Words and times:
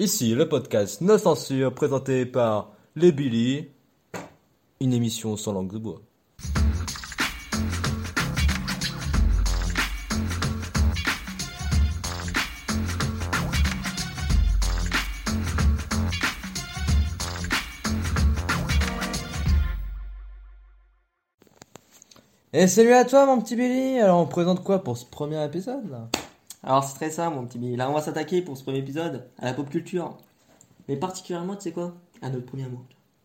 Ici, 0.00 0.32
le 0.32 0.48
podcast 0.48 1.00
No 1.00 1.18
Censure, 1.18 1.74
présenté 1.74 2.24
par 2.24 2.70
les 2.94 3.10
Billy, 3.10 3.66
une 4.80 4.92
émission 4.92 5.36
sans 5.36 5.52
langue 5.52 5.72
de 5.72 5.78
bois. 5.78 6.00
Et 22.52 22.68
salut 22.68 22.92
à 22.92 23.04
toi 23.04 23.26
mon 23.26 23.40
petit 23.40 23.56
Billy, 23.56 23.98
alors 23.98 24.20
on 24.20 24.26
présente 24.26 24.62
quoi 24.62 24.84
pour 24.84 24.96
ce 24.96 25.04
premier 25.04 25.44
épisode? 25.44 26.08
Alors 26.62 26.84
c'est 26.84 26.94
très 26.94 27.10
ça 27.10 27.30
mon 27.30 27.46
petit 27.46 27.58
Billy. 27.58 27.76
Là 27.76 27.90
on 27.90 27.94
va 27.94 28.00
s'attaquer 28.02 28.42
pour 28.42 28.56
ce 28.56 28.62
premier 28.64 28.78
épisode 28.78 29.24
à 29.38 29.46
la 29.46 29.54
pop 29.54 29.68
culture. 29.68 30.16
Mais 30.88 30.96
particulièrement 30.96 31.54
tu 31.56 31.62
sais 31.62 31.72
quoi? 31.72 31.94
À 32.22 32.30
notre 32.30 32.46
premier 32.46 32.64
amour. 32.64 32.84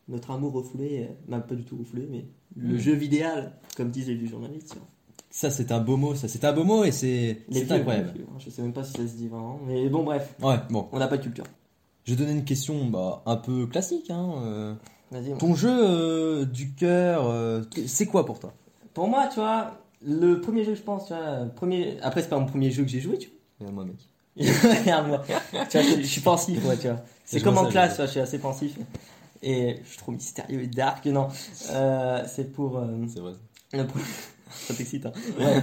Notre 0.09 0.31
amour 0.31 0.51
refoulé, 0.53 1.07
euh, 1.09 1.13
même 1.31 1.43
pas 1.43 1.55
du 1.55 1.63
tout 1.63 1.77
refoulé, 1.77 2.07
mais 2.11 2.25
le 2.55 2.75
Mm. 2.75 2.77
jeu 2.79 2.93
vidéal, 2.93 3.53
comme 3.77 3.89
disent 3.89 4.07
les 4.09 4.25
journalistes. 4.27 4.71
tu 4.73 4.77
vois. 4.77 4.87
Ça 5.31 5.49
c'est 5.49 5.71
un 5.71 5.79
beau 5.79 5.97
mot, 5.97 6.13
ça 6.13 6.27
c'est 6.27 6.43
un 6.45 6.53
beau 6.53 6.63
mot 6.63 6.83
et 6.83 6.91
c'est 6.91 7.39
incroyable. 7.71 8.11
vieux, 8.13 8.25
hein, 8.29 8.37
Je 8.39 8.49
sais 8.49 8.61
même 8.61 8.73
pas 8.73 8.83
si 8.83 8.91
ça 8.93 9.07
se 9.07 9.15
dit 9.15 9.27
vraiment. 9.27 9.59
Mais 9.65 9.89
bon 9.89 10.03
bref, 10.03 10.35
Ouais, 10.41 10.57
bon, 10.69 10.87
on 10.91 10.99
n'a 10.99 11.07
pas 11.07 11.17
de 11.17 11.23
culture. 11.23 11.45
je 12.03 12.13
vais 12.13 12.17
donner 12.23 12.37
une 12.37 12.45
question 12.45 12.85
bah, 12.85 13.23
un 13.25 13.37
peu 13.37 13.65
classique. 13.65 14.11
Hein, 14.11 14.33
euh. 14.43 14.75
Ton 15.39 15.55
jeu 15.55 15.69
euh, 15.71 16.45
du 16.45 16.73
cœur, 16.73 17.63
c'est 17.87 18.05
quoi 18.07 18.25
pour 18.25 18.39
toi? 18.39 18.53
Pour 18.93 19.07
moi, 19.07 19.27
tu 19.27 19.35
vois, 19.39 19.79
le 20.05 20.41
premier 20.41 20.63
jeu, 20.63 20.75
je 20.75 20.81
pense, 20.81 21.07
tu 21.07 21.13
vois, 21.13 21.45
premier... 21.55 21.97
après 22.01 22.21
c'est 22.21 22.29
pas 22.29 22.39
mon 22.39 22.45
premier 22.45 22.71
jeu 22.71 22.83
que 22.83 22.89
j'ai 22.89 22.99
joué, 23.01 23.17
tu 23.17 23.29
Regarde-moi 23.59 23.85
mec. 23.85 23.95
vois. 24.61 24.73
Regarde-moi. 24.79 25.23
tu 25.69 25.77
vois, 25.77 25.81
je, 25.81 26.01
je 26.01 26.07
suis 26.07 26.21
pensif, 26.21 26.63
moi, 26.63 26.75
tu 26.75 26.87
vois. 26.87 27.01
C'est 27.25 27.41
comme 27.41 27.57
en 27.57 27.65
classe, 27.67 27.91
je 27.91 27.95
tu 27.95 27.97
vois, 27.97 28.05
je 28.07 28.11
suis 28.11 28.19
assez 28.19 28.39
pensif. 28.39 28.77
Et 29.45 29.77
je 29.83 29.89
suis 29.89 29.97
trop 29.97 30.11
mystérieux 30.11 30.61
et 30.63 30.67
dark, 30.67 31.05
non. 31.05 31.27
Euh, 31.71 32.23
c'est 32.27 32.51
pour. 32.53 32.77
euh, 32.77 32.87
C'est 33.13 33.19
vrai. 33.19 33.33
le 33.73 33.85
pro- 33.85 33.99
Ça 34.51 34.73
t'excite, 34.73 35.05
hein. 35.05 35.11
Ouais. 35.39 35.61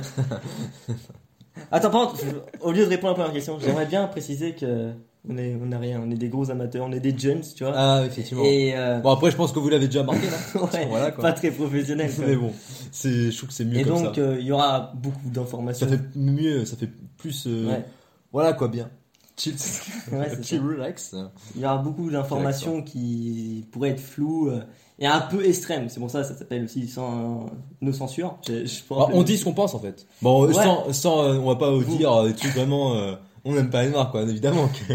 Attends, 1.70 1.90
par 1.90 2.08
contre, 2.08 2.24
au 2.60 2.72
lieu 2.72 2.84
de 2.84 2.88
répondre 2.90 3.08
à 3.08 3.16
la 3.16 3.24
première 3.24 3.32
question, 3.32 3.58
j'aimerais 3.58 3.86
bien 3.86 4.06
préciser 4.06 4.54
que 4.54 4.92
on 5.28 5.36
est, 5.36 5.56
on 5.62 5.70
a 5.72 5.78
rien, 5.78 6.00
on 6.04 6.10
est 6.10 6.14
des 6.16 6.28
gros 6.28 6.50
amateurs, 6.50 6.86
on 6.88 6.92
est 6.92 7.00
des 7.00 7.16
jeunes, 7.16 7.42
tu 7.56 7.64
vois. 7.64 7.72
Ah 7.76 8.02
effectivement. 8.06 8.42
et 8.44 8.72
euh, 8.76 9.00
Bon 9.00 9.10
après 9.10 9.30
je 9.30 9.36
pense 9.36 9.52
que 9.52 9.58
vous 9.58 9.68
l'avez 9.68 9.86
déjà 9.86 10.02
marqué 10.02 10.26
là. 10.26 10.60
ouais, 10.72 10.86
voilà 10.88 11.10
quoi. 11.10 11.22
pas 11.22 11.32
très 11.32 11.50
professionnel. 11.50 12.10
quoi. 12.14 12.24
Mais 12.26 12.36
bon, 12.36 12.52
c'est, 12.90 13.30
je 13.30 13.36
trouve 13.36 13.48
que 13.50 13.54
c'est 13.54 13.64
mieux 13.64 13.78
Et 13.80 13.82
comme 13.84 14.02
donc, 14.02 14.14
ça. 14.14 14.20
euh, 14.22 14.36
il 14.40 14.46
y 14.46 14.52
aura 14.52 14.92
beaucoup 14.96 15.28
d'informations. 15.30 15.86
Ça 15.88 15.92
fait 15.96 16.02
mieux, 16.16 16.64
ça 16.64 16.76
fait 16.76 16.88
plus. 17.18 17.44
euh, 17.46 17.68
Ouais. 17.68 17.84
Voilà 18.32 18.52
quoi, 18.54 18.68
bien. 18.68 18.88
Chill, 19.36 19.54
Ouais, 20.12 20.30
chill, 20.42 20.60
relax. 20.62 21.14
Il 21.56 21.62
y 21.62 21.64
aura 21.64 21.78
beaucoup 21.78 22.10
d'informations 22.10 22.82
qui 22.82 23.66
pourraient 23.72 23.90
être 23.90 24.00
floues 24.00 24.50
et 24.98 25.06
un 25.06 25.20
peu 25.20 25.46
extrêmes. 25.46 25.88
C'est 25.88 25.98
pour 26.00 26.10
ça 26.10 26.20
que 26.22 26.28
ça 26.28 26.34
s'appelle 26.36 26.64
aussi 26.64 26.86
sans 26.88 27.46
nos 27.80 27.92
censures. 27.92 28.36
Je, 28.46 28.66
je 28.66 28.80
pense 28.86 29.04
Ah, 29.08 29.10
que- 29.10 29.16
on 29.16 29.22
dit 29.22 29.38
ce 29.38 29.44
qu'on 29.44 29.54
pense 29.54 29.74
en 29.74 29.78
fait. 29.78 30.06
Bon, 30.22 30.46
Ouais. 30.46 30.52
sans, 30.52 30.92
sans, 30.92 31.22
euh, 31.24 31.38
on 31.38 31.46
va 31.48 31.56
pas 31.56 31.70
vous 31.70 31.96
dire 31.96 32.22
des 32.24 32.34
trucs 32.34 32.52
vraiment. 32.54 32.94
euh, 32.96 33.14
on 33.44 33.52
n'aime 33.54 33.70
pas 33.70 33.82
les 33.84 33.90
noirs 33.90 34.10
quoi, 34.10 34.22
évidemment. 34.22 34.68
que- 34.68 34.94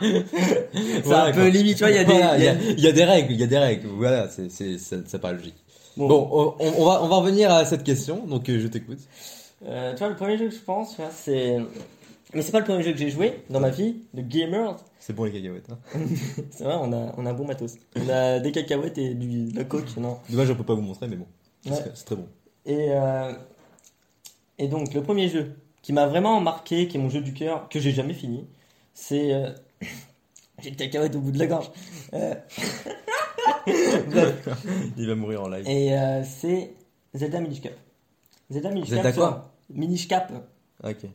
c'est 0.00 1.00
Voilà, 1.04 1.24
un 1.24 1.32
peu 1.32 1.40
quoi. 1.40 1.48
limite. 1.50 1.76
Tu 1.76 1.84
vois, 1.84 1.90
il 1.90 1.96
y 1.96 1.98
a 1.98 2.04
des. 2.04 2.12
Voilà, 2.12 2.36
il 2.36 2.40
il 2.40 2.42
y 2.42 2.46
y, 2.46 2.48
a- 2.48 2.52
a, 2.52 2.54
il 2.76 2.80
y 2.80 2.86
a 2.88 2.92
des 2.92 3.04
règles, 3.04 3.32
il 3.32 3.40
y 3.40 3.42
a 3.42 3.46
des 3.46 3.58
règles. 3.58 3.88
Voilà, 3.88 4.28
c'est, 4.28 4.50
c'est, 4.50 4.78
ça, 4.78 4.96
ça 5.06 5.18
paraît 5.18 5.34
logique. 5.34 5.56
Bon, 5.96 6.06
Bon, 6.08 6.54
on, 6.60 6.72
on 6.78 6.84
va, 6.84 7.02
on 7.02 7.08
va 7.08 7.16
revenir 7.16 7.50
à 7.52 7.64
cette 7.64 7.82
question, 7.82 8.24
donc 8.26 8.48
euh, 8.48 8.60
je 8.60 8.68
t'écoute. 8.68 9.00
euh, 9.66 9.92
tu 9.94 9.98
vois, 9.98 10.08
le 10.10 10.16
premier 10.16 10.38
jeu 10.38 10.48
que 10.48 10.54
je 10.54 10.60
pense, 10.60 10.94
tu 10.94 11.02
vois, 11.02 11.10
c'est. 11.12 11.56
Mais 12.34 12.42
c'est 12.42 12.52
pas 12.52 12.58
le 12.60 12.66
premier 12.66 12.82
jeu 12.82 12.92
que 12.92 12.98
j'ai 12.98 13.10
joué 13.10 13.42
dans 13.50 13.58
ma 13.58 13.70
vie, 13.70 13.96
le 14.14 14.22
Gamer. 14.22 14.76
C'est 15.00 15.14
bon 15.14 15.24
les 15.24 15.32
cacahuètes. 15.32 15.66
Hein. 15.72 15.78
C'est 16.50 16.64
vrai, 16.64 16.74
on 16.78 16.92
a, 16.92 17.14
on 17.16 17.24
a 17.24 17.30
un 17.30 17.34
bon 17.34 17.46
matos. 17.46 17.76
On 17.96 18.06
a 18.10 18.38
des 18.38 18.52
cacahuètes 18.52 18.98
et 18.98 19.14
du, 19.14 19.50
de 19.50 19.56
la 19.56 19.64
coke, 19.64 19.96
non. 19.96 20.18
Dommage, 20.28 20.50
on 20.50 20.54
peut 20.54 20.64
pas 20.64 20.74
vous 20.74 20.82
montrer, 20.82 21.08
mais 21.08 21.16
bon, 21.16 21.26
c'est 21.64 22.04
très 22.04 22.16
bon. 22.16 22.26
Et, 22.66 22.88
euh, 22.90 23.32
et 24.58 24.68
donc, 24.68 24.92
le 24.92 25.02
premier 25.02 25.28
jeu 25.30 25.54
qui 25.88 25.94
m'a 25.94 26.06
vraiment 26.06 26.38
marqué, 26.38 26.86
qui 26.86 26.98
est 26.98 27.00
mon 27.00 27.08
jeu 27.08 27.22
du 27.22 27.32
cœur, 27.32 27.66
que 27.70 27.80
j'ai 27.80 27.92
jamais 27.92 28.12
fini, 28.12 28.46
c'est. 28.92 29.32
euh, 29.32 29.48
J'ai 30.62 30.68
le 30.68 30.76
cacahuète 30.76 31.16
au 31.16 31.20
bout 31.20 31.30
de 31.30 31.38
la 31.38 31.46
gorge. 31.46 31.70
Euh. 32.12 32.34
Il 34.98 35.06
va 35.06 35.14
mourir 35.14 35.44
en 35.44 35.48
live. 35.48 35.66
Et 35.66 35.96
euh, 35.96 36.22
c'est 36.24 36.74
Zelda 37.14 37.40
Minish 37.40 37.62
Cap. 37.62 37.72
Zelda 38.50 38.68
Minish 38.70 38.90
Zelda 38.90 39.04
Cap. 39.04 39.14
quoi 39.14 39.54
Minish 39.70 40.08
Cap. 40.08 40.30
Ok. 40.84 41.06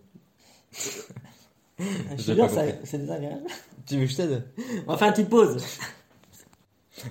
Je 2.17 2.23
te 2.25 2.31
jure, 2.34 2.50
c'est 2.84 2.97
désagréable. 2.97 3.44
Tu 3.85 4.00
veux 4.00 4.05
que 4.05 4.11
je 4.11 4.16
t'aide? 4.16 4.44
On 4.88 4.94
va 4.94 4.97
faire 4.97 5.09
une 5.09 5.13
petite 5.13 5.29
pause. 5.29 5.63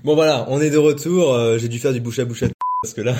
Bon 0.03 0.17
voilà, 0.17 0.47
on 0.49 0.61
est 0.61 0.71
de 0.71 0.79
retour. 0.79 1.59
J'ai 1.59 1.69
dû 1.69 1.79
faire 1.79 1.93
du 1.93 2.01
bouche 2.01 2.19
à 2.19 2.25
bouche 2.25 2.43
à 2.43 2.49
parce 2.83 2.95
que 2.95 3.03
là, 3.03 3.15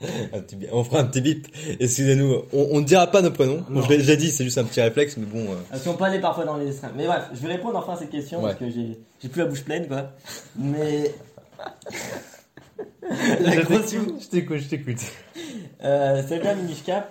un 0.32 0.40
petit 0.40 0.56
on 0.72 0.84
fera 0.84 1.00
un 1.00 1.04
petit 1.06 1.20
bip. 1.20 1.48
Excusez-nous, 1.80 2.42
on, 2.52 2.68
on 2.72 2.80
ne 2.80 2.84
dira 2.84 3.06
pas 3.08 3.20
nos 3.20 3.30
prénoms. 3.32 3.64
Bon, 3.68 3.82
je 3.82 3.88
l'ai 3.88 3.98
déjà 3.98 4.14
dit, 4.16 4.30
c'est 4.30 4.44
juste 4.44 4.58
un 4.58 4.64
petit 4.64 4.80
réflexe, 4.80 5.16
mais 5.16 5.26
bon. 5.26 5.40
euh, 5.52 5.56
Parce 5.70 5.82
qu'on 5.82 5.94
peut 5.94 6.04
aller 6.04 6.20
parfois 6.20 6.44
dans 6.44 6.56
les 6.56 6.68
extrêmes. 6.68 6.92
Mais 6.96 7.06
bref, 7.06 7.24
je 7.34 7.38
vais 7.46 7.54
répondre 7.54 7.76
enfin 7.78 7.94
à 7.94 7.96
cette 7.96 8.10
question 8.10 8.38
Ouais. 8.38 8.50
parce 8.50 8.60
que 8.60 8.70
j'ai 8.70 9.28
plus 9.28 9.40
la 9.40 9.46
bouche 9.46 9.64
pleine, 9.64 9.88
quoi. 9.88 10.10
Mais. 10.56 11.12
je 13.10 13.44
la 13.44 13.56
grosse 13.62 13.92
je 13.92 14.28
t'écoute, 14.28 14.58
je 14.58 14.68
t'écoute. 14.68 15.00
Euh, 15.82 16.22
Minish 16.56 16.84
Cap, 16.84 17.10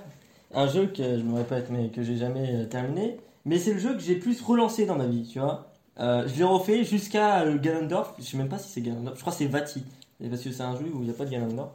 un 0.54 0.68
jeu 0.68 0.88
que 0.88 1.04
je 1.04 1.24
me 1.24 1.38
répète 1.38 1.69
mais 1.69 1.90
que 1.90 2.04
j'ai 2.04 2.18
jamais 2.18 2.50
euh, 2.54 2.66
terminé, 2.66 3.18
mais 3.46 3.59
c'est 3.59 3.74
le 3.74 3.80
jeu 3.80 3.94
que 3.94 4.00
j'ai 4.02 4.16
plus 4.16 4.42
relancé 4.42 4.86
dans 4.86 4.96
ma 4.96 5.06
vie, 5.08 5.28
tu 5.31 5.40
vois. 5.40 5.72
Euh, 6.00 6.28
je 6.28 6.38
l'ai 6.38 6.44
refait 6.44 6.84
jusqu'à 6.84 7.44
Ganondorf, 7.56 8.14
je 8.19 8.24
sais 8.24 8.38
même 8.38 8.50
pas 8.50 8.59
si 8.59 8.69
c'est 8.69 8.81
Ganondorf, 8.81 9.16
je 9.16 9.22
crois 9.22 9.34
que 9.34 9.40
c'est 9.40 9.48
Vati, 9.48 9.84
parce 10.30 10.42
que 10.42 10.52
c'est 10.52 10.64
un 10.64 10.75
jeu 10.78 10.86
où 10.94 11.00
il 11.02 11.06
n'y 11.06 11.09
a 11.09 11.14
pas 11.14 11.25
de 11.25 11.31
Ganondorf. 11.31 11.72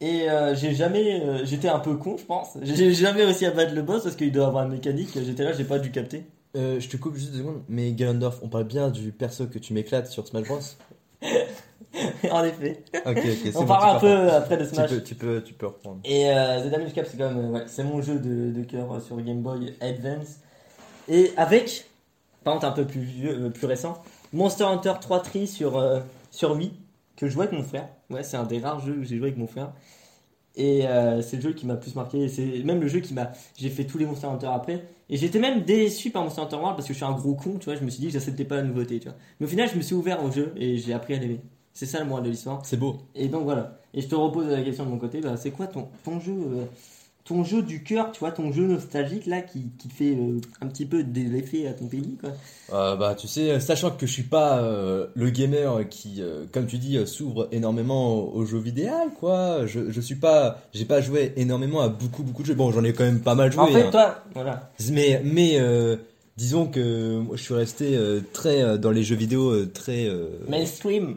Et 0.00 0.28
euh, 0.28 0.54
j'ai 0.54 0.74
jamais, 0.74 1.22
euh, 1.22 1.44
j'étais 1.44 1.68
un 1.68 1.78
peu 1.78 1.96
con 1.96 2.16
je 2.18 2.24
pense, 2.24 2.58
j'ai 2.60 2.92
jamais 2.92 3.24
réussi 3.24 3.46
à 3.46 3.50
battre 3.50 3.74
le 3.74 3.80
boss 3.80 4.02
parce 4.02 4.14
qu'il 4.14 4.30
doit 4.30 4.46
avoir 4.46 4.64
une 4.64 4.72
mécanique, 4.72 5.08
j'étais 5.14 5.42
là, 5.42 5.52
j'ai 5.52 5.64
pas 5.64 5.78
dû 5.78 5.90
capter. 5.90 6.26
Euh, 6.54 6.80
je 6.80 6.88
te 6.88 6.98
coupe 6.98 7.16
juste 7.16 7.32
deux 7.32 7.38
secondes, 7.38 7.62
mais 7.68 7.92
Ganondorf, 7.92 8.38
on 8.42 8.48
parle 8.48 8.64
bien 8.64 8.90
du 8.90 9.10
perso 9.12 9.46
que 9.46 9.58
tu 9.58 9.72
m'éclates 9.72 10.08
sur 10.08 10.26
Smash 10.26 10.46
Bros. 10.46 10.58
en 12.30 12.44
effet, 12.44 12.84
Ok, 13.06 13.16
ok, 13.16 13.52
on 13.54 13.60
bon, 13.60 13.66
parlera 13.66 13.96
un 13.96 14.00
peu 14.00 14.30
après 14.32 14.58
de. 14.58 14.64
Smash. 14.64 14.90
Tu 14.90 14.96
peux, 14.96 15.02
tu 15.02 15.14
peux, 15.14 15.42
tu 15.42 15.54
peux 15.54 15.66
reprendre. 15.66 16.00
Et 16.04 16.30
euh, 16.30 16.62
Zelda 16.62 16.78
Minish 16.78 16.92
Cap, 16.92 17.06
c'est 17.10 17.16
quand 17.16 17.30
même, 17.30 17.50
ouais, 17.52 17.64
c'est 17.66 17.84
mon 17.84 18.02
jeu 18.02 18.18
de, 18.18 18.52
de 18.52 18.64
cœur 18.64 19.00
sur 19.00 19.16
Game 19.22 19.40
Boy 19.40 19.74
Advance. 19.80 20.40
Et 21.08 21.32
avec, 21.38 21.88
par 22.44 22.54
contre 22.54 22.66
un 22.66 22.72
peu 22.72 22.86
plus 22.86 23.00
vieux, 23.00 23.50
plus 23.50 23.66
récent, 23.66 24.02
Monster 24.34 24.64
Hunter 24.64 24.94
3 25.00 25.20
Tree 25.20 25.46
sur, 25.46 25.82
sur 26.30 26.52
Wii, 26.52 26.72
que 27.16 27.26
je 27.26 27.32
jouais 27.32 27.46
avec 27.46 27.58
mon 27.58 27.64
frère. 27.64 27.88
Ouais, 28.10 28.22
c'est 28.22 28.36
un 28.36 28.44
des 28.44 28.58
rares 28.58 28.80
jeux 28.80 28.94
que 28.94 29.04
j'ai 29.04 29.16
joué 29.16 29.28
avec 29.28 29.38
mon 29.38 29.46
frère. 29.46 29.72
Et 30.56 30.86
euh, 30.86 31.20
c'est 31.20 31.36
le 31.36 31.42
jeu 31.42 31.52
qui 31.52 31.66
m'a 31.66 31.76
plus 31.76 31.94
marqué. 31.94 32.28
C'est 32.28 32.62
même 32.64 32.80
le 32.80 32.88
jeu 32.88 33.00
qui 33.00 33.14
m'a. 33.14 33.32
J'ai 33.56 33.68
fait 33.68 33.84
tous 33.84 33.98
les 33.98 34.06
Monster 34.06 34.26
Hunter 34.26 34.48
après. 34.52 34.84
Et 35.10 35.16
j'étais 35.16 35.38
même 35.38 35.62
déçu 35.62 36.10
par 36.10 36.22
Monster 36.22 36.42
Hunter 36.42 36.56
World 36.56 36.76
parce 36.76 36.88
que 36.88 36.94
je 36.94 36.98
suis 36.98 37.04
un 37.04 37.12
gros 37.12 37.34
con, 37.34 37.58
tu 37.58 37.66
vois. 37.66 37.76
Je 37.76 37.84
me 37.84 37.90
suis 37.90 38.00
dit 38.00 38.06
que 38.06 38.14
j'acceptais 38.14 38.44
pas 38.44 38.56
la 38.56 38.62
nouveauté, 38.62 38.98
tu 38.98 39.08
vois. 39.08 39.16
Mais 39.38 39.46
au 39.46 39.48
final, 39.48 39.68
je 39.70 39.76
me 39.76 39.82
suis 39.82 39.94
ouvert 39.94 40.24
au 40.24 40.30
jeu 40.30 40.52
et 40.56 40.78
j'ai 40.78 40.94
appris 40.94 41.14
à 41.14 41.18
l'aimer. 41.18 41.40
C'est 41.74 41.86
ça 41.86 42.00
le 42.00 42.06
moral 42.06 42.24
de 42.24 42.30
l'histoire. 42.30 42.64
C'est 42.64 42.78
beau. 42.78 42.96
Et 43.14 43.28
donc 43.28 43.44
voilà. 43.44 43.78
Et 43.92 44.00
je 44.00 44.08
te 44.08 44.14
repose 44.14 44.48
la 44.48 44.62
question 44.62 44.84
de 44.86 44.90
mon 44.90 44.98
côté, 44.98 45.20
bah, 45.20 45.36
c'est 45.36 45.50
quoi 45.50 45.66
ton, 45.66 45.88
ton 46.04 46.18
jeu 46.20 46.32
euh, 46.32 46.64
ton 47.26 47.42
jeu 47.42 47.60
du 47.60 47.82
cœur, 47.82 48.12
tu 48.12 48.20
vois, 48.20 48.30
ton 48.30 48.52
jeu 48.52 48.66
nostalgique 48.66 49.26
là 49.26 49.40
qui, 49.40 49.70
qui 49.78 49.88
fait 49.88 50.12
euh, 50.12 50.40
un 50.60 50.68
petit 50.68 50.86
peu 50.86 51.02
de 51.02 51.20
l'effet 51.20 51.66
à 51.66 51.72
ton 51.72 51.86
pays 51.86 52.16
quoi. 52.20 52.30
Euh, 52.72 52.94
bah 52.96 53.16
tu 53.16 53.26
sais, 53.26 53.58
sachant 53.58 53.90
que 53.90 54.06
je 54.06 54.12
suis 54.12 54.22
pas 54.22 54.58
euh, 54.58 55.08
le 55.14 55.30
gamer 55.30 55.88
qui, 55.88 56.22
comme 56.52 56.66
tu 56.66 56.78
dis, 56.78 57.04
s'ouvre 57.06 57.48
énormément 57.50 58.14
au, 58.14 58.32
au 58.36 58.46
jeu 58.46 58.58
vidéo, 58.58 58.92
quoi. 59.18 59.66
Je, 59.66 59.90
je 59.90 60.00
suis 60.00 60.14
pas, 60.14 60.60
j'ai 60.72 60.84
pas 60.84 61.00
joué 61.00 61.32
énormément 61.36 61.80
à 61.80 61.88
beaucoup 61.88 62.22
beaucoup 62.22 62.42
de 62.42 62.48
jeux. 62.48 62.54
Bon, 62.54 62.70
j'en 62.70 62.84
ai 62.84 62.92
quand 62.92 63.04
même 63.04 63.20
pas 63.20 63.34
mal 63.34 63.50
joué. 63.52 63.62
en 63.62 63.66
fait, 63.66 63.82
hein. 63.82 63.90
toi, 63.90 64.24
voilà. 64.32 64.70
Mais 64.90 65.20
mais 65.24 65.58
disons 66.36 66.66
que 66.66 67.18
moi, 67.18 67.36
je 67.36 67.42
suis 67.42 67.54
resté 67.54 67.98
très 68.32 68.78
dans 68.78 68.92
les 68.92 69.02
jeux 69.02 69.16
vidéo 69.16 69.66
très. 69.66 70.08
Mainstream. 70.48 71.16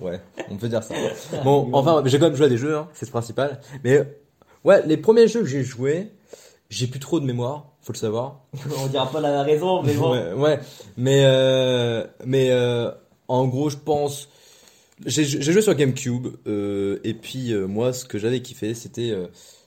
Ouais, 0.00 0.20
on 0.50 0.56
peut 0.56 0.68
dire 0.68 0.82
ça. 0.82 0.94
Bon, 1.44 1.70
enfin, 1.72 2.02
j'ai 2.04 2.18
quand 2.18 2.26
même 2.26 2.36
joué 2.36 2.46
à 2.46 2.48
des 2.48 2.58
jeux, 2.58 2.76
hein, 2.76 2.88
c'est 2.94 3.06
le 3.06 3.10
principal. 3.10 3.60
Mais 3.82 4.06
ouais, 4.68 4.86
les 4.86 4.96
premiers 4.96 5.26
jeux 5.28 5.40
que 5.40 5.46
j'ai 5.46 5.64
joués, 5.64 6.08
j'ai 6.70 6.86
plus 6.86 7.00
trop 7.00 7.18
de 7.18 7.24
mémoire, 7.26 7.66
faut 7.82 7.92
le 7.92 7.98
savoir. 7.98 8.40
On 8.78 8.86
dira 8.86 9.10
pas 9.10 9.20
la 9.20 9.42
raison, 9.42 9.82
mais 9.82 9.94
bon. 9.94 10.12
Ouais, 10.12 10.32
ouais. 10.34 10.60
Mais 10.96 11.22
euh, 11.24 12.06
mais 12.24 12.50
euh, 12.50 12.90
en 13.26 13.46
gros, 13.48 13.70
je 13.70 13.76
pense. 13.76 14.28
J'ai 15.06 15.24
joué 15.24 15.62
sur 15.62 15.74
GameCube 15.74 16.26
euh, 16.48 16.98
et 17.04 17.14
puis 17.14 17.52
euh, 17.52 17.66
moi, 17.68 17.92
ce 17.92 18.04
que 18.04 18.18
j'avais 18.18 18.42
kiffé, 18.42 18.74
c'était 18.74 19.14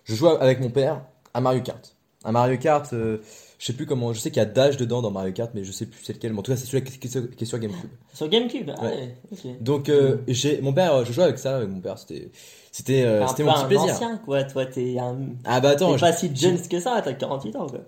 je 0.04 0.14
jouais 0.16 0.32
avec 0.40 0.60
mon 0.60 0.70
père 0.70 1.02
à 1.34 1.40
Mario 1.42 1.62
Kart. 1.62 1.96
À 2.24 2.32
Mario 2.32 2.58
Kart, 2.58 2.88
je 2.92 3.20
sais 3.66 3.74
plus 3.74 3.86
comment. 3.86 4.12
Je 4.14 4.20
sais 4.20 4.30
qu'il 4.30 4.40
y 4.42 4.46
a 4.46 4.46
Dash 4.46 4.76
dedans 4.78 5.02
dans 5.02 5.10
Mario 5.10 5.32
Kart, 5.32 5.52
mais 5.56 5.64
je 5.64 5.72
sais 5.72 5.86
plus 5.86 6.02
c'est 6.04 6.14
lequel. 6.14 6.34
Mais 6.34 6.40
en 6.40 6.42
tout 6.44 6.52
cas, 6.52 6.58
c'est 6.58 6.66
celui 6.68 6.84
qui, 6.84 7.08
est 7.08 7.10
sur- 7.10 7.30
qui 7.36 7.44
est 7.46 7.48
sur 7.48 7.58
GameCube. 7.60 7.90
Sur 8.14 8.28
GameCube, 8.28 8.70
ah 8.78 8.84
Ouais. 8.84 8.90
ouais, 8.90 9.16
ok. 9.32 9.62
Donc 9.64 9.90
j'ai 10.28 10.62
mon 10.62 10.74
père, 10.74 11.06
je 11.06 11.14
jouais 11.14 11.24
avec 11.24 11.40
ça 11.40 11.56
avec 11.58 11.70
mon 11.70 11.80
père. 11.80 11.98
C'était 11.98 12.30
c'était 12.72 13.04
euh, 13.04 13.22
T'es 13.22 13.28
c'était 13.28 13.44
mon 13.44 13.54
petit 13.54 13.62
un 13.64 13.68
plaisir. 13.68 13.94
ancien 13.94 14.18
quoi, 14.26 14.44
toi 14.44 14.66
t'es 14.66 14.98
un. 14.98 15.18
Ah 15.46 15.60
bah 15.60 15.70
attends, 15.70 15.92
T'es 15.92 15.98
je- 15.98 16.02
pas 16.02 16.14
si 16.14 16.36
jeune 16.36 16.60
que 16.68 16.80
ça, 16.80 17.02
t'as 17.04 17.14
48 17.14 17.56
ans 17.58 17.68
quoi. 17.68 17.80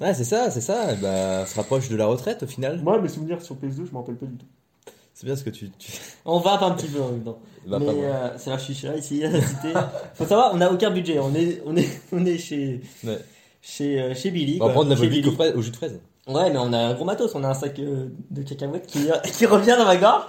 Ouais, 0.00 0.14
c'est 0.14 0.24
ça, 0.24 0.50
c'est 0.50 0.60
ça. 0.62 0.94
Bah, 1.00 1.42
on 1.42 1.46
se 1.46 1.54
rapproche 1.54 1.88
de 1.88 1.96
la 1.96 2.06
retraite 2.06 2.42
au 2.42 2.46
final. 2.46 2.80
Moi, 2.82 2.98
mes 3.00 3.08
souvenirs 3.08 3.40
sur 3.42 3.54
PS2, 3.56 3.86
je 3.86 3.92
m'en 3.92 4.00
rappelle 4.00 4.16
pas 4.16 4.26
du 4.26 4.36
tout. 4.36 4.46
C'est 5.14 5.26
bien 5.26 5.36
ce 5.36 5.44
que 5.44 5.50
tu. 5.50 5.70
tu... 5.78 5.92
On 6.24 6.38
va 6.40 6.54
un 6.64 6.70
petit 6.72 6.88
peu 6.88 7.00
en 7.00 7.08
même 7.10 7.22
temps. 7.22 7.38
Bah, 7.66 7.78
mais 7.78 7.86
euh, 7.90 8.28
c'est 8.38 8.50
la 8.50 8.58
chicha 8.58 8.96
ici 8.96 9.22
à 9.24 9.30
la 9.30 9.40
cité. 9.40 9.68
Faut 10.14 10.24
savoir, 10.26 10.50
on 10.52 10.56
n'a 10.56 10.72
aucun 10.72 10.90
budget. 10.90 11.20
On 11.20 11.32
est, 11.34 11.62
on 11.64 11.76
est, 11.76 11.88
on 12.12 12.24
est 12.26 12.38
chez, 12.38 12.80
Ouais. 13.04 13.18
chez, 13.60 14.00
euh, 14.02 14.14
chez 14.14 14.32
Billy. 14.32 14.58
On 14.60 14.66
va 14.66 14.72
prendre 14.72 14.90
la 14.90 14.96
Chez 14.96 15.02
volvique 15.02 15.24
Billy. 15.26 15.52
au, 15.54 15.58
au 15.58 15.62
jus 15.62 15.70
de 15.70 15.76
fraise. 15.76 16.00
Ouais, 16.28 16.50
mais 16.50 16.58
on 16.58 16.72
a 16.72 16.78
un 16.78 16.94
gros 16.94 17.04
matos. 17.04 17.34
On 17.34 17.42
a 17.44 17.48
un 17.48 17.54
sac 17.54 17.78
euh, 17.80 18.08
de 18.30 18.42
cacahuètes 18.42 18.86
qui, 18.86 19.08
qui 19.32 19.46
revient 19.46 19.74
dans 19.78 19.84
ma 19.86 19.96
gorge. 19.96 20.24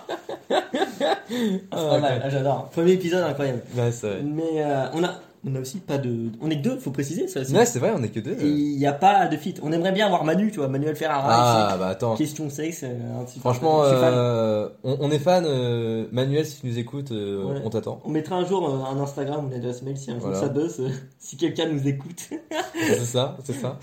Ah, 1.00 1.16
c'est 1.30 1.68
pas 1.69 1.95
Ah, 1.95 2.00
mal. 2.00 2.22
Ah, 2.24 2.30
J'adore. 2.30 2.69
Premier 2.69 2.92
épisode 2.94 3.24
incroyable. 3.24 3.63
Ouais, 3.75 3.92
c'est 3.92 4.07
vrai. 4.07 4.22
Mais 4.24 4.63
euh, 4.63 4.86
on 4.94 5.04
a, 5.04 5.16
on 5.45 5.56
a 5.56 5.60
aussi 5.60 5.80
pas 5.80 5.98
de, 5.98 6.30
on 6.42 6.50
est 6.50 6.57
que 6.57 6.62
deux. 6.63 6.78
Faut 6.78 6.92
préciser 6.92 7.28
ça. 7.28 7.42
aussi. 7.42 7.54
Ouais, 7.54 7.66
c'est 7.66 7.80
vrai, 7.80 7.92
on 7.95 8.01
est 8.04 8.10
que 8.10 8.19
deux. 8.19 8.38
Il 8.42 8.78
n'y 8.78 8.86
a 8.88 8.94
pas 8.94 9.28
de 9.28 9.36
fit. 9.38 9.56
On 9.62 9.72
aimerait 9.72 9.92
bien 9.92 10.06
avoir 10.06 10.24
Manu, 10.24 10.51
tu 10.51 10.60
vois, 10.60 10.68
Manuel 10.69 10.95
Ferrara. 10.95 11.28
Ah, 11.72 11.78
bah 11.78 11.88
attends. 11.88 12.16
Question 12.16 12.50
sexe. 12.50 12.84
euh, 12.84 13.22
un 13.22 13.25
petit. 13.25 13.40
Franchement, 13.40 13.84
euh, 13.84 14.69
on, 14.84 14.98
on 15.01 15.12
est 15.12 15.19
fan. 15.19 15.44
euh, 15.45 16.06
Manuel, 16.12 16.45
si 16.45 16.62
tu 16.62 16.68
nous 16.68 16.80
écoutes, 16.80 17.12
euh, 17.12 17.60
on 17.63 17.69
t'attend. 17.69 18.01
On 18.06 18.10
mettra 18.10 18.36
un 18.38 18.45
jour 18.45 18.68
euh, 18.69 18.84
un 18.95 19.00
Instagram 19.01 19.45
ou 19.45 19.48
une 19.50 19.54
adresse 19.56 19.81
mail 19.84 19.98
si 19.98 20.12
un 20.12 20.16
jour 20.19 20.30
Voilà. 20.30 20.40
ça 20.40 20.48
buzz, 20.50 20.81
si 21.19 21.36
quelqu'un 21.38 21.68
nous 21.68 21.88
écoute. 21.88 22.30
c'est 22.75 23.00
ça, 23.00 23.38
c'est 23.44 23.54
ça. 23.54 23.80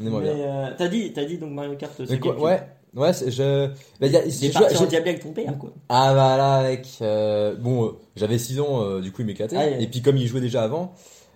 On 0.00 0.06
aimerait 0.06 0.24
Mais 0.24 0.34
bien. 0.34 0.44
euh, 0.44 0.70
t'as 0.76 0.88
dit, 0.88 1.12
t'as 1.12 1.24
dit 1.24 1.38
donc 1.38 1.52
Mario 1.52 1.76
Kart. 1.76 1.92
quoi, 2.20 2.40
ouais, 2.40 2.62
ouais, 2.96 3.12
je. 3.26 3.68
Bah, 4.00 4.06
y 4.06 4.16
a- 4.16 4.28
J'ai 4.28 4.50
parti 4.50 4.76
en 4.76 4.80
j'ai- 4.80 4.86
diable 4.86 5.08
avec 5.08 5.22
ton 5.22 5.32
père, 5.32 5.56
quoi. 5.58 5.72
Ah 5.88 6.12
bah 6.14 6.36
là, 6.36 6.54
avec. 6.56 6.86
euh, 7.02 7.54
bon, 7.56 7.84
euh, 7.86 7.88
j'avais 8.16 8.38
6 8.38 8.60
ans, 8.60 8.82
euh, 8.82 9.00
du 9.00 9.12
coup 9.12 9.22
il 9.22 9.26
m'éclatait. 9.26 9.56
Ah, 9.56 9.64
ouais. 9.66 9.82
Et 9.82 9.86
puis 9.86 10.02
comme 10.02 10.16
il 10.16 10.26
jouait 10.26 10.40
déjà 10.40 10.62
avant. 10.62 10.92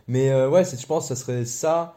Mais 0.07 0.31
euh, 0.31 0.49
ouais, 0.49 0.65
je 0.65 0.87
pense 0.87 1.09
que 1.09 1.15
ça 1.15 1.21
serait 1.21 1.45
ça. 1.45 1.95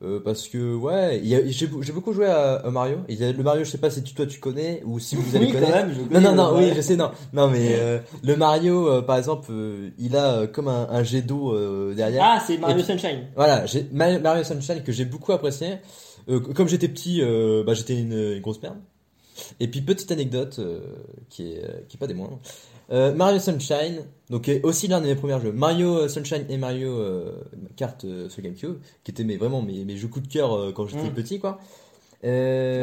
euh, 0.00 0.20
parce 0.24 0.46
que 0.46 0.76
ouais, 0.76 1.20
j'ai 1.48 1.66
beau- 1.66 1.82
j'ai 1.82 1.90
beaucoup 1.92 2.12
joué 2.12 2.26
à, 2.26 2.54
à 2.64 2.70
Mario. 2.70 2.98
Il 3.08 3.16
y 3.20 3.24
a 3.24 3.32
le 3.32 3.42
Mario, 3.42 3.64
je 3.64 3.70
sais 3.70 3.78
pas 3.78 3.90
si 3.90 4.00
tu, 4.04 4.14
toi 4.14 4.26
tu 4.26 4.38
connais 4.38 4.80
ou 4.86 5.00
si 5.00 5.16
vous 5.16 5.34
allez 5.34 5.46
Oui, 5.46 5.52
quand 5.52 5.58
connaître. 5.58 5.76
même. 5.86 5.92
je 5.92 6.00
Non, 6.02 6.06
connais, 6.06 6.20
non, 6.20 6.34
non, 6.36 6.56
oui, 6.56 6.70
je 6.76 6.80
sais, 6.80 6.94
non. 6.94 7.10
Non, 7.32 7.48
mais 7.48 7.70
euh, 7.72 7.98
le 8.22 8.36
Mario, 8.36 8.88
euh, 8.88 9.02
par 9.02 9.18
exemple, 9.18 9.48
euh, 9.50 9.90
il 9.98 10.16
a 10.16 10.34
euh, 10.34 10.46
comme 10.46 10.68
un, 10.68 10.86
un 10.88 11.02
jet 11.02 11.22
d'eau 11.22 11.52
euh, 11.52 11.94
derrière. 11.96 12.22
Ah, 12.24 12.40
c'est 12.46 12.58
Mario 12.58 12.76
puis- 12.76 12.84
Sunshine. 12.84 13.26
Voilà, 13.34 13.64
Mario 13.90 14.20
Mario 14.20 14.44
Sunshine 14.44 14.84
que 14.84 14.92
j'ai 14.92 15.04
beaucoup 15.04 15.32
apprécié. 15.32 15.78
Euh, 16.28 16.38
comme 16.38 16.68
j'étais 16.68 16.86
petit, 16.86 17.20
euh, 17.20 17.64
bah, 17.66 17.74
j'étais 17.74 17.98
une, 17.98 18.12
une 18.12 18.40
grosse 18.40 18.62
merde. 18.62 18.76
Et 19.60 19.68
puis 19.68 19.80
petite 19.82 20.10
anecdote 20.12 20.56
euh, 20.58 20.80
qui 21.28 21.52
est 21.52 21.64
euh, 21.64 21.80
qui 21.88 21.96
est 21.96 22.00
pas 22.00 22.06
des 22.06 22.14
moindres. 22.14 22.38
Euh, 22.90 23.12
Mario 23.14 23.38
Sunshine, 23.38 24.04
donc 24.30 24.48
est 24.48 24.62
aussi 24.64 24.88
l'un 24.88 25.00
de 25.00 25.06
mes 25.06 25.14
premiers 25.14 25.40
jeux. 25.40 25.52
Mario 25.52 26.08
Sunshine 26.08 26.46
et 26.48 26.56
Mario 26.56 26.98
Kart 27.76 28.04
sur 28.28 28.42
GameCube, 28.42 28.76
qui 29.04 29.10
étaient 29.10 29.24
mes, 29.24 29.36
vraiment 29.36 29.60
mes, 29.62 29.84
mes 29.84 29.96
jeux 29.96 30.08
coup 30.08 30.20
de 30.20 30.28
cœur 30.28 30.72
quand 30.74 30.86
j'étais 30.86 31.10
Mm. 31.10 31.14
petit, 31.14 31.38
quoi. 31.38 31.58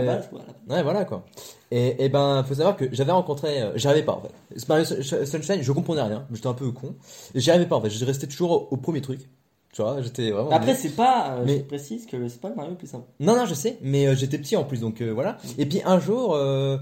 Base, 0.06 0.30
quoi. 0.30 0.42
Ouais, 0.70 0.82
voilà 0.84 1.04
quoi. 1.06 1.26
Et, 1.72 2.06
et 2.06 2.10
ben, 2.10 2.44
faut 2.48 2.54
savoir 2.54 2.78
que 2.78 2.86
j'avais 2.94 3.12
rencontré, 3.12 3.62
euh, 3.62 3.72
j'y 3.76 3.88
arrivais 3.88 4.06
pas 4.06 4.14
en 4.14 4.22
fait. 4.22 4.68
Mario 4.70 4.86
Sun- 4.86 5.26
Sunshine, 5.26 5.62
je 5.62 5.72
comprenais 5.74 6.04
rien, 6.04 6.26
j'étais 6.32 6.48
un 6.48 6.54
peu 6.54 6.72
con. 6.72 6.96
Et 7.34 7.40
J'y 7.40 7.50
arrivais 7.50 7.66
pas 7.66 7.76
en 7.76 7.82
fait, 7.82 7.90
je 7.90 8.06
restais 8.06 8.28
toujours 8.28 8.52
au, 8.52 8.68
au 8.72 8.78
premier 8.78 9.02
truc. 9.02 9.28
Tu 9.76 9.82
vois, 9.82 10.02
j'étais 10.02 10.32
vraiment. 10.32 10.52
Après, 10.52 10.74
c'est 10.74 10.96
pas, 10.96 11.32
euh, 11.36 11.44
Mais- 11.46 11.58
je 11.58 11.64
précise 11.64 12.06
que 12.06 12.30
c'est 12.30 12.40
pas 12.40 12.48
le 12.48 12.56
Mario 12.56 12.72
le 12.72 12.78
plus 12.78 12.88
simple. 12.88 13.04
Non, 13.20 13.36
non, 13.36 13.46
je 13.46 13.54
sais, 13.54 13.78
mais 13.82 14.08
euh, 14.08 14.16
j'étais 14.16 14.38
petit 14.38 14.56
en 14.56 14.64
plus, 14.64 14.80
donc 14.80 15.02
euh, 15.02 15.12
voilà. 15.12 15.38
Et 15.58 15.66
puis 15.66 15.82
un 15.84 16.00
jour, 16.00 16.34
euh, 16.34 16.78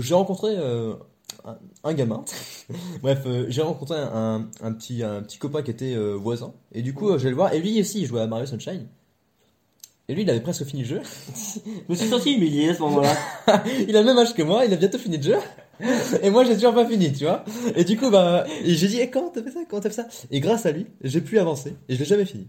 j'ai 0.00 0.14
rencontré 0.14 0.56
un, 0.56 0.96
un 1.84 1.92
gamin. 1.92 2.24
Bref, 3.02 3.26
j'ai 3.48 3.60
rencontré 3.60 3.98
un, 3.98 4.48
un 4.62 4.72
petit, 4.72 5.02
un 5.02 5.20
petit 5.22 5.36
copain 5.36 5.60
qui 5.60 5.70
était 5.70 5.94
voisin. 6.14 6.54
Et 6.72 6.80
du 6.80 6.94
coup, 6.94 7.10
euh, 7.10 7.18
j'allais 7.18 7.30
le 7.30 7.36
voir. 7.36 7.52
Et 7.52 7.60
lui 7.60 7.78
aussi, 7.78 8.00
il 8.00 8.06
jouait 8.06 8.22
à 8.22 8.26
Mario 8.26 8.46
Sunshine. 8.46 8.86
Et 10.08 10.14
lui, 10.14 10.22
il 10.22 10.30
avait 10.30 10.40
presque 10.40 10.64
fini 10.64 10.84
le 10.84 10.88
jeu. 10.88 11.02
Je 11.66 11.70
me 11.90 11.94
suis 11.94 12.08
senti 12.08 12.32
humilié 12.32 12.70
à 12.70 12.74
ce 12.74 12.80
moment-là. 12.80 13.14
il 13.86 13.94
a 13.94 14.00
le 14.00 14.06
même 14.06 14.16
âge 14.16 14.32
que 14.32 14.42
moi, 14.42 14.64
il 14.64 14.72
a 14.72 14.76
bientôt 14.76 14.96
fini 14.96 15.18
le 15.18 15.22
jeu. 15.22 15.36
Et 16.22 16.30
moi, 16.30 16.44
j'ai 16.44 16.54
toujours 16.54 16.74
pas 16.74 16.86
fini, 16.86 17.12
tu 17.12 17.24
vois. 17.24 17.44
Et 17.76 17.84
du 17.84 17.96
coup, 17.96 18.10
bah, 18.10 18.44
j'ai 18.64 18.88
dit, 18.88 18.98
eh, 19.00 19.10
comment 19.10 19.30
t'as 19.30 19.42
fait 19.42 19.50
ça? 19.50 19.60
Comment 19.68 19.80
t'as 19.82 19.90
fait 19.90 20.02
ça? 20.02 20.08
Et 20.30 20.40
grâce 20.40 20.66
à 20.66 20.72
lui, 20.72 20.86
j'ai 21.02 21.20
pu 21.20 21.38
avancer. 21.38 21.76
Et 21.88 21.94
je 21.94 21.98
l'ai 22.00 22.04
jamais 22.04 22.24
fini. 22.24 22.48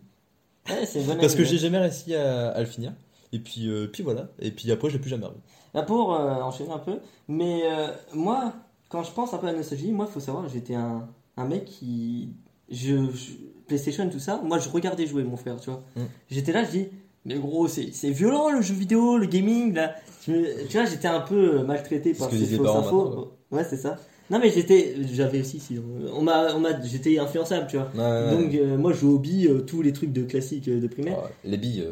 Ouais, 0.70 0.86
c'est 0.86 1.00
Parce 1.18 1.36
que 1.36 1.44
j'ai 1.44 1.58
jamais 1.58 1.78
réussi 1.80 2.16
à, 2.16 2.50
à 2.50 2.60
le 2.60 2.66
finir. 2.66 2.94
Et 3.32 3.40
puis, 3.40 3.68
euh, 3.70 3.88
puis 3.88 4.04
voilà. 4.04 4.28
Et 4.40 4.52
puis 4.52 4.72
après, 4.72 4.90
je 4.90 4.96
l'ai 4.96 5.00
plus 5.00 5.10
jamais 5.10 5.26
revu. 5.26 5.38
Là, 5.74 5.84
pour 5.84 6.16
euh, 6.16 6.42
enchaîner 6.42 6.72
un 6.72 6.80
peu, 6.80 6.98
mais 7.28 7.62
euh, 7.66 7.88
moi, 8.14 8.54
quand 8.90 9.04
je 9.04 9.12
pense 9.12 9.34
un 9.34 9.38
peu 9.38 9.48
à 9.48 9.52
la 9.52 9.58
nostalgie, 9.58 9.92
moi, 9.92 10.08
faut 10.08 10.20
savoir, 10.20 10.48
j'étais 10.50 10.76
un, 10.76 11.08
un 11.38 11.46
mec 11.46 11.66
qui. 11.66 12.30
Je, 12.72 12.96
je- 13.12 13.34
PlayStation, 13.68 14.10
tout 14.10 14.18
ça, 14.20 14.42
moi, 14.44 14.58
je 14.58 14.68
regardais 14.68 15.06
jouer 15.06 15.24
mon 15.24 15.38
frère, 15.38 15.60
tu 15.60 15.70
vois. 15.70 15.84
Mm. 15.96 16.02
J'étais 16.32 16.52
là, 16.52 16.64
je 16.64 16.72
dis, 16.72 16.88
mais 17.26 17.36
gros, 17.36 17.68
c'est 17.68 18.10
violent 18.10 18.50
le 18.52 18.62
jeu 18.62 18.74
vidéo, 18.74 19.18
le 19.18 19.26
gaming, 19.28 19.74
là. 19.74 19.96
Tu 20.24 20.34
vois, 20.72 20.86
j'étais 20.86 21.08
un 21.08 21.22
peu 21.22 21.60
euh, 21.60 21.64
maltraité 21.64 22.14
par 22.14 22.30
ces 22.30 22.46
fausses 22.58 22.68
infos. 22.76 23.32
Ouais, 23.52 23.64
c'est 23.64 23.78
ça. 23.78 23.98
Non, 24.30 24.38
mais 24.40 24.52
j'étais. 24.52 24.96
J'avais 25.12 25.42
aussi, 25.42 25.60
si. 25.60 25.80
On 26.14 26.22
m'a. 26.22 26.54
on 26.56 26.60
m'a- 26.60 26.80
J'étais 26.84 27.18
influençable, 27.18 27.66
tu 27.68 27.78
vois. 27.78 27.90
Ouais, 27.96 28.02
ouais, 28.36 28.44
Donc, 28.44 28.54
euh, 28.54 28.78
moi, 28.78 28.94
je 28.94 29.00
joue 29.00 29.16
au 29.16 29.20
billes, 29.20 29.48
euh, 29.48 29.62
tous 29.62 29.82
les 29.82 29.92
trucs 29.92 30.14
de 30.14 30.24
classique 30.24 30.68
euh, 30.68 30.80
de 30.80 30.88
primaire. 30.88 31.18
Les 31.44 31.58
billes, 31.58 31.88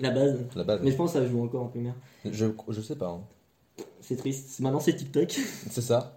La 0.00 0.10
base. 0.10 0.38
la 0.54 0.64
base. 0.64 0.80
Mais 0.82 0.90
je 0.90 0.96
pense 0.96 1.12
que 1.14 1.18
ça 1.20 1.26
joue 1.26 1.42
encore 1.42 1.62
en 1.62 1.68
primaire. 1.68 1.94
Je, 2.30 2.46
je 2.68 2.80
sais 2.82 2.96
pas. 2.96 3.08
hein. 3.08 3.20
C'est 4.12 4.18
triste. 4.18 4.60
Maintenant, 4.60 4.80
c'est 4.80 4.94
TikTok. 4.94 5.30
C'est 5.70 5.80
ça. 5.80 6.14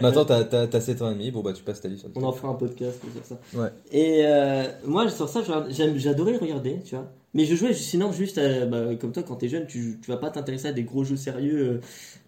Maintenant, 0.00 0.24
t'as, 0.24 0.44
t'as, 0.44 0.66
t'as 0.66 0.80
7 0.80 1.02
ans 1.02 1.10
et 1.10 1.14
demi. 1.14 1.30
Bon, 1.30 1.42
bah, 1.42 1.52
tu 1.52 1.62
passes 1.62 1.80
ta 1.80 1.88
vie 1.88 1.98
sur 1.98 2.08
On 2.14 2.22
en 2.22 2.32
fera 2.32 2.48
un 2.48 2.54
podcast 2.54 2.98
sur 3.12 3.24
ça. 3.24 3.38
Ouais. 3.58 3.68
Et 3.92 4.22
euh, 4.24 4.64
moi, 4.86 5.08
sur 5.10 5.28
ça, 5.28 5.42
j'aime- 5.68 5.96
j'adorais 5.98 6.32
le 6.32 6.38
regarder, 6.38 6.78
tu 6.84 6.94
vois. 6.94 7.10
Mais 7.34 7.44
je 7.44 7.54
jouais 7.54 7.74
sinon 7.74 8.10
juste 8.10 8.38
à- 8.38 8.64
bah, 8.66 8.94
comme 9.00 9.12
toi, 9.12 9.22
quand 9.22 9.36
t'es 9.36 9.48
jeune, 9.48 9.66
tu, 9.66 9.98
tu 10.02 10.10
vas 10.10 10.16
pas 10.16 10.30
t'intéresser 10.30 10.68
à 10.68 10.72
des 10.72 10.82
gros 10.82 11.04
jeux 11.04 11.16
sérieux 11.16 11.80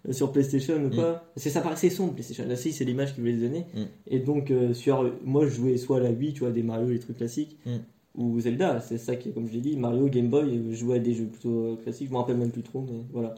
euh, 0.07 0.13
sur 0.13 0.31
PlayStation 0.31 0.75
ou 0.85 0.89
quoi. 0.89 1.23
Parce 1.33 1.43
que 1.45 1.49
ça 1.49 1.61
paraissait 1.61 1.89
sombre, 1.89 2.13
PlayStation. 2.13 2.45
Là, 2.47 2.55
si, 2.55 2.71
c'est 2.71 2.85
l'image 2.85 3.13
qu'ils 3.15 3.21
voulaient 3.23 3.33
donner. 3.37 3.65
Mm. 3.73 3.81
Et 4.07 4.19
donc, 4.19 4.51
euh, 4.51 4.73
sur, 4.73 5.11
moi, 5.25 5.45
je 5.47 5.53
jouais 5.55 5.77
soit 5.77 5.97
à 5.97 6.01
la 6.01 6.11
Wii, 6.11 6.33
tu 6.33 6.41
vois, 6.41 6.51
des 6.51 6.63
Mario, 6.63 6.87
les 6.89 6.99
trucs 6.99 7.17
classiques, 7.17 7.57
Mm. 7.65 7.71
ou 8.15 8.39
Zelda. 8.39 8.79
C'est 8.79 8.97
ça 8.99 9.15
qui, 9.15 9.31
comme 9.33 9.47
je 9.47 9.53
l'ai 9.53 9.61
dit, 9.61 9.75
Mario, 9.75 10.07
Game 10.07 10.29
Boy, 10.29 10.43
euh, 10.57 10.61
je 10.71 10.75
jouais 10.75 10.97
à 10.97 10.99
des 10.99 11.13
jeux 11.15 11.25
plutôt 11.25 11.77
classiques. 11.83 12.07
Je 12.07 12.13
me 12.13 12.17
rappelle 12.19 12.37
même 12.37 12.51
plus 12.51 12.63
trop, 12.63 12.85
mais 12.89 12.99
voilà. 13.11 13.35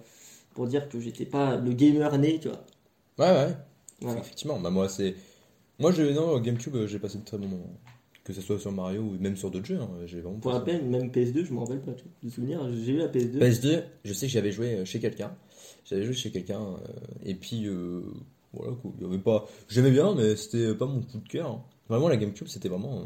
Pour 0.56 0.66
dire 0.68 0.90
que 0.90 1.00
j'étais 1.00 1.26
pas 1.26 1.58
le 1.58 1.72
gamer 1.74 2.18
né, 2.18 2.40
tu 2.40 2.48
vois. 2.50 2.66
Ouais, 3.20 3.32
ouais. 3.32 3.56
Voilà. 4.02 4.20
Effectivement. 4.22 4.60
Bah, 4.60 4.72
moi, 4.72 4.90
c'est. 4.90 5.16
Moi, 5.80 5.92
je, 5.92 6.02
non, 6.04 6.40
GameCube, 6.40 6.76
euh, 6.76 6.88
j'ai 6.88 6.98
passé 7.00 7.18
de 7.20 7.24
très 7.26 7.38
bons 7.38 7.48
moments. 7.48 7.80
Que 8.24 8.34
ce 8.34 8.42
soit 8.42 8.58
sur 8.58 8.72
Mario 8.72 9.02
ou 9.04 9.18
même 9.20 9.38
sur 9.38 9.52
d'autres 9.52 9.68
jeux. 9.68 9.80
hein, 9.80 9.88
J'ai 10.08 10.20
vraiment 10.22 10.40
Pour 10.40 10.64
peine, 10.64 10.90
même 10.90 11.12
PS2, 11.12 11.46
je 11.46 11.54
me 11.54 11.60
rappelle 11.60 11.82
pas, 11.82 11.92
tu 11.94 12.04
vois. 12.06 12.12
De 12.24 12.30
souvenir, 12.30 12.68
j'ai 12.84 12.94
eu 12.94 12.98
la 12.98 13.08
PS2. 13.08 13.38
PS2, 13.40 13.84
je 14.04 14.14
sais 14.14 14.26
que 14.26 14.32
j'avais 14.34 14.52
joué 14.52 14.74
euh, 14.80 14.86
chez 14.86 15.00
quelqu'un. 15.00 15.36
J'avais 15.86 16.04
joué 16.04 16.14
chez 16.16 16.32
quelqu'un. 16.32 16.60
euh, 16.62 16.78
et 17.24 17.36
puis, 17.36 17.68
euh, 17.68 18.02
voilà, 18.54 18.74
quoi. 18.82 18.92
Il 18.98 19.04
y 19.06 19.08
avait 19.08 19.20
pas. 19.20 19.46
J'aimais 19.70 19.92
bien, 19.92 20.16
mais 20.16 20.36
c'était 20.38 20.74
pas 20.74 20.88
mon 20.88 21.02
coup 21.02 21.20
de 21.20 21.28
cœur. 21.28 21.52
hein. 21.52 21.64
Vraiment, 21.88 22.08
la 22.10 22.18
GameCube, 22.18 22.48
c'était 22.48 22.70
vraiment 22.70 23.02
euh, 23.02 23.06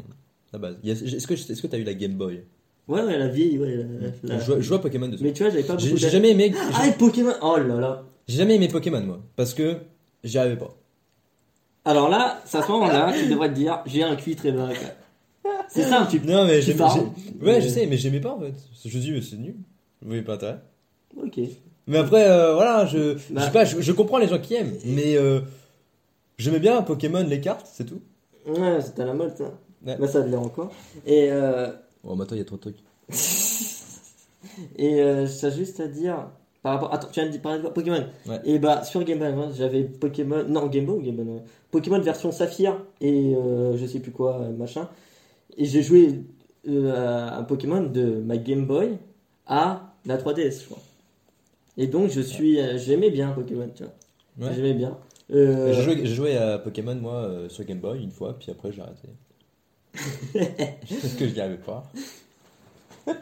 la 0.54 0.58
base. 0.58 0.76
Est-ce 0.84 1.26
que 1.26 1.34
est-ce 1.34 1.60
que 1.60 1.66
t'as 1.66 1.78
eu 1.78 1.84
la 1.84 1.94
Game 1.94 2.14
Boy? 2.14 2.44
Ouais, 2.90 3.02
ouais, 3.02 3.18
la 3.18 3.28
vieille, 3.28 3.58
ouais. 3.58 3.76
la- 3.76 4.34
la- 4.34 4.38
je, 4.40 4.44
jouais, 4.44 4.62
je 4.62 4.74
Pokémon 4.74 5.08
dessus. 5.08 5.22
Mais 5.22 5.32
tu 5.32 5.42
vois, 5.42 5.50
j'avais 5.50 5.62
pas 5.62 5.74
beaucoup 5.76 5.96
J'ai 5.96 6.10
jamais 6.10 6.30
aimé. 6.30 6.52
Ah, 6.74 6.82
Pokémon 6.98 7.32
Oh 7.42 7.56
là 7.56 7.74
là 7.80 8.02
J'ai 8.28 8.36
jamais 8.38 8.56
aimé 8.56 8.68
Pokémon, 8.68 9.00
moi. 9.00 9.20
Parce 9.36 9.54
que 9.54 9.76
j'y 10.24 10.38
arrivais 10.38 10.56
pas. 10.56 10.76
Alors 11.84 12.08
là, 12.08 12.40
c'est 12.44 12.58
à 12.58 12.62
ce 12.62 12.70
moment-là, 12.72 13.12
tu 13.18 13.28
devrais 13.28 13.48
te 13.48 13.54
dire, 13.54 13.80
j'ai 13.86 14.02
un 14.02 14.14
QI 14.16 14.36
très 14.36 14.52
bas. 14.52 14.68
C'est 15.68 15.84
ça 15.84 16.06
peu. 16.10 16.18
Non, 16.30 16.46
mais 16.46 16.60
Tu 16.60 16.66
j'aimais. 16.66 16.82
Ouais, 16.84 17.00
mais- 17.40 17.60
je 17.62 17.68
sais, 17.68 17.86
mais 17.86 17.96
j'aimais 17.96 18.20
pas 18.20 18.32
en 18.34 18.40
fait. 18.40 18.54
Je 18.84 18.98
dis, 18.98 19.12
mais 19.12 19.22
c'est 19.22 19.36
nul. 19.36 19.54
Vous 20.02 20.08
voyez 20.08 20.22
pas 20.22 20.34
intérêt. 20.34 20.58
Ok. 21.16 21.38
Mais 21.86 21.98
après, 21.98 22.28
euh, 22.28 22.54
voilà, 22.54 22.86
je, 22.86 23.16
je 23.16 23.34
Bah. 23.34 23.42
sais 23.42 23.50
pas, 23.52 23.64
je, 23.64 23.80
je 23.80 23.92
comprends 23.92 24.18
les 24.18 24.28
gens 24.28 24.38
qui 24.38 24.54
aiment, 24.54 24.74
mais 24.84 25.16
euh, 25.16 25.40
j'aimais 26.38 26.58
bien 26.60 26.82
Pokémon, 26.82 27.24
les 27.26 27.40
cartes, 27.40 27.66
c'est 27.72 27.84
tout. 27.84 28.00
Ouais, 28.46 28.80
c'était 28.80 29.02
à 29.02 29.06
la 29.06 29.14
mode, 29.14 29.36
ça. 29.36 29.52
Ouais. 29.86 29.96
Là, 29.98 30.06
ça 30.06 30.24
l'est 30.26 30.36
encore. 30.36 30.70
Et, 31.06 31.28
euh, 31.30 31.68
Oh, 32.04 32.14
maintenant 32.14 32.36
il 32.36 32.38
y 32.38 32.42
a 32.42 32.44
trop 32.44 32.56
de 32.56 32.60
trucs. 32.60 32.78
et 34.76 35.00
euh, 35.02 35.26
j'ai 35.26 35.50
juste 35.50 35.80
à 35.80 35.86
dire, 35.86 36.28
par 36.62 36.74
rapport. 36.74 36.92
Attends, 36.94 37.08
tu 37.12 37.20
viens 37.20 37.30
de 37.30 37.36
parler 37.38 37.62
de 37.62 37.68
Pokémon. 37.68 38.06
Ouais. 38.26 38.40
Et 38.44 38.58
bah, 38.58 38.84
sur 38.84 39.02
Game 39.04 39.18
Boy 39.18 39.34
j'avais 39.56 39.84
Pokémon. 39.84 40.44
Non, 40.48 40.66
Game 40.66 40.86
Boy 40.86 40.96
ou 40.96 41.02
Game 41.02 41.16
Boy 41.16 41.26
ouais. 41.26 41.42
Pokémon 41.70 42.00
version 42.00 42.32
Saphir 42.32 42.82
et 43.00 43.34
euh, 43.34 43.76
je 43.76 43.86
sais 43.86 44.00
plus 44.00 44.12
quoi, 44.12 44.40
euh, 44.40 44.50
machin. 44.52 44.88
Et 45.56 45.64
j'ai 45.64 45.82
joué 45.82 46.22
euh, 46.68 46.94
à 46.94 47.38
un 47.38 47.42
Pokémon 47.44 47.82
de 47.82 48.20
ma 48.20 48.36
Game 48.38 48.66
Boy 48.66 48.98
à 49.46 49.94
la 50.06 50.16
3DS, 50.16 50.60
je 50.62 50.66
crois. 50.66 50.78
Et 51.76 51.86
donc, 51.86 52.10
je 52.10 52.20
suis. 52.20 52.58
euh, 52.60 52.78
J'aimais 52.78 53.10
bien 53.10 53.30
Pokémon, 53.32 53.68
tu 53.74 53.84
vois. 53.84 54.52
J'aimais 54.52 54.74
bien. 54.74 54.96
J'ai 55.28 56.06
joué, 56.06 56.36
à 56.36 56.58
Pokémon, 56.58 56.94
moi, 56.96 57.30
sur 57.48 57.64
Game 57.64 57.78
Boy 57.78 58.02
une 58.02 58.10
fois, 58.10 58.36
puis 58.38 58.50
après 58.50 58.72
j'ai 58.72 58.80
arrêté. 58.82 59.08
Parce 59.94 61.14
que 61.18 61.28
je 61.28 61.34
n'y 61.34 61.40
arrivais 61.40 61.56
pas. 61.58 61.84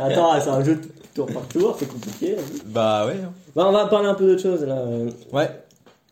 Attends, 0.00 0.40
c'est 0.40 0.48
un 0.50 0.62
jeu 0.64 0.76
de 0.76 0.82
tour 1.14 1.26
par 1.26 1.46
tour, 1.48 1.76
c'est 1.78 1.86
compliqué. 1.88 2.36
là. 2.36 2.42
Bah 2.66 3.06
ouais. 3.06 3.14
hein. 3.24 3.32
Bah, 3.54 3.66
on 3.68 3.72
va 3.72 3.86
parler 3.86 4.08
un 4.08 4.14
peu 4.14 4.26
d'autre 4.26 4.42
chose 4.42 4.62
là. 4.64 4.78
Euh, 4.78 5.10
Ouais. 5.32 5.50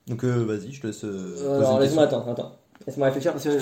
Donc 0.09 0.25
euh, 0.25 0.45
vas-y, 0.45 0.73
je 0.73 0.81
te 0.81 0.87
laisse. 0.89 1.05
euh, 1.05 1.57
alors, 1.59 1.77
une 1.77 1.83
laisse-moi 1.85 2.05
attendre, 2.05 2.29
attends. 2.29 2.53
Laisse-moi 2.87 3.07
réfléchir 3.07 3.33
parce 3.33 3.45
que 3.45 3.59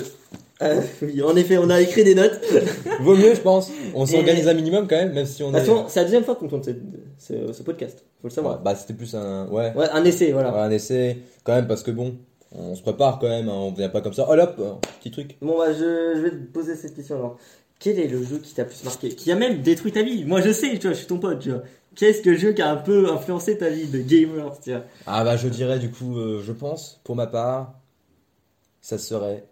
Euh, 0.61 0.81
oui, 1.03 1.21
en 1.21 1.35
effet, 1.37 1.57
on 1.57 1.69
a 1.69 1.79
écrit 1.79 2.03
des 2.03 2.15
notes. 2.15 2.39
Vaut 3.01 3.15
mieux, 3.15 3.33
je 3.35 3.39
pense. 3.41 3.69
On 3.93 4.03
Et- 4.05 4.07
s'organise 4.07 4.47
un 4.47 4.53
minimum 4.53 4.87
quand 4.87 4.97
même, 4.97 5.13
même 5.13 5.25
si 5.25 5.41
on 5.43 5.51
De 5.51 5.57
toute 5.59 5.63
est. 5.67 5.69
façon, 5.71 5.85
c'est 5.87 5.99
la 5.99 6.03
deuxième 6.05 6.23
fois 6.23 6.35
qu'on 6.35 6.47
tourne 6.47 6.63
ce, 6.63 6.71
ce- 7.17 7.53
ce 7.53 7.63
podcast. 7.63 7.99
Faut 8.21 8.27
le 8.27 8.29
Ouais, 8.29 8.35
savoir. 8.35 8.59
bah 8.59 8.75
c'était 8.75 8.93
plus 8.93 9.13
un. 9.15 9.47
Ouais. 9.47 9.71
Ouais, 9.75 9.87
un 9.91 10.03
essai, 10.03 10.31
voilà. 10.33 10.51
Ouais, 10.53 10.59
un 10.59 10.71
essai, 10.71 11.19
quand 11.43 11.53
même, 11.55 11.67
parce 11.67 11.83
que 11.83 11.91
bon, 11.91 12.15
on 12.51 12.75
se 12.75 12.81
prépare 12.81 13.19
quand 13.19 13.29
même, 13.29 13.49
hein, 13.49 13.53
on 13.53 13.71
vient 13.71 13.89
pas 13.89 14.01
comme 14.01 14.13
ça. 14.13 14.25
Oh 14.29 14.33
hop, 14.33 14.81
petit 14.99 15.11
truc. 15.11 15.37
Bon, 15.41 15.57
bah, 15.57 15.73
je, 15.73 16.13
je 16.15 16.21
vais 16.21 16.31
te 16.31 16.51
poser 16.51 16.75
cette 16.75 16.95
question 16.95 17.15
alors. 17.15 17.37
Quel 17.79 17.97
est 17.97 18.07
le 18.07 18.21
jeu 18.23 18.39
qui 18.39 18.53
t'a 18.53 18.65
plus 18.65 18.83
marqué? 18.83 19.09
Qui 19.09 19.31
a 19.31 19.35
même 19.35 19.61
détruit 19.61 19.93
ta 19.93 20.03
vie? 20.03 20.25
Moi, 20.25 20.41
je 20.41 20.51
sais, 20.51 20.77
tu 20.77 20.87
vois, 20.87 20.91
je 20.91 20.97
suis 20.97 21.07
ton 21.07 21.17
pote, 21.17 21.39
tu 21.39 21.51
vois. 21.51 21.63
Qu'est-ce 21.95 22.21
que 22.21 22.29
le 22.31 22.37
jeu 22.37 22.51
qui 22.51 22.61
a 22.61 22.69
un 22.71 22.75
peu 22.75 23.09
influencé 23.09 23.57
ta 23.57 23.69
vie 23.69 23.87
de 23.87 23.99
gamer, 23.99 24.59
tu 24.59 24.71
vois? 24.71 24.83
Ah 25.07 25.23
bah 25.23 25.37
je 25.37 25.47
dirais 25.47 25.79
du 25.79 25.89
coup, 25.89 26.17
euh, 26.17 26.43
je 26.45 26.51
pense, 26.51 26.99
pour 27.03 27.15
ma 27.15 27.27
part, 27.27 27.73
ça 28.81 28.97
serait 28.97 29.45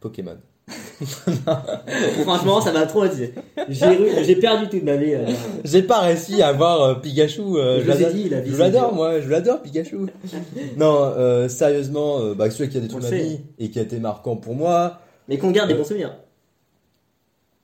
Pokémon. 0.00 0.38
Franchement, 2.22 2.60
ça 2.60 2.72
m'a 2.72 2.86
traumatisé. 2.86 3.34
J'ai 3.68 4.36
perdu 4.36 4.68
toute 4.68 4.82
ma 4.82 4.96
vie. 4.96 5.14
euh. 5.14 5.26
J'ai 5.64 5.82
pas 5.82 6.00
réussi 6.00 6.42
à 6.42 6.52
voir 6.52 6.82
euh, 6.82 6.94
Pikachu. 6.94 7.40
euh, 7.56 7.82
Je 7.82 7.88
l'adore- 8.56 8.90
je 8.90 8.94
moi, 8.94 9.20
je 9.20 9.28
l'adore 9.28 9.60
Pikachu. 9.62 9.96
non, 10.76 11.48
sérieusement, 11.48 12.34
bah, 12.34 12.50
celui 12.50 12.70
qui 12.70 12.78
a 12.78 12.80
détruit 12.80 13.02
ma 13.02 13.10
le 13.10 13.16
vie 13.16 13.40
et 13.58 13.70
qui 13.70 13.78
a 13.78 13.82
été 13.82 13.98
marquant 13.98 14.36
pour 14.36 14.54
moi. 14.54 15.00
Mais 15.28 15.38
qu'on 15.38 15.50
garde 15.50 15.68
des 15.68 15.74
bons 15.74 15.84
souvenirs. 15.84 16.14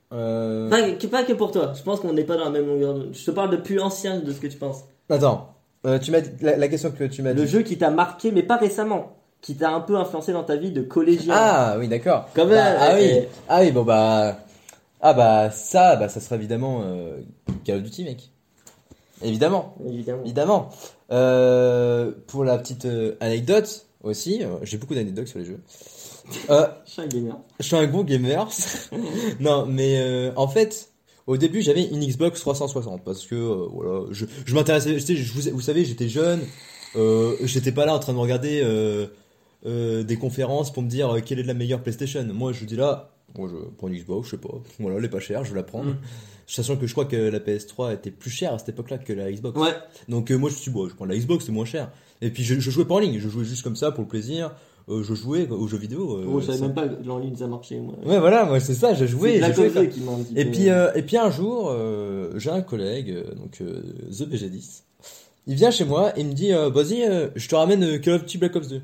Pas, 0.09 0.91
que- 0.99 1.07
pas 1.07 1.23
que 1.23 1.33
pour 1.33 1.51
toi. 1.51 1.73
Je 1.75 1.81
pense 1.83 1.99
qu'on 2.01 2.13
n'est 2.13 2.23
pas 2.25 2.35
dans 2.37 2.45
la 2.45 2.49
même 2.51 2.67
longueur. 2.67 2.97
Je 3.13 3.25
te 3.25 3.31
parle 3.31 3.49
de 3.51 3.57
plus 3.57 3.79
ancien 3.79 4.19
de 4.19 4.31
ce 4.31 4.39
que 4.39 4.47
tu 4.47 4.57
penses. 4.57 4.83
Attends, 5.09 5.55
tu 6.01 6.11
la, 6.41 6.57
la 6.57 6.67
question 6.67 6.91
que 6.91 7.03
tu 7.05 7.21
m'as 7.21 7.33
Le 7.33 7.45
dit. 7.45 7.47
jeu 7.51 7.61
qui 7.61 7.77
t'a 7.77 7.89
marqué, 7.89 8.31
mais 8.31 8.43
pas 8.43 8.57
récemment. 8.57 9.17
Qui 9.41 9.55
t'a 9.55 9.71
un 9.71 9.81
peu 9.81 9.95
influencé 9.95 10.33
dans 10.33 10.43
ta 10.43 10.55
vie 10.55 10.71
de 10.71 10.81
collégien. 10.81 11.33
Ah 11.35 11.75
oui, 11.79 11.87
d'accord. 11.87 12.29
Bah, 12.35 12.43
ah 12.79 12.95
oui, 12.95 13.21
ah 13.49 13.61
oui, 13.61 13.71
bon 13.71 13.83
bah, 13.83 14.37
ah 15.01 15.13
bah 15.13 15.49
ça, 15.49 15.95
bah 15.95 16.09
ça 16.09 16.19
serait 16.19 16.35
évidemment 16.35 16.81
euh, 16.83 17.21
Call 17.65 17.77
of 17.77 17.83
Duty, 17.83 18.03
mec. 18.03 18.31
Évidemment. 19.23 19.75
Évidemment. 19.87 20.23
Évidemment. 20.23 20.69
Euh, 21.11 22.11
pour 22.27 22.43
la 22.43 22.57
petite 22.57 22.85
euh, 22.85 23.15
anecdote 23.19 23.87
aussi, 24.03 24.43
euh, 24.43 24.55
j'ai 24.63 24.77
beaucoup 24.77 24.95
d'anecdotes 24.95 25.27
sur 25.27 25.39
les 25.39 25.45
jeux. 25.45 25.59
Je 26.49 26.91
suis 26.91 27.01
un 27.01 27.07
gamer. 27.07 27.37
je 27.59 27.65
suis 27.65 27.75
un 27.75 27.87
gros 27.87 28.03
gamer. 28.03 28.47
non, 29.39 29.65
mais 29.65 30.31
en 30.35 30.47
fait, 30.47 30.89
au 31.27 31.35
début, 31.35 31.61
j'avais 31.61 31.83
une 31.83 32.05
Xbox 32.05 32.39
360 32.39 33.03
parce 33.03 33.25
que 33.25 33.35
voilà, 33.35 34.05
je, 34.11 34.25
je 34.45 34.55
m'intéressais. 34.55 34.97
je 34.99 35.33
vous, 35.33 35.49
vous 35.51 35.61
savez, 35.61 35.83
j'étais 35.83 36.07
jeune. 36.07 36.41
J'étais 37.43 37.71
pas 37.71 37.85
là 37.85 37.95
en 37.95 37.99
train 37.99 38.13
de 38.13 38.17
regarder 38.17 38.63
euh, 39.65 40.03
des 40.03 40.15
conférences 40.17 40.71
pour 40.73 40.83
me 40.83 40.89
dire 40.89 41.09
euh, 41.15 41.19
quelle 41.23 41.39
est 41.39 41.43
la 41.43 41.53
meilleure 41.53 41.81
PlayStation. 41.81 42.23
Moi, 42.33 42.51
je 42.53 42.65
dis 42.65 42.75
là, 42.75 43.11
moi, 43.37 43.47
je 43.49 43.55
prends 43.77 43.87
une 43.87 43.95
Xbox, 43.95 44.25
je 44.27 44.31
sais 44.31 44.37
pas. 44.41 44.53
Voilà, 44.79 44.97
elle 44.97 45.05
est 45.05 45.09
pas 45.09 45.19
chère, 45.19 45.43
je 45.43 45.51
vais 45.51 45.57
la 45.57 45.63
prendre. 45.63 45.91
Mm. 45.91 45.97
Sachant 46.47 46.75
que 46.75 46.85
je 46.85 46.91
crois 46.91 47.05
que 47.05 47.15
la 47.15 47.39
PS3 47.39 47.93
était 47.93 48.11
plus 48.11 48.29
chère 48.29 48.53
à 48.53 48.59
cette 48.59 48.69
époque-là 48.69 48.97
que 48.97 49.13
la 49.13 49.31
Xbox. 49.31 49.57
Ouais. 49.59 49.71
Donc 50.09 50.31
euh, 50.31 50.37
moi 50.37 50.49
je 50.49 50.55
me 50.55 50.59
suis 50.59 50.69
dit, 50.71 50.75
bon, 50.75 50.89
je 50.89 50.95
prends 50.95 51.05
la 51.05 51.15
Xbox, 51.15 51.45
c'est 51.45 51.51
moins 51.53 51.63
cher. 51.65 51.91
Et 52.21 52.29
puis 52.29 52.43
je, 52.43 52.59
je 52.59 52.69
jouais 52.71 52.83
pas 52.85 52.95
en 52.95 52.99
ligne, 52.99 53.19
je 53.19 53.29
jouais 53.29 53.45
juste 53.45 53.63
comme 53.63 53.77
ça 53.77 53.91
pour 53.91 54.01
le 54.03 54.07
plaisir. 54.09 54.53
Euh, 54.89 55.01
je 55.03 55.13
jouais 55.13 55.47
aux 55.49 55.67
jeux 55.67 55.77
vidéo. 55.77 56.17
euh, 56.17 56.25
Moi, 56.25 56.41
je 56.41 56.47
savais 56.47 56.57
ça- 56.57 56.65
même 56.65 56.73
pas 56.75 56.87
que 56.89 57.07
en 57.09 57.19
ligne 57.19 57.35
ça 57.37 57.47
marchait. 57.47 57.79
Moi. 57.79 57.93
Ouais 58.03 58.19
voilà, 58.19 58.43
moi 58.45 58.59
c'est 58.59 58.73
ça, 58.73 58.93
j'ai 58.93 59.07
joué. 59.07 59.39
J'ai 59.41 59.53
joué 59.53 59.65
Ops 59.67 59.73
comme- 59.75 59.85
2 59.85 59.91
qui 59.91 60.01
m'a 60.01 60.11
Et 60.35 60.43
peu- 60.45 60.51
puis 60.51 60.65
et 60.67 61.01
puis 61.03 61.17
un 61.17 61.31
jour, 61.31 61.73
j'ai 62.35 62.49
un 62.49 62.61
collègue, 62.61 63.15
donc 63.37 63.59
The 63.61 64.23
BG10. 64.27 64.83
Il 65.47 65.55
vient 65.55 65.71
chez 65.71 65.85
moi 65.85 66.11
et 66.17 66.21
il 66.21 66.27
me 66.27 66.33
dit, 66.33 66.51
vas-y, 66.51 67.07
je 67.35 67.47
te 67.47 67.55
ramène 67.55 68.01
Call 68.01 68.15
of 68.15 68.21
Duty 68.23 68.37
Black 68.39 68.55
Ops 68.57 68.67
2. 68.67 68.81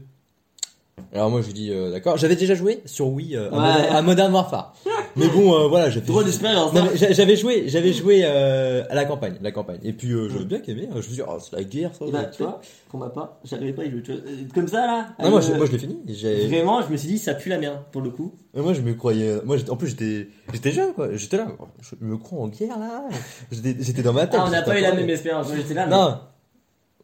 Alors 1.13 1.29
moi 1.29 1.41
je 1.41 1.47
lui 1.47 1.53
dis 1.53 1.71
euh, 1.71 1.91
d'accord, 1.91 2.17
j'avais 2.17 2.35
déjà 2.35 2.55
joué 2.55 2.81
sur 2.85 3.07
Wii 3.07 3.35
euh, 3.35 3.49
à, 3.51 3.55
Ouais. 3.55 3.59
Modern, 3.61 3.95
à 3.95 4.01
Modern 4.01 4.33
Warfare. 4.33 4.73
Mais 5.15 5.27
bon 5.29 5.53
euh, 5.53 5.67
voilà, 5.67 5.89
j'ai 5.91 6.01
fait 6.01 6.07
Trop 6.07 6.23
d'expérience. 6.23 6.73
non, 6.73 6.81
hein. 6.81 6.87
mais 6.91 6.97
j'a- 6.97 7.11
j'avais 7.11 7.35
joué, 7.35 7.63
j'avais 7.69 7.93
joué 7.93 8.21
euh, 8.23 8.83
à 8.89 8.93
la 8.95 9.05
campagne, 9.05 9.35
la 9.41 9.51
campagne. 9.51 9.79
Et 9.83 9.93
puis 9.93 10.11
euh, 10.11 10.27
j'avais 10.29 10.45
bien 10.45 10.59
aimé. 10.67 10.87
Je 10.91 10.95
me 10.97 11.01
suis 11.01 11.13
dit, 11.13 11.21
oh, 11.27 11.37
c'est 11.39 11.55
la 11.55 11.63
guerre, 11.63 11.91
ça. 11.95 12.05
Et 12.05 12.11
bah, 12.11 12.25
tu 12.25 12.43
vois, 12.43 12.61
pour 12.89 12.99
ma 12.99 13.09
part, 13.09 13.37
j'arrivais 13.43 13.73
pas 13.73 13.81
à 13.83 13.85
y 13.85 13.91
jouer. 13.91 14.01
tu 14.03 14.11
vois. 14.11 14.21
Euh, 14.21 14.35
Comme 14.53 14.67
ça 14.67 14.85
là. 14.85 15.07
Non, 15.23 15.29
moi, 15.31 15.39
euh, 15.39 15.41
je, 15.43 15.53
moi 15.53 15.65
je 15.65 15.71
l'ai 15.71 15.77
fini. 15.79 15.97
J'ai- 16.07 16.47
Vraiment, 16.47 16.81
je 16.83 16.91
me 16.91 16.97
suis 16.97 17.07
dit, 17.07 17.17
ça 17.19 17.33
pue 17.35 17.49
la 17.49 17.57
merde 17.57 17.79
pour 17.91 18.01
le 18.01 18.09
coup. 18.11 18.33
Moi 18.55 18.73
je 18.73 18.81
me 18.81 18.93
croyais. 18.93 19.37
Moi 19.43 19.57
j'étais- 19.57 19.71
en 19.71 19.75
plus 19.77 19.89
j'étais, 19.89 20.29
j'étais 20.53 20.71
jeune 20.71 20.93
quoi. 20.93 21.09
J'étais 21.15 21.37
là. 21.37 21.47
Je 21.81 21.95
me 22.01 22.17
crois 22.17 22.39
en 22.39 22.47
guerre 22.47 22.77
là. 22.77 23.03
J'étais, 23.51 23.75
j'étais 23.83 24.01
dans 24.03 24.13
ma 24.13 24.27
tête. 24.27 24.39
Ah, 24.39 24.45
on 24.47 24.51
n'a 24.51 24.59
j'étais 24.59 24.71
pas 24.71 24.79
eu 24.79 24.83
la 24.83 24.93
même 24.93 25.09
expérience. 25.09 25.47
J'étais 25.55 25.73
là. 25.75 25.85
mais 25.87 25.95
Non. 25.95 26.19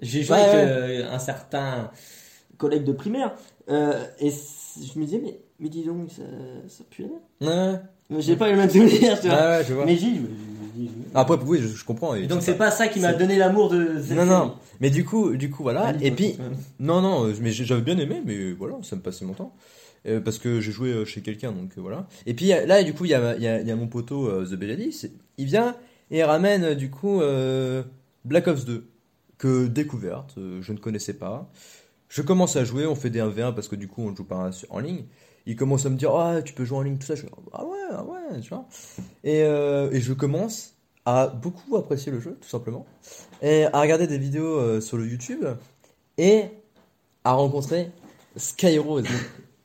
J'ai 0.01 0.21
joué 0.23 0.35
Ouais, 0.35 0.41
avec 0.43 0.53
ouais. 0.67 0.71
euh, 1.03 1.11
un 1.13 1.19
certain 1.19 1.89
collègue 2.57 2.83
de 2.83 2.91
primaire. 2.91 3.31
Euh, 3.69 4.05
et 4.19 4.29
je 4.29 4.99
me 4.99 5.05
disais, 5.05 5.21
mais, 5.23 5.39
mais 5.59 5.69
dis 5.69 5.83
donc, 5.83 6.11
ça, 6.11 6.23
ça 6.67 6.83
pue. 6.89 7.05
Ouais. 7.41 7.73
Mais 8.09 8.21
J'ai 8.21 8.35
pas 8.35 8.49
eu 8.49 8.51
le 8.53 8.57
même 8.57 8.69
souvenir, 8.69 9.19
tu 9.21 9.27
vois. 9.27 9.37
ouais, 9.37 9.63
je 9.67 9.73
vois. 9.73 9.85
Mais 9.85 9.95
j'y. 9.95 10.21
Après 11.15 11.37
oui, 11.45 11.59
je, 11.61 11.67
je 11.67 11.85
comprends. 11.85 12.15
Et 12.15 12.27
donc, 12.27 12.41
c'est 12.41 12.57
pas 12.57 12.71
ça 12.71 12.87
qui 12.87 12.99
m'a 12.99 13.13
donné 13.13 13.37
l'amour 13.37 13.69
de 13.69 13.99
cette 14.01 14.17
Non 14.17 14.23
série. 14.25 14.29
non. 14.29 14.55
Mais 14.81 14.89
du 14.89 15.05
coup, 15.05 15.35
du 15.37 15.49
coup 15.49 15.63
voilà. 15.63 15.93
Et 16.01 16.11
puis 16.11 16.35
non 16.79 17.01
non, 17.01 17.27
euh, 17.27 17.33
mais 17.41 17.51
j'avais 17.51 17.81
bien 17.81 17.97
aimé, 17.97 18.21
mais 18.25 18.51
voilà, 18.51 18.75
ça 18.81 18.95
me 18.95 19.01
passait 19.01 19.23
mon 19.25 19.33
temps. 19.33 19.53
Euh, 20.05 20.19
parce 20.19 20.37
que 20.39 20.59
j'ai 20.59 20.71
joué 20.73 21.05
chez 21.05 21.21
quelqu'un, 21.21 21.51
donc 21.53 21.71
voilà. 21.77 22.07
Et 22.25 22.33
puis 22.33 22.47
là, 22.47 22.83
du 22.83 22.93
coup, 22.93 23.05
il 23.05 23.11
y 23.11 23.13
a, 23.13 23.37
y, 23.37 23.47
a, 23.47 23.61
y 23.61 23.71
a 23.71 23.75
mon 23.75 23.87
poteau 23.87 24.27
euh, 24.27 24.45
The 24.45 24.55
Belladis. 24.55 25.05
Il 25.37 25.45
vient 25.45 25.75
et 26.11 26.17
il 26.19 26.23
ramène 26.23 26.73
du 26.73 26.89
coup 26.89 27.21
euh, 27.21 27.83
Black 28.25 28.47
Ops 28.47 28.65
2 28.65 28.85
que 29.37 29.67
découverte, 29.67 30.35
je 30.61 30.73
ne 30.73 30.77
connaissais 30.77 31.13
pas. 31.13 31.49
Je 32.13 32.21
commence 32.21 32.57
à 32.57 32.63
jouer, 32.63 32.85
on 32.85 32.93
fait 32.93 33.09
des 33.09 33.19
1v1 33.19 33.55
parce 33.55 33.67
que 33.67 33.75
du 33.75 33.87
coup 33.87 34.03
on 34.03 34.11
ne 34.11 34.15
joue 34.15 34.23
pas 34.23 34.51
en 34.69 34.77
ligne. 34.77 35.05
Il 35.47 35.55
commence 35.55 35.87
à 35.87 35.89
me 35.89 35.95
dire 35.95 36.15
ah 36.15 36.43
tu 36.43 36.53
peux 36.53 36.63
jouer 36.63 36.77
en 36.77 36.81
ligne 36.83 36.99
tout 36.99 37.07
ça. 37.07 37.15
Je 37.15 37.21
fais, 37.21 37.29
ah 37.51 37.65
ouais 37.65 37.79
ah 37.89 38.03
ouais 38.03 38.39
tu 38.39 38.49
vois. 38.49 38.67
Et, 39.23 39.41
euh, 39.41 39.89
et 39.89 39.99
je 39.99 40.13
commence 40.13 40.75
à 41.07 41.25
beaucoup 41.25 41.75
apprécier 41.75 42.11
le 42.11 42.19
jeu 42.19 42.37
tout 42.39 42.47
simplement 42.47 42.85
et 43.41 43.65
à 43.65 43.81
regarder 43.81 44.05
des 44.05 44.19
vidéos 44.19 44.59
euh, 44.59 44.79
sur 44.79 44.97
le 44.97 45.07
YouTube 45.07 45.43
et 46.19 46.49
à 47.23 47.33
rencontrer 47.33 47.89
Skyrose. 48.37 49.07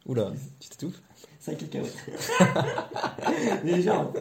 Oula, 0.07 0.33
tu 0.59 0.71
t'étouffes 0.71 1.03
5 1.49 1.59
cacahuètes. 1.59 1.97
Déjà. 3.65 4.01
Attends, 4.01 4.13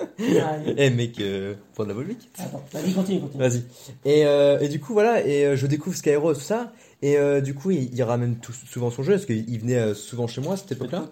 Eh 0.77 0.89
mec, 0.89 1.19
euh, 1.19 1.55
de 1.79 1.83
la 1.83 1.93
Volvic 1.93 2.29
vas-y, 2.71 2.93
continue, 2.93 3.21
continue. 3.21 3.39
Vas-y. 3.43 3.63
Et, 4.05 4.25
euh, 4.25 4.59
et 4.59 4.67
du 4.69 4.79
coup, 4.79 4.93
voilà, 4.93 5.25
et 5.25 5.45
euh, 5.45 5.55
je 5.55 5.67
découvre 5.67 5.95
Skyrose, 5.95 6.37
tout 6.37 6.43
ça. 6.43 6.71
Et 7.01 7.17
euh, 7.17 7.41
du 7.41 7.53
coup, 7.53 7.71
il, 7.71 7.93
il 7.93 8.03
ramène 8.03 8.37
tout- 8.37 8.53
souvent 8.53 8.89
son 8.89 9.03
jeu, 9.03 9.13
parce 9.13 9.25
qu'il 9.25 9.47
il 9.49 9.59
venait 9.59 9.93
souvent 9.93 10.27
chez 10.27 10.41
moi 10.41 10.53
à 10.53 10.57
cette 10.57 10.71
époque-là. 10.71 11.09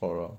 Oh 0.00 0.14
là. 0.14 0.30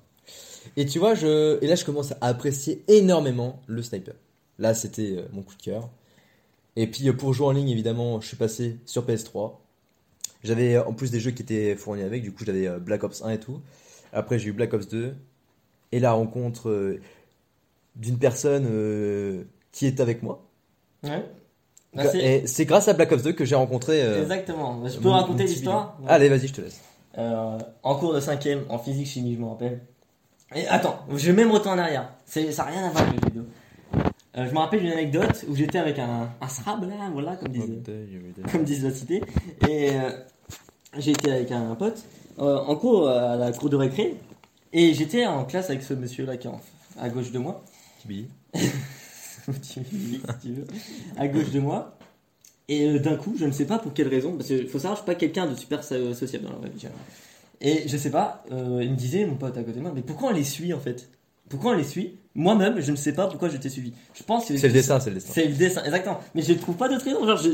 Et 0.77 0.85
tu 0.85 0.99
vois, 0.99 1.13
je, 1.15 1.61
et 1.63 1.67
là, 1.67 1.75
je 1.75 1.85
commence 1.85 2.11
à 2.13 2.17
apprécier 2.21 2.83
énormément 2.87 3.61
le 3.67 3.81
sniper. 3.83 4.15
Là, 4.59 4.73
c'était 4.73 5.17
mon 5.33 5.41
coup 5.41 5.55
de 5.55 5.61
cœur. 5.61 5.89
Et 6.75 6.87
puis, 6.87 7.11
pour 7.13 7.33
jouer 7.33 7.47
en 7.47 7.51
ligne, 7.51 7.69
évidemment, 7.69 8.19
je 8.21 8.27
suis 8.27 8.37
passé 8.37 8.77
sur 8.85 9.05
PS3. 9.05 9.53
J'avais 10.43 10.77
en 10.77 10.93
plus 10.93 11.09
des 11.11 11.19
jeux 11.19 11.31
qui 11.31 11.41
étaient 11.41 11.75
fournis 11.75 12.03
avec, 12.03 12.21
du 12.23 12.31
coup, 12.31 12.43
j'avais 12.45 12.69
Black 12.79 13.03
Ops 13.03 13.23
1 13.23 13.29
et 13.31 13.39
tout. 13.39 13.59
Après, 14.13 14.39
j'ai 14.39 14.49
eu 14.49 14.53
Black 14.53 14.73
Ops 14.73 14.87
2. 14.87 15.15
Et 15.91 15.99
la 15.99 16.11
rencontre 16.13 16.69
euh, 16.69 16.99
d'une 17.95 18.17
personne 18.17 18.65
euh, 18.69 19.43
qui 19.71 19.85
est 19.85 19.99
avec 19.99 20.23
moi. 20.23 20.43
Ouais. 21.03 21.23
Bah, 21.93 22.05
c'est- 22.09 22.19
Et 22.19 22.47
c'est 22.47 22.65
grâce 22.65 22.87
à 22.89 22.93
Black 22.93 23.11
Ops 23.11 23.23
2 23.23 23.31
que 23.33 23.45
j'ai 23.45 23.55
rencontré. 23.55 24.01
euh, 24.03 24.21
Exactement. 24.21 24.85
Je 24.87 24.97
peux 24.97 25.07
mon- 25.07 25.13
raconter 25.13 25.43
l'histoire. 25.45 25.97
Allez, 26.07 26.27
vas-y, 26.29 26.47
je 26.47 26.53
te 26.53 26.61
laisse. 26.61 26.81
En 27.17 27.95
cours 27.95 28.13
de 28.13 28.19
cinquième, 28.19 28.63
en 28.69 28.77
physique 28.79 29.07
chimie, 29.07 29.35
je 29.35 29.39
me 29.39 29.45
rappelle. 29.45 29.79
Et 30.53 30.67
attends, 30.67 30.99
je 31.09 31.27
vais 31.27 31.33
même 31.33 31.51
retourner 31.51 31.81
en 31.81 31.83
arrière. 31.85 32.09
Ça 32.25 32.41
n'a 32.41 32.63
rien 32.63 32.85
à 32.85 32.89
voir 32.89 33.07
avec 33.07 33.21
le 33.21 33.27
vidéo. 33.27 33.43
Je 34.35 34.51
me 34.51 34.57
rappelle 34.57 34.81
d'une 34.81 34.91
anecdote 34.91 35.45
où 35.47 35.55
j'étais 35.55 35.77
avec 35.79 35.97
un, 35.97 36.29
un 36.41 36.47
srab 36.49 36.83
là, 36.89 37.09
voilà, 37.13 37.37
comme 37.37 37.53
disent, 37.53 37.71
comme 38.51 38.63
disent 38.65 38.83
la 38.83 38.91
cité. 38.91 39.21
Et 39.69 39.91
j'étais 40.97 41.31
avec 41.31 41.51
un 41.51 41.73
pote 41.75 42.03
euh, 42.39 42.57
en 42.57 42.75
cours 42.75 43.07
euh, 43.07 43.33
à 43.33 43.35
la 43.37 43.51
cour 43.51 43.69
de 43.69 43.75
récré. 43.75 44.15
Et 44.73 44.93
j'étais 44.93 45.25
en 45.25 45.45
classe 45.45 45.69
avec 45.69 45.83
ce 45.83 45.93
monsieur 45.93 46.25
là 46.25 46.37
qui 46.37 46.47
est 46.47 46.49
en- 46.51 46.61
à 46.99 47.09
gauche 47.09 47.31
de 47.31 47.39
moi. 47.39 47.63
Tibi. 48.01 48.27
si 49.61 49.81
tu 50.41 50.51
veux, 50.53 50.65
à 51.17 51.27
gauche 51.27 51.51
de 51.51 51.59
moi. 51.59 51.97
Et 52.67 52.87
euh, 52.89 52.99
d'un 52.99 53.15
coup, 53.15 53.35
je 53.37 53.45
ne 53.45 53.51
sais 53.51 53.65
pas 53.65 53.77
pour 53.79 53.93
quelle 53.93 54.07
raison, 54.07 54.33
parce 54.35 54.47
qu'il 54.47 54.67
faut 54.67 54.79
savoir, 54.79 54.95
je 54.95 55.01
suis 55.01 55.05
pas 55.05 55.15
quelqu'un 55.15 55.45
de 55.47 55.55
super 55.55 55.83
so- 55.83 56.13
sociable 56.13 56.45
dans 56.45 56.51
la 56.53 56.57
vraie 56.57 56.69
vie. 56.69 56.87
Et 57.61 57.87
je 57.87 57.95
sais 57.97 58.09
pas, 58.09 58.43
euh, 58.51 58.79
il 58.83 58.91
me 58.91 58.95
disait, 58.95 59.25
mon 59.25 59.35
pote 59.35 59.55
à 59.57 59.61
côté 59.63 59.77
de 59.77 59.81
moi, 59.81 59.91
mais 59.93 60.01
pourquoi 60.01 60.29
on 60.29 60.33
les 60.33 60.43
suit 60.43 60.73
en 60.73 60.79
fait? 60.79 61.07
Pourquoi 61.47 61.71
on 61.73 61.75
les 61.75 61.83
suit? 61.83 62.17
Moi-même, 62.33 62.81
je 62.81 62.91
ne 62.91 62.95
sais 62.97 63.13
pas 63.13 63.27
pourquoi 63.27 63.49
je 63.49 63.57
t'ai 63.57 63.69
suivi. 63.69 63.93
Je 64.15 64.23
pense 64.23 64.47
que 64.47 64.57
C'est 64.57 64.67
le 64.67 64.73
dessin, 64.73 64.99
c'est 64.99 65.11
le 65.11 65.15
dessin. 65.17 65.31
C'est 65.31 65.45
le 65.45 65.53
dessin, 65.53 65.83
exactement. 65.83 66.19
Mais 66.33 66.41
je 66.41 66.53
ne 66.53 66.57
trouve 66.57 66.75
pas 66.75 66.89
d'autre 66.89 67.05
raison. 67.05 67.25
Genre, 67.25 67.37
je, 67.37 67.49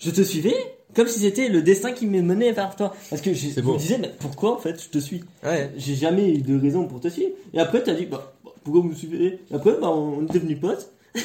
je 0.00 0.10
te 0.10 0.20
suivais 0.22 0.54
comme 0.96 1.06
si 1.06 1.20
c'était 1.20 1.48
le 1.48 1.62
destin 1.62 1.92
qui 1.92 2.06
me 2.06 2.22
menait 2.22 2.52
vers 2.52 2.74
toi. 2.74 2.94
Parce 3.10 3.20
que 3.20 3.34
je 3.34 3.60
me 3.60 3.78
disais, 3.78 3.98
mais 3.98 4.10
pourquoi 4.18 4.54
en 4.54 4.58
fait 4.58 4.82
je 4.82 4.88
te 4.88 4.98
suis? 4.98 5.22
Ouais. 5.44 5.70
j'ai 5.76 5.94
jamais 5.94 6.34
eu 6.34 6.40
de 6.40 6.58
raison 6.58 6.86
pour 6.86 7.00
te 7.00 7.08
suivre. 7.08 7.32
Et 7.52 7.60
après, 7.60 7.82
t'as 7.82 7.92
dit, 7.92 8.06
bah, 8.06 8.32
bah, 8.42 8.50
pourquoi 8.64 8.80
vous 8.80 8.88
me 8.88 8.94
suivez? 8.94 9.40
Et 9.50 9.54
après, 9.54 9.72
bah, 9.78 9.90
on 9.90 10.22
est 10.24 10.32
devenus 10.32 10.58
potes. 10.58 10.90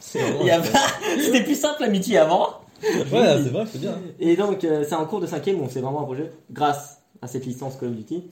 C'était 0.00 1.44
plus 1.44 1.54
simple 1.54 1.82
l'amitié 1.82 2.16
avant. 2.18 2.48
Ouais, 2.82 3.02
c'est 3.12 3.50
vrai, 3.50 3.64
c'est 3.70 3.78
bien. 3.78 3.94
Et 4.18 4.36
donc, 4.36 4.64
euh, 4.64 4.84
c'est 4.88 4.94
en 4.94 5.04
cours 5.04 5.20
de 5.20 5.26
cinquième 5.26 5.60
où 5.60 5.64
on 5.64 5.68
s'est 5.68 5.80
vraiment 5.80 6.00
approché 6.00 6.30
grâce 6.50 7.02
à 7.20 7.28
cette 7.28 7.44
licence 7.44 7.76
Call 7.76 7.90
of 7.90 7.96
Duty, 7.96 8.24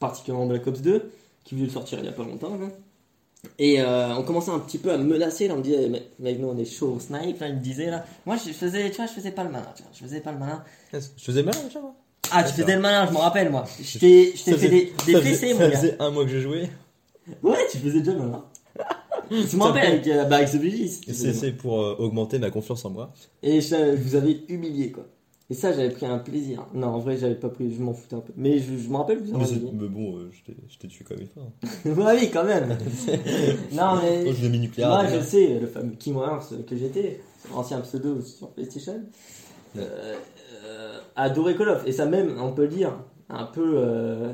particulièrement 0.00 0.46
Black 0.46 0.66
Ops 0.66 0.82
2. 0.82 1.10
qui 1.44 1.54
voulait 1.54 1.68
le 1.68 1.72
sortir 1.72 2.00
il 2.00 2.04
y 2.04 2.08
a 2.08 2.12
pas 2.12 2.24
longtemps. 2.24 2.58
Et 3.58 3.80
euh, 3.80 4.14
on 4.16 4.22
commençait 4.22 4.50
un 4.52 4.58
petit 4.60 4.78
peu 4.78 4.92
à 4.92 4.96
me 4.98 5.04
menacer, 5.04 5.48
là, 5.48 5.54
on 5.54 5.58
me 5.58 5.62
disait, 5.62 5.90
mais, 6.20 6.34
nous 6.34 6.48
on 6.48 6.56
est 6.58 6.64
chaud 6.64 6.94
au 6.96 7.00
snipe, 7.00 7.40
là, 7.40 7.48
il 7.48 7.56
me 7.56 7.60
disait 7.60 7.90
là. 7.90 8.04
Moi 8.24 8.36
je 8.36 8.52
faisais, 8.52 8.88
tu 8.90 8.96
vois, 8.96 9.06
je 9.06 9.12
faisais 9.12 9.32
pas 9.32 9.42
le 9.44 9.50
malin, 9.50 9.66
tu 9.74 9.82
vois, 9.82 9.90
je 9.92 9.98
faisais 10.04 10.20
pas 10.20 10.30
le 10.32 10.38
malin. 10.38 10.62
Je 10.92 10.98
faisais 11.24 11.42
mal, 11.42 11.54
déjà, 11.66 11.80
moi. 11.80 11.94
Ah, 12.30 12.44
tu 12.44 12.52
faisais 12.54 12.76
le 12.76 12.80
malin, 12.80 13.06
je 13.08 13.12
m'en 13.12 13.20
rappelle, 13.20 13.50
moi. 13.50 13.64
Je 13.82 13.98
t'ai 13.98 14.36
Ça 14.36 14.52
fait 14.52 14.52
faisait- 14.52 14.68
des, 14.68 14.92
des 15.06 15.12
ça 15.12 15.20
PC, 15.20 15.34
faisait- 15.34 15.52
mon 15.54 15.58
Ça 15.60 15.68
gars. 15.70 15.76
faisait 15.78 15.96
un 15.98 16.10
mois 16.10 16.24
que 16.24 16.30
je 16.30 16.38
jouais. 16.38 16.70
Ouais, 17.42 17.58
tu 17.70 17.78
faisais 17.78 17.98
déjà 17.98 18.12
le 18.12 18.18
malin. 18.20 18.44
Je 19.30 19.56
m'en 19.56 19.64
rappelle 19.66 19.86
avec, 19.86 20.06
euh, 20.06 20.24
bah, 20.24 20.36
avec 20.36 20.50
tu 20.50 20.58
faisais 20.58 20.86
C'est 21.12 21.26
le 21.28 21.32
c'est 21.34 21.52
pour 21.52 21.82
euh, 21.82 21.96
augmenter 21.98 22.38
ma 22.38 22.50
confiance 22.50 22.84
en 22.84 22.90
moi. 22.90 23.12
Et 23.42 23.60
je, 23.60 23.68
je 23.96 24.02
vous 24.02 24.14
avais 24.14 24.38
humilié, 24.48 24.92
quoi. 24.92 25.04
Et 25.50 25.54
ça, 25.54 25.72
j'avais 25.72 25.90
pris 25.90 26.06
un 26.06 26.18
plaisir. 26.18 26.66
Non, 26.72 26.88
en 26.88 26.98
vrai, 26.98 27.16
j'avais 27.16 27.34
pas 27.34 27.48
pris, 27.50 27.74
je 27.74 27.80
m'en 27.82 27.92
foutais 27.92 28.14
un 28.16 28.20
peu. 28.20 28.32
Mais 28.36 28.58
je, 28.58 28.76
je 28.78 28.88
me 28.88 28.96
rappelle, 28.96 29.18
vous 29.22 29.36
Mais, 29.36 29.44
mais 29.72 29.88
bon, 29.88 30.16
euh, 30.16 30.30
je 30.32 30.78
t'ai- 30.78 30.88
tué 30.88 31.04
comme 31.04 31.18
il 31.20 31.26
faut. 31.26 31.40
hein. 31.90 31.94
bah 31.96 32.12
oui, 32.14 32.30
quand 32.32 32.44
même. 32.44 32.68
non, 33.72 33.96
mais. 34.02 34.24
Oh, 34.28 34.32
je 34.32 34.42
l'ai 34.42 34.48
mis 34.48 34.60
nucléaire. 34.60 34.88
Moi, 34.88 35.06
je 35.08 35.20
sais, 35.20 35.58
le 35.60 35.66
fameux 35.66 35.92
Kim 35.98 36.16
Wars 36.16 36.46
que 36.66 36.76
j'étais, 36.76 37.20
ancien 37.52 37.80
pseudo 37.80 38.20
sur 38.22 38.48
PlayStation, 38.50 39.02
euh, 39.76 40.14
euh, 40.64 40.98
adorait 41.16 41.56
Call 41.56 41.68
of. 41.68 41.86
Et 41.86 41.92
ça, 41.92 42.06
même, 42.06 42.36
on 42.40 42.52
peut 42.52 42.62
le 42.62 42.68
dire, 42.68 42.98
un 43.28 43.44
peu. 43.44 43.74
euh, 43.76 44.32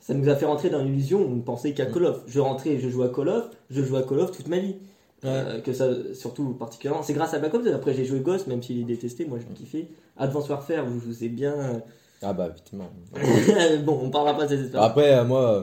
ça 0.00 0.14
nous 0.14 0.28
a 0.28 0.36
fait 0.36 0.46
rentrer 0.46 0.70
dans 0.70 0.82
l'illusion 0.82 1.20
où 1.20 1.26
on 1.26 1.36
ne 1.36 1.42
pensait 1.42 1.72
qu'à 1.74 1.86
Call 1.86 2.06
of. 2.06 2.22
Je 2.26 2.40
rentrais, 2.40 2.78
je 2.78 2.88
jouais 2.88 3.06
à 3.06 3.10
Call 3.10 3.28
of, 3.28 3.50
je 3.70 3.82
jouais 3.82 3.98
à 4.00 4.02
Call 4.02 4.20
of 4.20 4.32
toute 4.32 4.48
ma 4.48 4.58
vie. 4.58 4.76
Euh, 5.26 5.60
que 5.60 5.72
ça, 5.72 5.88
surtout 6.14 6.54
particulièrement. 6.54 7.02
C'est 7.02 7.14
grâce 7.14 7.34
à 7.34 7.38
Black 7.38 7.54
Ops. 7.54 7.66
Après, 7.68 7.94
j'ai 7.94 8.04
joué 8.04 8.20
Ghost, 8.20 8.46
même 8.46 8.62
s'il 8.62 8.80
est 8.80 8.84
détesté, 8.84 9.24
moi 9.24 9.38
je 9.40 9.46
le 9.48 9.54
kiffais. 9.54 9.88
Advanced 10.16 10.50
Warfare, 10.50 10.84
vous 10.86 11.24
ai 11.24 11.28
bien. 11.28 11.82
Ah 12.22 12.32
bah, 12.32 12.48
effectivement. 12.50 12.88
bon, 13.84 14.00
on 14.02 14.10
parlera 14.10 14.36
pas 14.36 14.44
de 14.46 14.56
ces 14.56 14.62
expériences. 14.62 14.90
Après, 14.90 15.14
euh, 15.14 15.24
moi, 15.24 15.52
euh, 15.52 15.62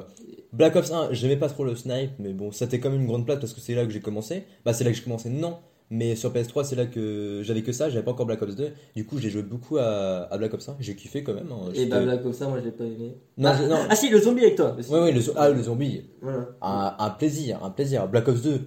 Black 0.52 0.76
Ops 0.76 0.92
1, 0.92 1.14
j'aimais 1.14 1.38
pas 1.38 1.50
trop 1.50 1.64
le 1.64 1.76
snipe, 1.76 2.12
mais 2.20 2.34
bon, 2.34 2.52
c'était 2.52 2.80
comme 2.80 2.94
une 2.94 3.08
grande 3.08 3.26
plate 3.26 3.40
parce 3.40 3.54
que 3.54 3.62
c'est 3.62 3.74
là 3.76 3.86
que 3.86 3.92
j'ai 3.92 4.02
commencé. 4.02 4.44
Bah, 4.66 4.74
c'est 4.74 4.84
là 4.84 4.92
que 4.92 4.98
j'ai 4.98 5.04
commencé, 5.04 5.30
non. 5.30 5.58
Mais 5.90 6.16
sur 6.16 6.32
PS3, 6.34 6.64
c'est 6.64 6.76
là 6.76 6.86
que 6.86 7.42
j'avais 7.44 7.62
que 7.62 7.72
ça, 7.72 7.90
j'avais 7.90 8.04
pas 8.04 8.12
encore 8.12 8.26
Black 8.26 8.42
Ops 8.42 8.56
2. 8.56 8.72
Du 8.96 9.06
coup, 9.06 9.20
j'ai 9.20 9.30
joué 9.30 9.44
beaucoup 9.44 9.78
à, 9.78 10.28
à 10.32 10.38
Black 10.38 10.54
Ops 10.54 10.70
1, 10.70 10.78
j'ai 10.80 10.96
kiffé 10.96 11.24
quand 11.24 11.34
même. 11.34 11.52
hein. 11.52 11.70
Et 11.76 11.86
bah, 11.86 12.00
Black 12.02 12.26
Ops, 12.26 12.38
ça, 12.38 12.48
moi 12.48 12.60
je 12.60 12.66
l'ai 12.66 12.72
pas 12.72 12.86
aimé. 12.86 13.16
Non, 13.38 13.50
ah, 13.54 13.68
non. 13.68 13.78
ah 13.90 13.96
si, 13.96 14.10
le 14.10 14.20
zombie 14.20 14.42
avec 14.44 14.56
toi. 14.56 14.76
Ouais, 14.90 15.00
ouais, 15.02 15.12
le, 15.12 15.22
ah, 15.36 15.50
le 15.50 15.62
zombie. 15.62 16.04
Voilà. 16.22 16.50
Un, 16.62 16.96
un 16.98 17.10
plaisir, 17.12 17.64
un 17.64 17.70
plaisir. 17.70 18.08
Black 18.08 18.28
Ops 18.28 18.42
2, 18.42 18.62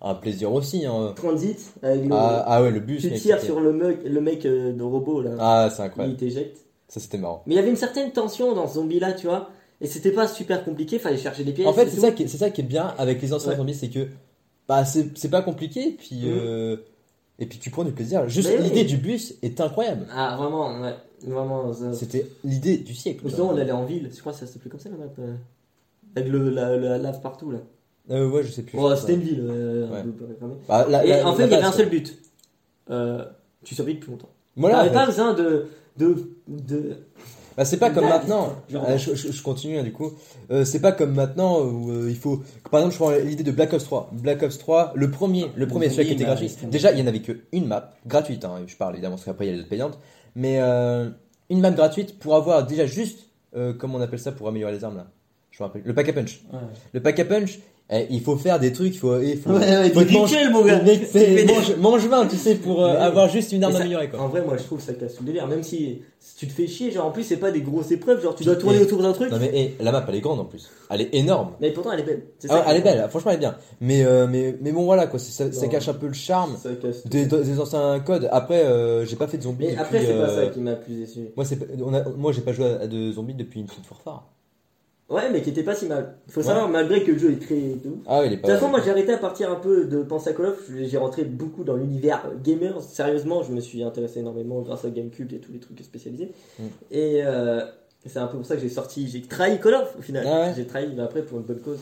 un 0.00 0.14
plaisir 0.14 0.52
aussi. 0.52 0.86
Hein. 0.86 1.12
Transit, 1.16 1.58
avec 1.82 2.04
le. 2.04 2.10
Ah, 2.12 2.44
ah 2.46 2.62
ouais, 2.62 2.70
le 2.70 2.80
bus. 2.80 3.02
tu 3.02 3.12
tires 3.12 3.40
sur 3.40 3.60
le 3.60 3.72
mec, 3.72 3.98
le 4.04 4.20
mec 4.20 4.44
euh, 4.46 4.72
de 4.72 4.82
robot 4.82 5.22
là. 5.22 5.30
Ah, 5.38 5.68
c'est 5.70 5.82
il 5.82 5.86
incroyable. 5.86 6.16
t'éjecte. 6.16 6.58
Ça, 6.88 7.00
c'était 7.00 7.18
marrant. 7.18 7.42
Mais 7.46 7.54
il 7.54 7.56
y 7.56 7.60
avait 7.60 7.68
une 7.70 7.76
certaine 7.76 8.12
tension 8.12 8.54
dans 8.54 8.66
ce 8.68 8.74
zombie 8.74 9.00
là, 9.00 9.12
tu 9.12 9.26
vois. 9.26 9.50
Et 9.80 9.86
c'était 9.86 10.10
pas 10.12 10.26
super 10.26 10.64
compliqué, 10.64 10.98
fallait 10.98 11.18
chercher 11.18 11.44
des 11.44 11.52
pièces. 11.52 11.66
En 11.68 11.72
fait, 11.72 11.88
c'est 11.88 12.00
ça, 12.00 12.10
qui 12.12 12.24
est- 12.24 12.28
c'est 12.28 12.38
ça 12.38 12.50
qui 12.50 12.62
est 12.62 12.64
bien 12.64 12.94
avec 12.98 13.20
les 13.22 13.32
anciens 13.32 13.50
Ouais. 13.52 13.56
zombies, 13.56 13.74
c'est 13.74 13.88
que 13.90 14.08
bah, 14.66 14.84
c'est 14.84 15.30
pas 15.30 15.42
compliqué, 15.42 15.96
puis, 15.98 16.22
Mhm. 16.26 16.32
euh, 16.36 16.76
et 17.38 17.46
puis 17.46 17.58
tu 17.58 17.70
prends 17.70 17.84
du 17.84 17.92
plaisir. 17.92 18.28
Juste 18.28 18.50
oui. 18.56 18.62
l'idée 18.64 18.84
du 18.84 18.96
bus 18.96 19.34
est 19.42 19.60
incroyable. 19.60 20.06
Ah, 20.14 20.36
vraiment, 20.36 20.80
ouais. 20.80 20.94
Vraiment. 21.26 21.72
ça- 21.72 21.92
C'était 21.92 22.26
l'idée 22.44 22.78
du 22.78 22.94
siècle. 22.94 23.28
Sinon, 23.30 23.50
on 23.50 23.56
allait 23.56 23.70
en 23.72 23.84
ville. 23.84 24.10
Je 24.14 24.20
crois 24.20 24.32
que 24.32 24.38
ça 24.38 24.46
s'appelait 24.46 24.70
comme 24.70 24.80
ça 24.80 24.88
la 24.88 24.96
map. 24.96 25.04
euh, 25.20 25.34
Avec 26.16 26.30
le, 26.32 26.48
la, 26.50 26.76
la 26.76 26.98
lave 26.98 27.20
partout 27.20 27.50
là. 27.50 27.58
Euh, 28.10 28.28
ouais, 28.28 28.42
je 28.42 28.50
sais 28.50 28.62
plus. 28.62 28.76
Bon, 28.78 28.94
c'était 28.96 29.14
une 29.14 29.20
ville. 29.20 29.44
euh, 29.48 29.88
Ouais. 29.90 30.02
Bah, 30.68 30.86
la- 30.88 31.04
Et 31.04 31.08
la- 31.10 31.26
en 31.28 31.34
fait, 31.34 31.44
il 31.46 31.50
y 31.50 31.54
avait 31.54 31.64
un 31.64 31.72
seul 31.72 31.88
but. 31.90 32.18
Euh, 32.90 33.24
tu 33.64 33.74
survis 33.74 33.94
plus 33.96 34.10
longtemps. 34.10 34.30
Voilà. 34.56 34.78
T'avais 34.78 34.90
en 34.90 34.92
pas 35.00 35.06
besoin 35.06 35.34
de. 35.34 35.66
de, 35.98 36.30
de... 36.48 36.96
Bah, 37.56 37.64
c'est 37.64 37.76
pas 37.76 37.90
comme 37.90 38.04
maintenant. 38.08 38.52
Euh, 38.72 38.96
je, 38.98 39.14
je- 39.14 39.32
je 39.32 39.42
continue 39.42 39.78
hein, 39.78 39.82
du 39.82 39.92
coup. 39.92 40.12
Euh, 40.50 40.64
c'est 40.64 40.80
pas 40.80 40.92
comme 40.92 41.12
maintenant 41.12 41.60
où 41.60 41.90
euh, 41.90 42.06
il 42.08 42.16
faut. 42.16 42.42
Par 42.70 42.80
exemple, 42.80 42.92
je 42.94 42.98
prends 42.98 43.10
l'idée 43.10 43.42
de 43.42 43.50
Black 43.50 43.72
Ops 43.72 43.84
3. 43.84 44.10
Black 44.12 44.42
Ops 44.44 44.58
3, 44.58 44.92
le 44.94 45.10
premier, 45.10 45.46
le 45.56 45.66
premier, 45.66 45.90
celui 45.90 46.06
qui 46.06 46.12
était 46.14 46.24
gratuit. 46.24 46.46
Déjà, 46.70 46.92
il 46.92 46.98
y 47.00 47.02
en 47.02 47.06
avait 47.08 47.20
que 47.20 47.32
une 47.52 47.66
map 47.66 47.90
gratuite. 48.06 48.44
Hein, 48.44 48.62
je 48.66 48.76
parle 48.76 48.94
évidemment 48.94 49.16
parce 49.16 49.24
qu'après 49.24 49.46
il 49.48 49.50
y 49.50 49.54
a 49.54 49.60
les 49.60 49.64
payantes. 49.68 49.98
Mais 50.36 50.60
euh, 50.60 51.10
une 51.50 51.60
map 51.60 51.72
gratuite 51.72 52.18
pour 52.20 52.36
avoir 52.36 52.64
déjà 52.64 52.86
juste, 52.86 53.26
euh, 53.56 53.72
comment 53.74 53.98
on 53.98 54.00
appelle 54.00 54.20
ça 54.20 54.30
pour 54.32 54.46
améliorer 54.48 54.72
les 54.72 54.84
armes 54.84 54.96
là? 54.98 55.08
Je 55.50 55.60
me 55.62 55.66
rappelle. 55.66 55.82
Le 55.84 55.94
pack 55.94 56.08
a 56.08 56.12
punch. 56.12 56.40
Le 56.92 57.02
pack 57.02 57.18
a 57.18 57.24
punch. 57.24 57.58
Eh, 57.90 58.06
il 58.10 58.20
faut 58.20 58.36
faire 58.36 58.58
des 58.60 58.72
trucs. 58.72 58.94
Il 58.94 58.98
faut. 58.98 59.18
Il 59.20 59.38
faut, 59.38 59.50
Ouais, 59.50 59.58
ouais, 59.60 59.90
faut 59.90 60.04
nickel, 60.04 60.50
mon 60.50 60.62
gars. 60.64 60.82
Mec, 60.82 61.12
des- 61.12 61.44
mange, 61.46 61.76
mange 61.76 62.06
20, 62.06 62.26
tu 62.26 62.36
sais, 62.36 62.54
pour 62.56 62.84
euh, 62.84 62.98
avoir 62.98 63.28
juste 63.28 63.52
une 63.52 63.64
arme 63.64 63.72
ça- 63.72 63.80
améliorée 63.80 64.08
quoi. 64.10 64.20
En 64.20 64.28
vrai, 64.28 64.42
moi 64.42 64.56
je 64.58 64.62
trouve 64.64 64.78
que 64.78 64.84
ça 64.84 64.92
casse 64.94 65.14
tout 65.14 65.22
le 65.22 65.26
délire. 65.28 65.46
Même 65.46 65.62
si, 65.62 66.02
si 66.20 66.36
tu 66.36 66.46
te 66.46 66.52
fais 66.52 66.66
chier, 66.66 66.90
genre 66.90 67.06
en 67.06 67.10
plus, 67.10 67.22
c'est 67.22 67.36
pas 67.38 67.50
des 67.50 67.62
grosses 67.62 67.90
épreuves. 67.90 68.22
Genre 68.22 68.34
tu 68.34 68.44
dois 68.44 68.56
tourner 68.56 68.78
et- 68.78 68.82
autour 68.82 69.00
d'un 69.02 69.12
truc. 69.12 69.30
Non 69.30 69.38
mais 69.40 69.50
eh, 69.54 69.82
la 69.82 69.90
map 69.92 70.04
elle 70.08 70.14
est 70.16 70.20
grande 70.20 70.40
en 70.40 70.44
plus. 70.44 70.68
Elle 70.90 71.00
est 71.02 71.14
énorme. 71.14 71.52
Mais 71.60 71.70
pourtant, 71.70 71.92
elle 71.92 72.00
est 72.00 72.04
belle. 72.04 72.22
C'est 72.38 72.48
Ah, 72.50 72.56
ça 72.58 72.64
elle 72.68 72.76
est 72.76 72.82
belle, 72.82 73.06
franchement 73.08 73.30
elle 73.30 73.36
est 73.36 73.40
bien. 73.40 73.56
Mais, 73.80 74.04
euh, 74.04 74.26
mais, 74.28 74.56
mais 74.60 74.72
bon 74.72 74.84
voilà 74.84 75.06
quoi, 75.06 75.18
ça, 75.18 75.50
ça 75.52 75.66
cache 75.68 75.88
un 75.88 75.94
peu 75.94 76.06
le 76.08 76.12
charme 76.14 76.56
des, 77.06 77.24
des 77.26 77.60
anciens 77.60 78.00
codes. 78.00 78.28
Après, 78.32 78.64
euh, 78.64 79.06
j'ai 79.06 79.16
pas 79.16 79.26
fait 79.28 79.38
de 79.38 79.42
zombies. 79.44 79.64
Mais 79.66 79.70
depuis, 79.72 79.80
après, 79.82 80.00
c'est 80.00 80.06
pas 80.12 80.12
euh, 80.30 80.44
ça 80.46 80.50
qui 80.52 80.60
m'a 80.60 80.74
plus 80.74 80.94
déçu. 80.94 81.20
Moi, 81.36 81.44
c'est 81.46 81.56
pas- 81.56 81.66
on 81.82 81.94
a- 81.94 82.04
moi 82.16 82.32
j'ai 82.32 82.40
pas 82.42 82.52
joué 82.52 82.66
à 82.66 82.86
de 82.86 83.12
zombies 83.12 83.34
depuis 83.34 83.60
Infinite 83.60 83.88
Warfare. 83.90 84.24
Ouais, 85.08 85.30
mais 85.32 85.40
qui 85.40 85.50
était 85.50 85.62
pas 85.62 85.74
si 85.74 85.86
mal. 85.86 86.16
Faut 86.28 86.40
Ouais. 86.40 86.46
savoir, 86.46 86.68
malgré 86.68 87.02
que 87.02 87.12
le 87.12 87.18
jeu 87.18 87.32
est 87.32 87.40
très 87.42 87.56
doux. 87.56 88.02
Ah, 88.06 88.22
il 88.26 88.32
est 88.32 88.36
De 88.36 88.42
pas. 88.42 88.48
toute 88.48 88.56
façon, 88.58 88.68
moi 88.68 88.80
j'ai 88.84 88.90
arrêté 88.90 89.12
à 89.12 89.16
partir 89.16 89.50
un 89.50 89.54
peu 89.56 89.86
de 89.86 90.02
penser 90.02 90.28
à 90.30 90.32
Call 90.34 90.46
of. 90.46 90.70
J'ai 90.82 90.98
rentré 90.98 91.24
beaucoup 91.24 91.64
dans 91.64 91.76
l'univers 91.76 92.22
gamer. 92.44 92.82
Sérieusement, 92.82 93.42
je 93.42 93.52
me 93.52 93.60
suis 93.60 93.82
intéressé 93.82 94.20
énormément 94.20 94.60
grâce 94.60 94.84
à 94.84 94.90
Gamecube 94.90 95.32
et 95.32 95.38
tous 95.38 95.50
les 95.52 95.60
trucs 95.60 95.80
spécialisés. 95.82 96.32
Mm. 96.58 96.62
Et 96.90 97.20
euh, 97.24 97.62
c'est 98.04 98.18
un 98.18 98.26
peu 98.26 98.36
pour 98.36 98.44
ça 98.46 98.56
que 98.56 98.60
j'ai 98.60 98.68
sorti, 98.68 99.08
j'ai 99.08 99.22
trahi 99.22 99.58
Call 99.60 99.74
of 99.74 99.96
au 99.98 100.02
final. 100.02 100.26
Ah 100.28 100.40
ouais. 100.48 100.52
J'ai 100.54 100.66
trahi, 100.66 100.92
mais 100.94 101.02
après 101.02 101.22
pour 101.22 101.38
une 101.38 101.44
bonne 101.44 101.60
cause. 101.60 101.80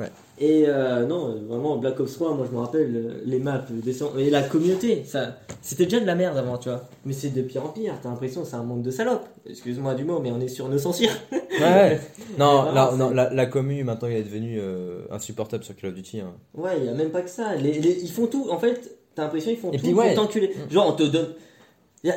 Ouais. 0.00 0.10
Et 0.38 0.64
euh, 0.68 1.06
non, 1.06 1.34
vraiment 1.48 1.76
Black 1.78 1.98
Ops 1.98 2.12
3, 2.12 2.34
moi 2.34 2.46
je 2.50 2.54
me 2.54 2.60
rappelle 2.60 2.94
euh, 2.94 3.22
les 3.24 3.38
maps, 3.38 3.64
euh, 3.70 4.18
et 4.18 4.28
la 4.28 4.42
communauté, 4.42 5.02
ça, 5.06 5.38
c'était 5.62 5.84
déjà 5.84 5.98
de 5.98 6.04
la 6.04 6.14
merde 6.14 6.36
avant, 6.36 6.58
tu 6.58 6.68
vois. 6.68 6.84
Mais 7.06 7.14
c'est 7.14 7.30
de 7.30 7.40
pire 7.40 7.64
en 7.64 7.68
pire. 7.70 7.94
T'as 8.02 8.10
l'impression 8.10 8.42
que 8.42 8.48
c'est 8.48 8.56
un 8.56 8.62
monde 8.62 8.82
de 8.82 8.90
salopes. 8.90 9.24
Excuse-moi 9.48 9.94
du 9.94 10.04
mot, 10.04 10.20
mais 10.20 10.30
on 10.30 10.40
est 10.40 10.48
sur 10.48 10.68
nos 10.68 10.76
censures. 10.78 11.08
Ouais, 11.32 11.40
ouais. 11.60 12.00
Non, 12.38 12.70
la, 12.74 12.92
non 12.98 13.08
la, 13.10 13.32
la 13.32 13.46
commu 13.46 13.82
maintenant 13.82 14.08
elle 14.08 14.16
est 14.18 14.22
devenue 14.24 14.58
euh, 14.60 15.06
insupportable 15.10 15.64
sur 15.64 15.74
Call 15.74 15.88
of 15.90 15.96
Duty. 15.96 16.20
hein. 16.20 16.34
Ouais, 16.54 16.72
il 16.80 16.84
y 16.84 16.88
a 16.88 16.92
même 16.92 17.10
pas 17.10 17.22
que 17.22 17.30
ça. 17.30 17.54
Les, 17.56 17.72
les- 17.80 18.02
ils 18.02 18.10
font 18.10 18.26
tout. 18.26 18.48
En 18.50 18.58
fait, 18.58 18.98
t'as 19.14 19.22
l'impression 19.22 19.50
qu'ils 19.52 19.60
font 19.60 19.72
Et 19.72 19.78
tout 19.78 19.84
puis, 19.84 19.92
pour 19.94 20.00
ouais. 20.04 20.12
t'enculer. 20.14 20.54
Genre, 20.70 20.86
on 20.86 20.92
te 20.92 21.04
donne. 21.04 21.28
a- 22.06 22.10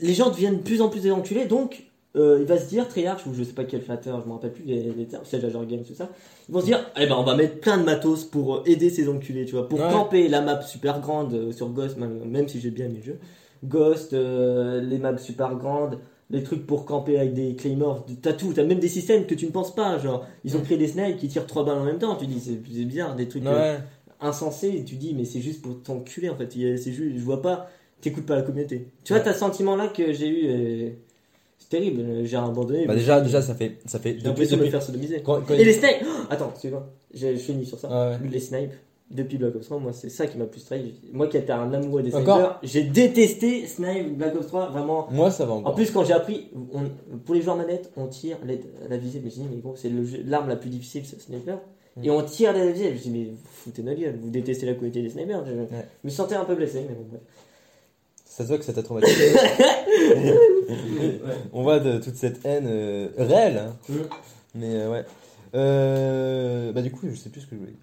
Les 0.00 0.14
gens 0.14 0.30
deviennent 0.30 0.58
de 0.58 0.62
plus 0.62 0.80
en 0.80 0.88
plus 0.88 1.00
des 1.00 1.10
enculés, 1.10 1.44
donc 1.44 1.82
euh, 2.16 2.38
il 2.40 2.46
va 2.46 2.58
se 2.58 2.68
dire, 2.68 2.88
Treyarch, 2.88 3.26
ou 3.26 3.34
je 3.34 3.42
sais 3.44 3.52
pas 3.52 3.64
quel 3.64 3.82
créateur, 3.82 4.20
je 4.22 4.26
me 4.26 4.32
rappelle 4.32 4.52
plus 4.52 4.64
les, 4.64 4.92
les 4.92 5.06
termes, 5.06 5.22
c'est 5.24 5.40
Jagger 5.40 5.58
Games, 5.68 5.84
tout 5.86 5.94
ça. 5.94 6.08
Ils 6.48 6.52
vont 6.54 6.60
se 6.60 6.66
dire, 6.66 6.80
eh 6.98 7.06
ben 7.06 7.16
on 7.18 7.22
va 7.24 7.34
mettre 7.36 7.60
plein 7.60 7.78
de 7.78 7.84
matos 7.84 8.24
pour 8.24 8.56
euh, 8.56 8.62
aider 8.66 8.90
ces 8.90 9.08
enculés, 9.08 9.44
tu 9.44 9.52
vois, 9.56 9.68
pour 9.68 9.80
Ouais. 9.80 9.90
camper 9.92 10.28
la 10.28 10.40
map 10.40 10.62
super 10.62 11.00
grande 11.00 11.34
euh, 11.34 11.52
sur 11.52 11.68
Ghost, 11.70 11.96
même, 11.98 12.24
même 12.24 12.48
si 12.48 12.60
j'ai 12.60 12.70
bien 12.70 12.88
mes 12.88 13.02
jeux. 13.02 13.18
Ghost, 13.64 14.12
euh, 14.12 14.80
les 14.80 14.98
maps 14.98 15.18
super 15.18 15.54
grandes. 15.56 15.98
Les 16.28 16.42
trucs 16.42 16.66
pour 16.66 16.86
camper 16.86 17.18
avec 17.20 17.34
des 17.34 17.54
claymores, 17.54 18.04
t'as 18.20 18.32
tout, 18.32 18.52
t'as 18.52 18.64
même 18.64 18.80
des 18.80 18.88
systèmes 18.88 19.26
que 19.26 19.34
tu 19.36 19.46
ne 19.46 19.52
penses 19.52 19.72
pas. 19.72 19.96
Genre, 19.98 20.26
ils 20.44 20.56
ont 20.56 20.60
créé 20.60 20.76
des 20.76 20.88
snipes 20.88 21.18
qui 21.18 21.28
tirent 21.28 21.46
trois 21.46 21.64
balles 21.64 21.78
en 21.78 21.84
même 21.84 21.98
temps. 21.98 22.16
Tu 22.16 22.26
dis, 22.26 22.40
c'est 22.40 22.56
bizarre, 22.84 23.14
des 23.14 23.28
trucs. 23.28 23.44
Ouais. 23.44 23.78
insensé 24.20 24.68
et 24.70 24.82
tu 24.84 24.94
dis 24.96 25.12
mais 25.14 25.24
c'est 25.26 25.40
juste 25.42 25.60
pour 25.62 25.82
t'enculer 25.82 26.30
en 26.30 26.36
fait 26.36 26.50
c'est 26.50 26.90
juste 26.92 27.16
je 27.18 27.22
vois 27.22 27.42
pas 27.42 27.68
t'écoutes 28.00 28.24
pas 28.24 28.34
la 28.34 28.40
communauté 28.42 28.88
tu 29.04 29.12
vois 29.12 29.18
Ouais. 29.20 29.24
t'as 29.26 29.34
ce 29.34 29.40
sentiment 29.40 29.76
là 29.76 29.88
que 29.88 30.14
j'ai 30.14 30.28
eu 30.28 30.96
c'est 31.58 31.68
terrible 31.68 32.00
euh, 32.02 32.24
j'ai 32.24 32.36
abandonné 32.36 32.86
Bah, 32.86 32.94
déjà, 32.94 33.20
déjà, 33.20 33.42
ça 33.42 33.54
fait. 33.54 33.78
Ça 33.86 33.98
fait 33.98 34.10
j'ai 34.10 34.16
depuis, 34.16 34.28
l'impression 34.28 34.56
de 34.58 34.62
me 34.64 34.70
faire 34.70 34.82
sodomiser 34.82 35.22
quand- 35.22 35.40
quand- 35.46 35.54
et 35.54 35.64
les 35.64 35.72
snipes 35.72 36.02
Oh, 36.04 36.26
attends 36.30 36.50
excuse-moi 36.52 36.86
j'ai- 37.14 37.34
je 37.36 37.40
finis 37.40 37.66
sur 37.66 37.78
ça 37.78 37.88
Ah 37.90 38.10
ouais. 38.22 38.28
les 38.30 38.40
snipes 38.40 38.72
depuis 39.10 39.38
Black 39.38 39.54
Ops 39.54 39.66
3 39.66 39.78
moi 39.78 39.92
c'est 39.92 40.08
ça 40.08 40.26
qui 40.26 40.36
m'a 40.36 40.46
plus 40.46 40.64
trahi 40.64 40.94
moi 41.12 41.28
qui 41.28 41.36
étais 41.36 41.52
un 41.52 41.72
amoureux 41.72 42.02
des 42.02 42.14
Encore 42.14 42.36
snipers 42.38 42.58
j'ai 42.64 42.82
détesté 42.82 43.66
Snipe 43.66 44.16
Black 44.18 44.34
Ops 44.34 44.46
3 44.48 44.70
vraiment 44.70 45.06
Moi 45.12 45.30
ça 45.30 45.44
va 45.46 45.52
en 45.52 45.58
encore. 45.58 45.74
plus, 45.76 45.90
quand 45.92 46.04
j'ai 46.04 46.12
appris, 46.12 46.48
on- 46.74 47.18
pour 47.24 47.34
les 47.34 47.40
joueurs 47.42 47.56
manettes, 47.56 47.90
on 47.96 48.06
tire 48.08 48.36
la, 48.44 48.54
la 48.88 48.96
visée. 48.96 49.20
Mais 49.22 49.30
je 49.30 49.36
dis, 49.36 49.46
mais 49.50 49.58
gros, 49.60 49.74
c'est 49.76 49.90
l'arme 50.24 50.48
la 50.48 50.56
plus 50.56 50.70
difficile, 50.70 51.02
c'est 51.04 51.16
le 51.16 51.22
sniper. 51.22 51.58
Mm. 51.96 52.04
Et 52.04 52.10
on 52.10 52.22
tire 52.24 52.52
la 52.52 52.66
visée. 52.66 52.94
Je 52.96 53.02
dis, 53.02 53.10
mais 53.10 53.24
vous 53.26 53.36
foutez 53.44 53.82
notre 53.82 54.00
gueule, 54.00 54.16
vous 54.20 54.28
détestez 54.30 54.66
la 54.66 54.74
qualité 54.74 55.02
des 55.02 55.08
snipers. 55.10 55.44
Je 55.46 55.52
Ouais. 55.52 55.66
me 56.04 56.10
sentais 56.10 56.34
un 56.34 56.44
peu 56.44 56.54
blessé, 56.56 56.80
mais 56.88 56.94
bon, 56.94 57.04
bref. 57.08 57.20
Ça 58.28 58.42
se 58.42 58.48
voit 58.48 58.58
que 58.58 58.64
ça 58.64 58.72
t'a 58.74 58.82
traumatisé. 58.82 59.32
On 61.52 61.62
voit 61.62 61.78
de 61.80 61.98
toute 61.98 62.16
cette 62.16 62.44
haine 62.44 62.66
euh, 62.68 63.08
réelle. 63.16 63.58
hein. 63.90 63.94
Mais 64.54 64.74
euh, 64.74 64.90
ouais. 64.90 65.04
Euh, 65.54 66.72
bah 66.72 66.82
du 66.82 66.90
coup, 66.90 67.06
je 67.10 67.16
sais 67.16 67.30
plus 67.30 67.40
ce 67.40 67.46
que 67.46 67.54
je 67.56 67.60
voulais. 67.60 67.74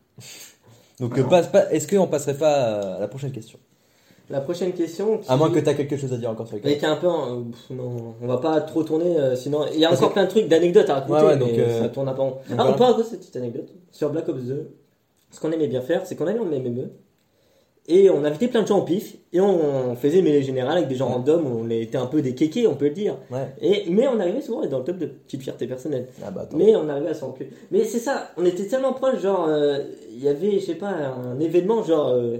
Donc, 1.00 1.18
euh, 1.18 1.24
passe 1.24 1.48
pas. 1.48 1.72
Est-ce 1.72 1.88
qu'on 1.88 2.08
passerait 2.08 2.36
pas 2.36 2.96
à 2.96 3.00
la 3.00 3.08
prochaine 3.08 3.32
question? 3.32 3.58
La 4.30 4.42
prochaine 4.42 4.74
question. 4.74 5.18
qui- 5.18 5.30
À 5.32 5.36
moins 5.38 5.50
que 5.50 5.60
tu 5.60 5.68
as 5.68 5.74
quelque 5.74 5.98
chose 5.98 6.14
à 6.14 6.18
dire 6.18 6.30
encore 6.30 6.48
sur 6.48 6.58
Mais 6.64 6.72
les 6.72 6.78
qui 6.78 6.86
est 6.86 6.88
un 6.88 6.96
peu. 6.98 7.08
en- 7.08 7.40
euh, 7.40 7.44
pff, 7.52 7.76
non, 7.78 8.14
on 8.22 8.28
va 8.28 8.38
pas 8.38 8.62
trop 8.62 8.84
tourner, 8.84 9.18
euh, 9.18 9.36
sinon. 9.36 9.66
Il 9.74 9.80
y 9.80 9.86
a 9.86 9.90
Parce 9.90 10.02
encore 10.02 10.14
plein 10.14 10.26
de 10.26 10.30
trucs, 10.30 10.48
d'anecdotes 10.48 10.90
à 10.90 10.96
raconter, 10.96 11.14
Ouais, 11.14 11.28
ouais, 11.30 11.34
mais 11.36 11.40
donc, 11.40 11.58
euh, 11.58 11.82
ça 11.82 11.90
tourne 11.90 12.08
à 12.10 12.14
pas. 12.14 12.24
Ah, 12.24 12.54
voilà. 12.56 12.72
on 12.72 12.74
parle 12.74 12.98
de 13.00 13.04
cette 13.04 13.20
petite 13.20 13.36
anecdote. 13.38 13.70
Sur 13.92 14.12
Black 14.12 14.30
Ops 14.30 14.44
2, 14.44 14.70
ce 15.32 15.40
qu'on 15.40 15.52
aimait 15.52 15.68
bien 15.68 15.82
faire, 15.82 16.06
c'est 16.06 16.16
qu'on 16.16 16.28
allait 16.28 16.40
en 16.40 16.46
MME. 16.46 16.90
Et 17.90 18.10
on 18.10 18.24
invitait 18.24 18.48
plein 18.48 18.62
de 18.62 18.68
gens 18.68 18.80
au 18.80 18.84
pif, 18.84 19.16
et 19.34 19.42
on 19.42 19.96
faisait 19.98 20.22
mêlée 20.22 20.42
générale 20.42 20.78
avec 20.78 20.88
des 20.90 20.96
gens 20.96 21.08
Ouais. 21.08 21.16
random, 21.16 21.46
on 21.48 21.70
était 21.70 21.98
un 21.98 22.06
peu 22.06 22.22
des 22.22 22.34
kékés, 22.34 22.66
on 22.66 22.76
peut 22.76 22.86
le 22.88 22.92
dire. 22.94 23.18
Ouais. 23.30 23.48
Et, 23.62 23.90
mais 23.90 24.08
on 24.08 24.20
arrivait 24.22 24.42
souvent 24.42 24.62
à 24.62 24.64
être 24.66 24.70
dans 24.72 24.78
le 24.80 24.86
top 24.86 24.98
de 25.00 25.06
petite 25.08 25.42
fierté 25.42 25.68
personnelle. 25.68 26.08
Ah 26.26 26.32
bah. 26.32 26.48
Mais 26.56 26.76
on 26.78 26.88
arrivait 26.88 27.10
à 27.10 27.14
s'en 27.14 27.32
reculer. 27.32 27.50
Mais 27.72 27.84
c'est 27.84 28.00
ça, 28.00 28.32
on 28.38 28.46
était 28.46 28.66
tellement 28.68 28.94
proches, 28.94 29.20
genre, 29.22 29.48
euh, 29.50 29.80
il 30.14 30.24
y 30.24 30.30
avait, 30.30 30.60
je 30.62 30.66
sais 30.66 30.76
pas, 30.76 30.92
un 30.92 31.38
événement, 31.42 31.84
genre, 31.84 32.08
euh, 32.08 32.38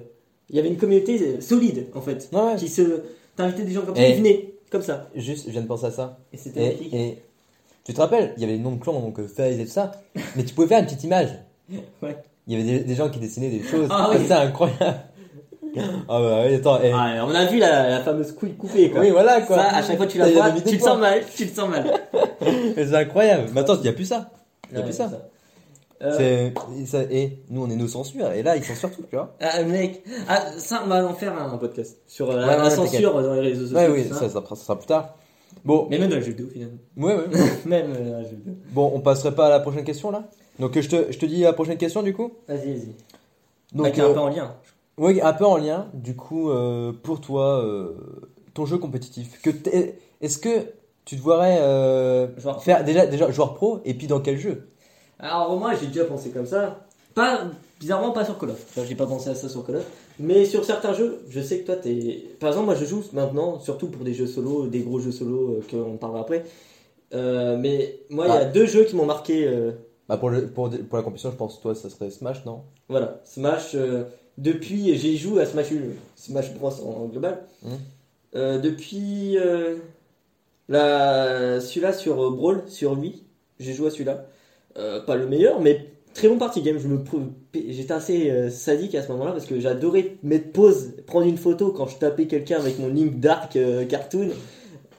il 0.50 0.56
y 0.56 0.60
avait 0.60 0.70
une 0.70 0.78
communauté 0.78 1.20
euh, 1.22 1.42
solide, 1.42 1.88
en 1.94 2.00
fait, 2.02 2.30
Ouais, 2.32 2.40
ouais. 2.42 2.56
qui 2.58 2.70
se. 2.70 3.02
T'invitais 3.36 3.64
des 3.64 3.72
gens 3.74 3.82
comme 3.82 3.96
ça, 3.98 4.08
Et- 4.08 4.12
ils 4.12 4.18
venaient, 4.18 4.54
comme 4.72 4.82
ça. 4.84 5.10
Juste, 5.16 5.48
je 5.48 5.52
viens 5.52 5.62
de 5.62 5.68
penser 5.68 5.88
à 5.88 5.92
ça. 5.92 6.20
Et 6.32 6.38
c'était 6.38 6.62
magnifique. 6.68 6.94
et 6.94 7.18
tu 7.84 7.94
te 7.94 8.00
rappelles, 8.00 8.34
il 8.38 8.42
y 8.42 8.46
avait 8.46 8.54
les 8.54 8.60
noms 8.60 8.76
de 8.76 8.80
clans, 8.82 9.02
donc 9.02 9.20
euh, 9.20 9.28
FaZe 9.28 9.60
et 9.60 9.66
tout 9.66 9.72
ça, 9.72 9.92
mais 10.38 10.46
tu 10.46 10.54
pouvais 10.54 10.68
faire 10.68 10.80
une 10.80 10.86
petite 10.86 11.04
image. 11.04 11.30
Ouais. 12.02 12.16
Il 12.48 12.54
y 12.54 12.62
avait 12.62 12.80
des, 12.80 12.84
des 12.84 12.96
gens 12.96 13.10
qui 13.10 13.20
dessinaient 13.20 13.50
des 13.50 13.64
choses 13.64 13.88
Ah 13.90 14.12
oui. 14.14 14.32
incroyables. 14.32 15.00
Ah 16.10 16.20
bah 16.20 16.44
oui, 16.46 16.56
attends, 16.56 16.80
eh. 16.84 16.92
Ah, 16.94 17.26
on 17.28 17.34
a 17.34 17.46
vu 17.46 17.58
la, 17.60 17.90
la 17.90 18.00
fameuse 18.02 18.32
couille 18.34 18.54
coupée, 18.56 18.90
quoi. 18.92 19.02
oui, 19.02 19.10
voilà 19.12 19.42
quoi. 19.42 19.58
Ça, 19.58 19.76
à 19.78 19.82
chaque 19.84 19.98
fois 19.98 20.06
que 20.06 20.12
tu 20.12 20.18
la 20.18 20.28
Il 20.28 20.32
y 20.32 20.36
vois, 20.36 20.50
des 20.52 20.62
tu 20.64 20.78
te 20.78 20.82
points. 20.82 20.90
sens 20.92 21.00
mal, 21.00 21.22
tu 21.36 21.48
te 21.48 21.56
sens 21.56 21.70
mal. 21.70 21.94
C'est 22.76 22.96
incroyable. 22.96 23.50
Mais 23.54 23.62
attends, 23.62 23.76
il 23.76 23.82
n'y 23.82 23.88
a 23.88 23.94
plus 23.94 24.06
ça. 24.06 24.30
Il 24.70 24.74
y 24.74 24.78
a 24.78 24.80
Ouais, 24.80 24.86
plus 24.86 24.94
ça. 24.96 25.10
Euh, 26.02 26.12
C'est- 26.18 26.54
et 26.82 26.86
ça- 26.86 27.04
Et 27.10 27.40
nous, 27.50 27.64
on 27.64 27.70
est 27.70 27.76
nos 27.76 27.88
censures, 27.88 28.30
et 28.32 28.44
là, 28.44 28.58
ils 28.58 28.64
censurent 28.64 28.92
tout, 28.92 29.04
tu 29.10 29.16
vois. 29.16 29.36
Ah, 29.40 29.64
mec, 29.64 30.04
ah, 30.28 30.42
ça, 30.58 30.82
on 30.84 30.90
va 30.90 31.06
en 31.06 31.14
faire 31.14 31.34
un 31.42 31.58
podcast 31.58 31.98
sur 32.08 32.30
euh, 32.30 32.36
la, 32.42 32.48
Ouais, 32.48 32.58
la 32.58 32.64
ouais, 32.66 32.70
censure 32.70 33.22
dans 33.22 33.34
les 33.36 33.40
réseaux 33.42 33.62
sociaux. 33.68 33.78
Ouais, 33.78 33.88
oui, 33.88 34.08
tout 34.10 34.14
ça, 34.16 34.28
ça, 34.30 34.44
ça 34.48 34.56
sera 34.56 34.78
plus 34.78 34.88
tard. 34.88 35.16
Bon, 35.64 35.88
Mais 35.90 35.98
même 36.00 36.10
dans 36.10 36.16
les 36.18 36.22
jeux 36.24 36.32
vidéo, 36.32 36.48
finalement. 36.52 36.78
ouais, 36.98 37.16
ouais. 37.16 37.24
même 37.66 37.94
euh, 37.96 38.12
dans 38.12 38.18
les 38.20 38.24
jeux 38.26 38.36
vidéo. 38.36 38.54
Bon, 38.72 38.92
on 38.94 39.00
passerait 39.00 39.34
pas 39.34 39.46
à 39.48 39.50
la 39.50 39.60
prochaine 39.62 39.86
question 39.86 40.12
là? 40.12 40.24
Donc, 40.60 40.78
je 40.78 40.90
te, 40.90 41.12
je 41.12 41.18
te 41.18 41.26
dis 41.26 41.42
la 41.42 41.54
prochaine 41.54 41.78
question 41.78 42.04
du 42.04 42.14
coup? 42.14 42.32
Vas-y, 42.50 42.74
vas-y. 42.74 42.96
Donc, 43.74 43.86
Avec 43.88 44.00
un 44.00 44.06
euh, 44.10 44.14
peu 44.14 44.20
en 44.20 44.28
lien. 44.30 44.54
Oui, 44.98 45.22
un 45.22 45.34
peu 45.34 45.46
en 45.46 45.58
lien. 45.58 45.90
Du 45.94 46.16
coup, 46.16 46.50
euh, 46.50 46.92
pour 46.94 47.20
toi, 47.22 47.64
euh, 47.64 47.94
ton 48.54 48.66
jeu 48.66 48.78
compétitif, 48.78 49.42
que 49.42 49.50
t'es- 49.50 49.98
est-ce 50.22 50.38
que 50.38 50.50
tu 51.06 51.18
te 51.18 51.22
voirais 51.22 51.58
euh, 51.62 52.28
Joueur 52.38 52.56
pro. 52.56 52.64
faire 52.64 52.84
déjà, 52.84 53.06
déjà 53.08 53.30
joueur 53.32 53.56
pro 53.56 53.80
et 53.86 53.94
puis 53.94 54.08
dans 54.08 54.20
quel 54.22 54.38
jeu? 54.38 54.70
Alors 55.20 55.58
moi 55.58 55.74
j'ai 55.80 55.88
déjà 55.88 56.06
pensé 56.06 56.30
comme 56.32 56.46
ça. 56.46 56.86
Pas 57.16 57.46
bizarrement 57.80 58.12
pas 58.12 58.24
sur 58.26 58.38
Call 58.38 58.52
of. 58.52 58.66
Enfin, 58.70 58.84
J'ai 58.88 58.96
pas 58.96 59.06
pensé 59.06 59.30
à 59.30 59.36
ça 59.36 59.50
sur 59.50 59.66
Call 59.66 59.78
of. 59.78 59.86
Mais 60.20 60.46
sur 60.46 60.64
certains 60.64 60.94
jeux, 60.94 61.20
je 61.30 61.42
sais 61.42 61.60
que 61.60 61.66
toi 61.66 61.76
t'es. 61.76 62.26
Par 62.40 62.50
exemple 62.50 62.66
moi 62.68 62.76
je 62.76 62.86
joue 62.86 63.04
maintenant 63.14 63.60
surtout 63.60 63.88
pour 63.88 64.04
des 64.04 64.14
jeux 64.14 64.28
solo, 64.28 64.68
des 64.68 64.80
gros 64.82 65.00
jeux 65.00 65.12
solo 65.12 65.58
euh, 65.58 65.62
qu'on 65.70 65.98
parlera 65.98 66.22
après. 66.22 66.44
Euh, 67.14 67.58
mais 67.58 68.00
moi 68.10 68.28
il 68.28 68.34
y 68.34 68.38
a 68.38 68.42
Ah. 68.42 68.46
deux 68.46 68.66
jeux 68.66 68.86
qui 68.86 68.96
m'ont 68.96 69.06
marqué. 69.06 69.46
euh, 69.48 69.72
bah 70.08 70.18
pour, 70.18 70.30
le, 70.30 70.48
pour, 70.48 70.70
pour 70.70 70.98
la 70.98 71.04
compétition, 71.04 71.32
je 71.32 71.36
pense 71.38 71.60
toi, 71.62 71.76
ça 71.76 71.90
serait 71.90 72.10
Smash, 72.10 72.46
non? 72.46 72.62
Voilà, 72.90 73.20
Smash. 73.26 73.76
euh, 73.76 74.04
depuis 74.38 74.98
j'ai 74.98 75.16
joué 75.18 75.42
à 75.42 75.46
Smash 75.46 75.68
Smash 76.16 76.54
Bros 76.54 76.72
en 76.86 77.06
global. 77.06 77.44
Mhm. 77.64 77.72
Euh, 78.36 78.58
depuis 78.58 79.38
euh, 79.38 79.76
la 80.70 81.60
celui-là 81.62 81.94
sur 81.94 82.22
euh, 82.22 82.32
Brawl 82.32 82.64
sur 82.68 82.96
lui, 82.96 83.24
j'ai 83.60 83.74
joué 83.74 83.88
à 83.88 83.92
celui-là. 83.92 84.26
Pas 85.06 85.16
le 85.16 85.28
meilleur, 85.28 85.62
mais 85.62 85.86
très 86.16 86.28
bon 86.28 86.40
party 86.40 86.64
game. 86.64 86.80
Je 86.80 86.88
me 86.88 87.00
j'étais 87.54 87.94
assez 87.94 88.50
sadique 88.50 88.96
à 88.96 89.04
ce 89.04 89.12
moment-là 89.12 89.34
parce 89.34 89.46
que 89.46 89.60
j'adorais 89.60 90.16
mettre 90.24 90.52
pause, 90.52 90.94
prendre 91.06 91.28
une 91.28 91.38
photo 91.38 91.72
quand 91.72 91.86
je 91.86 91.98
tapais 91.98 92.26
quelqu'un 92.26 92.58
avec 92.58 92.80
mon 92.80 92.88
Link 92.88 93.20
Dark 93.20 93.56
cartoon. 93.88 94.30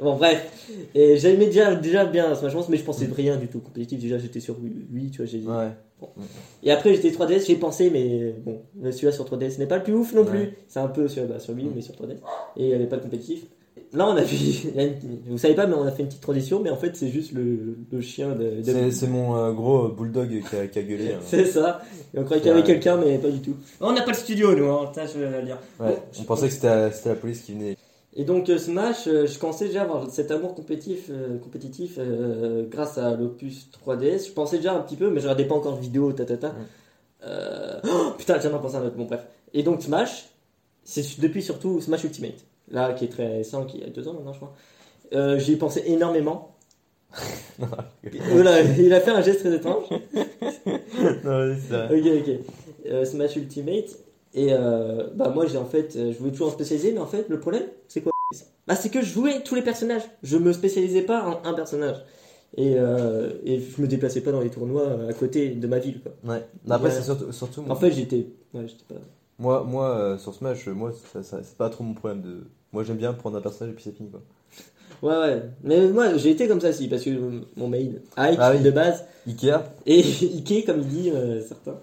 Bon 0.00 0.16
bref, 0.16 0.68
et 0.94 1.16
j'aimais 1.18 1.46
déjà 1.46 1.74
déjà 1.76 2.04
bien 2.04 2.34
Smash 2.34 2.52
Bros, 2.52 2.64
mais 2.68 2.76
je 2.76 2.82
pensais 2.84 3.08
rien 3.14 3.36
du 3.36 3.46
tout 3.48 3.60
compétitif. 3.60 4.00
Déjà 4.00 4.18
j'étais 4.18 4.40
sur 4.40 4.56
lui, 4.92 5.10
tu 5.10 5.18
vois. 5.18 5.26
J'ai 5.26 5.38
Ouais. 5.38 5.70
et 6.64 6.70
après 6.72 6.94
j'étais 6.94 7.10
3DS, 7.10 7.46
j'ai 7.46 7.54
pensé, 7.56 7.90
mais 7.90 8.34
bon, 8.44 8.60
celui-là 8.90 9.12
sur 9.12 9.24
3DS 9.24 9.58
n'est 9.58 9.66
pas 9.66 9.76
le 9.78 9.84
plus 9.84 9.94
ouf 9.94 10.12
non 10.12 10.24
plus. 10.24 10.38
Ouais. 10.38 10.54
C'est 10.68 10.80
un 10.80 10.88
peu 10.88 11.06
sur, 11.08 11.24
bah, 11.26 11.38
sur 11.38 11.54
lui, 11.54 11.64
Mm. 11.64 11.72
mais 11.76 11.80
sur 11.82 11.94
3DS. 11.94 12.18
Et 12.56 12.62
il 12.64 12.66
n'y 12.68 12.74
avait 12.74 12.86
pas 12.86 12.96
de 12.96 13.02
compétitif. 13.02 13.44
Là 13.92 14.08
on 14.08 14.16
a 14.16 14.22
vu, 14.22 14.36
vous 15.28 15.38
savez 15.38 15.54
pas, 15.54 15.66
mais 15.68 15.74
on 15.74 15.84
a 15.84 15.92
fait 15.92 16.02
une 16.02 16.08
petite 16.08 16.20
transition, 16.20 16.60
mais 16.60 16.70
en 16.70 16.76
fait 16.76 16.96
c'est 16.96 17.08
juste 17.10 17.30
le, 17.32 17.76
le 17.92 18.00
chien 18.00 18.30
de. 18.34 18.62
de- 18.62 18.90
C'est 18.90 19.06
mon 19.06 19.36
euh, 19.36 19.52
gros 19.52 19.88
bulldog 19.88 20.42
qui 20.50 20.56
a, 20.56 20.66
qui 20.66 20.78
a 20.80 20.82
gueulé. 20.82 21.12
hein. 21.12 21.20
C'est 21.24 21.44
ça. 21.46 21.80
Et 22.12 22.18
on 22.18 22.24
croyait 22.24 22.42
qu'il 22.42 22.50
y 22.50 22.52
avait 22.52 22.64
quelqu'un, 22.64 22.96
mais 22.96 23.16
pas 23.18 23.30
du 23.30 23.38
tout. 23.38 23.54
On 23.80 23.92
n'a 23.92 24.02
pas 24.02 24.10
le 24.10 24.16
studio, 24.16 24.54
nous, 24.56 24.68
hein. 24.68 24.90
Ça, 24.92 25.06
je 25.06 25.20
vais 25.20 25.40
le 25.40 25.46
dire. 25.46 25.58
Ouais, 25.78 25.90
Bon, 25.90 25.94
on 26.20 26.24
pensait 26.24 26.48
que 26.48 26.52
c'était 26.54 26.90
c'était 26.90 27.10
la 27.10 27.14
police 27.14 27.42
qui 27.42 27.52
venait. 27.52 27.76
Et 28.16 28.24
donc 28.24 28.48
euh, 28.48 28.58
Smash, 28.58 29.08
euh, 29.08 29.26
je 29.26 29.38
commençais 29.38 29.66
déjà 29.66 29.82
avoir 29.82 30.08
cet 30.08 30.30
amour 30.30 30.54
compétitif, 30.54 31.06
euh, 31.10 31.38
compétitif 31.38 31.96
euh, 31.98 32.64
grâce 32.68 32.96
à 32.96 33.14
l'Opus 33.16 33.68
3DS. 33.72 34.28
Je 34.28 34.32
pensais 34.32 34.58
déjà 34.58 34.74
un 34.74 34.80
petit 34.80 34.96
peu, 34.96 35.10
mais 35.10 35.20
je 35.20 35.26
regardais 35.26 35.46
pas 35.46 35.56
encore 35.56 35.76
de 35.76 35.80
vidéos, 35.80 36.12
ta 36.12 36.24
ta 36.24 36.36
ta. 36.36 36.50
Mm. 36.50 36.66
Euh, 37.24 37.80
oh, 37.84 38.12
putain, 38.16 38.38
tiens, 38.38 38.50
d'en 38.50 38.60
penser 38.60 38.76
à 38.76 38.78
un 38.78 38.86
autre. 38.86 38.96
Bon, 38.96 39.04
bref. 39.04 39.26
Et 39.52 39.64
donc 39.64 39.82
Smash, 39.82 40.28
c'est 40.84 41.20
depuis 41.20 41.42
surtout 41.42 41.80
Smash 41.80 42.04
Ultimate, 42.04 42.44
là 42.70 42.92
qui 42.92 43.04
est 43.04 43.08
très 43.08 43.38
récent, 43.38 43.64
qui 43.64 43.82
a 43.82 43.88
deux 43.88 44.06
ans 44.06 44.12
maintenant, 44.12 44.32
je 44.32 44.38
crois. 44.38 45.38
J'y 45.38 45.52
ai 45.52 45.56
pensé 45.56 45.82
énormément. 45.86 46.50
Voilà, 47.56 48.60
il 48.62 48.92
a 48.92 49.00
fait 49.00 49.12
un 49.12 49.22
geste 49.22 49.40
très 49.40 49.54
étrange. 49.54 49.84
non, 51.24 51.54
c'est 51.54 51.70
ça. 51.70 51.88
Ok, 51.88 52.04
ok. 52.18 53.06
Smash 53.06 53.36
Ultimate. 53.36 54.03
Et 54.34 54.48
euh, 54.52 55.08
bah 55.14 55.30
moi 55.30 55.46
j'ai 55.46 55.58
en 55.58 55.64
fait, 55.64 55.94
euh, 55.96 56.12
je 56.12 56.18
voulais 56.18 56.32
toujours 56.32 56.48
en 56.48 56.52
spécialiser, 56.52 56.92
mais 56.92 56.98
en 56.98 57.06
fait 57.06 57.28
le 57.28 57.38
problème 57.38 57.64
c'est 57.88 58.00
quoi? 58.02 58.12
Bah 58.66 58.74
c'est 58.74 58.88
que 58.90 59.00
je 59.00 59.06
jouais 59.12 59.42
tous 59.42 59.54
les 59.54 59.62
personnages. 59.62 60.02
Je 60.22 60.36
me 60.38 60.52
spécialisais 60.52 61.02
pas 61.02 61.24
en 61.24 61.48
un 61.48 61.54
personnage. 61.54 61.98
Et, 62.56 62.74
euh, 62.78 63.32
et 63.44 63.60
je 63.60 63.82
me 63.82 63.88
déplaçais 63.88 64.20
pas 64.20 64.30
dans 64.32 64.40
les 64.40 64.48
tournois 64.50 64.82
euh, 64.82 65.08
à 65.10 65.12
côté 65.12 65.50
de 65.50 65.66
ma 65.66 65.78
ville. 65.80 66.00
Quoi. 66.02 66.12
Ouais. 66.34 66.44
Mais 66.66 66.74
après, 66.74 66.88
Ouais. 66.88 66.94
c'est 66.94 67.02
surtout, 67.02 67.32
surtout 67.32 67.64
En 67.68 67.74
fait 67.74 67.90
j'étais, 67.90 68.28
ouais, 68.54 68.66
j'étais 68.68 68.84
pas. 68.88 69.00
moi, 69.38 69.64
moi 69.64 69.88
euh, 69.90 70.18
sur 70.18 70.34
Smash, 70.34 70.66
moi, 70.68 70.92
ça, 71.12 71.22
ça- 71.24 71.42
c'est 71.42 71.56
pas 71.56 71.68
trop 71.70 71.82
mon 71.84 71.94
problème. 71.94 72.22
De... 72.22 72.44
Moi, 72.72 72.84
j'aime 72.84 72.96
bien 72.96 73.12
prendre 73.12 73.36
un 73.36 73.40
personnage 73.40 73.72
et 73.72 73.74
puis 73.74 73.84
c'est 73.84 73.96
fini. 73.96 74.08
Quoi. 74.10 74.20
Ouais 75.04 75.16
ouais. 75.16 75.42
Mais 75.62 75.86
moi 75.88 76.16
j'ai 76.16 76.30
été 76.30 76.48
comme 76.48 76.60
ça 76.60 76.72
si 76.72 76.88
parce 76.88 77.02
que 77.04 77.10
mon 77.56 77.68
mail, 77.68 78.00
Ike 78.16 78.38
Ah 78.40 78.52
oui. 78.52 78.60
de 78.62 78.70
base 78.70 79.04
Ikea. 79.26 79.62
et 79.86 80.00
Ike 80.36 80.64
comme 80.66 80.80
il 80.80 80.88
dit 80.88 81.10
euh, 81.10 81.40
certains. 81.42 81.78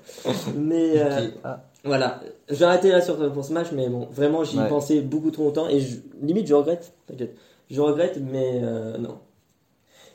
Mais 0.57 0.99
euh, 0.99 1.17
Ikea. 1.17 1.33
Ah, 1.43 1.63
Voilà, 1.85 2.19
j'ai 2.49 2.65
arrêté 2.65 2.89
là 2.89 3.01
sur, 3.01 3.31
pour 3.31 3.45
Smash, 3.45 3.71
mais 3.73 3.87
bon, 3.89 4.07
vraiment 4.11 4.43
j'y 4.43 4.57
Ouais. 4.59 4.67
pensais 4.67 5.01
beaucoup 5.01 5.31
trop 5.31 5.45
longtemps 5.45 5.67
et 5.69 5.79
je- 5.79 5.97
limite 6.21 6.47
je 6.47 6.53
regrette, 6.53 6.93
t'inquiète. 7.07 7.35
Je 7.69 7.79
regrette, 7.79 8.19
mais 8.19 8.59
euh, 8.63 8.97
non. 8.97 9.17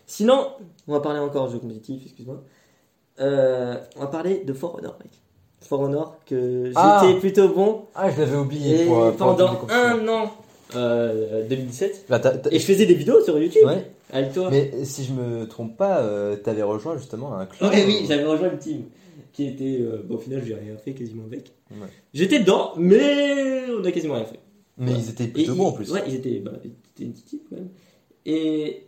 Sinon, 0.06 0.48
on 0.86 0.92
va 0.92 1.00
parler 1.00 1.18
encore 1.20 1.46
de 1.48 1.52
jeux 1.52 1.58
compétitifs, 1.58 2.02
excuse-moi. 2.06 2.42
Euh, 3.20 3.76
on 3.96 4.00
va 4.00 4.06
parler 4.08 4.44
de 4.44 4.52
For 4.52 4.74
Honor, 4.76 4.96
mec. 5.02 5.10
For 5.62 5.80
Honor, 5.80 6.16
que 6.26 6.66
j'étais 6.66 6.76
Ah. 6.76 7.02
plutôt 7.18 7.48
bon 7.48 7.86
Ah, 7.94 8.10
je 8.10 8.20
l'avais 8.20 8.36
oublié. 8.36 8.82
et 8.82 8.86
pour, 8.86 8.98
pour 9.12 9.16
pendant 9.16 9.58
un 9.70 10.06
an, 10.08 10.30
euh, 10.74 11.46
2017, 11.48 12.06
Bah, 12.08 12.18
t'as- 12.18 12.36
t'as- 12.38 12.50
et 12.50 12.58
je 12.58 12.64
faisais 12.64 12.86
des 12.86 12.94
vidéos 12.94 13.22
sur 13.24 13.38
YouTube 13.38 13.64
Ouais. 13.66 13.86
avec 14.10 14.32
toi. 14.32 14.48
Mais 14.50 14.84
si 14.84 15.04
je 15.04 15.12
me 15.12 15.46
trompe 15.46 15.76
pas, 15.76 16.00
euh, 16.02 16.36
t'avais 16.36 16.62
rejoint 16.62 16.96
justement 16.98 17.34
un 17.36 17.46
club. 17.46 17.70
Ouais, 17.72 17.84
oui, 17.86 18.04
j'avais 18.08 18.24
rejoint 18.24 18.50
une 18.52 18.58
team 18.58 18.82
qui 19.32 19.46
était. 19.46 19.78
euh, 19.80 20.02
bon, 20.04 20.16
au 20.16 20.18
final, 20.18 20.42
j'ai 20.44 20.54
rien 20.54 20.76
fait 20.76 20.92
quasiment 20.92 21.24
avec. 21.24 21.52
Ouais. 21.70 21.86
J'étais 22.14 22.40
dedans, 22.40 22.72
mais 22.76 23.64
on 23.78 23.84
a 23.84 23.92
quasiment 23.92 24.14
rien 24.14 24.24
fait. 24.24 24.40
Mais 24.78 24.92
ils 24.92 25.08
étaient 25.10 25.24
Et 25.24 25.28
plutôt 25.28 25.52
ils- 25.52 25.56
bons 25.56 25.66
en 25.68 25.72
plus. 25.72 25.90
Ouais, 25.92 26.02
ils 26.06 26.14
étaient, 26.16 26.38
bah, 26.40 26.52
ils 26.64 26.68
étaient 26.70 27.04
une 27.04 27.12
petite 27.12 27.26
team 27.26 27.38
quand 27.48 27.56
même. 27.56 27.68
Et 28.26 28.85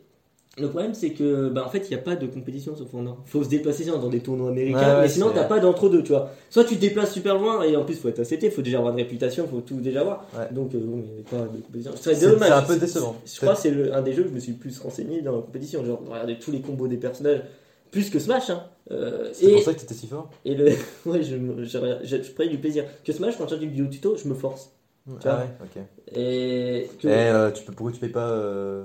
le 0.60 0.68
problème, 0.68 0.94
c'est 0.94 1.10
que, 1.10 1.48
bah, 1.48 1.64
en 1.66 1.70
fait, 1.70 1.88
il 1.88 1.94
n'y 1.94 1.94
a 1.94 2.02
pas 2.02 2.16
de 2.16 2.26
compétition 2.26 2.74
sur 2.76 2.88
Fondor. 2.88 3.18
faut 3.26 3.42
se 3.44 3.48
déplacer 3.48 3.84
sinon, 3.84 3.98
dans 3.98 4.08
des 4.08 4.20
tournois 4.20 4.50
américains, 4.50 4.78
Ouais, 4.78 4.94
ouais, 4.96 5.00
mais 5.02 5.08
sinon, 5.08 5.30
t'as 5.34 5.44
pas 5.44 5.60
d'entre-deux, 5.60 6.02
tu 6.02 6.08
vois. 6.12 6.30
Soit 6.50 6.64
tu 6.64 6.76
te 6.76 6.80
déplaces 6.80 7.12
super 7.12 7.36
loin, 7.38 7.62
et 7.62 7.76
en 7.76 7.84
plus, 7.84 7.94
faut 7.96 8.08
être 8.08 8.20
accepté, 8.20 8.50
faut 8.50 8.62
déjà 8.62 8.78
avoir 8.78 8.92
une 8.92 8.98
réputation, 9.00 9.46
faut 9.48 9.60
tout 9.60 9.80
déjà 9.80 10.00
avoir. 10.00 10.26
Ouais. 10.36 10.48
Donc, 10.52 10.74
euh, 10.74 10.78
bon, 10.78 10.98
il 10.98 11.02
n'y 11.04 11.10
avait 11.12 11.22
pas 11.22 11.52
de 11.56 11.60
compétition. 11.62 11.92
C'est 11.96 12.14
C'est 12.14 12.30
dommage. 12.30 12.48
c'est 12.48 12.54
un 12.54 12.62
peu 12.62 12.76
décevant. 12.76 13.16
Je 13.26 13.36
crois 13.40 13.54
que 13.54 13.60
c'est 13.60 13.92
un 13.92 14.02
des 14.02 14.12
jeux 14.12 14.24
où 14.24 14.28
je 14.28 14.34
me 14.34 14.40
suis 14.40 14.52
le 14.52 14.58
plus 14.58 14.78
renseigné 14.80 15.22
dans 15.22 15.36
la 15.36 15.42
compétition. 15.42 15.84
Genre, 15.84 16.00
regarder 16.08 16.38
tous 16.38 16.50
les 16.52 16.60
combos 16.60 16.88
des 16.88 16.96
personnages, 16.96 17.42
plus 17.90 18.10
que 18.10 18.18
Smash, 18.18 18.50
hein. 18.50 18.64
Euh, 18.90 19.28
C'est 19.34 19.46
et, 19.46 19.52
pour 19.52 19.62
ça 19.62 19.74
que 19.74 19.80
t'étais 19.80 19.94
si 19.94 20.06
fort. 20.06 20.30
et 20.46 20.54
le, 20.54 20.66
ouais, 21.06 21.22
je, 21.22 21.36
je, 21.58 21.78
je, 22.04 22.22
je 22.22 22.30
prenais 22.32 22.48
du 22.50 22.58
plaisir. 22.58 22.84
Que 23.04 23.12
Smash, 23.12 23.36
quand 23.36 23.46
j'ai 23.48 23.56
une 23.62 23.70
vidéo 23.70 23.86
tuto, 23.86 24.16
je 24.16 24.26
me 24.28 24.34
force. 24.34 24.70
Tu 25.06 25.12
Ah 25.28 25.36
vois. 25.36 25.38
ouais, 25.44 25.50
ok. 25.62 25.82
Et 26.16 26.88
que, 27.00 27.08
Eh, 27.08 27.10
euh, 27.10 27.50
tu 27.50 27.64
peux, 27.64 27.72
pourquoi 27.72 27.92
tu 27.92 27.98
payes 28.00 28.10
pas. 28.10 28.28
euh, 28.28 28.84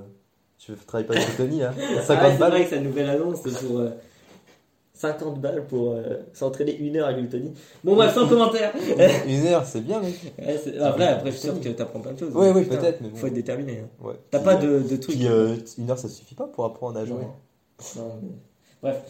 Tu 0.64 0.72
travailles 0.86 1.06
pas 1.06 1.14
avec 1.14 1.36
Tony 1.36 1.60
là 1.60 1.72
Ah 1.76 2.02
50 2.02 2.24
ouais, 2.24 2.32
c'est 2.32 2.38
balles 2.38 2.50
vrai 2.52 2.64
que 2.64 2.70
sa 2.70 2.80
nouvelle 2.80 3.10
annonce 3.10 3.38
c'est 3.44 3.66
pour 3.66 3.80
euh, 3.80 3.90
50 4.94 5.40
balles 5.40 5.66
pour 5.66 5.92
euh, 5.92 6.02
s'entraîner 6.32 6.76
une 6.78 6.96
heure 6.96 7.06
avec 7.08 7.18
Glutoni. 7.18 7.52
Bon 7.82 7.94
bref, 7.96 8.14
sans 8.14 8.28
commentaire. 8.28 8.72
Une 9.28 9.46
heure, 9.48 9.64
c'est 9.66 9.80
bien, 9.80 10.00
mec. 10.00 10.14
Ouais, 10.38 10.56
c'est- 10.62 10.78
après, 10.78 11.08
après, 11.08 11.32
je 11.32 11.36
suis 11.36 11.48
sûr 11.48 11.60
que 11.60 11.68
t'apprends 11.70 12.00
plein 12.00 12.12
de 12.12 12.18
choses. 12.20 12.32
Oui, 12.34 12.62
putain, 12.62 12.76
peut-être, 12.76 13.00
mais 13.00 13.08
bon. 13.08 13.16
Faut 13.16 13.26
être 13.26 13.34
déterminé. 13.34 13.80
hein. 13.80 13.88
Ouais. 14.06 14.14
T'as 14.30 14.38
pas 14.38 14.54
euh, 14.54 14.80
de, 14.82 14.88
de 14.88 14.96
trucs. 14.96 15.16
Puis 15.16 15.26
euh, 15.26 15.56
une 15.78 15.90
heure, 15.90 15.98
ça 15.98 16.08
suffit 16.08 16.36
pas 16.36 16.46
pour 16.46 16.64
apprendre 16.64 16.98
à 16.98 17.04
jouer. 17.04 17.16
Non. 17.96 18.02
Non, 18.02 18.12
mais- 18.22 18.28
Bref. 18.82 19.02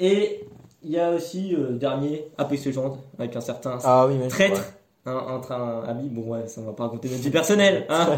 Et 0.00 0.44
il 0.82 0.90
y 0.90 0.98
a 0.98 1.12
aussi 1.12 1.54
euh, 1.54 1.70
le 1.70 1.76
dernier, 1.78 2.30
Apex 2.36 2.66
Legends, 2.66 2.98
avec 3.18 3.34
un 3.36 3.40
certain 3.40 3.78
Ah 3.84 4.06
oui, 4.08 4.16
traître 4.28 4.74
hein, 5.08 5.24
entre 5.28 5.52
un 5.52 5.82
ami. 5.84 6.08
Bon, 6.08 6.22
ouais, 6.32 6.46
ça 6.48 6.60
on 6.60 6.64
va 6.64 6.72
pas 6.72 6.84
raconter 6.84 7.08
notre 7.08 7.22
vie 7.22 7.30
personnelle. 7.30 7.86
Hein. 7.90 8.16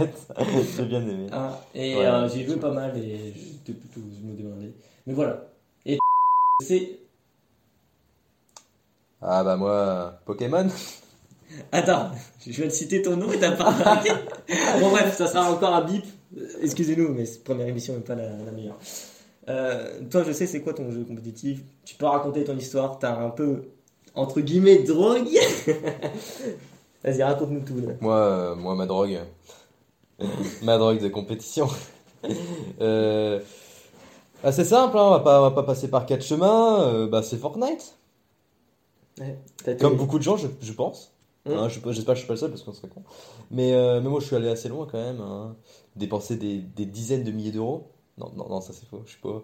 J'ai 0.76 0.84
bien 0.84 1.00
aimé. 1.02 1.26
Ah, 1.32 1.58
et 1.74 1.96
Ouais. 1.96 2.04
euh, 2.06 2.28
j'ai 2.28 2.44
joué 2.46 2.56
pas 2.56 2.70
mal 2.72 2.96
et 2.98 3.32
j'étais 3.34 3.72
plutôt 3.78 4.00
je 4.20 4.26
me 4.26 4.36
demandais. 4.36 4.72
Mais 5.06 5.12
voilà. 5.14 5.46
Et 5.86 5.98
c'est 6.66 6.98
Ah 9.22 9.44
bah 9.44 9.56
moi, 9.56 10.14
Pokémon. 10.24 10.66
Attends, 11.72 12.10
je 12.46 12.50
viens 12.52 12.66
de 12.66 12.70
citer 12.70 13.02
ton 13.02 13.16
nom 13.16 13.30
et 13.32 13.38
t'as 13.40 13.52
pas 13.52 13.70
remarqué 13.70 14.10
Bon 14.80 14.90
bref, 14.90 15.16
ça 15.16 15.26
sera 15.26 15.50
encore 15.50 15.74
un 15.74 15.82
bip. 15.84 16.04
Excusez-nous, 16.62 17.08
mais 17.12 17.24
cette 17.26 17.42
première 17.44 17.66
émission 17.66 17.94
n'est 17.94 18.00
pas 18.00 18.14
la, 18.14 18.28
la 18.44 18.52
meilleure. 18.52 18.78
Euh, 19.48 20.00
toi, 20.10 20.22
je 20.24 20.30
sais 20.32 20.46
c'est 20.46 20.60
quoi 20.60 20.74
ton 20.74 20.90
jeu 20.92 21.02
compétitif? 21.04 21.60
Tu 21.84 21.96
peux 21.96 22.06
raconter 22.06 22.44
ton 22.44 22.56
histoire. 22.56 23.00
T'as 23.00 23.16
un 23.18 23.30
peu, 23.30 23.62
entre 24.14 24.40
guillemets, 24.40 24.78
drogue. 24.84 25.26
Vas-y, 27.04 27.22
raconte-nous 27.22 27.60
tout. 27.64 27.78
Là. 27.80 27.92
Moi, 28.00 28.14
euh, 28.16 28.54
moi, 28.54 28.74
ma 28.74 28.86
drogue. 28.86 29.18
ma 30.62 30.78
drogue 30.78 31.00
de 31.00 31.08
compétition. 31.08 31.68
euh, 32.80 33.40
c'est 34.50 34.64
simple, 34.64 34.96
hein, 34.98 35.02
on, 35.04 35.10
va 35.10 35.20
pas, 35.20 35.38
on 35.40 35.42
va 35.42 35.50
pas 35.52 35.62
passer 35.62 35.88
par 35.88 36.06
quatre 36.06 36.24
chemins. 36.24 36.82
euh, 36.82 37.06
bah, 37.08 37.22
c'est 37.22 37.36
Fortnite. 37.38 37.96
T'as 39.64 39.74
Comme 39.74 39.96
beaucoup 39.96 40.18
de 40.18 40.22
gens, 40.22 40.36
je, 40.36 40.46
je 40.62 40.72
pense. 40.72 41.12
Hum. 41.46 41.54
Hein, 41.56 41.68
je 41.68 41.74
sais 41.74 41.80
pas- 41.80 41.92
J'espère 41.92 42.14
que 42.14 42.16
je 42.16 42.20
suis 42.24 42.26
pas 42.28 42.34
le 42.34 42.38
seul 42.38 42.50
parce 42.50 42.62
qu'on 42.62 42.72
serait 42.72 42.88
con. 42.88 43.02
Mais, 43.50 43.72
euh, 43.74 44.00
mais 44.00 44.08
moi, 44.08 44.20
je 44.20 44.26
suis 44.26 44.36
allé 44.36 44.48
assez 44.48 44.68
loin 44.68 44.86
quand 44.90 44.98
même. 44.98 45.20
hein. 45.20 45.56
Dépenser 45.96 46.36
des, 46.36 46.58
des 46.58 46.86
dizaines 46.86 47.24
de 47.24 47.30
milliers 47.30 47.52
d'euros. 47.52 47.90
Non, 48.18 48.30
non, 48.36 48.48
non, 48.48 48.60
ça 48.60 48.72
c'est 48.74 48.86
faux. 48.86 49.02
Je 49.06 49.12
suis 49.12 49.20
pas. 49.20 49.42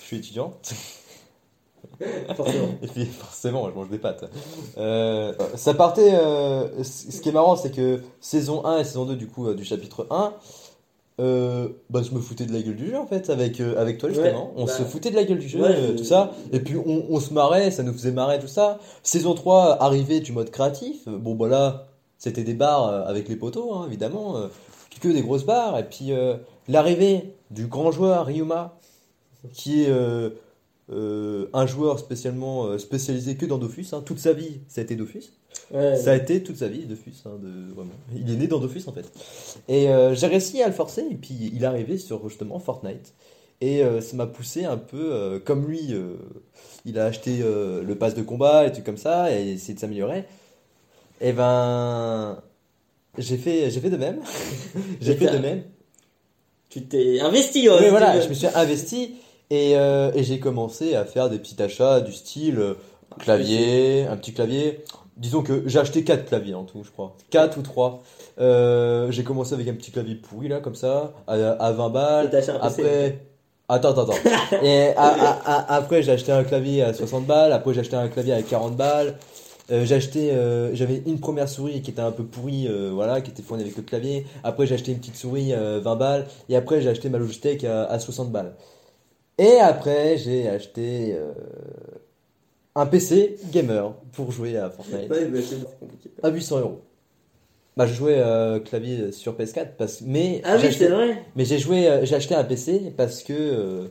Je 0.00 0.04
suis 0.06 0.16
étudiant. 0.18 0.52
Forcément. 2.36 2.68
Et 2.82 2.86
puis 2.86 3.04
forcément, 3.06 3.68
je 3.68 3.74
mange 3.74 3.88
des 3.90 3.98
pâtes. 3.98 4.24
Euh, 4.78 5.32
ça 5.56 5.74
partait. 5.74 6.14
euh, 6.14 6.82
ce 6.84 7.20
qui 7.20 7.28
est 7.28 7.32
marrant, 7.32 7.56
c'est 7.56 7.70
que 7.70 8.00
saison 8.20 8.64
1 8.64 8.78
et 8.78 8.84
saison 8.84 9.04
2 9.04 9.16
du 9.16 9.26
coup 9.26 9.48
euh, 9.48 9.54
du 9.54 9.64
chapitre 9.64 10.06
1, 10.10 10.32
euh, 11.20 11.68
bah, 11.90 12.02
je 12.08 12.14
me 12.14 12.20
foutais 12.20 12.46
de 12.46 12.52
la 12.52 12.60
gueule 12.62 12.76
du 12.76 12.90
jeu 12.90 12.96
en 12.96 13.06
fait 13.06 13.28
avec 13.30 13.60
euh, 13.60 13.80
avec 13.80 13.98
toi 13.98 14.08
justement. 14.10 14.46
Ouais, 14.46 14.52
on 14.56 14.64
bah, 14.66 14.72
se 14.72 14.82
foutait 14.84 15.10
de 15.10 15.16
la 15.16 15.24
gueule 15.24 15.40
du 15.40 15.48
jeu, 15.48 15.60
ouais, 15.60 15.74
euh, 15.74 15.96
tout 15.96 16.04
ça. 16.04 16.30
Et 16.52 16.60
puis 16.60 16.76
on, 16.76 17.06
on 17.10 17.18
se 17.18 17.34
marrait, 17.34 17.72
ça 17.72 17.82
nous 17.82 17.92
faisait 17.92 18.12
marrer 18.12 18.38
tout 18.38 18.46
ça. 18.46 18.78
Saison 19.02 19.34
3, 19.34 19.82
arrivée 19.82 20.20
du 20.20 20.30
mode 20.32 20.50
créatif. 20.50 21.08
Euh, 21.08 21.18
Bon 21.18 21.34
bah 21.34 21.48
là, 21.48 21.86
c'était 22.18 22.44
des 22.44 22.54
bars 22.54 22.86
euh, 22.86 23.04
avec 23.06 23.28
les 23.28 23.34
poteaux 23.36 23.74
hein, 23.74 23.84
évidemment, 23.88 24.36
euh, 24.36 24.46
que 25.00 25.08
des 25.08 25.22
grosses 25.22 25.44
bars. 25.44 25.76
Et 25.78 25.84
puis 25.84 26.12
euh, 26.12 26.36
l'arrivée 26.68 27.34
du 27.50 27.66
grand 27.66 27.90
joueur 27.90 28.26
Ryuma, 28.26 28.76
qui 29.52 29.82
est 29.84 29.90
euh, 30.90 31.46
un 31.52 31.66
joueur 31.66 31.98
spécialement 31.98 32.66
euh, 32.66 32.78
spécialisé 32.78 33.36
que 33.36 33.46
dans 33.46 33.58
Dofus. 33.58 33.86
hein. 33.92 34.02
Toute 34.04 34.18
sa 34.18 34.32
vie, 34.32 34.60
ça 34.68 34.80
a 34.80 34.84
été 34.84 34.96
Dofus. 34.96 35.24
Ouais, 35.72 35.96
Ça 35.96 36.12
a 36.12 36.14
été 36.16 36.42
toute 36.42 36.56
sa 36.56 36.68
vie 36.68 36.86
Dofus. 36.86 37.12
hein, 37.26 37.38
de, 37.42 37.72
vraiment. 37.74 37.90
Il 38.16 38.30
est 38.30 38.36
né 38.36 38.46
dans 38.46 38.58
Dofus 38.58 38.82
en 38.86 38.92
fait. 38.92 39.10
Et 39.68 39.88
euh, 39.90 40.14
j'ai 40.14 40.26
réussi 40.26 40.62
à 40.62 40.66
le 40.68 40.72
forcer. 40.74 41.02
Et 41.10 41.14
puis 41.16 41.50
il 41.54 41.62
est 41.62 41.66
arrivé 41.66 41.98
sur 41.98 42.26
justement 42.28 42.58
Fortnite. 42.58 43.12
Et 43.60 43.82
euh, 43.82 44.00
ça 44.00 44.16
m'a 44.16 44.26
poussé 44.26 44.64
un 44.64 44.76
peu, 44.76 45.40
comme 45.44 45.66
lui, 45.66 45.92
il 46.84 46.98
a 46.98 47.06
acheté 47.06 47.38
le 47.42 47.94
pass 47.94 48.14
de 48.14 48.22
combat 48.22 48.66
et 48.66 48.72
tout 48.72 48.82
comme 48.82 48.96
ça, 48.96 49.32
et 49.36 49.50
essayé 49.50 49.74
de 49.74 49.80
s'améliorer. 49.80 50.24
Et 51.20 51.32
ben, 51.32 52.40
j'ai 53.18 53.36
fait, 53.36 53.70
j'ai 53.70 53.80
fait 53.80 53.90
de 53.90 53.96
même. 53.96 54.20
j'ai 55.00 55.12
Mais 55.14 55.18
fait 55.18 55.32
de 55.32 55.38
même. 55.38 55.62
Tu 56.70 56.82
t'es 56.82 57.20
investi. 57.20 57.68
ouais, 57.68 57.76
Oui, 57.78 57.84
si 57.84 57.90
voilà, 57.90 58.20
je 58.20 58.28
me 58.28 58.34
suis 58.34 58.46
investi 58.46 59.14
et, 59.50 59.76
euh, 59.76 60.10
et 60.14 60.24
j'ai 60.24 60.40
commencé 60.40 60.94
à 60.94 61.04
faire 61.04 61.28
des 61.30 61.38
petits 61.38 61.60
achats 61.62 62.00
du 62.00 62.12
style 62.12 62.58
euh, 62.58 62.74
clavier, 63.18 64.06
un 64.06 64.16
petit 64.16 64.32
clavier. 64.32 64.84
Disons 65.16 65.42
que 65.42 65.64
j'ai 65.66 65.78
acheté 65.80 66.04
4 66.04 66.26
claviers 66.26 66.54
en 66.54 66.64
tout, 66.64 66.82
je 66.84 66.90
crois. 66.90 67.16
4 67.30 67.58
ou 67.58 67.62
3. 67.62 68.02
j'ai 69.10 69.24
commencé 69.24 69.54
avec 69.54 69.66
un 69.68 69.74
petit 69.74 69.90
clavier 69.90 70.14
pourri 70.14 70.48
là, 70.48 70.60
comme 70.60 70.76
ça, 70.76 71.12
à, 71.26 71.32
à 71.34 71.72
20 71.72 71.88
Et 71.88 71.92
balles. 71.92 72.30
Après. 72.60 73.18
Attends, 73.70 73.90
attends, 73.90 74.02
attends. 74.12 74.14
Et 74.62 74.94
à- 74.96 75.02
à- 75.08 75.40
à- 75.44 75.74
après, 75.76 76.02
j'ai 76.02 76.12
acheté 76.12 76.32
un 76.32 76.44
clavier 76.44 76.82
à 76.82 76.94
60 76.94 77.26
balles. 77.26 77.52
Après, 77.52 77.74
j'ai 77.74 77.80
acheté 77.80 77.96
un 77.96 78.08
clavier 78.08 78.32
à 78.32 78.42
40 78.42 78.76
balles. 78.76 79.16
Euh, 79.70 79.84
j'ai 79.84 79.96
acheté, 79.96 80.30
euh, 80.30 80.74
j'avais 80.74 81.02
une 81.04 81.20
première 81.20 81.48
souris 81.48 81.82
qui 81.82 81.90
était 81.90 82.00
un 82.00 82.10
peu 82.12 82.24
pourrie, 82.24 82.66
euh, 82.66 82.90
voilà, 82.94 83.20
qui 83.20 83.30
était 83.30 83.42
fournie 83.42 83.64
avec 83.64 83.76
le 83.76 83.82
clavier. 83.82 84.24
Après, 84.42 84.66
j'ai 84.66 84.74
acheté 84.76 84.92
une 84.92 84.98
petite 84.98 85.16
souris 85.16 85.52
euh, 85.52 85.80
20 85.82 85.96
balles. 85.96 86.26
Et 86.48 86.56
après, 86.56 86.80
j'ai 86.80 86.88
acheté 86.88 87.10
ma 87.10 87.18
Logitech 87.18 87.64
à, 87.64 87.84
à 87.84 87.98
60 87.98 88.30
balles. 88.32 88.54
Et 89.38 89.58
après, 89.60 90.18
j'ai 90.18 90.48
acheté 90.48 91.14
euh, 91.14 91.32
un 92.74 92.86
PC 92.86 93.36
gamer 93.52 93.94
pour 94.12 94.32
jouer 94.32 94.56
à 94.56 94.70
Fortnite 94.70 95.10
Ouais, 95.10 95.26
bah, 95.26 95.38
c'est 95.40 95.56
c'est 95.56 95.78
compliqué. 95.78 96.10
à 96.22 96.28
800 96.30 96.58
euros. 96.60 96.80
Bah, 97.76 97.86
je 97.86 97.94
jouais 97.94 98.18
euh, 98.18 98.58
clavier 98.58 99.12
sur 99.12 99.36
PS4 99.36 99.76
parce 99.78 100.00
mais 100.00 100.40
Ah 100.44 100.56
oui, 100.56 100.66
acheté- 100.66 100.86
c'est 100.86 100.88
vrai. 100.90 101.22
mais 101.36 101.44
j'ai 101.44 101.58
joué, 101.58 101.86
euh, 101.88 102.04
j'ai 102.04 102.16
acheté 102.16 102.34
un 102.34 102.42
PC 102.44 102.92
parce 102.96 103.22
que 103.22 103.88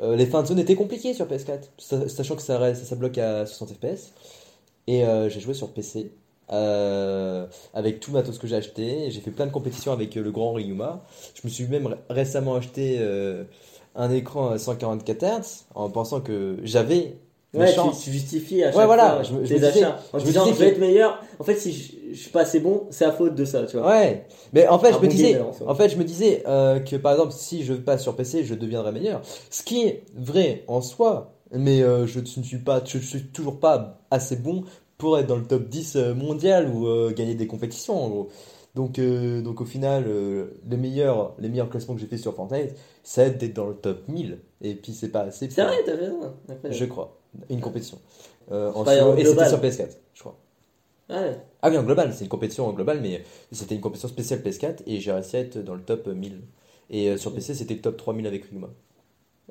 les 0.00 0.26
fins 0.26 0.42
de 0.42 0.48
zone 0.48 0.58
étaient 0.58 0.74
compliquées 0.76 1.14
sur 1.14 1.26
PS4, 1.26 1.70
sa- 1.78 2.08
sachant 2.08 2.36
que 2.36 2.42
ça, 2.42 2.74
ça, 2.74 2.96
bloque 2.96 3.18
à 3.18 3.46
60 3.46 3.70
FPS. 3.74 4.12
Et 4.88 5.02
j'ai 5.28 5.40
joué 5.40 5.54
sur 5.54 5.70
PC 5.72 6.12
euh, 6.50 7.46
avec 7.74 8.00
tout 8.00 8.10
le 8.12 8.18
matos 8.18 8.38
que 8.38 8.46
j'ai 8.46 8.56
acheté. 8.56 9.10
J'ai 9.10 9.20
fait 9.20 9.30
plein 9.30 9.46
de 9.46 9.52
compétitions 9.52 9.92
avec 9.92 10.16
euh, 10.16 10.22
le 10.22 10.30
grand 10.30 10.52
Ryuma. 10.52 11.04
Je 11.34 11.42
me 11.44 11.50
suis 11.50 11.66
même 11.66 11.86
ré- 11.88 11.96
récemment 12.08 12.54
acheté 12.54 12.96
euh, 13.00 13.44
un 13.98 14.10
écran 14.10 14.48
à 14.50 14.58
144 14.58 15.22
Hz 15.22 15.64
en 15.74 15.90
pensant 15.90 16.20
que 16.22 16.56
j'avais 16.62 17.16
Ouais, 17.54 17.72
tu, 17.72 17.80
tu 18.04 18.10
justifies 18.12 18.62
à 18.62 18.66
chaque 18.70 18.78
Ouais, 18.78 18.84
voilà, 18.84 19.14
fois 19.14 19.22
je 19.22 19.32
me- 19.32 19.42
je 19.44 19.48
tes 19.48 19.54
me 19.54 19.66
disais- 19.66 19.82
achats. 19.84 19.98
En 20.12 20.18
je 20.18 20.24
me 20.24 20.28
disant, 20.28 20.44
je 20.46 20.52
vais 20.52 20.68
être 20.68 20.78
meilleur. 20.78 21.18
En 21.38 21.44
fait, 21.44 21.56
si 21.56 21.72
je, 21.72 21.92
je 22.12 22.14
suis 22.20 22.30
pas 22.30 22.42
assez 22.42 22.60
bon, 22.60 22.82
c'est 22.90 23.06
à 23.06 23.10
faute 23.12 23.34
de 23.34 23.44
ça, 23.46 23.62
tu 23.64 23.78
vois. 23.78 23.88
Ouais, 23.88 24.26
mais 24.52 24.68
en 24.68 24.78
fait, 24.78 24.88
Un 24.90 24.98
je 24.98 25.02
me 25.02 25.06
disais, 25.08 25.32
gamer, 25.32 25.48
en 25.48 25.52
soi. 25.54 25.70
en 25.70 25.74
fait, 25.74 25.88
je 25.88 25.96
me 25.96 26.04
disais 26.04 26.42
euh, 26.46 26.78
que 26.78 26.96
par 26.96 27.12
exemple, 27.12 27.32
si 27.32 27.64
je 27.64 27.72
passe 27.72 28.02
sur 28.02 28.14
PC, 28.16 28.44
je 28.44 28.54
deviendrai 28.54 28.92
meilleur. 28.92 29.22
Ce 29.48 29.62
qui 29.62 29.80
est 29.82 30.02
vrai 30.14 30.62
en 30.68 30.82
soi, 30.82 31.32
mais 31.50 31.80
euh, 31.82 32.06
je 32.06 32.20
ne 32.20 32.26
suis 32.26 32.58
pas, 32.58 32.82
je 32.84 32.98
suis 32.98 33.22
toujours 33.28 33.58
pas 33.58 33.98
assez 34.10 34.36
bon 34.36 34.64
pour 34.98 35.18
être 35.18 35.26
dans 35.26 35.36
le 35.36 35.44
top 35.46 35.68
10 35.70 35.96
mondial 36.14 36.68
ou 36.68 36.86
euh, 36.86 37.12
gagner 37.16 37.34
des 37.34 37.46
compétitions 37.46 38.04
en 38.04 38.08
gros. 38.10 38.28
Donc, 38.78 39.00
euh, 39.00 39.42
donc 39.42 39.60
au 39.60 39.64
final, 39.64 40.04
euh, 40.06 40.52
les 40.70 40.76
meilleurs, 40.76 41.34
les 41.40 41.48
meilleurs 41.48 41.68
classements 41.68 41.96
que 41.96 42.00
j'ai 42.00 42.06
fait 42.06 42.16
sur 42.16 42.32
Fortnite, 42.32 42.76
ça 43.02 43.24
aide 43.24 43.36
d'être 43.36 43.54
dans 43.54 43.66
le 43.66 43.74
top 43.74 44.06
1000. 44.06 44.38
Et 44.62 44.76
puis 44.76 44.92
c'est 44.92 45.08
pas 45.08 45.22
assez. 45.22 45.50
C'est 45.50 45.64
vrai, 45.64 45.74
t'as 45.84 45.96
raison. 45.96 46.32
Après, 46.48 46.70
Je 46.70 46.84
crois. 46.84 47.18
Une 47.50 47.60
compétition. 47.60 47.98
Euh, 48.52 48.70
en 48.72 48.84
solo, 48.84 49.16
et 49.16 49.24
c'était 49.24 49.48
sur 49.48 49.60
PS4, 49.60 49.96
je 50.14 50.20
crois. 50.20 50.38
Ouais. 51.10 51.40
Ah 51.60 51.70
oui, 51.70 51.76
en 51.76 51.82
global, 51.82 52.14
c'est 52.14 52.22
une 52.22 52.30
compétition 52.30 52.68
en 52.68 52.72
global, 52.72 53.00
mais 53.02 53.24
c'était 53.50 53.74
une 53.74 53.80
compétition 53.80 54.06
spéciale 54.06 54.42
PS4 54.42 54.82
et 54.86 55.00
j'ai 55.00 55.10
réussi 55.10 55.36
à 55.36 55.40
être 55.40 55.58
dans 55.58 55.74
le 55.74 55.82
top 55.82 56.06
1000. 56.06 56.40
Et 56.90 57.16
sur 57.16 57.34
PC, 57.34 57.54
c'était 57.54 57.74
le 57.74 57.80
top 57.80 57.96
3000 57.96 58.28
avec 58.28 58.44
Ryuma. 58.44 58.68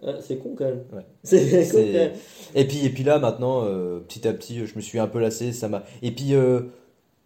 Ouais, 0.02 0.14
c'est 0.22 0.38
con 0.38 0.56
quand 0.58 0.64
même. 0.64 0.86
Ouais. 0.94 1.06
C'est 1.24 1.68
con 1.68 1.80
quand 1.80 1.84
même. 1.84 2.14
Et 2.56 2.66
puis, 2.66 2.86
et 2.86 2.90
puis 2.92 3.04
là, 3.04 3.20
maintenant, 3.20 3.66
petit 4.08 4.26
à 4.26 4.32
petit, 4.32 4.66
je 4.66 4.76
me 4.78 4.82
suis 4.82 5.00
un 5.00 5.08
peu 5.08 5.20
lassé, 5.20 5.52
ça 5.52 5.68
m'a. 5.68 5.84
Et 6.02 6.12
puis, 6.12 6.34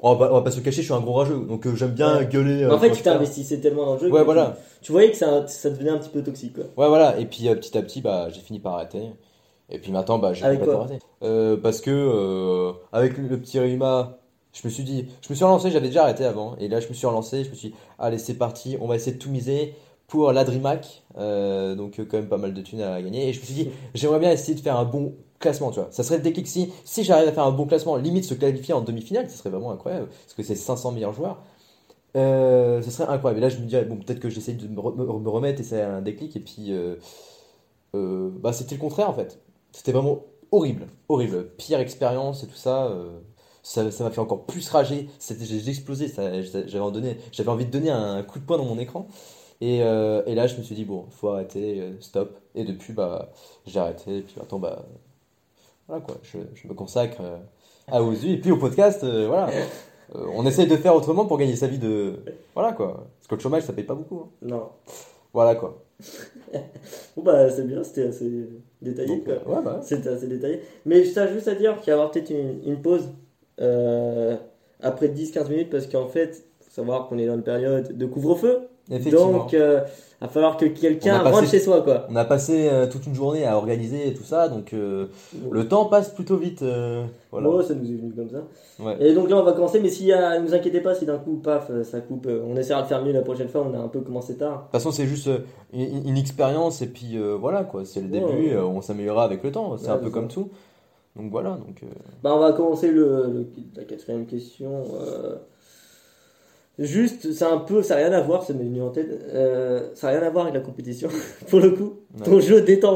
on, 0.01 0.15
va, 0.15 0.31
on 0.31 0.35
va 0.35 0.41
pas 0.41 0.51
se 0.51 0.57
le 0.57 0.63
cacher, 0.63 0.81
je 0.81 0.85
suis 0.87 0.93
un 0.93 0.99
gros 0.99 1.13
rageux, 1.13 1.45
donc 1.47 1.65
euh, 1.67 1.75
j'aime 1.75 1.91
bien 1.91 2.17
Ouais. 2.17 2.25
gueuler. 2.25 2.63
euh, 2.63 2.73
en 2.73 2.79
fait, 2.79 2.89
quand 2.89 2.95
tu 2.95 3.03
t'investissais 3.03 3.59
tellement 3.59 3.85
dans 3.85 3.93
le 3.93 3.99
jeu 3.99 4.11
Ouais, 4.11 4.19
que 4.21 4.25
voilà. 4.25 4.57
tu, 4.79 4.85
tu 4.87 4.91
voyais 4.91 5.11
que 5.11 5.17
ça, 5.17 5.47
ça 5.47 5.69
devenait 5.69 5.91
un 5.91 5.97
petit 5.97 6.09
peu 6.09 6.21
toxique, 6.23 6.53
quoi. 6.55 6.63
Ouais, 6.77 6.87
voilà. 6.89 7.17
Et 7.19 7.25
puis, 7.25 7.47
euh, 7.47 7.55
petit 7.55 7.77
à 7.77 7.81
petit, 7.81 8.01
bah, 8.01 8.29
j'ai 8.29 8.41
fini 8.41 8.59
par 8.59 8.75
arrêter. 8.75 9.01
Et 9.69 9.79
puis 9.79 9.91
maintenant, 9.91 10.19
bah, 10.19 10.33
j'ai 10.33 10.41
complètement 10.41 10.81
arrêté. 10.81 10.99
Euh, 11.23 11.55
parce 11.57 11.81
que, 11.81 11.91
euh, 11.91 12.73
avec 12.91 13.17
le, 13.17 13.27
le 13.27 13.39
petit 13.39 13.59
Ryuma, 13.59 14.17
je 14.53 14.61
me 14.67 14.69
suis 14.69 14.83
dit, 14.83 15.05
je 15.21 15.29
me 15.29 15.35
suis 15.35 15.45
relancé, 15.45 15.71
j'avais 15.71 15.87
déjà 15.87 16.03
arrêté 16.03 16.25
avant. 16.25 16.55
Et 16.59 16.67
là, 16.67 16.79
je 16.81 16.89
me 16.89 16.93
suis 16.93 17.07
relancé, 17.07 17.43
je 17.45 17.49
me 17.49 17.55
suis 17.55 17.69
dit, 17.69 17.75
allez, 17.99 18.17
c'est 18.17 18.33
parti, 18.33 18.77
on 18.81 18.87
va 18.87 18.95
essayer 18.95 19.13
de 19.15 19.21
tout 19.21 19.29
miser 19.29 19.75
pour 20.07 20.33
la 20.33 20.43
DreamHack. 20.43 21.03
Euh, 21.17 21.75
donc, 21.75 21.99
euh, 21.99 22.05
quand 22.09 22.17
même 22.17 22.27
pas 22.27 22.37
mal 22.37 22.53
de 22.53 22.61
thunes 22.61 22.81
à 22.81 23.01
gagner. 23.01 23.29
Et 23.29 23.33
je 23.33 23.39
me 23.39 23.45
suis 23.45 23.53
dit, 23.53 23.69
j'aimerais 23.93 24.19
bien 24.19 24.31
essayer 24.31 24.55
de 24.55 24.59
faire 24.59 24.75
un 24.77 24.83
bon 24.85 25.13
classement, 25.41 25.71
tu 25.71 25.79
vois. 25.81 25.89
Ça 25.91 26.03
serait 26.03 26.17
le 26.17 26.23
déclic 26.23 26.47
si, 26.47 26.71
si 26.85 27.03
j'arrive 27.03 27.27
à 27.29 27.33
faire 27.33 27.45
un 27.45 27.51
bon 27.51 27.65
classement, 27.67 27.97
limite 27.97 28.25
se 28.25 28.33
qualifier 28.35 28.73
en 28.73 28.81
demi-finale, 28.81 29.29
ce 29.29 29.37
serait 29.37 29.49
vraiment 29.49 29.71
incroyable. 29.71 30.07
Parce 30.09 30.35
que 30.35 30.43
c'est 30.43 30.55
500 30.55 30.91
meilleurs 30.93 31.13
joueurs. 31.13 31.43
Euh, 32.17 32.81
ce 32.81 32.91
serait 32.91 33.09
incroyable. 33.11 33.39
Et 33.39 33.41
là, 33.41 33.49
je 33.49 33.57
me 33.59 33.65
dirais, 33.67 33.85
bon, 33.85 33.97
peut-être 33.97 34.19
que 34.19 34.29
j'essaye 34.29 34.55
de 34.55 34.67
me, 34.67 34.79
re- 34.81 34.95
me- 34.97 35.05
me 35.05 35.29
remettre 35.29 35.61
et 35.61 35.63
c'est 35.63 35.81
un 35.81 36.01
déclic. 36.01 36.35
Et 36.35 36.41
puis, 36.41 36.73
euh, 36.73 36.95
euh, 37.95 38.29
bah, 38.39 38.53
c'était 38.53 38.75
le 38.75 38.81
contraire 38.81 39.09
en 39.09 39.13
fait. 39.13 39.39
C'était 39.71 39.91
vraiment 39.91 40.23
horrible, 40.51 40.87
horrible. 41.09 41.49
Pire 41.57 41.79
expérience 41.79 42.43
et 42.43 42.47
tout 42.47 42.55
ça. 42.55 42.85
euh, 42.87 43.19
ça, 43.63 43.83
m'a 43.83 44.09
fait 44.11 44.19
encore 44.19 44.45
plus 44.45 44.67
rager. 44.69 45.07
J'ai 45.19 45.69
explosé. 45.69 46.07
J'avais, 46.07 46.79
envie 47.49 47.65
de 47.65 47.71
donner 47.71 47.91
un 47.91 48.23
coup 48.23 48.39
de 48.39 48.43
poing 48.45 48.57
dans 48.57 48.65
mon 48.65 48.79
écran. 48.79 49.07
Et, 49.61 49.77
et 49.79 50.35
là, 50.35 50.47
je 50.47 50.57
me 50.57 50.63
suis 50.63 50.75
dit, 50.75 50.85
bon, 50.85 51.05
faut 51.11 51.29
arrêter, 51.29 51.83
stop. 52.01 52.39
Et 52.55 52.65
depuis, 52.65 52.93
bah, 52.93 53.31
j'ai 53.67 53.79
arrêté. 53.79 54.19
Et 54.19 54.21
puis 54.23 54.35
maintenant, 54.39 54.59
bah, 54.59 54.85
voilà 55.91 56.05
quoi. 56.05 56.15
Je, 56.23 56.37
je 56.55 56.67
me 56.69 56.73
consacre 56.73 57.17
euh, 57.19 57.37
à 57.87 58.01
Ozu 58.01 58.31
et 58.31 58.37
puis 58.37 58.51
au 58.51 58.57
podcast. 58.57 59.03
euh, 59.03 59.27
voilà. 59.27 59.49
Euh, 60.15 60.25
on 60.33 60.45
essaye 60.45 60.67
de 60.67 60.77
faire 60.77 60.95
autrement 60.95 61.25
pour 61.25 61.37
gagner 61.37 61.55
sa 61.57 61.67
vie 61.67 61.79
de. 61.79 62.15
Voilà 62.53 62.71
quoi. 62.71 63.07
Parce 63.19 63.27
que 63.27 63.35
le 63.35 63.41
chômage, 63.41 63.63
ça 63.63 63.73
paye 63.73 63.83
pas 63.83 63.95
beaucoup. 63.95 64.21
hein. 64.21 64.29
Non. 64.41 64.69
Voilà 65.33 65.55
quoi. 65.55 65.83
Bon, 67.17 67.23
bah, 67.23 67.49
c'est 67.49 67.67
bien, 67.67 67.83
c'était 67.83 68.07
assez 68.07 68.47
détaillé, 68.81 69.17
Donc, 69.17 69.25
quoi. 69.25 69.55
ouais, 69.57 69.61
bah. 69.63 69.79
C'était 69.83 70.09
assez 70.09 70.27
détaillé. 70.27 70.61
Mais 70.85 71.03
je 71.03 71.11
tiens 71.11 71.27
juste 71.27 71.47
à 71.49 71.55
dire 71.55 71.75
qu'il 71.81 71.87
va 71.87 71.91
y 71.91 71.93
avoir 71.93 72.11
peut-être 72.11 72.29
une, 72.29 72.61
une 72.65 72.81
pause 72.81 73.09
euh, 73.59 74.37
après 74.79 75.09
10-15 75.09 75.49
minutes 75.49 75.69
parce 75.69 75.87
qu'en 75.87 76.07
fait, 76.07 76.45
faut 76.61 76.71
savoir 76.71 77.07
qu'on 77.09 77.17
est 77.17 77.25
dans 77.27 77.35
une 77.35 77.43
période 77.43 77.97
de 77.97 78.05
couvre-feu. 78.05 78.61
Donc, 78.89 79.53
euh, 79.53 79.79
va 80.19 80.27
falloir 80.27 80.57
que 80.57 80.65
quelqu'un 80.65 81.19
rentre 81.19 81.47
chez 81.49 81.59
soi, 81.59 81.81
quoi. 81.81 82.05
On 82.09 82.15
a 82.15 82.25
passé 82.25 82.67
euh, 82.69 82.87
toute 82.87 83.05
une 83.07 83.15
journée 83.15 83.45
à 83.45 83.57
organiser 83.57 84.07
et 84.09 84.13
tout 84.13 84.23
ça, 84.23 84.49
donc 84.49 84.73
euh, 84.73 85.07
le 85.49 85.67
temps 85.67 85.85
passe 85.85 86.09
plutôt 86.09 86.35
vite. 86.37 86.61
euh, 86.61 87.05
voilà. 87.31 87.63
Ça 87.63 87.73
nous 87.73 87.89
est 87.89 87.95
venu 87.95 88.11
comme 88.13 88.29
ça. 88.29 88.43
Ouais. 88.83 88.97
Et 88.99 89.13
donc 89.13 89.29
là, 89.29 89.37
on 89.37 89.43
va 89.43 89.53
commencer, 89.53 89.79
mais 89.79 89.89
si, 89.89 90.07
ne 90.07 90.45
vous 90.45 90.53
inquiétez 90.53 90.81
pas 90.81 90.93
si 90.93 91.05
d'un 91.05 91.17
coup, 91.17 91.37
paf, 91.37 91.71
ça 91.83 92.01
coupe. 92.01 92.27
On 92.27 92.55
essaiera 92.57 92.81
de 92.83 92.87
faire 92.87 93.03
mieux 93.03 93.13
la 93.13 93.21
prochaine 93.21 93.47
fois, 93.47 93.65
on 93.67 93.73
a 93.73 93.79
un 93.81 93.87
peu 93.87 94.01
commencé 94.01 94.35
tard. 94.35 94.51
De 94.57 94.61
toute 94.63 94.71
façon, 94.73 94.91
c'est 94.91 95.05
juste 95.07 95.29
une, 95.73 96.07
une 96.07 96.17
expérience 96.17 96.81
et 96.81 96.87
puis 96.87 97.17
voilà 97.39 97.63
quoi. 97.63 97.85
C'est 97.85 98.01
le 98.01 98.07
Ouais, 98.07 98.19
début, 98.19 98.49
ouais. 98.55 98.57
on 98.61 98.81
s'améliorera 98.81 99.23
avec 99.23 99.41
le 99.43 99.51
temps. 99.51 99.77
C'est 99.77 99.89
un 99.89 99.97
peu 99.97 100.09
comme 100.09 100.27
tout. 100.27 100.49
Donc 101.15 101.31
voilà. 101.31 101.51
Donc 101.51 101.81
Bah, 102.23 102.33
on 102.35 102.39
va 102.39 102.51
commencer 102.53 102.91
le, 102.91 103.05
le- 103.27 103.47
la 103.75 103.83
quatrième 103.85 104.25
question. 104.25 104.83
Juste, 106.79 107.31
c'est 107.33 107.45
un 107.45 107.57
peu, 107.59 107.83
ça 107.83 107.95
n'a 107.95 108.07
rien 108.07 108.11
à 108.13 108.21
voir, 108.21 108.43
ça 108.43 108.53
m'est 108.53 108.63
venu 108.63 108.81
en 108.81 108.89
tête. 108.89 109.07
euh, 109.33 109.89
ça 109.93 110.07
n'a 110.11 110.17
rien 110.19 110.27
à 110.27 110.29
voir 110.31 110.45
avec 110.45 110.55
la 110.55 110.61
compétition, 110.61 111.09
pour 111.49 111.59
le 111.59 111.71
coup. 111.71 111.93
Ouais. 112.17 112.25
Ton 112.25 112.39
jeu 112.39 112.61
détend. 112.61 112.95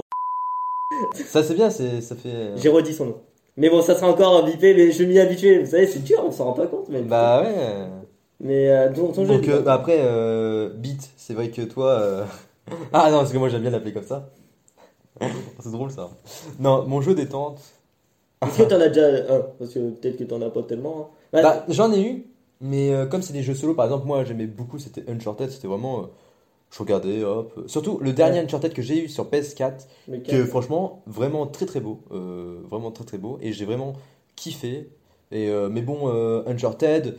ça 1.25 1.43
c'est 1.43 1.53
bien, 1.53 1.69
c'est 1.69 2.01
ça 2.01 2.15
fait. 2.15 2.29
euh, 2.29 2.57
J'ai 2.57 2.69
redit 2.69 2.93
son 2.93 3.05
nom. 3.05 3.17
Mais 3.57 3.69
bon, 3.69 3.81
ça 3.81 3.95
sera 3.95 4.09
encore 4.09 4.43
bipé, 4.45 4.73
mais 4.73 4.91
je 4.91 5.03
m'y 5.03 5.19
habitué. 5.19 5.59
Vous 5.59 5.71
savez, 5.71 5.87
c'est 5.87 6.03
dur, 6.03 6.21
on 6.25 6.31
s'en 6.31 6.45
rend 6.45 6.53
pas 6.53 6.67
compte. 6.67 6.89
Mais, 6.89 7.01
Bah 7.01 7.41
ouais. 7.43 7.87
mais 8.39 8.69
euh, 8.69 8.91
ton, 8.93 9.11
ton 9.11 9.25
jeu. 9.25 9.35
Donc 9.37 9.47
euh, 9.47 9.61
bah, 9.61 9.73
après, 9.73 9.99
Beat, 10.77 11.09
c'est 11.15 11.33
vrai 11.33 11.49
que 11.49 11.61
toi. 11.61 12.25
ah 12.93 13.11
non, 13.11 13.19
parce 13.19 13.31
que 13.31 13.37
moi 13.37 13.49
j'aime 13.49 13.61
bien 13.61 13.71
l'appeler 13.71 13.93
comme 13.93 14.03
ça. 14.03 14.29
c'est 15.59 15.71
drôle 15.71 15.91
ça. 15.91 16.09
Non, 16.59 16.85
mon 16.87 17.01
jeu 17.01 17.13
détente. 17.15 17.59
Est-ce 18.45 18.57
que 18.57 18.63
t'en 18.63 18.81
as 18.81 18.89
déjà 18.89 19.07
un? 19.33 19.39
Parce 19.57 19.73
que 19.73 19.79
peut-être 19.91 20.17
que 20.17 20.23
t'en 20.25 20.41
as 20.41 20.49
pas 20.49 20.63
tellement. 20.63 21.11
hein. 21.33 21.41
Bah, 21.41 21.65
j'en 21.69 21.91
ai 21.93 22.01
eu, 22.01 22.25
mais 22.61 22.91
euh, 22.93 23.05
comme 23.05 23.21
c'est 23.21 23.33
des 23.33 23.43
jeux 23.43 23.55
solo, 23.55 23.73
par 23.73 23.85
exemple, 23.85 24.05
moi 24.07 24.23
j'aimais 24.23 24.47
beaucoup, 24.47 24.79
c'était 24.79 25.03
Uncharted, 25.09 25.49
c'était 25.51 25.67
vraiment. 25.67 25.99
euh, 25.99 26.05
je 26.71 26.79
regardais, 26.79 27.23
hop. 27.23 27.63
Surtout 27.67 27.99
le 28.01 28.11
dernier 28.11 28.39
Uncharted 28.39 28.73
que 28.73 28.81
j'ai 28.81 29.05
eu 29.05 29.07
sur 29.09 29.29
PS4, 29.29 29.87
mais 30.07 30.19
que 30.21 30.45
franchement, 30.45 31.03
vraiment 31.05 31.47
très 31.47 31.65
très 31.65 31.79
beau. 31.79 32.01
euh, 32.11 32.59
vraiment 32.69 32.91
très 32.91 33.05
très 33.05 33.17
beau, 33.17 33.37
et 33.41 33.53
j'ai 33.53 33.65
vraiment 33.65 33.93
kiffé. 34.35 34.89
Et, 35.31 35.49
euh, 35.49 35.69
mais 35.69 35.81
bon, 35.81 36.09
euh, 36.09 36.43
Uncharted. 36.47 37.17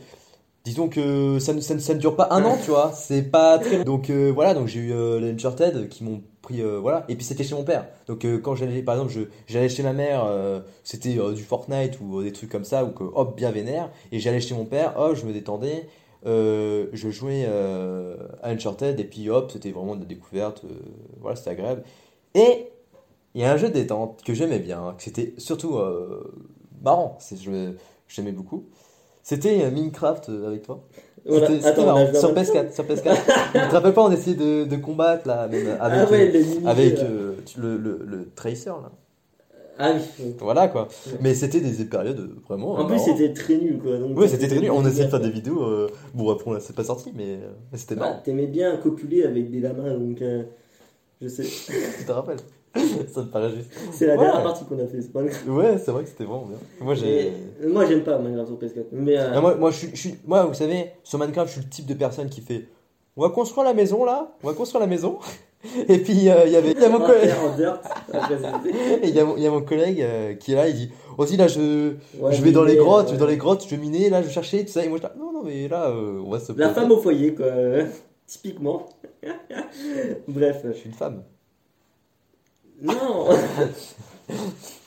Disons 0.65 0.89
que 0.89 1.39
ça, 1.39 1.53
ne- 1.53 1.61
ça, 1.61 1.75
ne- 1.75 1.79
ça 1.79 1.93
ne 1.93 1.99
dure 1.99 2.15
pas 2.17 2.27
un 2.31 2.43
an, 2.43 2.57
tu 2.61 2.71
vois, 2.71 2.91
c'est 2.91 3.23
pas 3.23 3.57
très 3.57 3.85
Donc 3.85 4.09
euh, 4.09 4.31
voilà, 4.35 4.53
donc 4.53 4.67
j'ai 4.67 4.79
eu 4.81 4.91
euh, 4.91 5.17
les 5.19 5.31
Uncharted 5.31 5.87
qui 5.87 6.03
m'ont 6.03 6.21
euh, 6.51 6.79
voilà, 6.79 7.05
et 7.09 7.15
puis 7.15 7.25
c'était 7.25 7.43
chez 7.43 7.55
mon 7.55 7.63
père. 7.63 7.87
Donc 8.07 8.25
euh, 8.25 8.39
quand 8.39 8.55
j'allais, 8.55 8.81
par 8.81 8.95
exemple, 8.95 9.29
j'allais 9.47 9.69
chez 9.69 9.83
ma 9.83 9.93
mère, 9.93 10.25
euh, 10.25 10.61
c'était 10.83 11.13
du 11.13 11.43
Fortnite 11.43 11.99
ou 12.01 12.21
des 12.23 12.31
trucs 12.31 12.51
comme 12.51 12.63
ça, 12.63 12.83
ou 12.85 12.91
que 12.91 13.03
hop, 13.03 13.35
bien 13.35 13.51
vénère, 13.51 13.91
et 14.11 14.19
j'allais 14.19 14.39
chez 14.39 14.55
mon 14.55 14.65
père, 14.65 14.97
hop, 14.97 15.15
je 15.15 15.25
me 15.25 15.33
détendais, 15.33 15.87
je 16.25 17.09
jouais 17.09 17.45
à 17.45 18.49
Uncharted, 18.49 18.99
et 18.99 19.03
puis 19.03 19.29
hop, 19.29 19.51
c'était 19.51 19.71
vraiment 19.71 19.95
de 19.95 20.01
la 20.01 20.07
découverte, 20.07 20.63
voilà, 21.19 21.35
c'était 21.35 21.51
agréable. 21.51 21.83
Et 22.33 22.67
il 23.35 23.41
y 23.41 23.43
a 23.43 23.51
un 23.51 23.57
jeu 23.57 23.69
de 23.69 23.73
détente 23.73 24.23
que 24.23 24.33
j'aimais 24.33 24.59
bien, 24.59 24.95
que 24.97 25.03
c'était 25.03 25.33
surtout 25.37 25.77
marrant, 26.81 27.17
c'est, 27.19 27.37
j'aimais 28.07 28.31
beaucoup. 28.31 28.65
C'était 29.21 29.69
Minecraft 29.69 30.29
avec 30.29 30.63
toi. 30.63 30.83
Voilà. 31.27 31.45
Attends, 31.65 32.07
joué 32.07 32.19
sur 32.19 32.29
en 32.29 32.33
même 32.33 32.43
PS4, 32.43 32.73
sur 32.73 32.83
PS4. 32.85 33.15
tu 33.53 33.59
te 33.69 33.73
rappelles 33.75 33.93
pas, 33.93 34.03
on 34.05 34.11
essayait 34.11 34.35
de, 34.35 34.63
de 34.65 34.75
combattre 34.77 35.27
là, 35.27 35.47
même 35.47 35.67
avec, 35.79 36.07
ah 36.07 36.11
ouais, 36.11 36.95
euh, 36.99 37.33
le, 37.57 37.77
le, 37.77 38.01
le 38.05 38.29
Tracer 38.35 38.69
là. 38.69 38.91
Ah 39.79 39.91
oui. 39.93 40.33
Voilà 40.39 40.67
quoi. 40.69 40.87
Ouais. 41.05 41.13
Mais 41.21 41.33
c'était 41.35 41.59
des 41.61 41.85
périodes 41.85 42.19
euh, 42.19 42.35
vraiment. 42.47 42.71
En 42.73 42.85
plus, 42.85 42.97
c'était 42.99 43.31
très 43.33 43.57
nul 43.57 43.77
quoi. 43.77 43.97
Donc, 43.97 44.17
Ouais, 44.17 44.27
c'était 44.27 44.47
très 44.47 44.59
nul. 44.59 44.71
On 44.71 44.83
essayait 44.87 45.05
de 45.05 45.09
faire 45.09 45.19
des 45.19 45.29
vidéos. 45.29 45.61
euh, 45.63 45.87
Bon, 46.15 46.31
après, 46.31 46.59
c'est 46.61 46.75
pas 46.75 46.83
sorti, 46.83 47.11
mais, 47.15 47.33
euh, 47.35 47.51
c'était 47.75 47.93
Ah, 47.97 47.99
marrant. 47.99 48.21
T'aimais 48.23 48.47
bien 48.47 48.75
copuler 48.77 49.23
avec 49.23 49.51
des 49.51 49.59
lamas, 49.59 49.91
donc 49.91 50.23
je 51.21 51.27
sais. 51.27 51.43
Tu 51.43 52.05
te 52.05 52.11
rappelles? 52.11 52.37
Ça 53.13 53.21
me 53.21 53.27
paraît 53.27 53.49
juste. 53.51 53.69
C'est 53.91 54.07
la 54.07 54.13
Ouais. 54.15 54.19
dernière 54.25 54.43
partie 54.43 54.65
qu'on 54.65 54.79
a 54.79 54.87
fait, 54.87 55.01
c'est 55.01 55.11
pas 55.13 55.23
grave. 55.23 55.37
Ouais, 55.49 55.77
c'est 55.77 55.91
vrai 55.91 56.03
que 56.03 56.09
c'était 56.09 56.23
vraiment 56.23 56.45
bien. 56.45 56.57
Moi, 56.81 56.93
j'ai. 56.95 57.27
Et- 57.27 57.67
Moi, 57.67 57.85
j'aime 57.85 58.03
pas 58.03 58.17
Minecraft 58.19 58.47
sur 58.49 58.57
PS4. 58.59 58.85
Mais 58.91 59.17
euh, 59.17 59.31
Ah, 59.33 59.41
moi, 59.41 59.55
moi, 59.55 59.71
je 59.71 59.77
suis, 59.77 59.89
je 59.93 59.95
suis- 59.99 60.15
moi, 60.25 60.45
vous 60.45 60.53
savez, 60.53 60.91
sur 61.03 61.19
Minecraft, 61.19 61.47
je 61.47 61.53
suis 61.53 61.61
le 61.63 61.69
type 61.69 61.85
de 61.85 61.93
personne 61.93 62.29
qui 62.29 62.41
fait 62.41 62.65
On 63.19 63.21
va 63.23 63.29
construire 63.29 63.65
la 63.65 63.73
maison 63.73 64.05
là, 64.05 64.31
on 64.43 64.47
va 64.47 64.53
construire 64.53 64.79
la 64.81 64.87
maison. 64.87 65.17
Et 65.89 65.97
puis, 65.97 66.29
euh, 66.29 66.45
il 66.45 66.51
y 66.51 66.55
avait 66.55 66.71
il 66.71 66.79
y 66.79 66.85
a 66.85 66.89
mon 66.89 66.97
on 66.97 66.99
va 66.99 67.05
collègue, 67.07 67.31
c'était- 67.57 68.99
il 69.03 69.09
y 69.09 69.19
a 69.19 69.25
mon- 69.25 69.35
il 69.37 69.41
y 69.43 69.47
a 69.47 69.49
mon 69.51 69.61
collègue 69.61 70.01
euh, 70.03 70.33
qui 70.35 70.51
est 70.51 70.55
là, 70.55 70.69
il 70.69 70.75
dit 70.75 70.91
Aussi 71.17 71.35
là, 71.35 71.47
je, 71.47 71.93
Ouais, 72.19 72.31
je 72.31 72.41
vais 72.43 72.51
dans 72.51 72.63
les 72.63 72.75
grottes, 72.75 73.05
euh, 73.05 73.09
je 73.09 73.13
vais 73.13 73.17
dans 73.19 73.25
les 73.25 73.37
grottes, 73.37 73.63
je 73.65 73.69
vais 73.71 73.77
miner, 73.77 74.11
là, 74.11 74.21
je 74.21 74.27
vais 74.27 74.33
chercher, 74.33 74.63
tout 74.65 74.71
ça. 74.71 74.85
Et 74.85 74.87
moi, 74.87 74.99
je 75.01 75.07
dis 75.07 75.13
Non, 75.19 75.31
non, 75.33 75.41
mais 75.43 75.67
là, 75.67 75.89
euh, 75.89 76.21
on 76.23 76.29
va 76.29 76.39
se. 76.39 76.51
La 76.53 76.69
femme 76.69 76.91
au 76.91 76.97
foyer, 76.99 77.33
quoi. 77.33 77.47
Typiquement. 78.27 78.85
Bref. 80.27 80.61
Je 80.65 80.73
suis 80.73 80.89
une 80.89 80.95
femme. 80.95 81.23
Non 82.81 83.27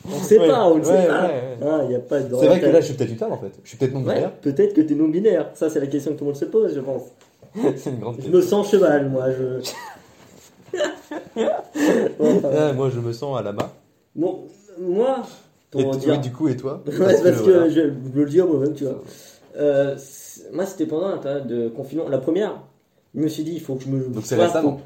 On 0.07 0.19
sait 0.23 0.39
Ouais, 0.39 0.49
pas, 0.49 0.67
on 0.67 0.75
ne 0.77 0.81
ouais, 0.81 0.85
sait 0.87 1.07
pas. 1.09 1.23
ouais. 1.27 1.59
Ah, 1.63 1.85
y 1.91 1.95
a 1.95 1.99
pas 1.99 2.21
de 2.21 2.35
C'est 2.37 2.47
vrai 2.47 2.61
que 2.61 2.67
là, 2.67 2.81
je 2.81 2.87
suis 2.87 2.95
peut-être 2.95 3.11
une 3.11 3.17
femme 3.19 3.33
en 3.33 3.39
fait. 3.39 3.53
Je 3.63 3.69
suis 3.69 3.79
peut-être 3.79 3.93
non 3.95 4.03
Ouais, 4.05 4.15
binaire. 4.15 4.33
peut-être 4.41 4.75
que 4.75 4.81
t'es 4.83 4.95
non-binaire. 4.95 5.51
Ça, 5.55 5.71
c'est 5.71 5.81
la 5.81 5.87
question 5.87 6.13
que 6.13 6.19
tout 6.19 6.25
le 6.25 6.31
monde 6.31 6.39
se 6.39 6.45
pose, 6.47 6.75
je 6.75 6.81
pense. 6.81 7.03
c'est 7.77 7.91
une 7.91 8.01
grande 8.01 8.15
Je 8.17 8.21
question. 8.23 8.37
me 8.37 8.43
sens 8.43 8.71
cheval, 8.71 9.09
moi. 9.09 9.27
Je... 9.31 9.61
Ah, 11.37 12.73
moi, 12.75 12.91
je 12.91 13.01
me 13.01 13.13
sens 13.13 13.39
à 13.39 13.43
la 13.43 13.53
main. 13.53 13.71
bon, 14.15 14.45
moi, 14.81 15.23
Et 15.77 15.85
oui, 15.85 16.19
du 16.19 16.33
coup, 16.33 16.49
et 16.49 16.57
toi 16.57 16.83
Ouais, 16.87 16.93
parce 16.97 17.21
que, 17.21 17.29
voilà. 17.43 17.69
je, 17.69 17.75
je 18.15 18.21
le 18.21 18.27
dire 18.27 18.47
moi-même, 18.47 18.75
tu 18.75 18.85
vois. 18.85 19.03
Euh, 19.57 19.97
moi, 20.53 20.67
c'était 20.67 20.87
pendant 20.87 21.09
la 21.09 21.17
période 21.19 21.47
de 21.47 21.69
confinement. 21.69 22.09
La 22.09 22.19
première, 22.19 22.61
je 23.15 23.21
me 23.21 23.29
suis 23.29 23.43
dit, 23.43 23.53
il 23.55 23.61
faut 23.61 23.75
que 23.75 23.85
je 23.85 23.89
me. 23.89 24.01
Donc, 24.09 24.25
c'est 24.25 24.37
tu 24.37 24.41
récemment. 24.43 24.81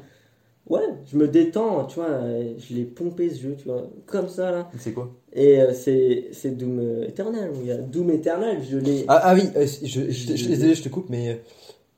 Ouais, 0.67 0.81
je 1.11 1.15
me 1.17 1.27
détends, 1.27 1.85
tu 1.85 1.95
vois. 1.99 2.21
Je 2.57 2.73
l'ai 2.73 2.85
pompé 2.85 3.29
ce 3.29 3.39
jeu, 3.41 3.55
tu 3.57 3.65
vois. 3.65 3.83
Comme 4.07 4.27
ça, 4.29 4.49
là. 4.51 4.69
C'est 4.79 4.93
quoi? 4.93 5.11
Et 5.33 5.61
euh, 5.61 5.73
c'est 5.73 6.29
c'est 6.31 6.57
Doom 6.57 6.79
euh, 6.79 7.07
Eternal. 7.07 7.51
y 7.63 7.71
a 7.71 7.77
Doom 7.77 8.09
Eternal, 8.11 8.57
je 8.67 8.77
l'ai. 8.77 9.05
ah, 9.07 9.19
ah 9.23 9.33
oui, 9.35 9.43
euh, 9.55 9.67
je, 9.83 9.85
je, 9.87 10.09
je- 10.11 10.35
je- 10.35 10.47
désolé, 10.47 10.73
je 10.73 10.81
te 10.83 10.89
coupe, 10.89 11.09
mais 11.09 11.41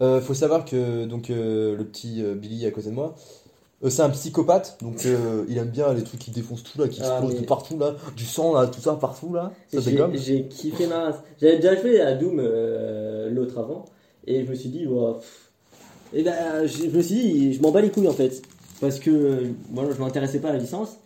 euh, 0.01 0.19
faut 0.19 0.34
savoir 0.34 0.65
que 0.65 1.06
donc 1.06 1.30
euh, 1.30 1.77
le 1.77 1.86
petit 1.86 2.21
Billy 2.36 2.65
à 2.65 2.71
côté 2.71 2.89
de 2.89 2.95
moi, 2.95 3.15
c'est 3.88 4.01
un 4.01 4.10
psychopathe, 4.10 4.77
donc 4.82 5.06
euh, 5.06 5.45
il 5.47 5.58
aime 5.60 5.69
bien 5.69 5.93
les 5.93 6.03
trucs 6.03 6.19
qui 6.19 6.32
défoncent 6.32 6.63
tout 6.63 6.82
là, 6.82 6.88
qui 6.89 6.99
Ah, 7.03 7.19
explosent 7.19 7.36
mais- 7.36 7.41
de 7.41 7.45
partout 7.45 7.77
là, 7.80 7.95
du 8.17 8.25
sang 8.25 8.53
là, 8.53 8.67
tout 8.67 8.82
ça 8.82 8.95
partout 8.95 9.34
là, 9.34 9.53
ça 9.71 9.80
J'ai 9.80 9.97
j'ai 10.15 10.43
kiffé 10.47 10.88
ma 10.88 11.06
race. 11.06 11.15
J'avais 11.39 11.58
déjà 11.58 11.80
joué 11.80 12.01
à 12.01 12.15
Doom 12.15 12.41
l'autre 13.32 13.60
avant. 13.60 13.86
Et 14.25 14.43
je 14.43 14.49
me 14.49 14.56
suis 14.56 14.67
dit, 14.69 14.86
pff. 14.86 15.51
et 16.13 16.23
ben, 16.23 16.65
je 16.65 16.89
je 16.89 16.97
me 16.97 17.01
suis 17.01 17.15
dit, 17.15 17.53
je 17.53 17.62
m'en 17.62 17.71
bats 17.71 17.80
les 17.82 17.91
couilles 17.91 18.10
en 18.10 18.13
fait. 18.13 18.41
Parce 18.80 19.00
que 19.00 19.10
euh, 19.10 19.52
voilà, 19.72 19.92
je 19.94 20.00
m'intéressais 20.00 20.40
pas 20.40 20.50
à 20.50 20.54
la 20.54 20.60
licence. 20.60 20.98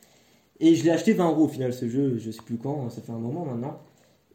Et 0.59 0.75
je 0.75 0.83
l'ai 0.83 0.91
acheté 0.91 1.13
20 1.13 1.29
euros 1.29 1.45
au 1.45 1.47
final 1.47 1.73
ce 1.73 1.89
jeu, 1.89 2.19
je 2.23 2.29
sais 2.29 2.41
plus 2.45 2.57
quand, 2.57 2.89
ça 2.91 3.01
fait 3.01 3.11
un 3.11 3.17
moment 3.17 3.45
maintenant. 3.45 3.79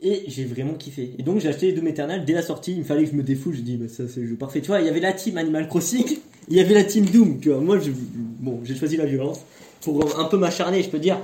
Et 0.01 0.25
j'ai 0.27 0.45
vraiment 0.45 0.75
kiffé. 0.75 1.15
Et 1.19 1.23
donc 1.23 1.41
j'ai 1.41 1.49
acheté 1.49 1.73
Doom 1.73 1.87
Eternal 1.87 2.25
dès 2.25 2.33
la 2.33 2.43
sortie, 2.43 2.73
il 2.73 2.81
me 2.81 2.85
fallait 2.85 3.05
que 3.05 3.13
je 3.13 3.17
me 3.17 3.23
défoule, 3.23 3.55
je 3.55 3.61
dis 3.61 3.77
bah 3.77 3.89
ça 3.89 4.09
c'est 4.09 4.21
le 4.21 4.27
jeu 4.27 4.35
parfait. 4.35 4.61
Tu 4.61 4.67
vois, 4.67 4.81
il 4.81 4.87
y 4.87 4.91
avait 4.91 5.01
la 5.01 5.13
team 5.13 5.39
Animal 5.39 5.69
Crossing, 5.69 6.19
il 6.49 6.57
y 6.57 6.61
avait 6.61 6.75
la 6.75 6.83
team 6.83 7.07
Doom, 7.07 7.39
tu 7.39 7.51
vois. 7.51 7.61
Moi 7.61 7.79
je, 7.79 7.93
bon, 7.93 8.61
j'ai 8.65 8.75
choisi 8.75 8.97
la 8.97 9.07
violence 9.07 9.41
pour 9.81 10.19
un 10.19 10.25
peu 10.25 10.37
m'acharner, 10.37 10.83
je 10.83 10.91
peux 10.91 10.99
dire. 10.99 11.19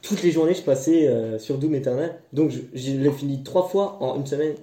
Toutes 0.00 0.22
les 0.22 0.30
journées 0.30 0.54
je 0.54 0.62
passais 0.62 1.06
euh, 1.06 1.38
sur 1.38 1.58
Doom 1.58 1.74
Eternal, 1.74 2.18
donc 2.32 2.50
je, 2.50 2.60
je 2.72 2.92
l'ai 2.92 3.12
fini 3.12 3.42
trois 3.42 3.68
fois 3.68 3.98
en 4.02 4.16
une 4.16 4.26
semaine. 4.26 4.54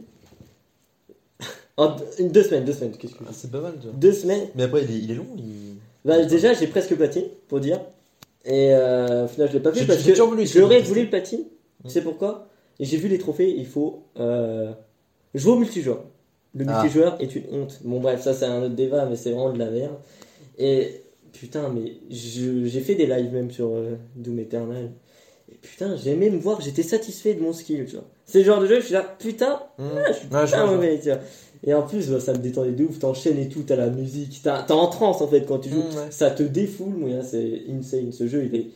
en 1.78 1.96
deux, 1.96 2.30
deux 2.30 2.44
semaines, 2.44 2.66
deux 2.66 2.74
semaines, 2.74 2.94
qu'est-ce 2.98 3.14
que 3.14 3.24
Ah, 3.30 3.32
c'est 3.32 3.52
pas 3.52 3.62
mal 3.62 3.78
déjà. 3.78 3.92
Deux 3.94 4.14
semaines 4.14 4.48
Mais 4.56 4.64
après, 4.64 4.84
il 4.84 4.92
est, 4.92 5.00
il 5.00 5.12
est 5.12 5.16
long. 5.16 5.28
Il... 5.38 5.76
bah, 6.08 6.24
déjà, 6.26 6.54
j'ai 6.54 6.68
presque 6.68 6.96
platine, 6.96 7.26
pour 7.48 7.60
dire. 7.60 7.80
Et 8.46 8.74
euh, 8.74 9.26
au 9.26 9.28
final, 9.28 9.48
je 9.50 9.54
l'ai 9.54 9.60
pas 9.60 9.74
fait 9.74 9.86
parce 9.86 10.02
que 10.04 10.14
j'aurais 10.16 10.82
voulu 10.82 11.04
le 11.04 11.10
platine. 11.10 11.44
Tu 11.84 11.92
sais 11.92 12.02
pourquoi? 12.02 12.48
Et 12.80 12.86
j'ai 12.86 12.98
vu 12.98 13.08
les 13.08 13.18
trophées, 13.20 13.50
il 13.58 13.66
faut 13.66 14.04
euh, 14.20 14.72
jouer 15.34 15.54
au 15.54 15.58
multijoueur. 15.60 16.04
Le 16.56 16.66
Ah. 16.68 16.82
multijoueur 16.82 17.18
est 17.20 17.36
une 17.36 17.44
honte. 17.52 17.80
Bon, 17.84 18.00
bref, 18.00 18.22
ça, 18.22 18.34
c'est 18.34 18.46
un 18.46 18.62
autre 18.64 18.76
débat, 18.76 19.06
mais 19.06 19.16
c'est 19.16 19.32
vraiment 19.32 19.52
de 19.52 19.60
la 19.60 19.70
merde. 19.70 19.96
Et 20.58 21.02
putain, 21.34 21.70
mais 21.70 21.94
je- 22.10 22.66
j'ai 22.66 22.80
fait 22.82 22.96
des 22.96 23.06
lives 23.06 23.32
même 23.34 23.52
sur 23.52 23.68
euh, 23.76 23.96
Doom 24.16 24.40
Eternal. 24.40 24.92
Et 25.52 25.56
putain, 25.56 25.96
j'aimais 25.96 26.30
me 26.30 26.38
voir, 26.40 26.62
j'étais 26.62 26.84
satisfait 26.84 27.34
de 27.34 27.42
mon 27.42 27.54
skill, 27.54 27.86
tu 27.86 27.96
vois. 27.96 28.06
C'est 28.26 28.40
le 28.40 28.46
genre 28.46 28.60
de 28.60 28.68
jeu, 28.68 28.80
je 28.80 28.86
suis 28.86 28.94
là, 28.94 29.16
putain, 29.20 29.62
Mmh. 29.78 29.84
je 30.08 30.14
suis 30.14 30.28
Ouais, 30.28 30.46
je 30.48 30.52
pas 30.52 30.58
vois, 30.64 30.68
je 30.68 30.74
mauvais, 30.76 31.00
tu 31.00 31.10
vois. 31.10 31.20
Et 31.64 31.74
en 31.74 31.82
plus, 31.84 32.10
bah, 32.10 32.20
ça 32.20 32.34
me 32.34 32.38
détendait 32.40 32.72
de 32.72 32.84
ouf, 32.86 33.00
t'enchaînes 33.00 33.40
et 33.40 33.50
tout, 33.50 33.64
t'as 33.64 33.76
la 33.76 33.90
musique, 33.90 34.42
t'as- 34.44 34.64
t'es 34.64 34.74
en 34.74 34.88
transe 34.88 35.22
en 35.22 35.28
fait 35.28 35.42
quand 35.46 35.60
tu 35.60 35.70
joues. 35.70 35.78
Mmh, 35.78 35.98
ouais. 35.98 36.12
Ça 36.12 36.32
te 36.32 36.44
défoule, 36.44 36.96
moi, 36.96 37.10
hein, 37.12 37.22
c'est 37.24 37.64
insane. 37.70 38.12
Ce 38.12 38.28
jeu, 38.28 38.46
il 38.46 38.56
est. 38.56 38.68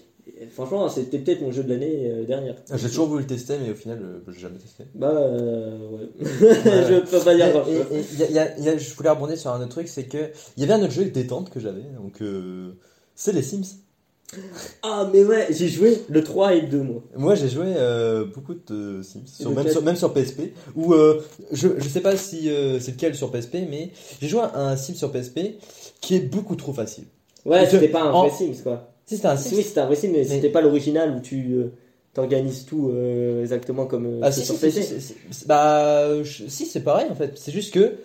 Franchement, 0.51 0.87
c'était 0.89 1.19
vois, 1.19 1.41
mon 1.41 1.51
jeu 1.51 1.63
de 1.63 1.69
l'année 1.69 2.09
euh, 2.11 2.25
dernière. 2.25 2.55
Ah, 2.69 2.77
J'ai 2.77 2.87
toujours 2.89 3.07
voulu 3.07 3.21
le 3.23 3.27
tester, 3.27 3.55
mais 3.63 3.71
au 3.71 3.75
final, 3.75 3.99
euh, 4.01 4.19
j'ai 4.31 4.39
jamais 4.39 4.57
testé. 4.57 4.83
Bah, 4.95 5.11
euh, 5.11 5.77
ouais. 5.89 6.09
je 6.19 6.99
peux 6.99 7.19
pas 7.23 7.35
dire 7.35 7.47
Et- 7.67 7.95
et- 7.95 7.99
et 7.99 8.17
y 8.19 8.23
a- 8.23 8.27
il 8.29 8.35
y 8.35 8.39
a- 8.39 8.57
il 8.57 8.63
y 8.63 8.69
a- 8.69 8.77
je 8.77 8.93
voulais 8.95 9.09
rebondir 9.09 9.37
sur 9.37 9.51
un 9.51 9.59
autre 9.59 9.69
truc, 9.69 9.87
c'est 9.87 10.05
que 10.05 10.29
il 10.57 10.61
y 10.61 10.63
avait 10.63 10.73
un 10.73 10.83
autre 10.83 10.93
jeu 10.93 11.03
de 11.05 11.09
détente 11.09 11.49
que 11.49 11.59
j'avais, 11.59 11.83
donc 11.95 12.21
euh, 12.21 12.71
c'est 13.15 13.33
les 13.33 13.41
Sims. 13.43 13.63
Ah, 14.83 15.09
mais 15.13 15.23
ouais, 15.23 15.47
j'ai 15.51 15.67
joué 15.67 16.01
le 16.09 16.23
3 16.23 16.53
et 16.55 16.61
le 16.61 16.67
2, 16.67 16.81
moi. 16.83 17.03
Moi, 17.15 17.35
j'ai 17.35 17.49
joué 17.49 17.65
euh, 17.75 18.25
beaucoup 18.25 18.53
de 18.53 19.01
Sims, 19.01 19.25
sur- 19.27 19.51
Et 19.51 19.53
même, 19.53 19.67
sur, 19.69 19.83
même 19.83 19.95
sur 19.95 20.13
PSP. 20.13 20.53
Ou 20.75 20.93
euh, 20.93 21.21
je, 21.51 21.67
je 21.77 21.87
sais 21.89 22.01
pas 22.01 22.15
si 22.15 22.49
euh, 22.49 22.79
c'est 22.79 22.91
lequel 22.91 23.15
sur 23.15 23.31
PSP, 23.31 23.55
mais 23.69 23.91
j'ai 24.21 24.27
joué 24.27 24.41
à 24.41 24.57
un 24.59 24.75
Sim 24.77 24.93
sur 24.95 25.11
PSP 25.11 25.39
qui 25.99 26.15
est 26.15 26.21
beaucoup 26.21 26.55
trop 26.55 26.73
facile. 26.73 27.05
Ouais, 27.45 27.65
c'était 27.69 27.87
pas 27.89 28.03
un 28.03 28.11
en- 28.13 28.27
vrai 28.27 28.35
Sims, 28.35 28.61
quoi. 28.63 28.93
Si 29.05 29.15
c'était 29.17 29.27
un 29.27 29.35
Sim, 29.37 29.55
Oui, 29.55 29.63
c'était 29.63 29.79
un 29.81 29.85
vrai 29.87 29.95
Sims, 29.95 30.11
mais, 30.11 30.23
c'était 30.23 30.49
pas 30.49 30.61
l'original 30.61 31.11
où 31.15 31.19
tu 31.19 31.53
euh, 31.53 31.73
t'organises 32.13 32.65
tout 32.65 32.89
euh, 32.93 33.41
exactement 33.41 33.85
comme 33.85 34.05
euh, 34.05 34.19
Ah 34.23 34.31
si, 34.31 34.45
sur 34.45 34.55
si, 34.55 34.61
PC. 34.61 34.83
si, 34.83 35.15
bah, 35.45 36.23
je- 36.23 36.45
si 36.47 36.65
c'est 36.65 36.81
pareil 36.83 37.07
en 37.09 37.15
fait. 37.15 37.33
C'est 37.35 37.51
juste 37.51 37.73
que 37.73 37.95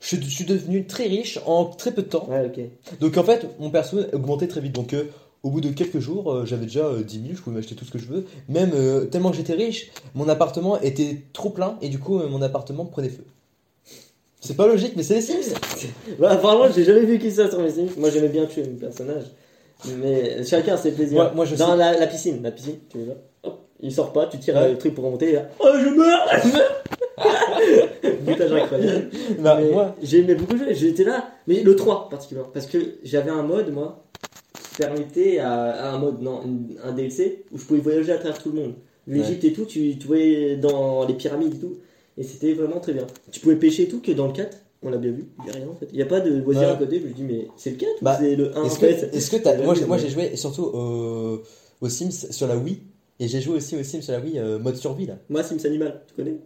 je, 0.00 0.16
suis- 0.16 0.44
devenu 0.46 0.86
très 0.86 1.04
riche 1.06 1.38
en 1.46 1.66
très 1.66 1.92
peu 1.92 2.02
de 2.02 2.08
temps. 2.08 2.26
Ouais, 2.28 2.46
ok. 2.46 2.98
Donc 3.00 3.16
en 3.18 3.22
fait, 3.22 3.46
mon 3.60 3.70
perso 3.70 3.98
augmentait 4.12 4.48
très 4.48 4.60
vite. 4.60 4.72
Donc 4.72 4.94
euh, 4.94 5.04
au 5.42 5.50
bout 5.50 5.60
de 5.60 5.70
quelques 5.70 5.98
jours, 6.00 6.32
euh, 6.32 6.44
j'avais 6.44 6.66
déjà 6.66 6.84
euh, 6.84 7.02
10 7.02 7.14
000, 7.22 7.26
je 7.34 7.40
pouvais 7.42 7.56
m'acheter 7.56 7.74
tout 7.74 7.84
ce 7.84 7.90
que 7.90 7.98
je 7.98 8.06
veux. 8.06 8.26
Même 8.48 8.72
euh, 8.74 9.06
tellement 9.06 9.30
que 9.30 9.36
j'étais 9.36 9.54
riche, 9.54 9.90
mon 10.14 10.28
appartement 10.28 10.80
était 10.80 11.22
trop 11.32 11.50
plein 11.50 11.76
et 11.80 11.88
du 11.88 11.98
coup 11.98 12.18
euh, 12.20 12.28
mon 12.28 12.42
appartement 12.42 12.84
prenait 12.84 13.08
feu. 13.08 13.24
C'est 14.42 14.56
pas 14.56 14.66
logique, 14.66 14.92
mais 14.96 15.02
c'est 15.02 15.14
les 15.16 15.20
Sims. 15.22 15.54
Bah, 16.18 16.30
apparemment, 16.30 16.72
j'ai 16.74 16.84
jamais 16.84 17.04
vécu 17.04 17.30
ça 17.30 17.48
sur 17.50 17.60
mes 17.60 17.70
Sims. 17.70 17.90
Moi, 17.98 18.08
j'aimais 18.10 18.28
bien 18.28 18.46
tuer 18.46 18.62
mes 18.62 18.68
personnages. 18.78 19.26
Mais 19.98 20.44
chacun 20.44 20.76
ses 20.76 20.92
plaisirs. 20.92 21.16
Moi- 21.16 21.32
moi, 21.34 21.44
je 21.44 21.56
Dans 21.56 21.72
sais- 21.72 21.76
la, 21.76 21.98
la 21.98 22.06
piscine, 22.06 22.42
la 22.42 22.50
piscine, 22.50 22.76
tu 22.90 22.98
vois. 23.04 23.16
Il 23.82 23.92
sort 23.92 24.12
pas, 24.12 24.26
tu 24.26 24.38
tires 24.38 24.54
Ouais. 24.56 24.72
le 24.72 24.78
truc 24.78 24.94
pour 24.94 25.04
remonter. 25.04 25.30
Et 25.30 25.32
là, 25.32 25.48
oh, 25.58 25.68
je 25.74 25.88
meurs, 25.88 26.28
je 26.42 26.48
meurs. 26.52 26.82
Boutage 28.22 28.52
incroyable. 28.52 29.10
Bah, 29.38 29.58
moi, 29.72 29.94
J'aimais 30.02 30.34
beaucoup 30.34 30.56
jouer, 30.56 30.74
j'étais 30.74 31.04
là. 31.04 31.30
Mais 31.46 31.62
le 31.62 31.76
3 31.76 32.08
particulièrement. 32.10 32.50
Parce 32.52 32.66
que 32.66 32.78
j'avais 33.04 33.30
un 33.30 33.42
mode, 33.42 33.72
moi, 33.72 34.02
qui 34.09 34.09
permettait 34.76 35.38
à, 35.38 35.52
à 35.52 35.90
un 35.92 35.98
mode, 35.98 36.20
non, 36.22 36.40
un 36.82 36.92
DLC, 36.92 37.44
où 37.52 37.58
je 37.58 37.64
pouvais 37.64 37.80
voyager 37.80 38.12
à 38.12 38.18
travers 38.18 38.42
tout 38.42 38.50
le 38.52 38.60
monde. 38.60 38.74
L'Egypte 39.06 39.44
et 39.44 39.52
tout, 39.52 39.64
tu, 39.64 39.96
tu 39.98 40.06
voyais 40.06 40.56
dans 40.56 41.06
les 41.06 41.14
pyramides 41.14 41.54
et 41.54 41.58
tout. 41.58 41.76
Et 42.18 42.22
c'était 42.22 42.52
vraiment 42.52 42.80
très 42.80 42.92
bien. 42.92 43.06
Tu 43.32 43.40
pouvais 43.40 43.56
pêcher 43.56 43.84
et 43.84 43.88
tout, 43.88 44.00
que 44.00 44.12
dans 44.12 44.26
le 44.26 44.32
4, 44.32 44.56
on 44.82 44.90
l'a 44.90 44.98
bien 44.98 45.10
vu, 45.10 45.24
il 45.38 45.44
n'y 45.44 45.50
a 45.50 45.54
rien 45.54 45.68
en 45.68 45.74
fait. 45.74 45.88
Il 45.92 45.96
n'y 45.96 46.02
a 46.02 46.06
pas 46.06 46.20
de 46.20 46.30
loisir 46.38 46.68
Ouais. 46.68 46.74
à 46.74 46.76
côté. 46.76 47.00
Je 47.00 47.06
me 47.08 47.12
dis, 47.12 47.22
mais 47.22 47.48
c'est 47.56 47.70
le 47.70 47.76
4 47.76 47.90
Bah, 48.02 48.16
ou 48.18 48.22
c'est 48.22 48.36
le 48.36 48.56
1 48.56 48.62
en 48.62 48.68
fait? 48.68 49.10
est-ce 49.12 49.30
que 49.30 49.36
Ouais, 49.36 49.56
moi, 49.64 49.74
moi 49.86 49.96
ouais. 49.96 50.02
j'ai 50.02 50.08
joué 50.10 50.36
surtout 50.36 50.64
au, 50.64 51.42
aux 51.80 51.88
Sims 51.88 52.10
sur 52.30 52.46
la 52.46 52.56
Wii 52.56 52.78
et 53.18 53.26
j'ai 53.28 53.40
joué 53.40 53.56
aussi 53.56 53.76
aux 53.76 53.82
Sims 53.82 54.02
sur 54.02 54.12
la 54.12 54.20
Wii 54.20 54.38
euh, 54.38 54.58
mode 54.58 54.76
survie 54.76 55.06
là. 55.06 55.18
Moi, 55.28 55.42
Sims 55.42 55.64
Animal, 55.66 56.02
tu 56.06 56.14
connais? 56.14 56.36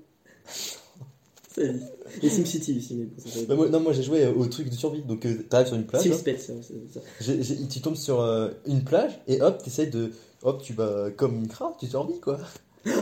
Et 2.22 2.28
SimCity 2.28 2.76
aussi, 2.78 2.94
mais 2.94 3.06
ça 3.30 3.38
Bah, 3.48 3.54
moi- 3.56 3.68
non, 3.68 3.80
moi 3.80 3.92
j'ai 3.92 4.02
joué 4.02 4.24
euh, 4.24 4.32
au 4.34 4.46
truc 4.46 4.68
de 4.70 4.74
survie. 4.74 5.02
Donc 5.02 5.24
euh, 5.26 5.44
t'arrives 5.48 5.66
sur 5.68 5.76
une 5.76 5.84
plage. 5.86 6.02
Hein. 6.06 6.16
Pets, 6.24 6.40
c'est- 6.40 6.54
c'est 6.62 6.94
ça. 6.94 7.00
J'ai- 7.20 7.42
j'ai- 7.42 7.66
tu 7.68 7.80
tombes 7.80 7.96
sur 7.96 8.20
euh, 8.20 8.50
une 8.66 8.84
plage 8.84 9.18
et 9.28 9.40
hop, 9.40 9.62
t'essayes 9.62 9.90
de. 9.90 10.12
Hop, 10.42 10.62
tu 10.62 10.72
vas 10.74 11.10
comme 11.16 11.36
une 11.36 11.48
crabe, 11.48 11.72
tu 11.80 11.86
survis 11.86 12.20
quoi. 12.20 12.38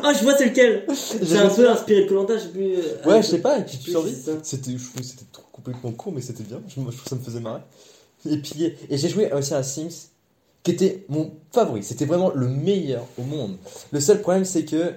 Ah, 0.05 0.13
je 0.17 0.23
vois 0.23 0.37
c'est 0.37 0.47
lequel 0.51 0.87
C'est 0.95 1.37
un 1.39 1.49
peu 1.49 1.69
inspiré 1.69 2.05
de 2.05 2.09
Colanta, 2.09 2.37
je 2.39 2.43
sais 2.45 2.49
plus. 2.51 2.77
Ouais, 2.77 2.83
ah, 3.05 3.21
je 3.21 3.27
sais 3.27 3.41
pas, 3.41 3.59
et 3.59 3.65
puis 3.65 3.79
tu 3.79 3.91
survis. 3.91 4.15
ça. 4.15 4.33
C'était, 4.45 4.71
complètement 5.51 5.91
con, 5.91 6.13
mais 6.15 6.21
c'était 6.21 6.45
bien. 6.45 6.63
Je, 6.69 6.79
moi, 6.81 6.93
je 6.93 6.97
trouve 6.99 7.09
ça 7.09 7.17
me 7.17 7.21
faisait 7.21 7.41
marrer. 7.41 7.63
Et 8.31 8.37
puis, 8.37 8.63
et 8.89 8.97
j'ai 8.97 9.09
joué 9.09 9.33
aussi 9.33 9.55
à 9.55 9.63
Sims 9.65 9.89
qui 10.63 10.71
était 10.71 11.05
mon 11.09 11.33
favori. 11.51 11.83
C'était 11.83 12.05
vraiment 12.05 12.31
le 12.33 12.47
meilleur 12.47 13.05
au 13.19 13.23
monde. 13.23 13.57
Le 13.91 13.99
seul 14.01 14.21
problème, 14.21 14.45
c'est 14.45 14.65
que. 14.65 14.93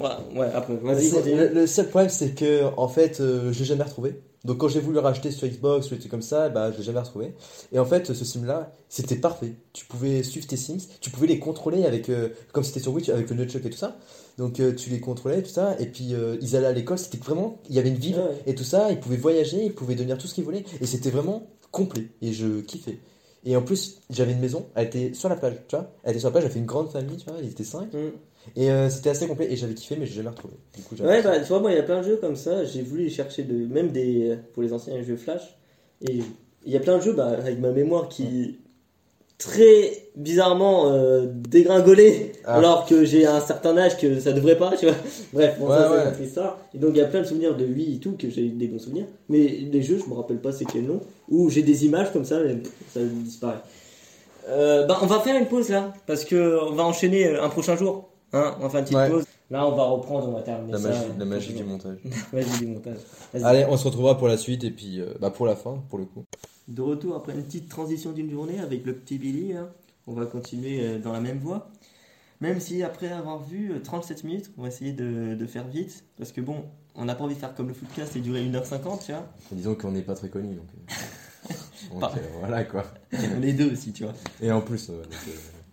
Ouais, 0.00 0.38
ouais, 0.40 0.46
après, 0.54 0.74
vas-y, 0.76 1.10
continue. 1.10 1.36
le, 1.36 1.48
le 1.48 1.66
seul 1.66 1.88
problème, 1.88 2.10
c'est 2.10 2.30
que, 2.34 2.64
en 2.76 2.88
fait, 2.88 3.20
euh, 3.20 3.52
je 3.52 3.58
l'ai 3.58 3.64
jamais 3.64 3.84
retrouvé. 3.84 4.20
Donc, 4.44 4.56
quand 4.58 4.68
j'ai 4.68 4.80
voulu 4.80 4.94
le 4.94 5.00
racheter 5.00 5.30
sur 5.30 5.46
Xbox 5.46 5.88
ou 5.88 5.90
des 5.94 5.98
trucs 5.98 6.10
comme 6.10 6.22
ça, 6.22 6.48
bah, 6.48 6.72
je 6.72 6.78
l'ai 6.78 6.82
jamais 6.84 7.00
retrouvé. 7.00 7.34
Et 7.72 7.78
en 7.78 7.84
fait, 7.84 8.12
ce 8.14 8.24
sim-là, 8.24 8.72
c'était 8.88 9.16
parfait. 9.16 9.52
Tu 9.74 9.84
pouvais 9.84 10.22
suivre 10.22 10.46
tes 10.46 10.56
Sims, 10.56 10.78
tu 11.02 11.10
pouvais 11.10 11.26
les 11.26 11.38
contrôler 11.38 11.84
avec, 11.84 12.08
euh, 12.08 12.30
comme 12.52 12.64
c'était 12.64 12.80
sur 12.80 12.94
Wii, 12.94 13.10
avec 13.10 13.28
le 13.28 13.36
nunchuck 13.36 13.64
et 13.66 13.70
tout 13.70 13.76
ça. 13.76 13.98
Donc, 14.38 14.58
euh, 14.58 14.74
tu 14.74 14.88
les 14.88 15.00
contrôlais, 15.00 15.42
tout 15.42 15.50
ça. 15.50 15.76
Et 15.78 15.86
puis, 15.86 16.14
ils 16.40 16.56
allaient 16.56 16.66
à 16.68 16.72
l'école, 16.72 16.98
c'était 16.98 17.18
vraiment, 17.18 17.58
il 17.68 17.74
y 17.74 17.78
avait 17.78 17.90
une 17.90 17.96
vie 17.96 18.14
Ouais. 18.14 18.38
et 18.46 18.54
tout 18.54 18.64
ça. 18.64 18.90
Ils 18.90 18.98
pouvaient 18.98 19.16
voyager, 19.18 19.62
ils 19.66 19.74
pouvaient 19.74 19.94
devenir 19.94 20.16
tout 20.16 20.26
ce 20.26 20.34
qu'ils 20.34 20.44
voulaient. 20.44 20.64
Et 20.80 20.86
c'était 20.86 21.10
vraiment 21.10 21.46
complet. 21.70 22.06
Et 22.22 22.32
je 22.32 22.60
kiffais. 22.62 22.98
Et 23.44 23.56
en 23.56 23.62
plus, 23.62 24.00
j'avais 24.10 24.32
une 24.32 24.40
maison, 24.40 24.66
elle 24.74 24.86
était 24.88 25.14
sur 25.14 25.28
la 25.30 25.36
plage, 25.36 25.54
tu 25.68 25.74
vois. 25.76 25.90
Elle 26.04 26.10
était 26.10 26.20
sur 26.20 26.28
la 26.28 26.32
plage, 26.32 26.44
j'avais 26.44 26.60
une 26.60 26.66
grande 26.66 26.90
famille, 26.90 27.16
tu 27.16 27.24
vois, 27.26 27.38
ils 27.42 27.48
étaient 27.50 27.64
5. 27.64 27.92
Mm. 27.92 27.98
Et 28.56 28.70
euh, 28.70 28.88
c'était 28.90 29.10
assez 29.10 29.26
complet. 29.26 29.46
Et 29.52 29.56
j'avais 29.56 29.74
kiffé, 29.74 29.96
mais 29.98 30.06
j'ai 30.06 30.14
jamais 30.14 30.30
retrouvé. 30.30 30.54
Du 30.76 30.82
coup, 30.82 30.94
Ouais, 31.02 31.22
bah, 31.22 31.38
tu 31.40 31.46
vois, 31.46 31.60
moi, 31.60 31.70
il 31.72 31.76
y 31.76 31.80
a 31.80 31.82
plein 31.84 31.98
de 32.00 32.04
jeux 32.06 32.16
comme 32.16 32.36
ça. 32.36 32.64
J'ai 32.64 32.82
voulu 32.82 33.04
les 33.04 33.10
chercher, 33.10 33.42
de, 33.44 33.54
même 33.72 33.88
des, 33.90 34.36
pour 34.54 34.62
les 34.62 34.72
anciens 34.72 35.00
jeux 35.02 35.16
Flash. 35.16 35.56
Et 36.08 36.20
il 36.66 36.72
y 36.72 36.76
a 36.76 36.80
plein 36.80 36.96
de 36.98 37.02
jeux 37.02 37.12
bah, 37.12 37.28
avec 37.28 37.58
ma 37.60 37.70
mémoire 37.70 38.08
qui 38.08 38.58
très 39.38 40.10
bizarrement 40.16 40.92
euh, 40.92 41.24
dégringolé 41.26 42.32
Ah. 42.44 42.56
alors 42.56 42.84
que 42.84 43.06
j'ai 43.06 43.24
un 43.24 43.40
certain 43.40 43.76
âge 43.78 43.96
que 43.96 44.20
ça 44.20 44.32
devrait 44.32 44.58
pas, 44.58 44.76
tu 44.76 44.84
vois. 44.86 44.94
Bref, 45.32 45.56
bon, 45.58 45.66
Ouais, 45.68 45.76
ça 45.76 45.88
c'est 45.88 45.94
ouais. 45.96 46.02
une 46.02 46.08
autre 46.08 46.20
histoire. 46.20 46.58
Et 46.74 46.78
donc 46.78 46.90
il 46.92 46.98
y 46.98 47.00
a 47.00 47.06
plein 47.06 47.20
de 47.22 47.26
souvenirs 47.26 47.56
de 47.56 47.64
lui 47.64 47.94
et 47.94 47.98
tout 47.98 48.12
que 48.18 48.28
j'ai 48.28 48.48
des 48.48 48.66
bons 48.66 48.78
souvenirs. 48.78 49.06
Mais 49.30 49.38
les 49.72 49.80
jeux, 49.82 49.98
je 49.98 50.10
me 50.10 50.14
rappelle 50.14 50.40
pas 50.42 50.52
c'est 50.52 50.66
quel 50.66 50.84
nom. 50.84 51.00
Ou 51.30 51.48
j'ai 51.48 51.62
des 51.62 51.86
images 51.86 52.12
comme 52.12 52.26
ça, 52.26 52.38
pff, 52.38 52.70
ça 52.92 53.00
disparaît. 53.02 53.60
Euh, 54.48 54.84
bah, 54.86 54.98
on 55.02 55.06
va 55.06 55.20
faire 55.20 55.36
une 55.40 55.46
pause 55.46 55.70
là 55.70 55.94
parce 56.06 56.26
que 56.26 56.58
on 56.68 56.72
va 56.72 56.84
enchaîner 56.84 57.26
euh, 57.28 57.42
un 57.42 57.48
prochain 57.48 57.76
jour. 57.76 58.09
Hein, 58.32 58.54
on 58.58 58.62
va 58.62 58.68
faire 58.70 58.80
une 58.80 58.84
petite 58.84 58.96
Ouais. 58.96 59.10
pause. 59.10 59.24
Là, 59.50 59.66
on 59.66 59.74
va 59.74 59.82
reprendre, 59.84 60.28
on 60.28 60.32
va 60.32 60.42
terminer 60.42 60.72
La 60.72 60.78
ça. 60.78 60.88
magie, 60.90 61.00
la 61.18 61.24
euh, 61.24 61.26
magie 61.28 61.52
du 61.54 61.64
montage. 61.64 61.98
Magie 62.32 62.58
du 62.60 62.66
montage. 62.68 62.98
Allez, 63.42 63.66
on 63.68 63.76
se 63.76 63.84
retrouvera 63.84 64.16
pour 64.16 64.28
la 64.28 64.36
suite 64.36 64.62
et 64.62 64.70
puis 64.70 65.00
euh, 65.00 65.14
bah 65.20 65.30
pour 65.30 65.46
la 65.46 65.56
fin, 65.56 65.82
pour 65.88 65.98
le 65.98 66.04
coup. 66.04 66.24
De 66.68 66.82
retour 66.82 67.16
après 67.16 67.32
une 67.34 67.42
petite 67.42 67.68
transition 67.68 68.12
d'une 68.12 68.30
journée 68.30 68.60
avec 68.60 68.86
le 68.86 68.94
petit 68.94 69.18
Billy, 69.18 69.54
hein. 69.54 69.68
on 70.06 70.12
va 70.12 70.26
continuer 70.26 70.80
euh, 70.80 70.98
dans 71.00 71.12
la 71.12 71.20
même 71.20 71.38
voie. 71.38 71.68
Même 72.40 72.60
si 72.60 72.82
après 72.84 73.08
avoir 73.10 73.42
vu 73.42 73.72
euh, 73.72 73.80
37 73.82 74.22
minutes, 74.24 74.52
on 74.56 74.62
va 74.62 74.68
essayer 74.68 74.92
de, 74.92 75.34
de 75.34 75.46
faire 75.46 75.66
vite. 75.66 76.04
Parce 76.16 76.30
que 76.30 76.40
bon, 76.40 76.64
on 76.94 77.04
n'a 77.06 77.16
pas 77.16 77.24
envie 77.24 77.34
de 77.34 77.40
faire 77.40 77.54
comme 77.56 77.66
le 77.68 77.74
footcast 77.74 78.14
et 78.14 78.20
durer 78.20 78.44
1h50, 78.48 79.04
tu 79.06 79.12
vois. 79.12 79.26
Disons 79.50 79.74
qu'on 79.74 79.90
n'est 79.90 80.02
pas 80.02 80.14
très 80.14 80.28
connus 80.28 80.54
donc. 80.54 80.66
euh, 80.76 81.54
donc, 82.00 82.04
euh, 82.04 82.20
voilà 82.38 82.62
quoi. 82.64 82.84
On 83.36 83.42
est 83.42 83.52
deux 83.52 83.72
aussi, 83.72 83.92
tu 83.92 84.04
vois. 84.04 84.12
Et 84.40 84.52
en 84.52 84.60
plus, 84.60 84.90
euh, 84.90 85.02
donc, 85.02 85.12
euh, 85.26 85.32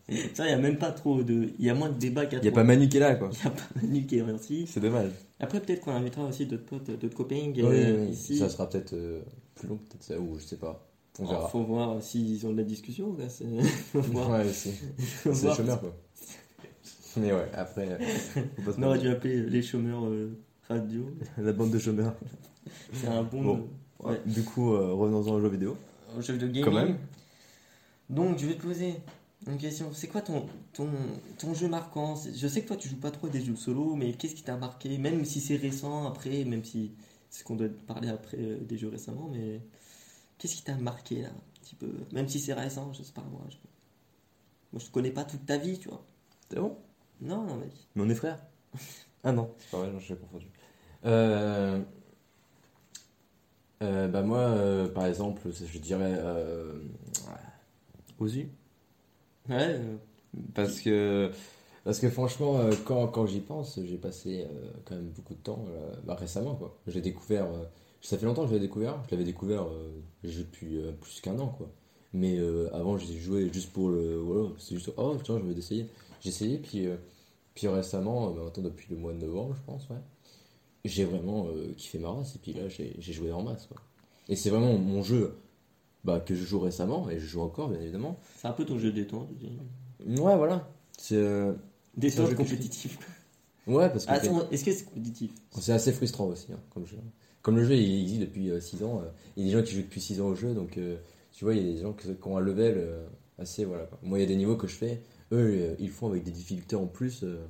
Ça, 0.34 0.46
il 0.46 0.48
n'y 0.48 0.54
a 0.54 0.58
même 0.58 0.78
pas 0.78 0.92
trop 0.92 1.22
de. 1.24 1.50
Il 1.60 1.66
y 1.66 1.70
a 1.70 1.74
moins 1.76 1.90
de 1.90 1.98
débats 2.00 2.26
qu'à 2.26 2.38
il 2.38 2.46
y 2.46 2.48
a 2.48 2.52
pas 2.52 2.64
Manu 2.64 2.88
qui 2.88 2.98
est 2.98 3.00
là 3.02 3.16
quoi. 3.16 3.30
Il 3.34 3.44
y 3.44 3.48
a 3.48 3.52
pas 3.52 3.64
Manu 3.82 4.06
qui 4.06 4.18
est 4.18 4.22
aussi. 4.22 4.66
C'est 4.68 4.80
dommage. 4.80 5.12
Après, 5.40 5.60
peut-être 5.60 5.82
qu'on 5.82 5.92
invitera 5.92 6.26
aussi 6.26 6.46
d'autres 6.46 6.66
potes, 6.66 6.90
d'autres 6.90 7.16
copains 7.16 7.52
Oui, 7.56 7.62
euh, 7.62 8.06
oui, 8.06 8.12
ici. 8.12 8.38
Ça 8.38 8.48
sera 8.50 8.70
peut-être 8.70 8.94
euh, 8.94 9.22
plus 9.56 9.68
long, 9.68 9.78
peut-être 9.78 10.04
ça, 10.04 10.18
ou 10.20 10.40
je 10.40 10.44
sais 10.46 10.58
pas. 10.58 10.84
On 11.20 11.26
Il 11.26 11.30
verra. 11.30 11.48
faut 11.50 11.64
voir 11.64 12.02
s'ils 12.02 12.46
ont 12.48 12.52
de 12.54 12.58
la 12.58 12.64
discussion. 12.64 13.16
Là. 13.18 13.28
c'est- 13.30 13.46
faut 13.92 14.02
voir. 14.02 14.30
Ouais, 14.32 14.46
C'est 14.54 14.72
les 15.26 15.32
voir. 15.32 15.56
chômeurs 15.56 15.80
quoi. 15.82 15.96
Mais 17.18 17.34
ouais, 17.34 17.50
après, 17.54 17.88
euh, 17.92 17.98
faut 18.58 18.62
pas 18.62 18.74
se 18.74 18.80
On 18.80 18.84
aurait 18.84 19.00
dû 19.00 19.10
appeler 19.10 19.42
les 19.42 19.62
chômeurs 19.64 20.06
euh, 20.06 20.38
radio. 20.70 21.10
la 21.38 21.52
bande 21.52 21.72
de 21.72 21.80
chômeurs. 21.80 22.16
C'est 22.94 23.08
un 23.08 23.24
bon. 23.24 23.42
Bon. 23.44 23.68
ouais. 24.04 24.22
Du 24.26 24.44
coup, 24.44 24.74
euh, 24.74 24.94
revenons-en 24.94 25.34
aux 25.34 25.42
jeux 25.42 25.50
vidéo. 25.50 25.76
Au 26.18 26.22
jeu 26.22 26.38
de 26.38 26.48
gaming. 26.48 26.64
Quand 26.64 26.72
même. 26.74 26.98
Donc, 28.10 28.38
je 28.40 28.46
vais 28.46 28.54
te 28.54 28.62
poser 28.62 28.94
une 29.52 29.58
question. 29.58 29.92
C'est 29.94 30.08
quoi 30.08 30.22
ton, 30.22 30.46
ton, 30.74 30.90
ton 31.38 31.54
jeu 31.54 31.68
marquant? 31.68 32.16
Je 32.16 32.48
sais 32.48 32.62
que 32.62 32.68
toi, 32.68 32.78
tu 32.78 32.90
joues 32.90 33.00
pas 33.00 33.12
trop 33.12 33.28
à 33.28 33.30
des 33.30 33.42
jeux 33.42 33.56
solo, 33.56 33.96
mais 33.96 34.14
qu'est-ce 34.14 34.36
qui 34.36 34.44
t'a 34.44 34.58
marqué? 34.58 34.98
Même 34.98 35.26
si 35.26 35.42
c'est 35.42 35.56
récent, 35.56 36.08
après, 36.08 36.44
même 36.46 36.64
si 36.64 36.92
c'est 37.30 37.40
ce 37.40 37.44
qu'on 37.44 37.56
doit 37.56 37.68
parler 37.88 38.10
après 38.10 38.38
euh, 38.40 38.60
des 38.60 38.78
jeux 38.78 38.90
récemment, 38.90 39.30
mais 39.32 39.62
qu'est-ce 40.38 40.56
qui 40.56 40.64
t'a 40.64 40.76
marqué 40.76 41.22
là 41.22 41.30
un 41.30 41.62
petit 41.62 41.76
peu? 41.76 41.92
Même 42.12 42.28
si 42.28 42.40
c'est 42.40 42.54
récent, 42.54 42.92
je 42.94 43.04
sais 43.04 43.14
pas 43.14 43.24
moi. 43.32 43.42
Je... 43.50 43.58
Moi, 44.74 44.82
je 44.82 44.86
te 44.86 44.92
connais 44.92 45.12
pas 45.12 45.24
toute 45.24 45.46
ta 45.46 45.58
vie, 45.58 45.80
tu 45.80 45.90
vois. 45.90 46.04
C'est 46.50 46.60
bon? 46.60 46.78
Non, 47.22 47.44
non, 47.44 47.56
mec. 47.56 47.72
Mais 47.96 48.04
on 48.04 48.10
est 48.10 48.16
frères 48.16 48.40
Ah 49.24 49.32
non, 49.32 49.54
c'est 49.58 49.72
pas 49.72 49.80
vrai, 49.80 49.92
je 50.00 50.14
l'ai 50.14 50.20
confondu. 50.20 50.48
Euh... 51.06 51.82
euh, 53.82 54.08
bah 54.08 54.22
moi, 54.22 54.40
euh, 54.40 54.88
par 54.88 55.06
exemple, 55.06 55.42
je 55.52 55.80
dirais 55.80 56.16
euh... 56.18 56.80
Ozu. 58.20 58.50
Ouais, 59.50 59.56
euh, 59.80 59.98
Parce 60.54 60.82
que, 60.82 61.32
parce 61.84 62.00
que 62.00 62.10
franchement, 62.10 62.60
euh, 62.60 62.72
quand, 62.86 63.08
quand 63.08 63.26
j'y 63.26 63.40
pense, 63.40 63.80
j'ai 63.84 63.98
passé 63.98 64.46
euh, 64.46 64.72
quand 64.86 64.96
même 64.96 65.10
beaucoup 65.10 65.34
de 65.34 65.40
temps 65.40 65.66
bah, 66.06 66.16
récemment. 66.16 66.56
Quoi. 66.56 66.78
J'ai 66.88 67.02
découvert, 67.02 67.48
ça 68.02 68.18
fait 68.18 68.26
longtemps 68.26 68.44
que 68.44 68.50
je 68.50 68.54
l'avais 68.54 68.66
découvert. 68.68 69.02
Je 69.08 69.12
l'avais 69.12 69.24
découvert 69.24 69.66
depuis 70.24 70.80
plus 71.02 71.22
qu'un 71.22 71.40
an. 71.40 71.48
Quoi. 71.58 71.70
Mais 72.14 72.40
avant, 72.74 72.98
j'ai 72.98 73.18
joué 73.18 73.52
juste 73.54 73.72
pour 73.72 73.90
le. 73.90 74.22
C'est 74.58 74.76
juste, 74.76 74.92
oh 74.98 75.16
tiens, 75.24 75.40
je 75.40 75.46
vais 75.46 75.58
essayer. 75.58 75.88
J'ai 76.22 76.30
essayé, 76.30 76.58
puis, 76.58 76.88
puis 77.54 77.68
récemment, 77.68 78.32
maintenant 78.34 78.64
depuis 78.64 78.88
le 78.90 78.98
mois 78.98 79.14
de 79.14 79.20
novembre, 79.20 79.56
je 79.56 79.72
pense, 79.72 79.90
ouais, 79.90 79.98
j'ai 80.86 81.06
vraiment 81.06 81.48
kiffé 81.78 82.00
ma 82.00 82.10
race. 82.10 82.36
Et 82.36 82.40
puis 82.40 82.54
là, 82.54 82.68
j'ai 82.70 83.14
joué 83.14 83.32
en 83.32 83.44
masse. 83.44 83.68
Quoi. 83.68 83.78
Et 84.30 84.36
c'est 84.36 84.50
vraiment 84.50 84.78
mon 84.78 85.04
jeu 85.04 85.38
bah, 86.08 86.20
que 86.22 86.34
je 86.34 86.46
joue 86.46 86.60
récemment, 86.60 87.10
et 87.10 87.20
je 87.20 87.26
joue 87.26 87.42
encore, 87.42 87.70
bien 87.70 87.82
évidemment. 87.82 88.18
c'est 88.38 88.48
un 88.48 88.54
peu 88.54 88.66
ton 88.66 88.80
jeu 88.80 88.92
détente. 88.92 89.28
Ouais, 90.06 90.38
voilà. 90.38 90.68
C'est. 90.98 91.16
euh, 91.18 91.54
un 92.02 92.26
jeu 92.26 92.36
compétitif. 92.36 92.98
Ouais, 93.68 93.90
parce 93.90 94.06
que 94.06 94.12
Ah, 94.12 94.22
est-ce 94.50 94.64
que 94.64 94.72
c'est 94.72 94.86
compétitif? 94.86 95.30
C'est 95.60 95.74
assez 95.74 95.92
frustrant 95.92 96.28
aussi 96.28 96.54
hein, 96.54 96.60
comme 96.74 96.88
jeu. 96.88 96.96
Comme 97.42 97.58
le 97.58 97.66
jeu 97.66 97.76
il 97.76 98.02
existe 98.02 98.22
depuis 98.22 98.50
6 98.62 98.82
ans, 98.82 99.02
euh, 99.02 99.10
il 99.36 99.44
y 99.44 99.48
a 99.48 99.52
des 99.52 99.60
gens 99.60 99.66
qui 99.68 99.76
jouent 99.76 99.82
depuis 99.82 100.00
6 100.00 100.22
ans 100.22 100.28
au 100.28 100.36
jeu, 100.36 100.54
donc 100.54 100.78
euh, 100.78 100.96
tu 101.34 101.44
vois, 101.44 101.54
il 101.54 101.68
y 101.68 101.70
a 101.70 101.74
des 101.74 101.82
gens 101.82 101.92
qui, 101.92 102.08
ont 102.24 102.38
un 102.38 102.40
level, 102.40 102.76
euh, 102.78 103.06
assez 103.38 103.66
voilà. 103.66 103.84
Quoi. 103.84 104.00
Moi, 104.04 104.20
il 104.20 104.22
y 104.22 104.24
a 104.24 104.28
des 104.28 104.38
niveaux 104.38 104.56
que 104.56 104.68
je 104.68 104.76
fais, 104.76 105.02
eux, 105.34 105.52
euh, 105.60 105.76
ils 105.80 105.90
font 105.90 106.10
avec 106.10 106.24
des 106.24 106.32
difficultés 106.32 106.78
en 106.78 106.88
plus. 106.88 107.24
euh, 107.24 107.46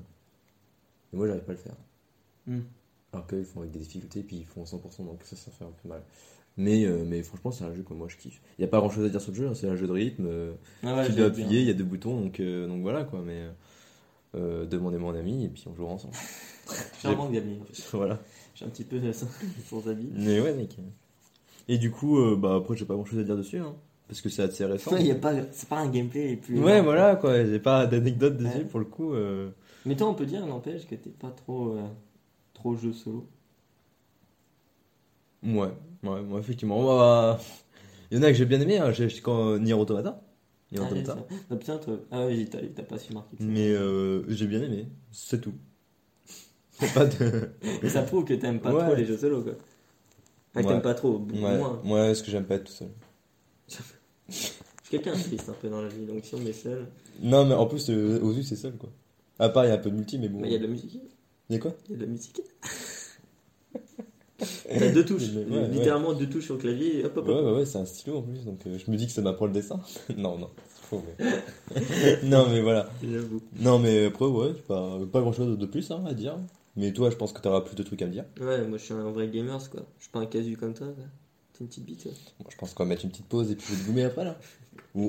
et 1.13 1.17
moi, 1.17 1.27
j'arrive 1.27 1.43
pas 1.43 1.51
à 1.51 1.55
le 1.55 1.61
faire. 1.61 1.75
Hmm. 2.47 2.61
Alors 3.13 3.27
qu'eux, 3.27 3.37
ils 3.39 3.45
font 3.45 3.59
avec 3.59 3.71
des 3.71 3.79
difficultés, 3.79 4.23
puis 4.23 4.37
ils 4.37 4.45
font 4.45 4.63
100%, 4.63 5.05
donc 5.05 5.19
ça, 5.23 5.35
ça 5.35 5.51
fait 5.51 5.65
un 5.65 5.71
peu 5.83 5.87
mal. 5.87 6.01
Mais, 6.57 6.85
euh, 6.85 7.03
mais 7.05 7.21
franchement, 7.21 7.51
c'est 7.51 7.63
un 7.63 7.73
jeu 7.73 7.83
que 7.83 7.93
moi 7.93 8.07
je 8.09 8.17
kiffe. 8.17 8.41
Il 8.57 8.61
n'y 8.61 8.65
a 8.65 8.67
pas 8.67 8.79
grand 8.79 8.89
chose 8.89 9.05
à 9.05 9.09
dire 9.09 9.21
sur 9.21 9.31
le 9.31 9.37
jeu, 9.37 9.47
hein, 9.47 9.53
c'est 9.53 9.67
un 9.69 9.75
jeu 9.75 9.85
de 9.85 9.91
rythme. 9.91 10.27
Ah 10.83 10.95
ouais, 10.95 11.05
tu 11.05 11.13
dois 11.13 11.27
appuyer, 11.27 11.61
il 11.61 11.67
y 11.67 11.69
a 11.69 11.73
deux 11.73 11.83
boutons, 11.83 12.19
donc, 12.19 12.39
euh, 12.39 12.67
donc 12.67 12.81
voilà 12.81 13.03
quoi. 13.03 13.21
Mais 13.23 13.43
euh, 14.35 14.65
demandez-moi 14.65 15.13
un 15.13 15.19
ami 15.19 15.45
et 15.45 15.49
puis 15.49 15.63
on 15.67 15.75
jouera 15.75 15.93
ensemble. 15.93 16.15
Manque 17.03 17.31
d'amis. 17.31 17.59
en 17.61 17.65
fait. 17.65 17.95
voilà. 17.97 18.19
J'ai 18.55 18.65
un 18.65 18.69
petit 18.69 18.83
peu 18.83 18.99
sans, 19.13 19.87
amis. 19.87 20.09
Mais 20.13 20.41
ouais, 20.41 20.53
mec. 20.55 20.75
Et 21.67 21.77
du 21.77 21.91
coup, 21.91 22.19
bah 22.37 22.55
après, 22.55 22.75
j'ai 22.75 22.85
pas 22.85 22.95
grand 22.95 23.05
chose 23.05 23.19
à 23.19 23.23
dire 23.23 23.37
dessus, 23.37 23.59
hein, 23.59 23.75
parce 24.07 24.21
que 24.21 24.29
c'est 24.29 24.41
assez 24.41 24.65
récent. 24.65 24.91
Ouais, 24.91 25.03
y 25.03 25.11
a 25.11 25.15
pas, 25.15 25.33
c'est 25.51 25.69
pas 25.69 25.77
un 25.77 25.89
gameplay 25.89 26.37
plus. 26.37 26.59
Ouais, 26.59 26.81
voilà 26.81 27.17
quoi, 27.17 27.45
j'ai 27.45 27.59
pas 27.59 27.85
d'anecdote 27.85 28.37
dessus 28.37 28.57
Ouais. 28.57 28.63
pour 28.63 28.79
le 28.79 28.85
coup. 28.85 29.13
Mais 29.85 29.95
toi, 29.95 30.07
on 30.07 30.15
peut 30.15 30.25
dire, 30.25 30.43
n'empêche, 30.47 30.87
que 30.87 30.95
t'es 30.95 31.11
pas 31.11 31.29
trop, 31.29 31.77
trop 32.55 32.75
jeu 32.75 32.93
solo. 32.93 33.27
Ouais, 35.43 35.69
ouais, 36.03 36.19
ouais, 36.21 36.39
effectivement. 36.39 36.83
Bah, 36.85 37.39
Il 38.11 38.17
y 38.17 38.19
en 38.21 38.23
a 38.23 38.27
que 38.27 38.33
j'ai 38.33 38.45
bien 38.45 38.61
aimé, 38.61 38.77
hein. 38.77 38.91
j'ai 38.91 39.09
j'ai- 39.09 39.21
quand 39.21 39.57
Nier 39.57 39.73
Automata. 39.73 40.21
Nier 40.71 40.81
Ah, 40.81 40.85
Automata. 40.87 41.13
ça- 41.15 41.35
non, 41.51 41.57
putain, 41.57 41.77
toi. 41.77 41.99
Ah 42.11 42.25
oui, 42.25 42.47
t'as, 42.49 42.59
t'as 42.75 42.83
pas 42.83 42.97
su 42.97 43.13
marquer. 43.13 43.35
Mais 43.39 43.69
euh, 43.69 44.23
j'ai 44.29 44.47
bien 44.47 44.61
aimé, 44.61 44.87
c'est 45.11 45.41
tout. 45.41 45.53
A 46.81 46.87
pas 46.87 47.05
de. 47.05 47.49
Mais 47.83 47.89
ça 47.89 48.03
prouve 48.03 48.23
que 48.25 48.33
t'aimes 48.33 48.59
pas 48.61 48.73
Ouais. 48.73 48.83
trop 48.85 48.95
les 48.95 49.05
jeux 49.05 49.17
solo, 49.17 49.41
quoi. 49.43 49.53
Enfin, 49.53 50.61
que 50.61 50.67
Ouais. 50.67 50.73
t'aimes 50.73 50.81
pas 50.81 50.93
trop, 50.93 51.17
beaucoup 51.19 51.41
Ouais, 51.43 51.57
moins. 51.57 51.81
ouais, 51.85 52.15
ce 52.15 52.23
que 52.23 52.31
j'aime 52.31 52.45
pas 52.45 52.55
être 52.55 52.65
tout 52.65 52.71
seul. 52.73 52.89
Je 54.29 54.33
suis 54.35 54.51
quelqu'un 54.89 55.15
de 55.15 55.21
triste 55.21 55.49
un 55.49 55.53
peu 55.53 55.69
dans 55.69 55.81
la 55.81 55.89
vie, 55.89 56.05
donc 56.05 56.23
si 56.23 56.35
on 56.35 56.45
est 56.45 56.53
seul. 56.53 56.87
Non, 57.21 57.45
mais 57.45 57.53
en 57.55 57.65
plus, 57.65 57.89
euh, 57.89 58.19
aux 58.21 58.31
yeux, 58.31 58.43
c'est 58.43 58.55
seul 58.55 58.73
quoi. 58.77 58.89
À 59.39 59.49
part, 59.49 59.65
il 59.65 59.69
y 59.69 59.71
a 59.71 59.75
un 59.75 59.79
peu 59.79 59.89
de 59.91 59.95
multi, 59.95 60.17
mais 60.17 60.29
bon. 60.29 60.39
Mais 60.39 60.47
il 60.47 60.53
y 60.53 60.55
a 60.55 60.59
de 60.59 60.63
la 60.63 60.69
musique. 60.69 60.97
Y 61.49 61.55
a 61.55 61.59
quoi? 61.59 61.73
Il 61.87 61.91
y 61.91 61.93
a 61.95 61.97
de 61.97 62.01
la 62.05 62.07
musique. 62.11 62.41
T'as 64.39 64.91
deux 64.93 65.05
touches, 65.05 65.29
Ouais, 65.33 65.45
ouais. 65.57 65.67
littéralement 65.69 66.13
deux 66.13 66.27
touches 66.29 66.45
sur 66.45 66.55
le 66.55 66.59
clavier 66.61 66.99
et 66.99 67.05
hop 67.05 67.17
hop 67.17 67.27
Ouais, 67.27 67.33
hop. 67.33 67.45
ouais, 67.45 67.51
ouais, 67.59 67.65
c'est 67.65 67.79
un 67.79 67.85
stylo 67.85 68.17
en 68.17 68.21
plus, 68.21 68.45
donc 68.45 68.59
euh, 68.67 68.77
je 68.77 68.91
me 68.91 68.97
dis 68.97 69.07
que 69.07 69.11
ça 69.11 69.21
m'apprend 69.21 69.45
le 69.47 69.51
dessin. 69.53 69.79
non, 70.17 70.37
non, 70.37 70.49
c'est 70.67 70.85
faux, 70.85 71.03
mais. 71.19 72.19
non, 72.23 72.47
mais 72.49 72.61
voilà. 72.61 72.89
J'avoue. 73.03 73.41
Non, 73.59 73.79
mais 73.79 74.05
après, 74.05 74.25
ouais, 74.25 74.53
pas, 74.67 74.99
pas 75.11 75.21
grand 75.21 75.33
chose 75.33 75.57
de 75.57 75.65
plus 75.65 75.89
hein, 75.91 76.03
à 76.07 76.13
dire. 76.13 76.37
Mais 76.75 76.93
toi, 76.93 77.09
je 77.09 77.15
pense 77.15 77.33
que 77.33 77.41
t'auras 77.41 77.61
plus 77.61 77.75
de 77.75 77.81
trucs 77.81 78.01
à 78.03 78.05
me 78.05 78.11
dire. 78.11 78.25
Ouais, 78.39 78.63
moi 78.67 78.77
je 78.77 78.83
suis 78.83 78.93
un 78.93 79.09
vrai 79.11 79.27
gamer 79.29 79.57
quoi. 79.71 79.81
Je 79.97 80.03
suis 80.03 80.11
pas 80.11 80.19
un 80.19 80.27
casu 80.27 80.55
comme 80.57 80.75
toi. 80.75 80.87
T'es 81.53 81.61
une 81.63 81.67
petite 81.69 81.85
bite. 81.85 82.05
ouais. 82.05 82.11
Bon, 82.39 82.45
je 82.51 82.55
pense 82.57 82.75
qu'on 82.75 82.83
va 82.83 82.89
mettre 82.89 83.03
une 83.05 83.09
petite 83.09 83.25
pause 83.25 83.49
et 83.49 83.55
puis 83.55 83.65
je 83.69 83.73
vais 83.73 83.81
te 83.81 83.87
goumer 83.87 84.03
après 84.03 84.23
là. 84.25 84.37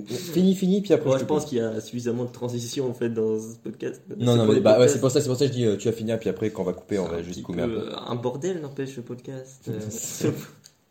Fini, 0.07 0.55
fini, 0.55 0.81
puis 0.81 0.93
après. 0.93 1.11
Ouais, 1.11 1.19
je 1.19 1.25
pense 1.25 1.45
qu'il 1.45 1.59
y 1.59 1.61
a 1.61 1.81
suffisamment 1.81 2.25
de 2.25 2.33
transition 2.33 2.89
en 2.89 2.95
fait 2.95 3.09
dans 3.11 3.39
ce 3.39 3.57
podcast. 3.62 4.03
Non, 4.16 4.37
non, 4.37 4.47
mais 4.47 4.61
bah 4.61 4.79
ouais, 4.79 4.89
c'est 4.89 5.01
pour 5.01 5.11
ça, 5.11 5.21
c'est 5.21 5.29
pour 5.29 5.37
ça 5.37 5.47
que 5.47 5.53
je 5.53 5.57
dis, 5.57 5.64
euh, 5.64 5.77
tu 5.77 5.89
vas 5.89 5.93
finir, 5.93 6.19
puis 6.19 6.29
après, 6.29 6.51
quand 6.51 6.62
on 6.62 6.66
va 6.66 6.73
couper, 6.73 6.99
on 6.99 7.09
va 7.09 7.23
juste 7.23 7.43
couper 7.43 7.62
un 7.62 7.69
peu, 7.69 7.75
peu. 7.87 7.93
Un 8.07 8.14
bordel 8.16 8.61
n'empêche 8.61 8.95
ce 8.97 9.01
podcast. 9.01 9.69
euh, 9.69 10.31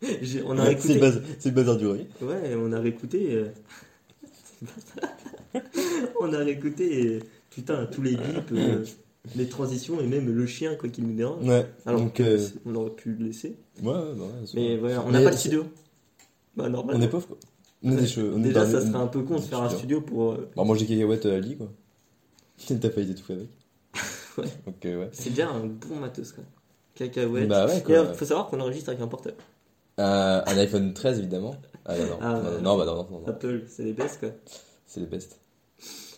on 0.46 0.58
a 0.58 0.62
C'est 0.80 0.94
réécouté. 0.94 0.98
le 1.00 1.22
c'est 1.38 1.48
le 1.48 1.54
bazar 1.54 1.76
du 1.76 1.86
riz. 1.86 2.06
Ouais, 2.22 2.54
on 2.56 2.72
a 2.72 2.78
réécouté. 2.80 3.28
euh, 3.32 3.48
on 6.20 6.32
a 6.32 6.38
réécouté. 6.38 7.14
et, 7.16 7.18
Putain, 7.50 7.86
tous 7.86 8.02
les 8.02 8.12
bips, 8.12 8.52
les 9.34 9.48
transitions 9.48 10.00
et 10.00 10.06
même 10.06 10.32
le 10.32 10.46
chien 10.46 10.76
quoi 10.76 10.88
qu'il 10.88 11.04
nous 11.04 11.14
dérange. 11.16 11.44
Ouais, 11.44 11.66
Alors 11.86 12.00
donc. 12.02 12.14
que 12.14 12.38
on 12.64 12.74
aurait 12.76 12.90
pu 12.90 13.14
le 13.18 13.26
laisser. 13.26 13.56
ouais, 13.82 13.88
ouais, 13.88 13.94
bah 14.16 14.24
ouais, 14.24 14.46
c'est 14.46 14.54
Mais 14.56 14.76
voilà, 14.76 15.02
on 15.04 15.10
n'a 15.10 15.22
pas 15.22 15.30
de 15.30 15.36
studio. 15.36 15.64
Bah 16.56 16.68
normal. 16.68 16.96
On 16.98 17.00
est 17.02 17.08
pauvres 17.08 17.26
quoi. 17.26 17.38
On 17.82 17.92
est 17.92 17.96
des 17.96 18.06
cheveux. 18.06 18.32
on 18.34 18.40
est 18.40 18.48
Déjà, 18.48 18.66
ça 18.66 18.80
serait 18.80 18.98
un 18.98 19.06
peu 19.06 19.22
con 19.22 19.36
de 19.36 19.40
faire 19.40 19.62
un 19.62 19.70
studio 19.70 20.00
pour. 20.00 20.32
euh, 20.32 20.50
Bah, 20.56 20.64
manger 20.64 20.86
cacahuètes 20.86 21.26
à 21.26 21.38
lit 21.38 21.56
quoi. 21.56 21.68
T'as 22.80 22.90
failli 22.90 23.06
t'étouffer 23.08 23.32
avec. 23.34 23.48
Ouais. 24.38 24.44
Donc, 24.66 24.84
euh, 24.86 25.00
ouais. 25.00 25.08
C'est 25.12 25.30
déjà 25.30 25.48
un 25.48 25.66
bon 25.66 25.96
matos 26.00 26.32
quoi. 26.32 26.44
Cacahuètes. 26.94 27.48
Bah 27.48 27.66
ouais, 27.66 27.78
Et 27.78 27.82
quoi. 27.82 28.12
faut 28.14 28.24
savoir 28.24 28.46
qu'on 28.48 28.60
enregistre 28.60 28.90
avec 28.90 29.00
un 29.02 29.08
portable. 29.08 29.36
Euh, 29.98 30.40
un 30.46 30.56
iPhone 30.58 30.92
13 30.94 31.18
évidemment. 31.18 31.56
Ah 31.84 31.96
non, 31.98 32.04
non, 32.06 32.18
Ah, 32.20 32.32
non, 32.34 32.60
non, 32.62 32.78
bah 32.78 32.84
non, 32.84 32.94
non, 32.96 33.06
non, 33.10 33.20
non. 33.20 33.28
Apple, 33.28 33.62
c'est 33.68 33.82
les 33.82 33.92
best 33.94 34.20
quoi. 34.20 34.28
c'est 34.86 35.00
les 35.00 35.06
best. 35.06 35.40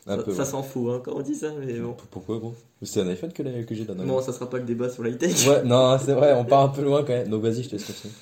Un 0.06 0.18
Ça, 0.18 0.26
ouais. 0.30 0.44
s'en 0.44 0.62
fout 0.62 0.90
hein, 0.90 1.00
quand 1.04 1.12
on 1.14 1.20
dit 1.20 1.34
ça, 1.34 1.48
mais 1.58 1.78
bon. 1.78 1.94
Pourquoi 2.10 2.38
gros? 2.38 2.54
C'est 2.82 3.00
un 3.00 3.08
iPhone 3.08 3.32
que, 3.32 3.42
que 3.62 3.74
j'ai 3.74 3.84
dans 3.84 3.94
la 3.94 4.04
Bon, 4.04 4.20
ça 4.22 4.32
sera 4.32 4.48
pas 4.50 4.56
le 4.58 4.64
débat 4.64 4.88
sur 4.90 5.02
l'high-tech. 5.02 5.46
Ouais, 5.46 5.62
non, 5.64 5.98
c'est 6.04 6.12
vrai, 6.14 6.32
on 6.34 6.44
part 6.46 6.62
un 6.62 6.68
peu 6.68 6.82
loin 6.82 7.00
quand 7.02 7.12
même. 7.12 7.28
Donc 7.28 7.42
vas-y, 7.42 7.62
je 7.62 7.68
te 7.68 7.72
laisse 7.76 7.84
continuer. 7.86 8.14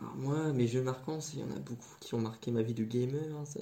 Alors 0.00 0.14
moi, 0.16 0.52
mes 0.52 0.66
jeux 0.66 0.82
marquants, 0.82 1.18
il 1.34 1.40
y 1.40 1.42
en 1.42 1.50
a 1.54 1.58
beaucoup 1.58 1.94
qui 2.00 2.14
ont 2.14 2.20
marqué 2.20 2.50
ma 2.50 2.62
vie 2.62 2.74
de 2.74 2.84
gamer. 2.84 3.20
hein, 3.38 3.44
ça- 3.44 3.60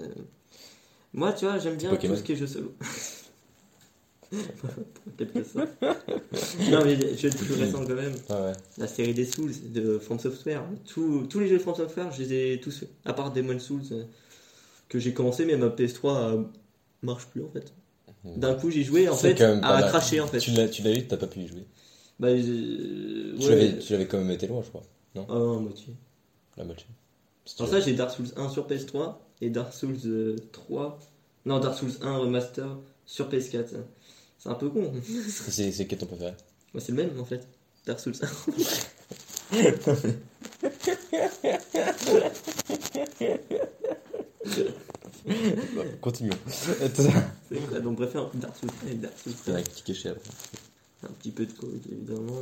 Moi, 1.12 1.32
tu 1.32 1.44
vois, 1.46 1.58
j'aime 1.58 1.76
bien 1.76 1.90
Pokémon. 1.90 2.14
tout 2.14 2.20
ce 2.20 2.24
qui 2.24 2.32
est 2.32 2.36
jeu 2.36 2.46
solo. 2.46 2.74
En 4.30 5.10
quelque 5.16 5.42
sorte. 5.42 5.68
non, 6.70 6.84
mais 6.84 6.96
les 6.96 7.16
jeux 7.16 7.30
plus 7.30 7.54
récents 7.54 7.82
quand 7.86 7.94
même. 7.94 8.12
Ah 8.28 8.42
ouais. 8.44 8.52
La 8.76 8.86
série 8.86 9.14
des 9.14 9.24
Souls 9.24 9.52
de 9.72 9.98
From 9.98 10.18
Software. 10.18 10.62
Tous- 10.86 11.26
tous 11.28 11.40
les 11.40 11.48
jeux 11.48 11.56
de 11.56 11.62
From 11.62 11.74
Software, 11.74 12.12
je 12.12 12.22
les 12.22 12.32
ai 12.52 12.60
tous 12.60 12.80
faits. 12.80 12.90
À 13.06 13.14
part 13.14 13.32
Demon 13.32 13.58
Souls, 13.58 13.80
euh, 13.92 14.04
que 14.90 14.98
j'ai 14.98 15.14
commencé, 15.14 15.46
mais 15.46 15.56
ma 15.56 15.68
PS3 15.70 16.16
euh, 16.34 16.42
marche 17.02 17.26
plus 17.28 17.42
en 17.42 17.48
fait. 17.48 17.72
D'un 18.24 18.54
coup, 18.54 18.70
j'ai 18.70 18.84
joué 18.84 19.08
en 19.08 19.14
C'est 19.16 19.30
fait 19.30 19.38
quand 19.38 19.48
même 19.48 19.60
pas 19.62 19.68
à 19.68 19.80
mal. 19.80 19.88
cracher 19.88 20.20
en 20.20 20.26
fait. 20.26 20.38
Tu 20.40 20.50
l'as, 20.50 20.68
tu 20.68 20.82
l'as 20.82 20.92
eu, 20.94 21.06
t'as 21.06 21.16
pas 21.16 21.26
pu 21.26 21.40
y 21.40 21.48
jouer. 21.48 21.64
Bah, 22.20 22.28
Tu 22.34 22.42
ouais. 22.42 23.48
l'avais, 23.48 23.78
tu 23.78 23.92
l'avais 23.92 24.06
quand 24.06 24.18
même 24.18 24.30
été 24.30 24.46
loin, 24.46 24.60
je 24.62 24.68
crois. 24.68 24.82
Ah 25.16 25.20
non, 25.30 25.56
à 25.56 25.60
moitié. 25.60 25.94
La 26.58 26.64
moitié. 26.64 26.86
Alors 27.58 27.70
ça, 27.70 27.80
j'ai 27.80 27.94
Dark 27.94 28.10
Souls 28.14 28.28
1 28.36 28.50
sur 28.50 28.66
PS3 28.68 29.14
et 29.40 29.48
Dark 29.48 29.72
Souls 29.72 29.96
euh, 30.04 30.36
3. 30.52 30.98
Non, 31.46 31.60
Dark 31.60 31.78
Souls 31.78 31.92
1 32.02 32.18
remaster 32.18 32.76
sur 33.06 33.30
PS4. 33.30 33.68
C'est 34.38 34.48
un 34.48 34.54
peu 34.54 34.68
con. 34.68 34.92
c'est, 35.48 35.72
c'est 35.72 35.86
quel 35.86 35.98
ton 35.98 36.06
préféré? 36.06 36.34
Moi, 36.74 36.82
c'est 36.84 36.92
le 36.92 36.98
même 37.04 37.18
en 37.18 37.24
fait. 37.24 37.48
Dark 37.86 38.00
Souls 38.00 38.14
1. 38.20 38.26
Continuons. 46.00 46.36
C'est 46.48 47.58
vrai, 47.58 47.80
donc 47.80 47.96
préfère 47.96 48.30
Dark 48.34 48.56
Souls 48.56 48.70
1 48.86 48.90
et 48.90 48.94
Dark 48.94 49.14
Souls 49.22 49.32
C'est 49.36 49.50
3. 49.52 49.60
un 49.60 49.62
petit 49.62 49.82
cachet 49.82 50.08
après. 50.10 50.30
Un 51.04 51.12
petit 51.12 51.30
peu 51.30 51.46
de 51.46 51.52
code 51.52 51.80
évidemment. 51.90 52.40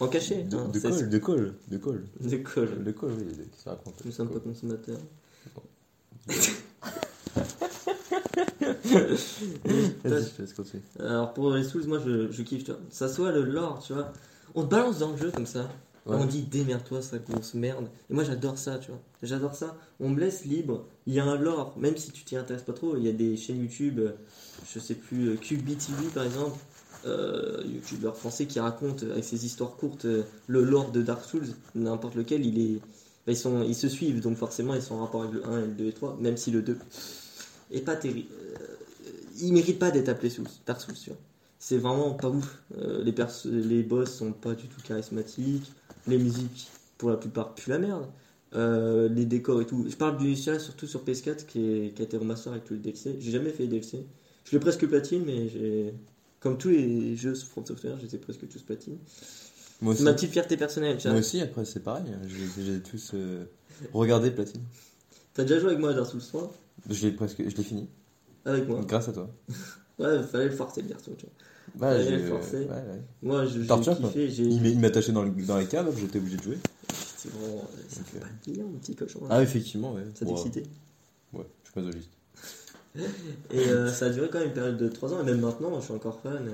En 0.00 0.08
cachet. 0.08 0.42
De, 0.44 0.56
hein, 0.56 0.68
de 0.68 0.78
colle, 0.78 1.08
de 1.10 1.18
colle, 1.18 1.54
de 1.70 1.76
colle. 1.78 2.04
De 2.20 2.36
colle. 2.38 2.82
De 2.84 2.92
colle, 2.92 3.12
oui, 3.18 3.24
de- 3.36 3.42
qui 3.44 3.60
se 3.60 3.68
raconte. 3.68 4.02
Nous 4.04 4.12
sommes 4.12 4.30
pas 4.30 4.40
consommateurs. 4.40 4.98
Alors 11.00 11.32
pour 11.34 11.52
les 11.52 11.64
Souls, 11.64 11.84
moi 11.86 11.98
je, 12.04 12.30
je 12.30 12.42
kiffe, 12.42 12.64
tu 12.64 12.70
vois. 12.72 12.80
Ça 12.90 13.08
soit 13.08 13.32
le 13.32 13.42
lore, 13.42 13.82
tu 13.84 13.92
vois. 13.92 14.12
On 14.54 14.62
te 14.62 14.68
balance 14.70 14.98
dans 15.00 15.10
le 15.12 15.16
jeu 15.16 15.30
comme 15.30 15.46
ça. 15.46 15.68
Ouais. 16.06 16.16
On 16.18 16.26
dit 16.26 16.42
démerde-toi, 16.42 17.00
ça 17.00 17.18
grosse 17.18 17.54
merde. 17.54 17.86
Et 18.10 18.14
moi 18.14 18.24
j'adore 18.24 18.58
ça, 18.58 18.78
tu 18.78 18.90
vois. 18.90 19.00
J'adore 19.22 19.54
ça. 19.54 19.76
On 20.00 20.10
me 20.10 20.20
laisse 20.20 20.44
libre. 20.44 20.86
Il 21.06 21.14
y 21.14 21.20
a 21.20 21.24
un 21.24 21.36
lore, 21.36 21.74
même 21.78 21.96
si 21.96 22.10
tu 22.10 22.24
t'y 22.24 22.36
intéresses 22.36 22.62
pas 22.62 22.74
trop. 22.74 22.96
Il 22.96 23.04
y 23.04 23.08
a 23.08 23.12
des 23.12 23.36
chaînes 23.36 23.60
YouTube, 23.60 23.98
euh, 24.00 24.12
je 24.72 24.78
sais 24.78 24.94
plus, 24.94 25.30
euh, 25.30 25.36
QBTV 25.36 26.08
par 26.14 26.24
exemple, 26.24 26.58
euh, 27.06 27.62
youtubeur 27.66 28.16
français 28.16 28.46
qui 28.46 28.60
raconte 28.60 29.02
euh, 29.02 29.12
avec 29.12 29.24
ses 29.24 29.44
histoires 29.44 29.76
courtes 29.76 30.04
euh, 30.04 30.22
le 30.46 30.62
lore 30.62 30.90
de 30.90 31.02
Dark 31.02 31.24
Souls, 31.24 31.48
n'importe 31.74 32.14
lequel. 32.14 32.42
Bah, 33.26 33.32
ils, 33.32 33.74
se 33.74 33.88
suivent, 33.88 34.20
donc 34.20 34.36
forcément 34.36 34.74
ils 34.74 34.82
sont 34.82 34.96
en 34.96 35.00
rapport 35.00 35.22
avec 35.22 35.34
le 35.34 35.46
1, 35.46 35.58
et 35.58 35.66
le 35.66 35.72
2 35.72 35.84
et 35.86 35.92
3, 35.92 36.18
même 36.20 36.36
si 36.36 36.50
le 36.50 36.62
2 36.62 36.78
est 37.72 37.80
pas 37.80 37.96
terrible. 37.96 38.28
Euh, 38.32 38.56
il 39.40 39.52
mérite 39.52 39.78
pas 39.78 39.90
d'être 39.90 40.08
appelé 40.08 40.30
Souls, 40.30 40.46
Dark 40.66 40.80
Souls, 40.80 40.94
vois. 41.06 41.16
C'est 41.58 41.78
vraiment 41.78 42.12
pas 42.12 42.28
ouf. 42.28 42.62
Les, 42.76 43.82
boss 43.82 44.14
sont 44.14 44.32
pas 44.32 44.54
du 44.54 44.66
tout 44.68 44.82
charismatiques. 44.82 45.72
Les 46.06 46.18
musiques, 46.18 46.68
pour 46.98 47.08
la 47.08 47.16
plupart, 47.16 47.54
puent 47.54 47.70
la 47.70 47.78
merde. 47.78 48.06
Les 49.10 49.24
décors 49.24 49.62
et 49.62 49.66
tout. 49.66 49.86
Je 49.88 49.96
parle 49.96 50.18
du 50.18 50.36
celui-là 50.36 50.58
surtout 50.58 50.86
sur 50.86 51.02
PS4 51.02 51.46
qui, 51.46 51.60
est- 51.60 51.94
qui 51.94 52.02
a 52.02 52.04
été 52.04 52.18
remaster 52.18 52.52
avec 52.52 52.64
tout 52.66 52.74
le 52.74 52.80
DLC. 52.80 53.16
J'ai 53.18 53.30
jamais 53.30 53.48
fait 53.48 53.62
les 53.62 53.70
DLC. 53.70 54.06
Je 54.44 54.52
l'ai 54.52 54.60
presque 54.60 54.86
platine, 54.86 55.24
mais 55.24 55.48
j'ai. 55.48 55.94
Comme 56.44 56.58
tous 56.58 56.68
les 56.68 57.16
jeux 57.16 57.34
sur 57.34 57.48
From 57.48 57.64
Software, 57.64 57.96
je 57.98 58.04
les 58.06 58.14
ai 58.14 58.18
presque 58.18 58.46
tous 58.46 58.60
platine. 58.62 58.98
Moi 59.80 59.94
C'est 59.94 60.00
aussi. 60.00 60.02
ma 60.04 60.12
petite 60.12 60.30
fierté 60.30 60.56
personnelle. 60.58 60.98
tu 60.98 61.04
vois. 61.04 61.12
Moi 61.12 61.20
aussi, 61.20 61.40
après, 61.40 61.64
c'est 61.64 61.80
pareil. 61.80 62.04
hein. 62.12 62.20
J'ai, 62.28 62.80
tous 62.80 63.12
euh, 63.14 63.46
regardé 63.94 64.30
Platine. 64.30 64.60
T'as 65.32 65.44
déjà 65.44 65.58
joué 65.58 65.68
avec 65.70 65.80
moi 65.80 65.90
à 65.90 65.94
Dark 65.94 66.10
Souls 66.10 66.20
3 66.20 66.52
Je 66.90 67.06
l'ai 67.06 67.12
presque, 67.12 67.38
je 67.48 67.56
l'ai 67.56 67.62
fini. 67.64 67.88
Avec 68.44 68.68
moi. 68.68 68.82
Grâce 68.86 69.08
à 69.08 69.12
toi. 69.12 69.28
Ouais, 69.98 70.22
fallait 70.24 70.46
le 70.46 70.50
forcer 70.50 70.82
le 70.82 70.88
garçon. 70.88 71.12
Tu 71.16 71.24
vois. 71.24 71.34
Bah, 71.92 71.96
ouais, 71.96 72.04
ouais. 72.04 73.02
Moi, 73.22 73.46
je- 73.46 73.60
Torture, 73.60 73.96
kiffé. 73.96 74.26
Il 74.26 74.60
m'a- 74.60 74.68
il 74.68 74.78
m'attachait 74.80 75.12
dans, 75.12 75.22
le, 75.22 75.30
dans 75.30 75.56
les 75.56 75.66
caves, 75.66 75.96
j'étais 75.98 76.18
obligé 76.18 76.36
de 76.36 76.42
jouer. 76.42 76.58
C'est 77.16 77.30
vraiment. 77.30 77.62
Ça 77.88 78.02
fait 78.02 78.16
Ok. 78.18 78.22
pas 78.24 78.28
de 78.46 78.52
bien, 78.52 78.64
mon 78.64 78.78
petit 78.80 78.96
cochon. 78.96 79.20
Ah, 79.30 79.40
effectivement, 79.42 79.94
ouais. 79.94 80.02
Ça 80.16 80.26
t'excitait? 80.26 80.64
Ouais, 81.32 81.46
je 81.64 81.70
suis 81.70 81.80
masochiste. 81.80 82.10
Et 83.50 83.68
euh, 83.68 83.88
ça 83.88 84.06
a 84.06 84.10
duré 84.10 84.28
quand 84.30 84.38
même 84.38 84.48
une 84.48 84.54
période 84.54 84.76
de 84.76 84.88
3 84.88 85.14
ans, 85.14 85.20
et 85.20 85.24
même 85.24 85.40
maintenant, 85.40 85.78
je 85.80 85.84
suis 85.86 85.94
encore 85.94 86.20
fan. 86.20 86.48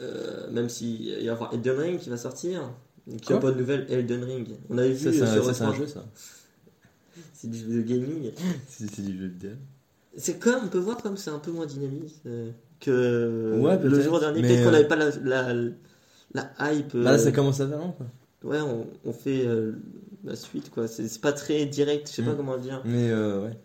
Euh, 0.00 0.50
même 0.50 0.68
s'il 0.68 1.12
va 1.14 1.20
y 1.20 1.28
avoir 1.28 1.52
Elden 1.52 1.78
Ring 1.78 1.98
qui 1.98 2.08
va 2.08 2.16
sortir. 2.16 2.60
Donc, 2.60 2.70
il 3.06 3.14
n'y 3.14 3.20
Quoi 3.20 3.36
a 3.36 3.40
pas 3.40 3.50
de 3.50 3.58
nouvelles 3.58 3.86
Elden 3.90 4.24
Ring. 4.24 4.48
On 4.70 4.78
avait 4.78 4.92
vu 4.92 5.12
Ça, 5.12 5.26
sur 5.26 5.54
c'est 5.54 5.62
un 5.64 5.74
jeu, 5.74 5.86
ça. 5.86 6.04
C'est 7.34 7.50
du 7.50 7.58
jeu 7.58 7.66
de 7.68 7.82
gaming. 7.82 8.30
C'est, 8.68 9.00
du 9.02 9.18
jeu 9.18 9.26
vidéo. 9.26 9.50
C'est 10.16 10.38
comme, 10.38 10.64
on 10.64 10.68
peut 10.68 10.78
voir 10.78 10.96
comme 10.98 11.16
c'est 11.16 11.30
un 11.30 11.38
peu 11.38 11.50
moins 11.50 11.66
dynamique 11.66 12.14
euh, 12.26 12.50
que 12.80 13.58
Ouais, 13.60 13.78
le 13.82 14.00
jour 14.02 14.20
dernier. 14.20 14.40
Peut-être 14.42 14.64
qu'on 14.64 14.70
n'avait 14.70 14.88
pas 14.88 14.96
la, 14.96 15.10
la, 15.22 15.52
la 16.34 16.72
hype. 16.72 16.96
Bah 16.96 17.12
là, 17.12 17.18
ça 17.18 17.32
commence 17.32 17.60
à 17.60 17.66
faire 17.68 17.78
long, 17.78 17.92
quoi. 17.92 18.06
ouais, 18.44 18.60
on, 18.60 18.86
on 19.04 19.12
fait 19.12 19.46
la 20.24 20.36
suite, 20.36 20.70
quoi. 20.70 20.86
C'est 20.88 21.20
pas 21.20 21.32
très 21.32 21.66
direct, 21.66 22.08
je 22.08 22.14
sais 22.16 22.22
pas 22.22 22.32
Mm. 22.32 22.36
comment 22.36 22.56
dire. 22.58 22.80
Mais 22.84 23.12
ouais. 23.12 23.56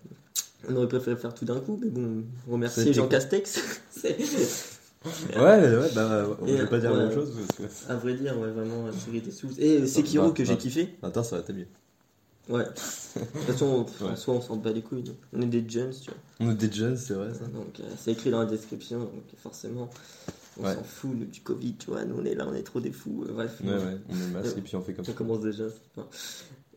On 0.68 0.76
aurait 0.76 0.88
préféré 0.88 1.16
faire 1.16 1.34
tout 1.34 1.46
d'un 1.46 1.60
coup, 1.60 1.80
mais 1.82 1.90
bon, 1.90 2.24
remercier 2.50 2.94
Jean 2.94 3.08
Castex. 3.08 3.82
Ouais, 5.36 5.42
ouais, 5.44 5.90
bah, 5.94 6.26
on 6.42 6.48
Et, 6.48 6.58
peut 6.58 6.66
pas 6.66 6.80
dire 6.80 6.92
la 6.92 7.06
même 7.06 7.14
chose. 7.14 7.32
Parce 7.60 7.84
que... 7.86 7.92
à 7.92 7.96
vrai 7.96 8.16
dire, 8.16 8.40
ouais, 8.40 8.50
vraiment, 8.50 8.88
la 8.88 8.92
série 8.92 9.18
était 9.18 9.30
sous. 9.30 9.50
Et 9.60 9.82
euh, 9.82 9.86
Sekiro 9.86 10.30
bah, 10.30 10.34
que 10.34 10.44
j'ai 10.44 10.56
bah. 10.56 10.60
kiffé. 10.60 10.96
Attends, 11.04 11.22
ça 11.22 11.36
va 11.36 11.42
être 11.44 11.54
mieux. 11.54 11.68
Ouais. 12.50 12.64
De 13.16 13.22
toute 13.22 13.42
façon, 13.46 13.86
Ouais. 14.02 14.16
soi, 14.16 14.34
on 14.34 14.42
s'en 14.42 14.56
bat 14.56 14.72
les 14.72 14.82
couilles. 14.82 15.04
donc. 15.04 15.18
On 15.32 15.42
est 15.44 15.46
des 15.46 15.64
jeunes, 15.70 15.92
tu 15.92 16.10
vois. 16.10 16.20
On 16.40 16.52
est 16.52 16.56
des 16.56 16.72
jeunes, 16.76 16.98
c'est 16.98 17.14
vrai 17.14 17.32
ça. 17.36 17.46
Donc, 17.46 17.80
euh, 17.80 17.84
c'est 18.00 18.14
écrit 18.14 18.32
dans 18.32 18.40
la 18.40 18.46
description, 18.48 18.98
donc 19.00 19.12
forcément, 19.38 19.92
on 20.60 20.64
Ouais. 20.64 20.74
s'en 20.74 20.84
fout 20.84 21.12
nous, 21.14 21.26
du 21.26 21.42
Covid, 21.42 21.76
tu 21.76 21.92
vois. 21.92 22.04
Nous, 22.04 22.16
on 22.20 22.26
est 22.26 22.34
là, 22.34 22.48
on 22.50 22.56
est 22.56 22.64
trop 22.64 22.80
des 22.80 22.92
fous. 22.92 23.26
euh, 23.30 23.32
bref, 23.32 23.62
Ouais, 23.64 23.70
ouais, 23.74 23.98
on 24.10 24.16
le 24.16 24.28
masque 24.34 24.58
et 24.58 24.62
puis 24.62 24.76
on 24.76 24.82
fait 24.82 24.94
comme 24.94 25.06
ça 25.06 25.12
ça. 25.12 25.18
commence 25.20 25.42
déjà. 25.42 25.66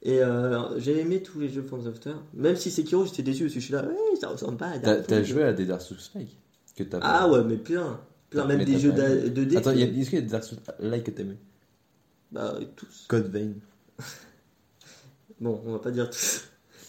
Et 0.03 0.23
euh, 0.23 0.79
j'ai 0.79 1.01
aimé 1.01 1.23
tous 1.23 1.41
les 1.41 1.49
jeux 1.49 1.63
From 1.63 1.83
Software. 1.83 2.23
Même 2.35 2.55
si 2.57 2.71
Sekiro, 2.71 3.05
j'étais 3.05 3.23
déçu 3.23 3.45
parce 3.45 3.55
que 3.55 3.61
je 3.61 3.65
suis 3.65 3.75
là, 3.75 3.85
ouais, 3.85 3.97
ça 4.21 4.29
ressemble 4.29 4.57
pas 4.57 4.69
à 4.69 4.79
T'as 4.79 4.95
Dark 4.95 5.07
t'as 5.09 5.17
Souls. 5.17 5.25
joué 5.27 5.43
à 5.43 5.53
des 5.53 5.67
Dark 5.67 5.83
Souls 5.83 5.97
like 6.15 6.37
que 6.77 6.85
t'as 6.85 6.99
Ah 7.03 7.29
ouais, 7.29 7.43
mais 7.45 7.57
plein. 7.57 8.01
Plein, 8.31 8.45
même 8.47 8.63
des 8.65 8.73
t'as 8.75 8.79
jeux 8.79 8.91
aimé. 8.91 9.31
2D. 9.31 9.57
Attends, 9.57 9.71
a- 9.71 9.75
est-ce 9.75 10.11
qu'il 10.11 10.19
y 10.19 10.23
a 10.23 10.25
des 10.25 10.29
Dark 10.31 10.45
Souls 10.45 10.59
like 10.81 11.03
que 11.05 11.11
t'aimais 11.11 11.37
Bah, 12.31 12.59
tous. 12.77 13.07
Code 13.09 13.29
Vein. 13.33 13.53
Bon, 15.41 15.61
on 15.67 15.73
va 15.73 15.79
pas 15.79 15.91
dire 15.93 16.11
tous. 16.11 16.45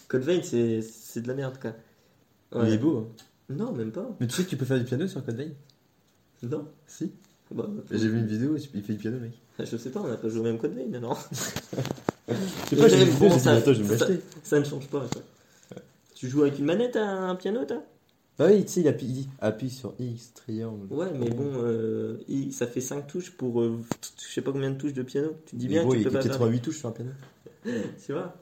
Code 0.08 0.22
Vein, 0.22 0.40
c'est 0.42 1.20
de 1.20 1.28
la 1.28 1.34
merde, 1.34 1.58
quoi. 1.60 1.72
Ouais. 2.52 2.68
Il 2.68 2.74
est 2.74 2.78
beau. 2.78 2.98
Hein. 2.98 3.54
Non, 3.54 3.72
même 3.72 3.92
pas. 3.92 4.08
Mais 4.20 4.26
tu 4.26 4.34
sais 4.36 4.44
que 4.44 4.48
tu 4.50 4.56
peux 4.56 4.64
faire 4.64 4.78
du 4.78 4.84
piano 4.84 5.06
sur 5.06 5.24
Code 5.24 5.36
Vein? 5.36 5.50
Non. 6.42 6.66
Si. 6.86 7.12
Bah, 7.52 7.68
J'ai 7.90 8.08
vu 8.08 8.18
une 8.18 8.26
vidéo, 8.26 8.56
il 8.74 8.82
fait 8.82 8.92
du 8.94 8.98
piano, 8.98 9.18
mec. 9.18 9.32
Je 9.60 9.76
sais 9.76 9.90
pas, 9.90 10.00
on 10.00 10.08
n'a 10.08 10.16
pas 10.16 10.28
joué 10.28 10.40
au 10.40 10.44
même 10.44 10.58
Code 10.58 10.74
Vein, 10.74 10.98
non 11.00 11.14
Je 12.28 12.34
sais 12.70 12.76
pas, 12.76 12.88
j'ai 12.88 13.04
Bon, 13.06 13.38
ça- 13.38 13.52
attends, 13.52 13.72
je 13.72 13.82
vais 13.82 13.94
me 13.94 13.98
ça- 14.44 14.58
ne 14.60 14.64
change 14.64 14.86
pas. 14.88 15.06
Tu 16.14 16.28
joues 16.28 16.42
avec 16.42 16.58
une 16.58 16.66
manette 16.66 16.96
à 16.96 17.08
un 17.08 17.34
piano, 17.34 17.64
toi? 17.64 17.82
Bah 18.38 18.46
oui, 18.48 18.64
tu 18.64 18.72
sais, 18.72 18.80
il 18.80 18.88
appuie, 18.88 19.06
il 19.06 19.28
appuie 19.40 19.68
sur 19.70 19.92
X, 19.98 20.32
triangle. 20.34 20.86
Ouais, 20.90 21.10
mais 21.18 21.28
bon, 21.30 21.50
euh, 21.56 22.16
il- 22.28 22.52
ça 22.52 22.66
fait 22.66 22.80
5 22.80 23.06
touches 23.06 23.32
pour 23.32 23.60
euh, 23.60 23.78
je 24.18 24.32
sais 24.32 24.40
pas 24.40 24.52
combien 24.52 24.70
de 24.70 24.78
touches 24.78 24.94
de 24.94 25.02
piano. 25.02 25.30
Tu 25.46 25.56
dis 25.56 25.66
Mais 25.66 25.74
bien 25.74 25.82
bon, 25.82 25.90
que 25.90 25.94
tu 25.96 26.00
il 26.00 26.02
y 26.02 26.04
peux 26.04 26.10
a 26.10 26.12
pas 26.12 26.22
faire. 26.22 26.32
88 26.32 26.60
touches 26.60 26.78
sur 26.78 26.88
un 26.88 26.92
piano. 26.92 27.10
Tu 28.06 28.12
vois? 28.12 28.34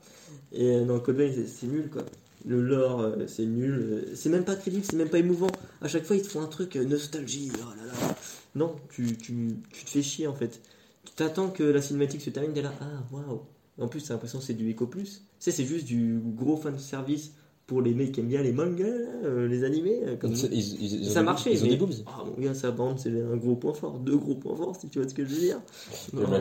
Et 0.53 0.71
euh, 0.77 0.85
dans 0.85 0.99
Vein, 0.99 1.33
c'est- 1.47 1.67
nul, 1.67 1.89
quoi. 1.91 2.05
Le 2.47 2.63
lore, 2.63 3.01
euh, 3.01 3.27
c'est 3.27 3.45
nul. 3.47 3.75
euh, 3.75 4.15
C'est 4.15 4.29
même 4.29 4.45
pas 4.45 4.55
crédible, 4.55 4.85
c'est 4.89 4.97
même 4.97 5.09
pas 5.09 5.19
émouvant. 5.19 5.51
À 5.83 5.89
chaque 5.89 6.05
fois, 6.05 6.15
ils 6.15 6.23
te 6.23 6.29
font 6.29 6.43
un 6.43 6.47
truc 6.47 6.77
euh, 6.77 6.85
nostalgie. 6.85 7.51
Oh 7.57 7.59
là 7.77 7.87
là. 7.87 8.15
Non, 8.55 8.77
tu, 8.91 9.17
tu, 9.17 9.57
tu 9.73 9.85
te 9.85 9.91
fais 9.91 10.03
chier, 10.03 10.29
en 10.29 10.35
fait. 10.35 10.61
Tu 11.05 11.13
t'attends 11.17 11.49
que 11.49 11.65
la 11.65 11.83
cinématique 11.83 12.23
se 12.23 12.31
termine, 12.31 12.53
t'es 12.53 12.63
là, 12.63 12.73
ah, 12.81 12.87
waouh. 13.11 13.41
En 13.81 13.89
plus, 13.89 14.03
t'as 14.05 14.15
l'impression 14.15 14.39
que 14.39 14.45
c'est 14.45 14.55
du 14.55 14.71
Eco 14.71 14.87
Plus. 14.87 15.19
Tu 15.21 15.23
sais, 15.39 15.51
c'est 15.51 15.65
juste 15.65 15.87
du 15.87 16.19
gros 16.23 16.57
fan 16.57 16.79
service 16.79 17.33
pour 17.67 17.83
les 17.83 17.95
mecs 17.95 18.13
qui 18.13 18.21
aiment 18.21 18.29
bien 18.29 18.43
les 18.43 18.53
mangas, 18.53 18.87
euh, 18.87 19.47
les 19.47 19.63
animés. 19.65 20.01
euh, 20.05 20.17
comme 20.17 20.33
Ils, 20.33 20.43
nous. 20.43 20.49
ils, 20.53 20.83
ils- 20.83 21.03
ils 21.03 21.11
ont 21.11 21.13
ça 21.13 21.23
marchait. 21.23 21.53
Ils 21.53 21.63
ont 21.65 21.69
des 21.69 21.77
boobs. 21.77 21.93
Ah, 22.07 22.25
mon 22.25 22.43
gars, 22.43 22.55
sa 22.55 22.71
bande, 22.71 22.99
c'est 22.99 23.11
un 23.21 23.37
gros 23.37 23.57
point 23.57 23.75
fort. 23.75 23.99
Deux 23.99 24.17
gros 24.17 24.35
points 24.35 24.57
forts, 24.57 24.77
si 24.77 24.89
tu 24.89 24.99
vois 24.99 25.09
ce 25.09 25.15
que 25.15 25.25
je 25.25 25.35
veux 25.35 25.41
dire. 25.41 25.61
Non, 26.13 26.29
mais, 26.29 26.39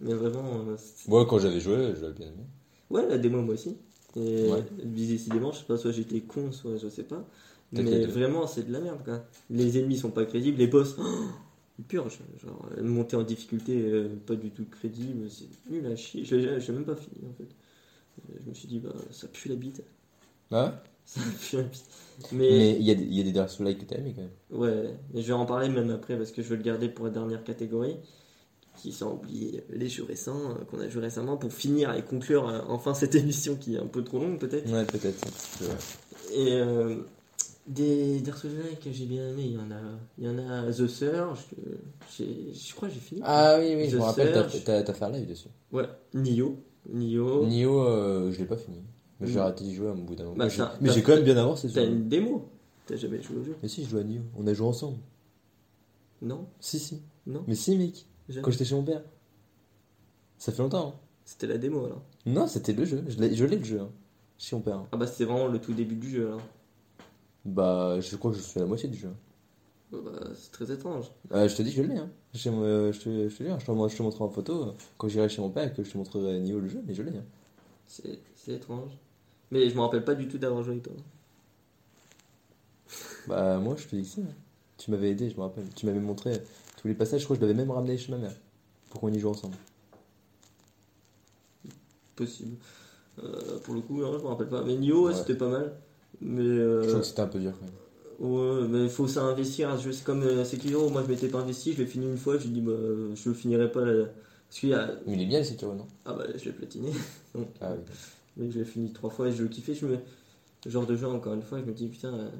mais 0.00 0.14
vraiment. 0.14 0.60
euh, 0.68 0.76
Moi, 1.06 1.24
quand 1.26 1.38
j'avais 1.38 1.60
joué, 1.60 1.94
je 1.96 2.02
l'avais 2.02 2.14
bien 2.14 2.26
aimé. 2.28 2.44
Ouais, 2.90 3.06
la 3.08 3.18
démo, 3.18 3.42
moi 3.42 3.54
aussi. 3.54 3.76
Et 4.16 4.48
Ouais. 4.50 4.64
décidément, 4.84 5.52
je 5.52 5.58
sais 5.58 5.64
pas, 5.64 5.76
soit 5.76 5.92
j'étais 5.92 6.20
con, 6.20 6.52
soit 6.52 6.76
je 6.76 6.88
sais 6.88 7.02
pas. 7.04 7.24
Mais 7.72 8.06
vraiment, 8.06 8.46
c'est 8.46 8.66
de 8.66 8.72
la 8.72 8.80
merde, 8.80 9.00
quoi. 9.04 9.24
Les 9.50 9.78
ennemis 9.78 9.98
sont 9.98 10.10
pas 10.10 10.24
crédibles, 10.24 10.58
les 10.58 10.66
boss. 10.66 10.96
Oh, 10.98 11.04
ils 11.78 11.84
purgent. 11.84 12.20
Genre, 12.42 12.70
monter 12.82 13.16
en 13.16 13.22
difficulté, 13.22 13.80
euh, 13.82 14.08
pas 14.26 14.36
du 14.36 14.50
tout 14.50 14.66
crédible, 14.70 15.30
c'est 15.30 15.46
nul 15.70 15.86
à 15.86 15.96
chier. 15.96 16.24
Je 16.24 16.36
l'ai 16.36 16.72
même 16.72 16.84
pas 16.84 16.96
fini, 16.96 17.20
en 17.28 17.34
fait. 17.34 17.48
Euh, 18.30 18.38
Je 18.44 18.48
me 18.50 18.54
suis 18.54 18.68
dit, 18.68 18.80
bah, 18.80 18.94
ça 19.10 19.28
pue 19.28 19.48
la 19.50 19.56
bite. 19.56 19.84
Ah 20.50 20.64
ouais? 20.66 20.72
Ça 21.04 21.20
pue 21.40 21.56
la 21.56 21.62
bite. 21.62 21.84
Mais, 22.32 22.48
Mais 22.48 22.72
il 22.78 22.82
y, 22.82 22.90
a 22.90 22.94
des- 22.94 23.04
il 23.04 23.14
y 23.14 23.20
a 23.20 23.24
des 23.24 23.32
Dark 23.32 23.50
Souls 23.50 23.76
que 23.76 23.84
t'as 23.84 23.96
aimé 23.96 24.12
quand 24.14 24.22
même. 24.22 24.30
ouais, 24.50 24.94
et 25.14 25.22
je 25.22 25.26
vais 25.26 25.32
en 25.32 25.46
parler 25.46 25.68
même 25.68 25.90
après 25.90 26.16
parce 26.16 26.32
que 26.32 26.42
je 26.42 26.48
veux 26.48 26.56
le 26.56 26.62
garder 26.62 26.88
pour 26.88 27.04
la 27.06 27.10
dernière 27.10 27.44
catégorie. 27.44 27.96
Qui 28.76 28.92
sont 28.92 29.12
oubliés 29.12 29.64
les 29.70 29.88
jeux 29.88 30.04
récents, 30.04 30.52
euh, 30.52 30.64
qu'on 30.64 30.80
a 30.80 30.88
joué 30.88 31.02
récemment, 31.02 31.36
pour 31.36 31.52
finir 31.52 31.94
et 31.94 32.04
conclure 32.04 32.48
euh, 32.48 32.60
enfin 32.68 32.94
cette 32.94 33.14
émission 33.16 33.56
qui 33.56 33.74
est 33.76 33.78
un 33.78 33.86
peu 33.86 34.04
trop 34.04 34.18
longue, 34.20 34.38
peut-être. 34.38 34.72
Ouais, 34.72 34.84
peut-être. 34.84 35.26
Et 36.34 36.60
des 37.68 38.20
Dark 38.20 38.38
Souls 38.38 38.50
que 38.82 38.90
j'ai 38.90 39.04
bien 39.06 39.28
aimé, 39.28 39.42
il 39.44 39.52
y 39.52 39.58
en 39.58 39.70
a, 39.70 39.80
il 40.18 40.24
y 40.24 40.28
en 40.28 40.38
a 40.38 40.72
The 40.72 40.86
Surge, 40.86 41.46
que 41.50 41.56
je 42.18 42.74
crois 42.74 42.88
que 42.88 42.94
j'ai 42.94 43.00
fini. 43.00 43.20
Ah 43.24 43.56
oui, 43.60 43.74
oui, 43.76 43.88
je 43.88 43.96
me 43.96 44.02
rappelle, 44.02 44.32
t'as 44.64 44.92
fait 44.92 45.04
un 45.04 45.10
live 45.10 45.28
dessus. 45.28 45.48
Ouais, 45.72 45.84
Nioh. 46.14 46.56
Nioh. 46.90 47.44
Nioh, 47.46 47.82
euh, 47.82 48.32
je 48.32 48.38
l'ai 48.38 48.46
pas 48.46 48.56
fini. 48.56 48.78
Mais 49.20 49.26
j'ai 49.26 49.34
Mm. 49.34 49.38
arrêté 49.38 49.64
d'y 49.64 49.74
jouer 49.74 49.88
à 49.88 49.94
mon 49.94 50.04
bout 50.04 50.14
d'un 50.14 50.24
moment. 50.24 50.36
Bah, 50.36 50.44
Mais 50.80 50.90
j'ai- 50.92 51.02
quand 51.02 51.14
même 51.14 51.24
bien 51.24 51.36
avancé 51.36 51.68
T'as 51.72 51.84
une 51.84 52.08
démo 52.08 52.48
T'as 52.86 52.96
jamais 52.96 53.20
joué 53.20 53.36
au 53.36 53.44
jeu 53.44 53.56
Mais 53.62 53.68
si, 53.68 53.84
je 53.84 53.90
joue 53.90 53.98
à 53.98 54.04
Nioh. 54.04 54.22
On 54.38 54.46
a 54.46 54.54
joué 54.54 54.66
ensemble. 54.68 54.98
Non 56.22 56.46
Si, 56.60 56.78
si. 56.78 57.02
Non 57.26 57.44
Mais 57.46 57.54
si, 57.54 57.76
mec. 57.76 58.06
Jamais. 58.28 58.42
Quand 58.42 58.50
j'étais 58.52 58.64
chez 58.64 58.74
mon 58.76 58.84
père. 58.84 59.02
Ça 60.38 60.52
fait 60.52 60.62
longtemps. 60.62 60.88
hein. 60.88 61.00
C'était 61.24 61.46
la 61.48 61.58
démo 61.58 61.84
alors. 61.84 62.02
Non, 62.26 62.46
c'était 62.46 62.72
le 62.72 62.84
jeu. 62.84 63.04
Je 63.08 63.18
l'ai 63.18 63.34
je 63.34 63.44
l'ai, 63.44 63.56
le 63.58 63.64
jeu. 63.64 63.80
hein. 63.80 63.90
Chez 64.38 64.54
mon 64.56 64.62
père. 64.62 64.76
hein. 64.76 64.86
Ah 64.92 64.96
bah 64.96 65.06
c'était 65.06 65.24
vraiment 65.24 65.48
le 65.48 65.58
tout 65.60 65.74
début 65.74 65.96
du 65.96 66.10
jeu 66.10 66.28
alors. 66.28 66.40
Bah, 67.44 67.98
je 68.00 68.16
crois 68.16 68.30
que 68.32 68.36
je 68.36 68.42
suis 68.42 68.58
à 68.60 68.62
la 68.62 68.68
moitié 68.68 68.88
du 68.88 68.98
jeu. 68.98 69.10
Bah, 69.90 69.98
c'est 70.34 70.50
très 70.52 70.70
étrange. 70.70 71.06
Euh, 71.32 71.48
je 71.48 71.56
te 71.56 71.62
dis, 71.62 71.70
je 71.72 71.82
l'ai. 71.82 71.96
Hein. 71.96 72.10
Mon- 72.46 72.62
euh, 72.62 72.92
je, 72.92 73.00
te, 73.00 73.28
je 73.28 73.36
te 73.36 73.42
dis, 73.42 73.48
hein, 73.50 73.56
je, 73.58 73.64
te, 73.64 73.88
je 73.88 73.96
te 73.96 74.02
montrerai 74.02 74.24
en 74.24 74.28
photo 74.30 74.62
euh, 74.68 74.72
quand 74.98 75.08
j'irai 75.08 75.28
chez 75.28 75.40
mon 75.40 75.48
père 75.50 75.68
et 75.70 75.72
que 75.72 75.82
je 75.82 75.90
te 75.90 75.96
montrerai 75.98 76.40
Nioh 76.40 76.60
le 76.60 76.68
jeu, 76.68 76.82
mais 76.86 76.94
je 76.94 77.02
l'ai. 77.02 77.16
hein. 77.16 77.24
C'est 77.86 78.18
c'est 78.36 78.52
étrange. 78.52 78.90
Mais 79.50 79.70
je 79.70 79.74
me 79.74 79.80
rappelle 79.80 80.04
pas 80.04 80.14
du 80.14 80.28
tout 80.28 80.36
d'avoir 80.36 80.62
joué 80.62 80.72
avec 80.72 80.84
toi. 80.84 80.92
Bah, 83.26 83.58
moi, 83.58 83.76
je 83.76 83.86
te 83.86 83.96
dis 83.96 84.02
que 84.02 84.08
si. 84.08 84.20
hein. 84.20 84.34
Tu 84.76 84.90
m'avais 84.90 85.10
aidé, 85.10 85.30
je 85.30 85.36
me 85.36 85.40
rappelle. 85.42 85.64
Tu 85.74 85.86
m'avais 85.86 85.98
montré 86.00 86.40
tous 86.76 86.86
les 86.86 86.94
passages. 86.94 87.20
Je 87.20 87.24
crois 87.24 87.36
que 87.36 87.42
je 87.42 87.46
l'avais 87.46 87.58
même 87.58 87.70
ramené 87.70 87.96
chez 87.98 88.12
ma 88.12 88.18
mère 88.18 88.34
pour 88.90 89.00
qu'on 89.00 89.12
y 89.12 89.18
joue 89.18 89.30
ensemble. 89.30 89.56
Possible. 92.14 92.56
Euh, 93.22 93.58
pour 93.64 93.74
le 93.74 93.80
coup, 93.80 94.00
non, 94.00 94.16
je 94.18 94.22
me 94.22 94.28
rappelle 94.28 94.48
pas. 94.48 94.62
Mais 94.62 94.76
Nioh, 94.76 95.06
Ouais. 95.06 95.14
c'était 95.14 95.34
pas 95.34 95.48
mal. 95.48 95.72
Mais 96.20 96.42
Je 96.42 96.60
euh, 96.60 96.86
crois 96.86 97.00
que 97.00 97.06
c'était 97.06 97.20
un 97.22 97.28
peu 97.28 97.38
dur 97.40 97.52
quand 97.58 97.64
même. 97.66 97.74
Ouais, 98.18 98.66
mais 98.68 98.84
il 98.84 98.90
faut 98.90 99.06
s'investir 99.06 99.70
à 99.70 99.78
ce 99.78 99.84
jeu. 99.84 99.92
C'est 99.92 100.04
comme 100.04 100.22
euh, 100.24 100.44
Sekiro, 100.44 100.90
moi 100.90 101.02
je 101.04 101.08
m'étais 101.10 101.28
pas 101.28 101.38
investi, 101.38 101.72
je 101.72 101.78
l'ai 101.78 101.86
fini 101.86 102.06
une 102.06 102.16
fois, 102.16 102.36
j'ai 102.38 102.48
dit 102.48 102.60
bah 102.60 102.72
je 103.14 103.28
le 103.28 103.34
finirai 103.34 103.70
pas 103.70 103.84
là. 103.84 104.06
Parce 104.48 104.60
qu'il 104.60 104.70
y 104.70 104.74
a. 104.74 104.90
Mais 105.06 105.12
il 105.14 105.22
est 105.22 105.26
bien 105.26 105.38
le 105.38 105.44
Sekiro, 105.44 105.74
non? 105.74 105.86
Ah 106.04 106.14
bah 106.14 106.24
je 106.36 106.44
l'ai 106.44 106.52
platiné. 106.52 106.90
Donc, 107.34 107.48
Ah 107.60 107.72
oui. 107.72 107.84
mais 108.36 108.50
je 108.50 108.58
l'ai 108.58 108.64
fini 108.64 108.92
trois 108.92 109.10
fois 109.10 109.28
et 109.28 109.32
je 109.32 109.42
le 109.42 109.48
kiffais. 109.48 109.74
Je 109.74 109.86
me... 109.86 109.98
Genre 110.66 110.86
de 110.86 110.96
jeu, 110.96 111.06
encore 111.08 111.34
une 111.34 111.42
fois, 111.42 111.60
je 111.60 111.64
me 111.64 111.72
dis 111.72 111.88
putain, 111.88 112.14
euh, 112.14 112.30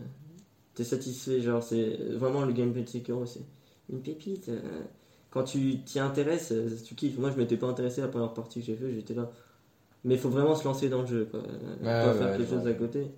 t'es 0.75 0.85
satisfait. 0.85 1.41
Genre, 1.41 1.63
c'est 1.63 1.97
vraiment 2.17 2.45
le 2.45 2.53
gameplay 2.53 2.83
de 2.83 2.89
Sekiro, 2.89 3.27
c'est 3.27 3.45
une 3.91 4.01
pépite. 4.03 4.49
euh. 4.49 4.61
Quand 5.31 5.45
tu 5.45 5.81
t'y 5.85 6.01
intéresses, 6.01 6.53
euh, 6.53 6.71
tu 6.85 6.95
kiffes. 6.95 7.19
Moi 7.19 7.31
je 7.31 7.37
m'étais 7.37 7.57
pas 7.59 7.67
intéressé 7.69 8.01
à 8.03 8.07
la 8.07 8.11
première 8.11 8.35
partie 8.35 8.61
que 8.61 8.67
j'ai 8.67 8.77
fait, 8.77 8.93
j'étais 8.95 9.15
là. 9.15 9.31
Mais 10.05 10.15
il 10.15 10.21
faut 10.21 10.31
vraiment 10.31 10.55
se 10.57 10.65
lancer 10.65 10.89
dans 10.89 11.03
le 11.03 11.07
jeu, 11.09 11.27
quoi. 11.31 11.41
Ouais, 11.81 12.03
pas 12.03 12.13
ouais, 12.13 12.15
faire 12.15 12.31
ouais, 12.33 12.37
quelque 12.37 12.45
je 12.47 12.51
chose 12.51 12.67
à 12.67 12.73
côté. 12.75 13.09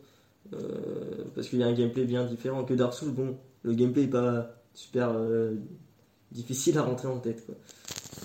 Euh, 0.52 1.24
parce 1.34 1.48
qu'il 1.48 1.60
y 1.60 1.62
a 1.62 1.66
un 1.66 1.72
gameplay 1.72 2.04
bien 2.04 2.24
différent 2.26 2.64
que 2.64 2.74
Dark 2.74 2.94
Souls. 2.94 3.12
Bon, 3.12 3.36
le 3.62 3.74
gameplay 3.74 4.04
est 4.04 4.08
pas 4.08 4.54
super 4.74 5.10
euh, 5.14 5.56
difficile 6.32 6.78
à 6.78 6.82
rentrer 6.82 7.08
en 7.08 7.18
tête, 7.18 7.44
quoi. 7.46 7.54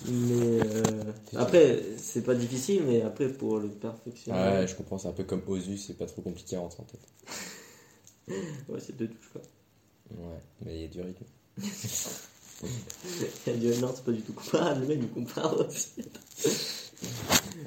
Mais 0.07 0.59
euh, 0.59 1.03
après, 1.35 1.81
c'est 1.97 2.23
pas 2.23 2.35
difficile, 2.35 2.83
mais 2.85 3.01
après 3.01 3.29
pour 3.29 3.59
le 3.59 3.69
perfectionner, 3.69 4.37
Ouais, 4.37 4.67
je 4.67 4.75
comprends. 4.75 4.97
C'est 4.97 5.07
un 5.07 5.13
peu 5.13 5.23
comme 5.23 5.41
Ozu, 5.47 5.77
c'est 5.77 5.97
pas 5.97 6.05
trop 6.05 6.21
compliqué 6.21 6.55
à 6.55 6.59
rentrer 6.59 6.83
en 6.83 6.85
tête. 6.85 7.07
ouais, 8.69 8.79
c'est 8.79 8.95
deux 8.95 9.07
touches, 9.07 9.29
quoi. 9.31 9.41
Ouais, 10.11 10.41
mais 10.63 10.75
il 10.75 10.81
y 10.81 10.85
a 10.85 10.87
du 10.87 11.01
rythme. 11.01 11.25
Il 13.45 13.53
a 13.53 13.55
dit, 13.57 13.81
non, 13.81 13.91
c'est 13.93 14.05
pas 14.05 14.11
du 14.11 14.21
tout 14.21 14.33
comparable, 14.33 14.81
le 14.81 14.87
mec 14.87 14.99
il 15.01 15.09
compare 15.09 15.59
aussi. 15.59 15.91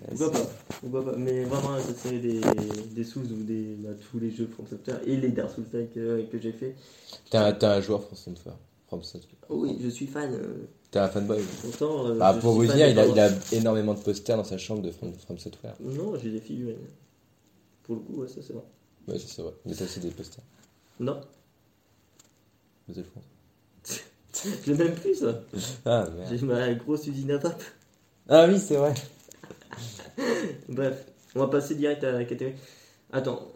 Pourquoi 0.09 0.33
pas 0.33 0.47
Pourquoi 0.81 1.05
pas 1.05 1.17
Mais 1.17 1.45
vraiment, 1.45 1.79
cette 1.81 1.99
série 1.99 2.21
des, 2.21 2.41
des 2.93 3.05
Souls 3.05 3.27
ou 3.31 3.43
des, 3.45 3.75
bah, 3.79 3.91
tous 4.11 4.19
les 4.19 4.31
jeux 4.31 4.47
From 4.53 4.67
Software 4.67 5.01
et 5.07 5.17
les 5.17 5.29
Dark 5.31 5.51
Souls 5.55 5.65
que, 5.71 6.23
que 6.31 6.39
j'ai 6.39 6.53
fait. 6.53 6.75
T'es 7.31 7.39
un, 7.39 7.53
t'es 7.53 7.67
un 7.67 7.81
joueur 7.81 8.03
From 8.05 8.17
Software. 8.17 8.57
From 8.89 9.03
Software. 9.03 9.39
Oh 9.51 9.57
oui, 9.63 9.79
je 9.83 9.89
suis 9.89 10.07
fan. 10.07 10.33
euh, 10.35 10.67
T'es 10.91 10.99
un 10.99 11.09
fanboy. 11.09 11.43
Pourtant, 11.63 12.07
euh, 12.07 12.19
Ah, 12.21 12.33
je 12.35 12.41
pour 12.41 12.53
suis 12.55 12.61
vous 12.63 12.67
fan 12.69 12.77
dire, 12.77 12.87
des 12.87 12.93
il 12.93 12.99
a, 12.99 13.07
il 13.07 13.21
a 13.21 13.31
énormément 13.53 13.95
de 13.95 14.01
posters 14.01 14.37
dans 14.39 14.45
sa 14.45 14.57
chambre 14.57 14.81
de 14.83 14.91
From, 14.91 15.13
From 15.13 15.39
Software. 15.39 15.75
Non, 15.81 16.15
j'ai 16.23 16.31
des 16.31 16.41
figurines. 16.41 16.77
Pour 17.83 17.97
le 17.97 18.01
coup, 18.03 18.23
ouais, 18.23 18.29
ça 18.29 18.41
c'est 18.47 18.53
vrai. 18.55 18.65
Ouais, 19.09 19.19
ça, 19.19 19.27
c'est 19.29 19.43
vrai. 19.43 19.53
Mais 19.67 19.75
t'as 19.75 19.85
aussi 19.85 20.01
des 20.01 20.11
posters. 20.11 20.45
Non, 21.01 21.21
Battlefront. 22.89 23.21
je 24.65 24.73
l'ai 24.73 24.79
même 24.79 24.95
plus 24.95 25.15
ça. 25.17 25.43
Ah, 25.85 26.09
merde. 26.17 26.35
J'ai 26.39 26.47
ma 26.47 26.73
grosse 26.75 27.07
usine 27.07 27.31
à 27.33 27.39
pape. 27.39 27.63
Ah 28.29 28.47
oui, 28.49 28.59
c'est 28.59 28.77
vrai. 28.77 28.95
Bref, 30.69 31.07
on 31.35 31.41
va 31.41 31.49
passer 31.49 31.75
direct 31.75 32.05
à 32.05 32.13
la 32.13 32.25
catégorie. 32.25 32.57
Attends, 33.13 33.49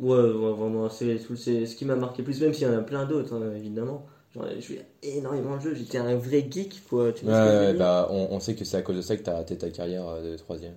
Ouais, 0.00 0.16
ouais, 0.16 0.52
vraiment, 0.52 0.88
c'est 0.88 1.18
ce 1.18 1.76
qui 1.76 1.84
m'a 1.84 1.96
marqué 1.96 2.22
plus, 2.22 2.40
même 2.40 2.54
s'il 2.54 2.66
y 2.66 2.70
en 2.70 2.78
a 2.78 2.82
plein 2.82 3.04
d'autres, 3.04 3.34
hein, 3.34 3.52
évidemment. 3.56 4.06
Genre, 4.34 4.46
j'ai 4.54 4.60
joué 4.60 4.80
énormément 5.02 5.56
de 5.56 5.62
jeux, 5.62 5.74
j'étais 5.74 5.98
un 5.98 6.16
vrai 6.16 6.46
geek, 6.50 6.84
quoi. 6.88 7.12
Tu 7.12 7.26
Ouais, 7.26 7.32
je 7.32 7.76
bah, 7.78 8.08
on, 8.10 8.28
on 8.30 8.40
sait 8.40 8.54
que 8.54 8.64
c'est 8.64 8.76
à 8.76 8.82
cause 8.82 8.96
de 8.96 9.02
ça 9.02 9.16
que 9.16 9.22
t'as 9.22 9.34
raté 9.34 9.58
ta 9.58 9.70
carrière 9.70 10.06
euh, 10.06 10.32
de 10.32 10.36
troisième. 10.36 10.74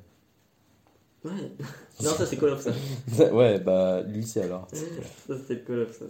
Ouais. 1.23 1.31
Non, 2.03 2.09
ça 2.09 2.25
c'est 2.25 2.37
Call 2.37 2.49
of, 2.49 2.61
ça. 2.61 2.71
ouais, 3.31 3.59
bah, 3.59 4.01
lycée 4.01 4.41
alors. 4.41 4.67
Ça 4.71 5.37
c'était 5.37 5.61
Call 5.61 5.81
of, 5.81 5.97
ça. 5.97 6.05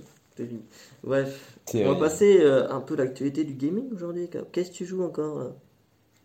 Bref, 1.03 1.57
on 1.75 1.93
va 1.93 1.99
passer 1.99 2.39
euh, 2.41 2.69
un 2.69 2.79
peu 2.79 2.95
l'actualité 2.95 3.43
du 3.43 3.55
gaming 3.55 3.91
aujourd'hui. 3.93 4.29
Qu'est-ce 4.53 4.71
que 4.71 4.75
tu 4.75 4.85
joues 4.85 5.03
encore 5.03 5.51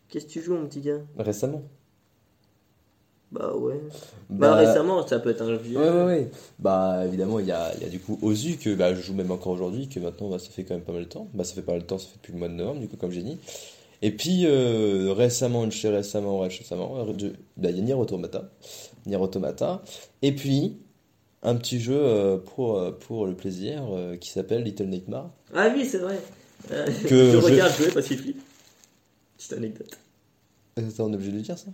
Qu'est-ce 0.08 0.26
que 0.26 0.30
tu 0.30 0.42
joues, 0.42 0.54
mon 0.54 0.66
petit 0.66 0.80
gars? 0.82 1.00
Récemment. 1.18 1.62
Bah 3.32 3.54
ouais. 3.56 3.80
Bah, 4.30 4.54
récemment, 4.54 5.06
ça 5.06 5.18
peut 5.18 5.30
être 5.30 5.42
un 5.42 5.56
vieux. 5.56 5.78
Ouais, 5.78 5.88
ouais, 5.90 6.04
ouais. 6.04 6.30
Bah, 6.58 7.02
évidemment, 7.06 7.38
il 7.40 7.46
y 7.46 7.52
a, 7.52 7.76
y 7.80 7.84
a 7.84 7.88
du 7.88 7.98
coup 7.98 8.18
Ozu 8.22 8.56
que 8.56 8.74
bah, 8.74 8.94
je 8.94 9.00
joue 9.00 9.14
même 9.14 9.30
encore 9.30 9.52
aujourd'hui, 9.52 9.88
que 9.88 9.98
maintenant, 9.98 10.28
bah, 10.30 10.38
ça 10.38 10.48
fait 10.50 10.64
quand 10.64 10.74
même 10.74 10.84
pas 10.84 10.92
mal 10.92 11.04
de 11.04 11.08
temps. 11.08 11.28
Bah, 11.34 11.44
ça 11.44 11.54
fait 11.54 11.62
pas 11.62 11.72
mal 11.72 11.82
de 11.82 11.86
temps, 11.86 11.98
ça 11.98 12.06
fait 12.06 12.16
depuis 12.16 12.32
le 12.32 12.38
mois 12.38 12.48
de 12.48 12.54
novembre, 12.54 12.80
du 12.80 12.88
coup, 12.88 12.96
comme 12.96 13.10
j'ai 13.10 13.22
dit. 13.22 13.38
Et 14.02 14.12
puis, 14.12 14.44
euh, 14.46 15.12
récemment, 15.12 15.68
chez 15.70 15.88
récemment, 15.88 16.40
ouais, 16.40 16.48
récemment, 16.48 16.98
euh, 17.00 17.12
bah, 17.56 17.70
il 17.70 17.76
y 17.76 17.80
a 17.80 17.82
Nier 17.82 17.94
Automata. 17.94 18.48
Nier 19.06 19.16
Automata. 19.16 19.82
Et 20.22 20.32
puis, 20.32 20.76
un 21.42 21.56
petit 21.56 21.80
jeu 21.80 21.98
euh, 21.98 22.38
pour, 22.38 22.78
euh, 22.78 22.92
pour 22.92 23.26
le 23.26 23.34
plaisir 23.34 23.82
qui 24.20 24.30
s'appelle 24.30 24.62
Little 24.62 24.86
Nightmare. 24.86 25.30
Ah 25.54 25.68
oui, 25.74 25.84
c'est 25.84 25.98
vrai. 25.98 26.20
Euh, 26.70 26.86
Que 27.08 27.08
je 27.32 27.32
je- 27.32 27.36
regarde 27.38 27.74
jouer 27.76 27.90
parce 27.92 28.06
qu'il 28.06 28.18
flippe. 28.18 28.40
Petite 29.36 29.52
anecdote. 29.52 29.98
T'es 30.76 30.82
est 30.82 31.00
obligé 31.00 31.30
de 31.32 31.36
le 31.36 31.42
dire, 31.42 31.58
ça? 31.58 31.70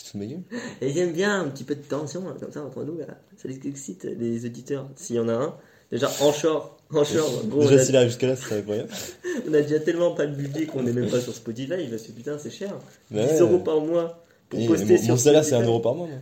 Tu 0.00 0.04
te 0.06 0.10
fous 0.12 0.18
de 0.18 0.24
ma 0.24 0.30
gueule 0.30 0.42
Et 0.80 0.92
j'aime 0.92 1.12
bien 1.12 1.40
un 1.42 1.48
petit 1.48 1.64
peu 1.64 1.74
de 1.74 1.82
tension, 1.82 2.24
là, 2.26 2.34
comme 2.40 2.52
ça, 2.52 2.62
entre 2.64 2.82
nous, 2.84 2.96
là. 2.96 3.06
Ça 3.36 3.48
les 3.48 3.58
excite, 3.68 4.04
les 4.04 4.46
auditeurs. 4.46 4.88
S'il 4.96 5.16
y 5.16 5.18
en 5.18 5.28
a 5.28 5.34
un. 5.34 5.54
Déjà, 5.92 6.10
en 6.20 6.32
short. 6.32 6.78
En 6.92 7.04
short, 7.04 7.46
gros, 7.48 7.62
on 7.62 7.68
Déjà, 7.68 7.98
arrive 7.98 8.08
jusqu'à 8.08 8.28
là, 8.28 8.36
c'est 8.36 8.58
incroyable. 8.58 8.88
on 9.48 9.52
a 9.54 9.60
déjà 9.60 9.78
tellement 9.80 10.12
pas 10.14 10.26
de 10.26 10.34
budget 10.34 10.66
qu'on 10.66 10.86
est 10.86 10.92
même 10.92 11.10
pas 11.10 11.20
sur 11.20 11.34
Spotify. 11.34 11.86
Parce 11.90 12.02
que 12.02 12.12
putain, 12.12 12.38
c'est 12.38 12.50
cher. 12.50 12.78
10 13.10 13.16
Ouais. 13.18 13.38
euros 13.40 13.58
par 13.58 13.80
mois 13.80 14.24
pour 14.48 14.58
Et 14.58 14.66
poster 14.66 14.96
mon, 14.96 14.98
sur 15.02 15.10
mon 15.10 15.16
salaire, 15.18 15.44
c'est 15.44 15.50
Spotify. 15.50 15.66
1 15.68 15.70
euro 15.70 15.80
par 15.80 15.94
mois, 15.94 16.06
moi. 16.06 16.18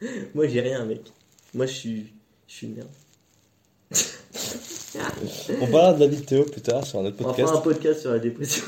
Moi, 0.34 0.46
j'ai 0.48 0.60
rien, 0.60 0.84
mec. 0.84 1.00
Moi, 1.54 1.66
je 1.66 1.72
suis. 1.72 2.12
Je 2.46 2.52
suis 2.54 2.66
une 2.66 2.74
merde. 2.74 2.88
On 5.60 5.66
parlera 5.66 5.92
de 5.94 6.00
la 6.00 6.06
vie 6.06 6.16
de 6.18 6.24
Théo 6.24 6.44
plus 6.44 6.60
tard 6.60 6.86
sur 6.86 6.98
un 7.00 7.04
autre 7.06 7.16
On 7.20 7.24
va 7.24 7.28
podcast. 7.30 7.48
faire 7.50 7.58
un 7.58 7.62
podcast 7.62 8.00
sur 8.00 8.10
la 8.12 8.18
dépression. 8.18 8.64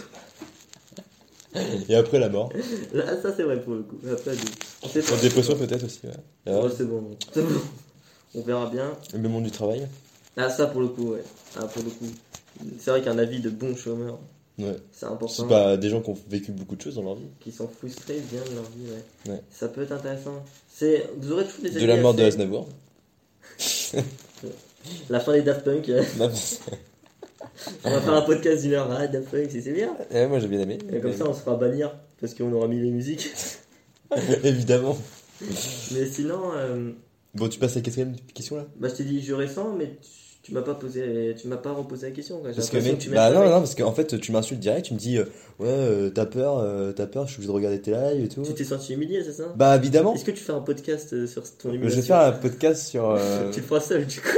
Et 1.88 1.94
après 1.94 2.18
la 2.18 2.28
mort. 2.28 2.52
Là, 2.92 3.20
ça, 3.22 3.32
c'est 3.34 3.42
vrai 3.42 3.60
pour 3.60 3.74
le 3.74 3.82
coup. 3.82 3.96
Après, 4.10 4.32
on 4.82 4.88
sait 4.88 5.00
pas. 5.02 5.16
Dépression 5.16 5.56
peut-être 5.56 5.84
aussi, 5.84 6.00
ouais. 6.04 6.52
Ouais, 6.52 6.68
c'est 6.76 6.84
bon. 6.86 7.10
C'est 7.34 7.42
bon. 7.42 7.60
On 8.34 8.42
verra 8.42 8.68
bien. 8.70 8.92
le 9.14 9.28
monde 9.28 9.44
du 9.44 9.50
travail. 9.50 9.88
Ah, 10.36 10.50
ça, 10.50 10.66
pour 10.66 10.82
le 10.82 10.88
coup, 10.88 11.12
ouais. 11.12 11.22
Ah, 11.56 11.64
pour 11.66 11.82
le 11.82 11.90
coup. 11.90 12.06
C'est 12.78 12.90
vrai 12.90 13.02
qu'un 13.02 13.18
avis 13.18 13.40
de 13.40 13.48
bon 13.50 13.74
chômeur, 13.74 14.18
Ouais. 14.58 14.76
c'est 14.92 15.06
important. 15.06 15.28
C'est 15.28 15.46
pas 15.48 15.76
des 15.76 15.88
gens 15.88 16.00
qui 16.02 16.10
ont 16.10 16.18
vécu 16.28 16.50
beaucoup 16.52 16.74
de 16.76 16.82
choses 16.82 16.96
dans 16.96 17.02
leur 17.02 17.14
vie. 17.14 17.26
Qui 17.40 17.52
sont 17.52 17.68
frustrés 17.68 18.20
bien 18.30 18.40
de 18.42 18.54
leur 18.56 18.64
vie, 18.64 18.90
ouais. 19.26 19.32
Ouais. 19.32 19.40
Ça 19.50 19.68
peut 19.68 19.82
être 19.82 19.92
intéressant. 19.92 20.44
C'est... 20.68 21.08
Vous 21.16 21.32
aurez 21.32 21.44
toujours 21.46 21.62
des 21.62 21.70
De 21.70 21.76
avis 21.76 21.86
la 21.86 21.96
mort 21.96 22.12
de 22.14 22.22
assez- 22.22 22.34
Aznavour. 22.40 22.68
La 25.10 25.20
fin 25.20 25.32
des 25.32 25.42
Daft 25.42 25.64
Punk. 25.64 25.88
Non, 26.18 26.30
on 27.84 27.90
va 27.90 28.00
faire 28.00 28.14
un 28.14 28.22
podcast 28.22 28.62
d'une 28.62 28.74
heure. 28.74 28.90
Ah, 28.90 29.06
Daft 29.06 29.28
Punk, 29.30 29.48
c'est 29.50 29.72
bien. 29.72 29.96
Moi 30.28 30.38
j'ai 30.38 30.48
bien 30.48 30.60
aimé. 30.60 30.78
Et 30.92 31.00
comme 31.00 31.12
ça, 31.14 31.28
on 31.28 31.34
se 31.34 31.40
fera 31.40 31.56
bannir 31.56 31.92
parce 32.20 32.34
qu'on 32.34 32.52
aura 32.52 32.68
mis 32.68 32.80
les 32.80 32.90
musiques. 32.90 33.30
Évidemment. 34.44 34.96
Mais 35.92 36.06
sinon, 36.06 36.40
euh, 36.56 36.90
Bon, 37.34 37.48
tu 37.48 37.58
passes 37.58 37.72
à 37.72 37.76
la 37.76 37.82
quatrième 37.82 38.16
question 38.34 38.56
là? 38.56 38.66
Bah, 38.76 38.88
je 38.88 38.94
t'ai 38.94 39.04
dit 39.04 39.22
jeu 39.22 39.34
récent, 39.36 39.74
mais 39.78 39.98
tu, 40.00 40.08
tu 40.42 40.52
m'as 40.54 40.62
pas 40.62 40.74
posé, 40.74 41.36
tu 41.38 41.46
m'as 41.46 41.58
pas 41.58 41.72
reposé 41.72 42.06
la 42.08 42.12
question. 42.12 42.40
quoi. 42.40 42.50
Parce 42.52 42.70
que 42.70 42.78
tu 42.96 43.10
bah 43.10 43.30
non, 43.30 43.44
non, 43.44 43.58
parce 43.58 43.74
qu'en 43.74 43.92
fait 43.92 44.18
tu 44.18 44.32
m'insultes 44.32 44.60
direct, 44.60 44.86
tu 44.86 44.94
me 44.94 44.98
dis 44.98 45.18
euh, 45.18 45.24
ouais 45.60 45.68
euh, 45.68 46.10
t'as 46.10 46.24
peur, 46.26 46.58
euh, 46.58 46.92
t'as 46.92 47.06
peur, 47.06 47.26
je 47.26 47.32
suis 47.32 47.36
obligé 47.38 47.48
de 47.48 47.54
regarder 47.54 47.80
tes 47.80 47.90
lives 47.92 48.24
et 48.24 48.28
tout. 48.28 48.42
Tu 48.42 48.54
t'es 48.54 48.64
senti 48.64 48.94
humilié, 48.94 49.22
c'est 49.22 49.34
ça? 49.34 49.52
Bah 49.56 49.76
évidemment, 49.76 50.14
Est-ce 50.14 50.24
que 50.24 50.30
tu 50.30 50.42
fais 50.42 50.52
un 50.54 50.60
podcast 50.60 51.12
euh, 51.12 51.26
sur 51.26 51.42
ton 51.42 51.68
je 51.70 51.74
humiliation? 51.76 52.00
vais 52.00 52.06
faire 52.06 52.20
un 52.20 52.32
podcast 52.32 52.86
sur. 52.88 53.18
Tu 53.52 53.60
le 53.60 53.66
feras 53.66 53.80
seul, 53.80 54.06
du 54.06 54.20
coup. 54.20 54.28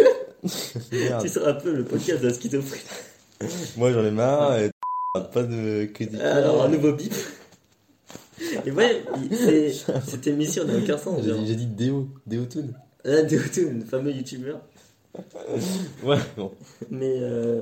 tu 1.23 1.29
seras 1.29 1.51
un 1.51 1.55
peu 1.55 1.73
le 1.73 1.85
podcast 1.85 2.21
de 2.23 2.27
la 2.29 2.35
schizophrénie. 2.35 2.83
Moi 3.77 3.93
j'en 3.93 4.05
ai 4.05 4.11
marre 4.11 4.59
et 4.59 4.71
pas 5.33 5.43
de 5.43 5.87
critique. 5.87 6.21
Alors, 6.21 6.65
un 6.65 6.69
nouveau 6.69 6.93
bip. 6.93 7.13
Et 8.67 8.71
ouais, 8.71 9.05
cette 10.07 10.27
émission 10.27 10.65
n'a 10.65 10.77
aucun 10.79 10.97
sens. 10.99 11.23
J'ai 11.25 11.35
dit, 11.55 11.57
dit 11.57 11.67
Déo, 11.67 12.09
Déotoon. 12.27 12.69
Ah, 13.05 13.23
Deoto, 13.23 13.61
le 13.73 13.85
fameux 13.85 14.13
youtubeur. 14.13 14.61
Ouais, 16.05 16.19
bon, 16.37 16.53
Mais 16.91 17.15
euh, 17.19 17.61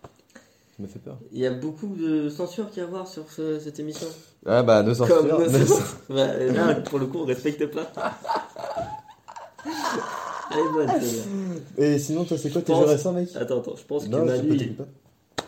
ça 0.00 0.80
m'a 0.80 0.88
fait 0.88 0.98
peur. 0.98 1.18
il 1.32 1.38
y 1.40 1.46
a 1.46 1.50
beaucoup 1.50 1.94
de 1.94 2.30
censure 2.30 2.70
qu'il 2.70 2.78
y 2.78 2.80
a 2.80 2.84
à 2.84 2.90
voir 2.90 3.06
sur 3.06 3.30
ce- 3.30 3.60
cette 3.60 3.78
émission. 3.78 4.06
Ah 4.46 4.62
bah 4.62 4.82
nos 4.82 4.94
Comme 4.94 5.08
censures. 5.08 5.38
nos- 5.38 5.66
censures. 5.66 5.96
Bah, 6.08 6.34
là, 6.34 6.74
pour 6.76 6.98
le 6.98 7.06
coup, 7.06 7.18
on 7.18 7.24
respecte 7.26 7.66
pas. 7.66 7.92
Elle 10.50 10.58
est 10.58 10.72
bonne. 10.72 10.90
Et 11.76 11.98
sinon 11.98 12.24
toi 12.24 12.38
c'est 12.38 12.50
quoi 12.50 12.62
tes 12.62 12.74
jeux 12.74 12.84
récents 12.84 13.12
mec? 13.12 13.28
Attends, 13.36 13.58
attends, 13.60 13.76
je 13.76 13.84
pense 13.84 14.04
que 14.04 14.08
Non, 14.08 14.24
Manu. 14.24 14.48
peux 14.48 14.54
il- 14.54 14.58
t'écouter 14.58 14.84
pas. 14.84 15.44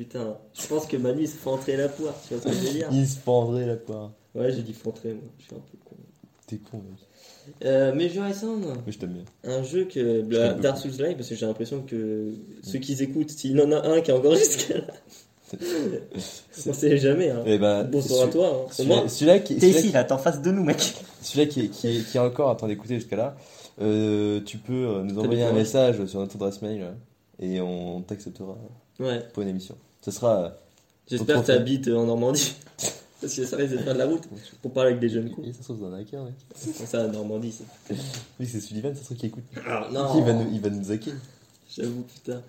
Putain, 0.00 0.38
je 0.58 0.66
pense 0.66 0.86
que 0.86 0.96
Manu 0.96 1.26
se 1.26 1.36
entrer 1.46 1.76
la 1.76 1.86
poire, 1.90 2.14
tu 2.26 2.32
vois 2.32 2.42
ce 2.42 2.48
que 2.48 2.54
je 2.54 2.66
veux 2.68 2.72
dire 2.72 2.88
Il 2.90 3.06
se 3.06 3.18
pendrait 3.18 3.66
la 3.66 3.76
poire. 3.76 4.10
Ouais, 4.34 4.50
j'ai 4.50 4.62
dit 4.62 4.72
fentrer, 4.72 5.12
moi, 5.12 5.24
je 5.38 5.44
suis 5.44 5.54
un 5.54 5.58
peu 5.58 5.76
con. 5.84 5.94
T'es 6.46 6.56
con 6.56 6.78
mec. 6.78 6.98
Euh, 7.66 7.92
mais 7.94 8.08
moi. 8.56 8.72
Oui 8.86 8.92
je 8.92 8.98
t'aime 8.98 9.12
bien. 9.12 9.24
un 9.44 9.62
jeu 9.62 9.84
que 9.84 10.20
Je 10.22 10.22
bah, 10.22 10.54
Dark 10.54 10.78
Souls 10.78 10.92
Live, 10.92 11.16
parce 11.16 11.28
que 11.28 11.34
j'ai 11.34 11.44
l'impression 11.44 11.82
que 11.82 12.32
ceux 12.62 12.78
qui 12.78 12.94
écoutent, 12.94 13.28
s'il 13.28 13.58
y 13.58 13.60
en 13.60 13.70
a 13.72 13.86
un 13.88 14.00
qui 14.00 14.10
est 14.10 14.14
encore 14.14 14.34
jusqu'à 14.36 14.78
là, 14.78 14.84
on 16.66 16.72
sait 16.72 16.96
jamais. 16.96 17.28
Hein. 17.28 17.42
Et 17.44 17.58
bah, 17.58 17.84
Bonsoir 17.84 18.26
à 18.26 18.30
toi. 18.30 18.66
Hein. 18.70 19.06
Celui-là 19.06 19.40
qui, 19.40 19.56
t'es 19.56 19.68
ici, 19.68 19.92
là, 19.92 20.04
t'es 20.04 20.12
en 20.12 20.18
face 20.18 20.40
de 20.40 20.50
nous, 20.50 20.64
mec. 20.64 20.94
Celui-là 21.20 21.44
qui, 21.46 21.60
est- 21.66 21.68
qui, 21.68 21.88
est- 21.88 22.10
qui 22.10 22.16
est 22.16 22.20
encore 22.20 22.48
en 22.48 22.54
train 22.56 22.68
d'écouter 22.68 22.94
jusqu'à 22.94 23.16
là, 23.16 23.36
euh, 23.82 24.40
tu 24.46 24.56
peux 24.56 24.72
euh, 24.72 25.02
nous 25.02 25.18
envoyer 25.18 25.42
un 25.42 25.52
message 25.52 26.02
sur 26.06 26.20
notre 26.20 26.36
adresse 26.36 26.62
mail 26.62 26.80
euh, 26.84 26.92
et 27.38 27.60
on 27.60 28.00
t'acceptera 28.00 28.56
Ouais, 28.98 29.20
pour 29.32 29.42
une 29.42 29.48
émission. 29.48 29.76
Ce 30.02 30.10
sera. 30.10 30.44
euh, 30.44 30.50
j'espère 31.08 31.40
que 31.40 31.44
trop 31.44 31.52
t'habites 31.52 31.88
en 31.88 32.06
Normandie. 32.06 32.54
Parce 33.20 33.34
que 33.34 33.44
ça 33.44 33.56
risque 33.56 33.72
de 33.72 33.78
faire 33.78 33.92
de 33.92 33.98
la 33.98 34.06
route 34.06 34.22
pour 34.62 34.72
parler 34.72 34.90
avec 34.92 35.00
des 35.00 35.10
jeunes 35.10 35.30
cons. 35.30 35.44
ça 35.44 35.58
se 35.58 35.62
trouve 35.64 35.80
dans 35.80 35.92
un 35.94 36.00
hacker, 36.00 36.24
mec. 36.24 36.32
C'est 36.54 36.72
ça, 36.86 37.06
Normandie, 37.06 37.52
c'est. 37.52 37.94
Oui, 38.38 38.46
c'est 38.46 38.60
Sullivan, 38.60 38.94
ça 38.94 39.00
se 39.00 39.04
trouve 39.04 39.18
qui 39.18 39.26
écoute. 39.26 39.44
Ah, 39.66 39.86
Il 39.90 39.94
non, 39.94 40.22
va 40.22 40.32
nous, 40.32 40.50
il 40.54 40.60
va 40.60 40.70
nous 40.70 40.90
hacker. 40.90 41.14
j'avoue, 41.76 42.02
putain. 42.02 42.42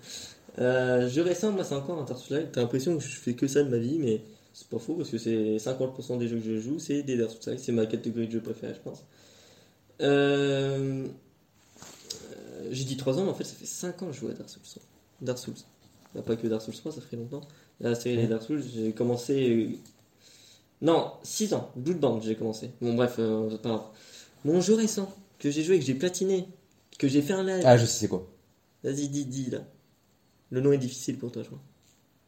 Euh, 0.58 1.10
moi, 1.52 1.64
c'est 1.64 1.74
encore 1.74 1.98
un 2.00 2.04
Dark 2.04 2.18
Souls 2.20 2.38
Live. 2.38 2.48
T'as 2.52 2.62
l'impression 2.62 2.96
que 2.96 3.02
je 3.02 3.16
fais 3.16 3.34
que 3.34 3.46
ça 3.48 3.62
de 3.62 3.68
ma 3.68 3.76
vie, 3.76 3.98
mais 3.98 4.22
c'est 4.54 4.68
pas 4.68 4.78
faux 4.78 4.94
parce 4.94 5.10
que 5.10 5.18
c'est 5.18 5.56
50% 5.56 6.18
des 6.18 6.28
jeux 6.28 6.38
que 6.38 6.44
je 6.44 6.58
joue, 6.58 6.78
c'est 6.78 7.02
des 7.02 7.18
Dark 7.18 7.30
Souls 7.32 7.52
Live. 7.52 7.62
C'est 7.62 7.72
ma 7.72 7.84
catégorie 7.84 8.26
de 8.26 8.32
jeux 8.32 8.40
préférée, 8.42 8.74
je 8.74 8.80
pense. 8.80 9.04
Euh, 10.00 11.06
euh, 12.32 12.68
J'ai 12.70 12.84
dit 12.84 12.96
3 12.96 13.18
ans, 13.18 13.24
mais 13.24 13.30
en 13.30 13.34
fait, 13.34 13.44
ça 13.44 13.54
fait 13.54 13.66
5 13.66 14.02
ans 14.02 14.06
que 14.06 14.12
je 14.12 14.20
joue 14.20 14.28
à 14.28 14.32
Dark 14.32 14.48
Souls 14.48 14.62
3. 14.64 14.82
Dark 15.20 15.38
Souls. 15.38 15.54
Bah, 16.14 16.22
pas 16.22 16.36
que 16.36 16.46
Dark 16.46 16.62
Souls 16.62 16.74
3, 16.74 16.92
ça 16.92 17.00
fait 17.00 17.16
longtemps. 17.16 17.40
La 17.80 17.94
série 17.94 18.16
des. 18.18 18.26
Dark 18.26 18.42
Souls, 18.42 18.62
j'ai 18.74 18.92
commencé. 18.92 19.50
euh, 19.50 19.76
Non, 20.80 21.12
6 21.22 21.54
ans. 21.54 21.70
Bloodborne, 21.76 22.20
j'ai 22.22 22.34
commencé. 22.36 22.70
Bon, 22.80 22.94
bref, 22.94 23.16
euh, 23.18 23.48
c'est 23.50 23.62
pas 23.62 23.68
grave. 23.70 23.82
Mon 24.44 24.60
jeu 24.60 24.74
récent, 24.74 25.12
que 25.38 25.50
j'ai 25.50 25.62
joué, 25.62 25.78
que 25.78 25.84
j'ai 25.84 25.94
platiné, 25.94 26.46
que 26.98 27.08
j'ai 27.08 27.22
fait 27.22 27.32
un 27.32 27.44
live. 27.44 27.62
Ah, 27.64 27.76
je 27.78 27.84
sais 27.86 28.00
c'est 28.00 28.08
quoi. 28.08 28.28
Vas-y, 28.84 29.08
dis, 29.08 29.24
dis 29.24 29.50
là. 29.50 29.60
Le 30.50 30.60
nom 30.60 30.72
est 30.72 30.78
difficile 30.78 31.18
pour 31.18 31.30
toi, 31.32 31.42
je 31.42 31.48
crois. 31.48 31.60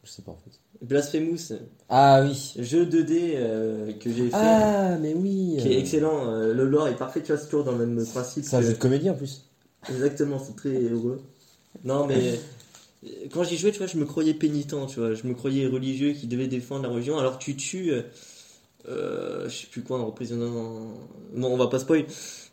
Je 0.03 0.09
sais 0.09 0.21
pas 0.21 0.31
en 0.31 0.37
fait. 0.37 0.51
Blasphemous, 0.85 1.53
Ah 1.89 2.21
oui. 2.23 2.53
jeu 2.59 2.85
2D 2.85 3.33
euh, 3.35 3.91
que 3.93 4.11
j'ai 4.11 4.29
fait, 4.29 4.35
Ah, 4.37 4.97
mais 5.01 5.13
oui. 5.15 5.57
qui 5.59 5.69
est 5.71 5.75
euh, 5.77 5.79
excellent. 5.79 6.29
euh, 6.29 6.53
le 6.53 6.65
lore 6.65 6.87
est 6.87 6.95
parfait, 6.95 7.21
tu 7.21 7.31
vois, 7.31 7.37
c'est 7.41 7.45
toujours 7.49 7.63
dans 7.65 7.71
le 7.75 7.85
même 7.85 8.05
principe. 8.05 8.43
C'est 8.45 8.55
un 8.55 8.61
que- 8.61 8.67
jeu 8.67 8.73
de 8.73 8.77
comédie 8.77 9.09
en 9.09 9.15
plus. 9.15 9.45
Exactement, 9.89 10.37
c'est 10.39 10.55
très 10.55 10.69
heureux. 10.75 11.21
Non, 11.83 12.05
mais 12.07 12.33
euh, 12.33 12.35
quand 13.31 13.43
j'y 13.43 13.57
jouais, 13.57 13.71
tu 13.71 13.79
vois, 13.79 13.87
je 13.87 13.97
me 13.97 14.05
croyais 14.05 14.33
pénitent, 14.33 14.75
tu 14.87 14.99
vois. 14.99 15.13
Je 15.13 15.27
me 15.27 15.33
croyais 15.33 15.67
religieux 15.67 16.13
qui 16.13 16.27
devait 16.27 16.47
défendre 16.47 16.83
la 16.83 16.89
religion. 16.89 17.17
Alors 17.17 17.37
tu 17.37 17.55
tues, 17.55 17.91
euh, 17.91 18.01
euh, 18.87 19.49
je 19.49 19.55
sais 19.55 19.67
plus 19.67 19.83
quoi, 19.83 19.99
en 19.99 20.05
représentant. 20.05 20.93
Non, 21.33 21.53
on 21.53 21.57
va 21.57 21.67
pas 21.67 21.79
spoil. 21.79 22.05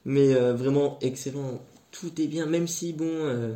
Mais 0.05 0.35
euh, 0.35 0.55
vraiment 0.55 0.99
excellent. 1.01 1.63
Tout 1.91 2.21
est 2.21 2.27
bien, 2.27 2.47
même 2.47 2.67
si, 2.67 2.93
bon, 2.93 3.07
euh, 3.09 3.55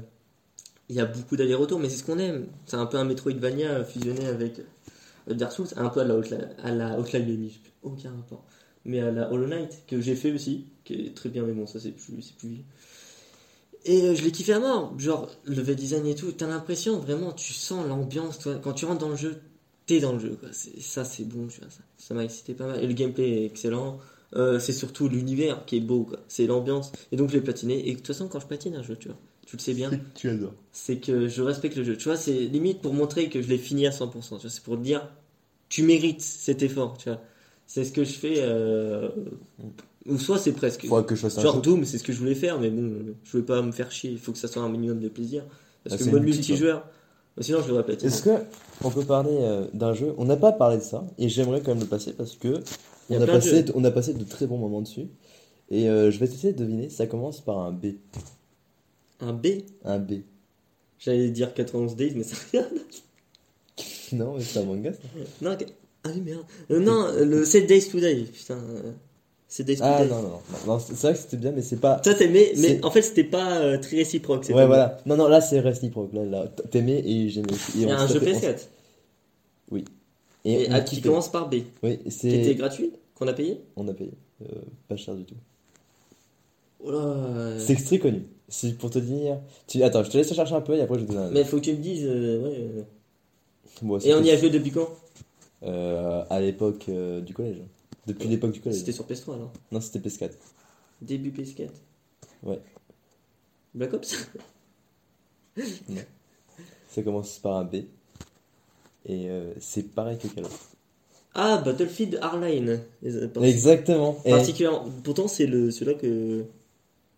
il 0.89 0.97
y 0.97 1.01
a 1.01 1.07
beaucoup 1.07 1.37
d'allers-retours, 1.37 1.81
mais 1.81 1.89
c'est 1.89 1.97
ce 1.97 2.05
qu'on 2.05 2.19
aime. 2.19 2.47
C'est 2.67 2.77
un 2.77 2.87
peu 2.87 2.99
un 2.99 3.05
Metroidvania 3.05 3.85
fusionné 3.85 4.27
avec 4.27 4.61
Dark 5.27 5.53
Souls, 5.53 5.69
un 5.77 5.89
peu 5.89 6.01
à 6.01 6.05
la 6.05 6.17
Outline, 6.17 6.49
à 6.63 6.73
la 6.73 6.99
Outline 6.99 7.51
aucun 7.83 8.11
rapport. 8.11 8.45
Mais 8.85 9.01
à 9.01 9.11
la 9.11 9.33
Hollow 9.33 9.49
Knight, 9.49 9.83
que 9.89 10.01
j'ai 10.01 10.15
fait 10.15 10.33
aussi, 10.33 10.67
qui 10.85 10.95
est 10.95 11.15
très 11.15 11.29
bien, 11.29 11.43
mais 11.43 11.53
bon, 11.53 11.67
ça 11.67 11.81
c'est 11.81 11.91
plus, 11.91 12.23
c'est 12.23 12.37
plus 12.37 12.65
et 13.87 14.03
euh, 14.03 14.15
je 14.15 14.23
l'ai 14.23 14.31
kiffé 14.33 14.53
à 14.53 14.61
mort. 14.61 14.93
Genre, 14.99 15.31
le 15.45 15.55
level 15.55 15.77
design 15.77 16.07
et 16.07 16.15
tout, 16.15 16.31
t'as 16.33 16.47
l'impression 16.47 16.99
vraiment, 16.99 17.33
tu 17.33 17.53
sens 17.53 17.87
l'ambiance. 17.87 18.39
toi. 18.39 18.57
Quand 18.63 18.73
tu 18.75 18.85
rentres 18.85 19.01
dans 19.01 19.09
le 19.11 19.17
jeu, 19.17 19.37
t'es 19.87 20.01
dans 20.01 20.13
le 20.13 20.19
jeu. 20.19 20.37
Quoi. 20.39 20.49
C'est- 20.53 20.81
Ça, 20.81 21.05
c'est 21.05 21.25
bon, 21.25 21.47
tu 21.47 21.61
vois. 21.61 21.71
Ça 21.71 21.79
ça 21.99 22.15
m'a 22.15 22.25
excité 22.25 22.55
pas 22.55 22.67
mal. 22.67 22.83
Et 22.83 22.87
le 22.87 22.93
gameplay 22.93 23.43
est 23.43 23.47
excellent. 23.47 23.99
euh, 24.35 24.59
c'est 24.59 24.73
surtout 24.73 25.09
l'univers 25.09 25.65
qui 25.67 25.77
est 25.77 25.81
beau, 25.81 26.03
quoi. 26.05 26.19
C'est 26.29 26.47
l'ambiance. 26.47 26.91
Et 27.13 27.17
donc 27.17 27.29
je 27.31 27.35
l'ai 27.35 27.41
platiné. 27.41 27.89
Et 27.89 27.93
de 27.93 27.97
toute 27.99 28.09
façon, 28.09 28.27
quand 28.29 28.41
je 28.41 28.47
patine 28.47 28.75
un 28.75 28.83
jeu, 28.83 28.97
tu 28.97 29.07
vois, 29.09 29.17
tu 29.47 29.57
le 29.57 29.63
sais 29.63 29.73
bien, 29.73 29.91
Tu 30.17 30.29
adores. 30.29 30.53
c'est 30.73 30.97
que 30.99 31.29
je 31.29 31.43
respecte 31.43 31.77
le 31.77 31.85
jeu. 31.85 31.97
Tu 31.97 32.05
vois, 32.09 32.17
c'est 32.17 32.33
limite 32.41 32.81
pour 32.83 32.93
montrer 32.93 33.29
que 33.29 33.41
je 33.41 33.49
l'ai 33.49 33.57
fini 33.59 33.87
à 33.87 33.91
100%. 33.93 34.37
Tu 34.39 34.43
vois, 34.43 34.51
c'est 34.51 34.63
pour 34.65 34.77
te 34.77 34.83
dire, 34.83 35.09
tu 35.69 35.83
mérites 35.85 36.21
cet 36.23 36.63
effort, 36.63 36.99
tu 36.99 37.09
vois. 37.09 37.21
C'est 37.69 37.85
ce 37.85 37.93
que 37.93 38.03
je 38.05 38.13
fais. 38.13 38.35
euh, 38.39 39.09
Ou 40.09 40.19
soit 40.19 40.39
c'est 40.39 40.53
presque. 40.53 40.87
Que 41.07 41.15
je 41.15 41.21
fasse 41.21 41.39
un 41.39 41.43
Genre. 41.43 41.61
Doom, 41.61 41.85
c'est 41.85 41.99
ce 41.99 42.05
que 42.05 42.13
je 42.13 42.19
voulais 42.19 42.35
faire, 42.35 42.61
mais 42.61 42.71
bon, 42.71 43.15
je 43.25 43.31
voulais 43.33 43.45
pas 43.45 43.61
me 43.63 43.73
faire 43.73 43.91
chier. 43.91 44.11
Il 44.11 44.19
faut 44.19 44.33
que 44.33 44.39
ça 44.39 44.49
soit 44.49 44.63
un 44.63 44.69
minimum 44.69 45.01
de 45.01 45.09
plaisir. 45.09 45.45
Parce 45.83 45.95
Ah, 45.95 45.99
que 45.99 46.05
c'est 46.05 46.11
mode 46.11 46.23
multi, 46.23 46.39
multijoueur, 46.39 46.85
sinon 47.41 47.61
je 47.63 47.69
l'aurais 47.69 47.85
platiné. 47.85 48.11
Est-ce 48.13 48.23
que 48.23 48.31
on 48.83 48.91
peut 48.91 49.05
parler 49.05 49.37
euh, 49.41 49.67
d'un 49.73 49.95
jeu? 49.95 50.15
On 50.19 50.25
n'a 50.25 50.37
pas 50.37 50.53
parlé 50.53 50.79
de 50.79 50.83
ça 50.83 51.07
et 51.19 51.29
j'aimerais 51.29 51.61
quand 51.61 51.73
même 51.73 51.81
le 51.81 51.87
passer 51.87 52.13
parce 52.13 52.37
que 52.37 52.61
Il 53.09 53.15
y 53.15 53.17
a 53.17 53.21
on 53.21 53.23
a, 53.23 53.27
plein 53.27 53.39
de 53.39 53.41
passé, 53.41 53.65
on 53.75 53.85
a 53.85 53.91
passé 53.91 54.15
de 54.15 54.25
très 54.25 54.47
bons 54.47 54.59
moments 54.59 54.83
dessus. 54.83 55.07
Et 55.71 55.89
euh, 55.89 56.11
je 56.11 56.19
vais 56.19 56.27
essayer 56.27 56.53
de 56.53 56.59
deviner, 56.59 56.89
ça 56.91 57.07
commence 57.07 57.41
par 57.41 57.59
un 57.59 57.73
B. 57.73 57.87
Un 59.21 59.33
B? 59.33 59.47
Un 59.85 59.99
B. 59.99 60.23
J'allais 60.99 61.31
dire 61.31 61.55
91 61.55 61.95
Days, 61.97 62.13
mais 62.17 62.25
ça 62.25 62.37
rien. 62.53 62.67
Non, 64.13 64.35
mais 64.37 64.43
c'est 64.43 64.61
un 64.61 64.65
manga 64.65 64.93
ça. 64.93 64.99
Non, 65.43 65.57
ah 66.05 66.11
oui, 66.15 66.21
merde. 66.21 66.45
Euh, 66.71 66.79
non, 66.79 67.09
le 67.13 67.45
7 67.45 67.67
Days 67.67 67.89
Today, 67.91 68.23
putain. 68.23 68.55
euh, 68.55 68.93
7 69.57 69.67
Days 69.67 69.79
Ah 69.81 70.05
non, 70.05 70.17
non, 70.23 70.29
non. 70.29 70.41
non 70.67 70.79
c'est 70.79 70.95
c'est 70.95 71.07
vrai 71.07 71.13
que 71.15 71.19
c'était 71.21 71.37
bien, 71.39 71.53
mais 71.53 71.63
c'est 71.63 71.77
pas. 71.81 71.97
Toi 72.01 72.15
t'aimais, 72.15 72.53
mais 72.57 72.69
C'est- 72.69 72.85
en 72.85 72.91
fait 72.91 73.03
c'était 73.03 73.25
pas 73.25 73.59
euh, 73.61 73.79
très 73.79 73.97
réciproque. 73.99 74.45
Ouais, 74.49 74.55
bon. 74.55 74.67
voilà. 74.67 74.99
Non, 75.07 75.17
non, 75.17 75.29
là 75.29 75.41
c'est 75.41 75.61
réciproque. 75.61 76.13
Là, 76.13 76.25
là. 76.25 76.47
T'aimais 76.71 77.03
et 77.07 77.29
j'aimais 77.31 77.49
Il 77.75 77.83
y 77.83 77.91
a 77.91 77.99
un 77.99 78.07
jeu 78.07 78.21
tapé- 78.21 78.33
PS4 78.35 78.69
on- 79.71 79.77
et, 79.79 79.83
Et, 80.45 80.67
on 80.71 80.73
ah, 80.75 80.81
qui 80.81 81.01
commence 81.01 81.31
par 81.31 81.49
B, 81.49 81.57
Oui, 81.83 81.99
qui 82.05 82.11
c'est. 82.11 82.29
était 82.31 82.55
gratuit, 82.55 82.93
qu'on 83.15 83.27
a 83.29 83.33
payé. 83.33 83.61
On 83.77 83.89
a 83.89 83.95
payé. 83.95 84.13
Euh, 84.43 84.47
pas 84.89 84.97
cher 84.97 85.15
du 85.15 85.25
tout. 85.25 85.35
Oh 86.85 86.91
là, 86.91 87.59
C'est 87.59 87.75
très 87.77 87.99
connu. 87.99 88.23
C'est 88.49 88.77
pour 88.79 88.91
te 88.91 88.99
dire. 89.01 89.39
Tu... 89.67 89.83
Attends, 89.83 90.05
je 90.05 90.11
te 90.11 90.19
laisse 90.19 90.33
chercher 90.33 90.55
un 90.55 90.61
peu 90.61 90.75
et 90.77 90.81
après 90.83 90.99
je 91.01 91.05
te 91.05 91.13
donne 91.13 91.23
un. 91.25 91.31
Mais 91.31 91.43
faut 91.45 91.57
que 91.57 91.63
tu 91.63 91.73
me 91.73 91.79
dises. 91.79 92.05
euh, 92.07 92.43
ouais, 92.43 92.57
euh. 92.61 92.83
Bon, 93.83 93.99
Et 93.99 94.15
on 94.15 94.23
y 94.23 94.31
a 94.31 94.37
joué 94.37 94.51
depuis 94.51 94.71
quand 94.71 94.89
Euh, 95.65 96.23
à 96.31 96.41
l'époque 96.41 96.85
euh, 96.91 97.21
du 97.23 97.33
collège. 97.35 97.57
Depuis 98.07 98.29
l'époque 98.29 98.53
du 98.53 98.61
collège. 98.61 98.79
C'était 98.79 98.93
sur 98.93 99.07
PS3 99.07 99.35
alors. 99.35 99.53
Non, 99.73 99.81
c'était 99.81 99.99
PS4. 100.07 100.31
Début 101.03 101.31
PS4. 101.31 101.69
Ouais. 102.43 102.61
Black 103.75 103.93
Ops 103.95 104.29
Ça 106.89 107.03
commence 107.03 107.39
par 107.39 107.57
un 107.57 107.65
B. 107.65 107.75
Et 109.07 109.29
euh, 109.31 109.53
c'est 109.61 109.83
pareil 109.95 110.19
que 110.19 110.29
Call 110.29 110.45
of. 110.45 110.73
Ah, 111.35 111.59
Battlefield 111.59 112.19
Hardline. 112.23 112.81
Exactement. 113.03 114.17
Et- 114.25 114.31
Particulièrement. 114.31 114.87
Pourtant, 115.05 115.29
c'est 115.29 115.47
le 115.47 115.71
celui-là 115.71 115.95
que 115.99 116.45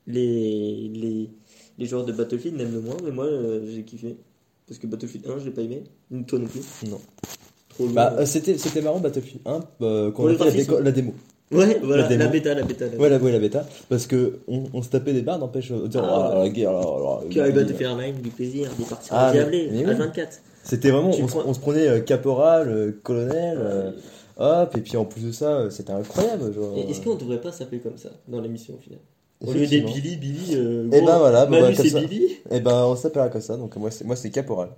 les, 0.06 0.88
les, 0.88 1.30
les 1.78 1.86
joueurs 1.86 2.04
de 2.04 2.12
Battlefield 2.12 2.56
n'aiment 2.56 2.72
le 2.72 2.80
moins, 2.80 2.96
mais 3.04 3.10
moi 3.12 3.26
euh, 3.26 3.70
j'ai 3.70 3.84
kiffé. 3.84 4.16
Parce 4.66 4.78
que 4.78 4.86
Battlefield 4.86 5.26
1, 5.28 5.38
je 5.38 5.44
l'ai 5.46 5.50
pas 5.52 5.62
aimé. 5.62 5.84
Toi 6.26 6.38
non 6.40 6.46
plus. 6.46 6.62
Non. 6.90 7.00
Bah, 7.80 8.14
euh, 8.18 8.26
c'était, 8.26 8.58
c'était 8.58 8.80
marrant 8.82 8.98
Battlefield 9.00 9.40
1 9.46 9.60
euh, 9.82 10.10
quand 10.10 10.24
on 10.24 10.26
a 10.28 10.34
fait 10.34 10.44
la, 10.44 10.50
déco- 10.50 10.80
la 10.82 10.92
démo. 10.92 11.14
ouais, 11.52 11.78
voilà, 11.82 12.02
la 12.02 12.08
démo. 12.08 12.22
la 12.24 12.28
bêta, 12.28 12.54
la 12.54 12.62
bêta. 12.62 12.84
La 12.84 12.90
bêta. 12.90 13.02
Ouais, 13.02 13.08
la, 13.08 13.18
ouais, 13.18 13.32
la 13.32 13.38
bêta. 13.38 13.66
Parce 13.88 14.06
que 14.06 14.40
on, 14.48 14.64
on 14.74 14.82
se 14.82 14.88
tapait 14.88 15.12
des 15.12 15.22
barres, 15.22 15.38
n'empêche. 15.38 15.70
euh, 15.70 15.86
dire, 15.88 16.02
Ah, 16.04 16.32
oh, 16.34 16.38
la 16.42 16.48
guerre, 16.48 16.72
là, 16.72 16.80
là, 16.80 17.20
Qui 17.30 17.40
avec 17.40 17.54
là, 17.54 17.62
Battlefield 17.62 17.90
Hardline, 17.92 18.16
du 18.16 18.30
plaisir, 18.30 18.68
des 18.78 18.84
parties 18.84 19.08
Ah, 19.12 19.30
mais- 19.32 19.38
endiablées, 19.40 19.68
mais 19.72 19.84
oui. 19.86 19.92
H24. 19.92 20.40
C'était 20.64 20.90
vraiment. 20.90 21.10
Tu 21.10 21.22
On, 21.22 21.28
se- 21.28 21.32
prends- 21.32 21.44
on 21.46 21.54
se 21.54 21.60
prenait 21.60 21.88
euh, 21.88 22.00
caporal, 22.00 22.68
euh, 22.68 23.00
colonel, 23.02 23.58
euh, 23.60 23.90
Euh, 24.40 24.62
hop, 24.62 24.76
et 24.76 24.80
puis 24.80 24.96
en 24.96 25.04
plus 25.04 25.24
de 25.24 25.32
ça, 25.32 25.50
euh, 25.50 25.70
c'était 25.70 25.92
incroyable. 25.92 26.52
Genre, 26.54 26.76
et 26.76 26.90
Est-ce 26.90 27.00
qu'on 27.00 27.14
devrait 27.16 27.40
pas 27.40 27.50
s'appeler 27.52 27.80
comme 27.80 27.96
ça 27.96 28.10
dans 28.28 28.40
l'émission 28.40 28.74
au 28.74 28.78
final? 28.78 28.98
Au 29.40 29.52
lieu 29.52 29.66
des 29.66 29.76
Effectivement. 29.76 29.92
Billy, 29.94 30.16
Billy. 30.16 30.54
Euh, 30.56 30.88
Eh 30.92 30.96
gros, 30.98 31.06
ben 31.06 31.18
voilà, 31.18 31.46
bah, 31.46 31.60
Manu 31.60 31.74
comme 31.76 31.84
c'est 31.84 31.90
ça. 31.92 32.00
Billy? 32.00 32.36
Et 32.50 32.60
ben 32.60 32.84
on 32.86 32.96
s'appellera 32.96 33.28
comme 33.30 33.40
ça, 33.40 33.56
donc 33.56 33.74
moi 33.76 33.90
c'est, 33.92 34.04
moi 34.04 34.14
c'est 34.16 34.30
caporal. 34.30 34.68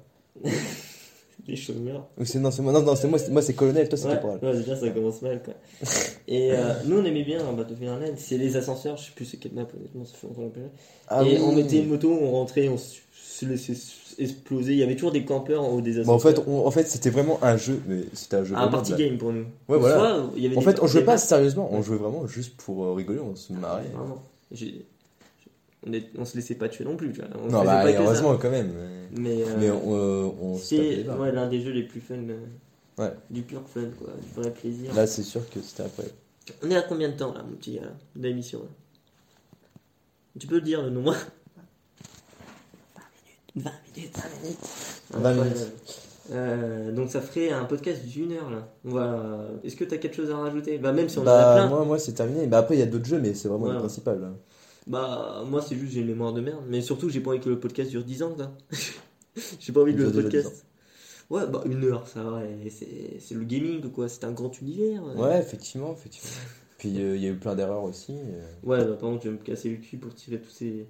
Les 1.50 1.56
chômeurs. 1.56 2.06
Ou 2.18 2.24
c'est, 2.24 2.38
non, 2.38 2.50
c'est 2.52 2.62
moi, 2.62 2.72
non, 2.72 2.82
non, 2.82 2.94
c'est 2.94 3.08
moi, 3.08 3.18
c'est, 3.18 3.30
moi 3.32 3.42
c'est 3.42 3.54
colonel, 3.54 3.88
toi 3.88 3.98
c'est 3.98 4.06
Ouais, 4.06 4.14
caporal. 4.14 4.38
ouais, 4.42 4.56
déjà 4.56 4.76
ça 4.76 4.88
commence 4.90 5.20
mal 5.20 5.42
quoi. 5.42 5.54
Et 6.28 6.52
euh, 6.52 6.72
nous 6.86 6.98
on 6.98 7.04
aimait 7.04 7.24
bien 7.24 7.42
dans 7.42 7.52
Battlefield 7.54 7.90
Hardline, 7.90 8.14
c'est 8.16 8.38
les 8.38 8.56
ascenseurs, 8.56 8.96
je 8.96 9.06
sais 9.06 9.10
plus 9.16 9.24
c'est 9.24 9.36
quelle 9.38 9.52
map 9.52 9.66
honnêtement, 9.76 10.04
ça 10.04 10.14
fait 10.14 10.26
longtemps 10.28 10.42
qu'on 10.54 10.70
Ah 11.08 11.24
et 11.24 11.36
oui. 11.38 11.42
on 11.44 11.52
mettait 11.52 11.78
une 11.78 11.88
moto, 11.88 12.08
on 12.12 12.30
rentrait, 12.30 12.68
on 12.68 12.78
se 12.78 13.46
laissait 13.46 13.74
exploser. 14.18 14.72
Il 14.74 14.78
y 14.78 14.82
avait 14.82 14.94
toujours 14.94 15.12
des 15.12 15.24
campeurs 15.24 15.62
en 15.64 15.70
haut 15.70 15.80
des 15.80 15.94
Bah, 15.94 16.00
ascenseurs. 16.02 16.14
en 16.14 16.18
fait, 16.36 16.42
on- 16.46 16.66
en 16.66 16.70
fait 16.70 16.86
c'était 16.86 17.10
vraiment 17.10 17.38
un 17.42 17.56
jeu, 17.56 17.80
mais 17.88 18.02
c'était 18.12 18.36
un 18.36 18.44
jeu. 18.44 18.54
un 18.54 18.68
party 18.68 18.92
game 18.94 19.18
pour 19.18 19.32
nous. 19.32 19.46
Ouais, 19.68 19.78
voilà. 19.78 19.94
Soit, 19.96 20.30
il 20.36 20.42
y 20.44 20.46
avait 20.46 20.56
En 20.56 20.60
fait, 20.60 20.78
on 20.82 20.86
jouait 20.86 21.04
pas 21.04 21.18
sérieusement, 21.18 21.68
on 21.72 21.82
jouait 21.82 21.96
vraiment 21.96 22.26
juste 22.28 22.56
pour 22.58 22.84
euh, 22.84 22.92
rigoler, 22.94 23.18
on 23.20 23.34
se 23.34 23.52
marrait. 23.52 23.90
J'ai- 24.52 24.84
On, 25.86 25.92
est- 25.92 26.10
on 26.18 26.24
se 26.26 26.36
laissait 26.36 26.56
pas 26.56 26.68
tuer 26.68 26.84
non 26.84 26.96
plus, 26.96 27.12
tu 27.12 27.20
vois. 27.20 27.28
On 27.42 27.46
Non, 27.46 27.64
bah 27.64 27.82
pas 27.82 27.90
heureusement 27.92 28.36
quand 28.36 28.50
même. 28.50 28.72
Mais, 29.12 29.20
Mais, 29.36 29.42
euh, 29.42 29.56
mais 29.58 29.70
on, 29.70 29.94
euh, 29.96 30.30
on 30.40 30.58
c'est 30.58 31.08
ouais, 31.08 31.32
l'un 31.32 31.48
des 31.48 31.60
jeux 31.62 31.70
les 31.72 31.84
plus 31.84 32.00
fun. 32.00 32.14
euh, 32.16 32.38
Ouais. 32.98 33.12
Du 33.30 33.40
pur 33.42 33.62
fun, 33.66 33.84
quoi. 33.98 34.10
Du 34.20 34.40
vrai 34.40 34.50
plaisir. 34.52 34.94
Là, 34.94 35.06
c'est 35.06 35.22
sûr 35.22 35.48
que 35.48 35.60
c'était 35.62 35.84
incroyable. 35.84 36.14
On 36.62 36.70
est 36.70 36.76
à 36.76 36.82
combien 36.82 37.08
de 37.08 37.14
temps, 37.16 37.32
là, 37.32 37.42
mon 37.42 37.56
petit 37.56 37.76
gars, 37.76 37.82
là, 37.82 37.92
de 38.16 38.22
l'émission 38.28 38.58
là? 38.58 38.68
Tu 40.38 40.46
peux 40.46 40.60
dire, 40.60 40.82
le 40.82 40.90
nom 40.90 41.02
20 41.02 41.12
minutes. 41.14 41.26
20 43.56 43.70
minutes, 43.96 44.16
20 45.12 45.20
20 45.20 45.34
minutes. 45.44 45.56
Euh, 46.32 46.92
donc 46.92 47.10
ça 47.10 47.20
ferait 47.20 47.50
un 47.50 47.64
podcast 47.64 48.04
d'une 48.04 48.32
heure 48.32 48.50
là. 48.50 48.68
On 48.84 48.90
va... 48.90 49.40
Est-ce 49.64 49.74
que 49.74 49.82
tu 49.84 49.94
as 49.94 49.98
quelque 49.98 50.14
chose 50.14 50.30
à 50.30 50.36
rajouter? 50.36 50.78
Bah 50.78 50.92
même 50.92 51.08
si 51.08 51.18
on 51.18 51.22
en 51.22 51.26
a 51.26 51.30
Bah, 51.30 51.54
plein. 51.56 51.68
moi, 51.68 51.84
moi 51.84 51.98
c'est 51.98 52.12
terminé. 52.12 52.46
Bah, 52.46 52.58
après, 52.58 52.76
il 52.76 52.78
y 52.78 52.82
a 52.82 52.86
d'autres 52.86 53.06
jeux, 53.06 53.18
mais 53.18 53.34
c'est 53.34 53.48
vraiment 53.48 53.66
le 53.72 53.78
principal. 53.78 54.20
là. 54.20 54.28
Bah 54.86 55.44
moi 55.46 55.62
c'est 55.62 55.76
juste 55.76 55.92
j'ai 55.92 56.00
une 56.00 56.06
mémoire 56.08 56.32
de 56.32 56.40
merde. 56.40 56.62
Mais 56.68 56.80
surtout 56.80 57.08
j'ai 57.08 57.20
pas 57.20 57.30
envie 57.30 57.40
que 57.40 57.48
le 57.48 57.60
podcast 57.60 57.90
dure 57.90 58.04
10 58.04 58.22
ans 58.22 58.34
quoi. 58.34 58.50
j'ai 59.60 59.72
pas 59.72 59.80
envie 59.82 59.94
que 59.94 60.02
le 60.02 60.10
podcast... 60.12 60.64
Ouais 61.28 61.46
bah 61.46 61.62
une 61.66 61.84
heure 61.84 62.08
ça 62.08 62.22
va. 62.22 62.42
C'est 62.68 63.34
le 63.34 63.44
gaming 63.44 63.82
quoi. 63.90 64.08
C'est 64.08 64.24
un 64.24 64.32
grand 64.32 64.58
univers. 64.60 65.02
Ouais, 65.16 65.38
effectivement, 65.38 65.92
effectivement. 65.92 66.30
Puis 66.78 67.00
euh, 67.00 67.14
il 67.16 67.22
y 67.22 67.26
a 67.26 67.30
eu 67.30 67.36
plein 67.36 67.54
d'erreurs 67.54 67.84
aussi. 67.84 68.12
euh. 68.14 68.42
Ouais, 68.64 68.78
bah, 68.78 68.92
par 68.94 69.10
contre, 69.10 69.24
je 69.24 69.28
vais 69.28 69.36
me 69.36 69.42
casser 69.44 69.68
le 69.68 69.76
cul 69.76 69.98
pour 69.98 70.14
tirer 70.14 70.40
tous 70.40 70.50
ces. 70.50 70.86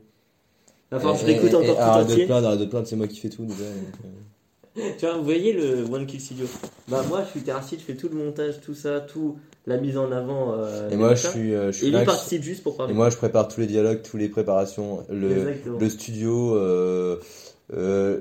Que 0.91 0.99
je 0.99 1.27
l'écoute 1.27 1.55
encore 1.55 1.65
et 1.65 1.75
tout 1.75 1.81
arrête 1.81 2.07
de 2.07 2.13
entier. 2.13 2.23
te 2.23 2.27
plaindre, 2.29 2.47
arrête 2.49 2.61
de 2.61 2.65
plaindre, 2.67 2.87
c'est 2.87 2.97
moi 2.97 3.07
qui 3.09 3.19
fais 3.19 3.29
tout 3.29 3.45
déjà. 3.45 3.65
euh. 3.65 4.91
Tu 4.99 5.05
vois, 5.07 5.17
vous 5.19 5.25
voyez 5.25 5.53
le 5.53 5.85
One 5.85 6.07
Kill 6.07 6.21
Studio 6.21 6.47
Bah, 6.89 7.05
moi, 7.09 7.23
je 7.25 7.31
suis 7.31 7.41
terracide, 7.43 7.81
je 7.81 7.85
fais 7.85 7.97
tout 7.97 8.09
le 8.09 8.17
montage, 8.17 8.61
tout 8.61 8.75
ça, 8.75 9.01
tout 9.01 9.37
la 9.67 9.77
mise 9.77 9.97
en 9.99 10.11
avant. 10.13 10.55
euh, 10.59 10.89
Et 10.91 10.97
moi, 10.97 11.15
je 11.15 11.27
suis, 11.29 11.55
euh, 11.55 11.71
je 11.73 11.79
suis 11.79 11.87
Et 11.87 11.91
lui 11.91 11.97
là, 11.99 12.05
participe 12.05 12.43
juste 12.43 12.63
pour 12.63 12.75
Et 12.75 12.77
parler. 12.79 12.95
moi, 12.95 13.11
je 13.11 13.17
prépare 13.17 13.49
tous 13.49 13.61
les 13.61 13.67
dialogues, 13.67 14.03
toutes 14.03 14.21
les 14.21 14.29
préparations, 14.29 15.05
le, 15.11 15.55
le 15.79 15.89
studio, 15.89 16.55
euh, 16.57 17.17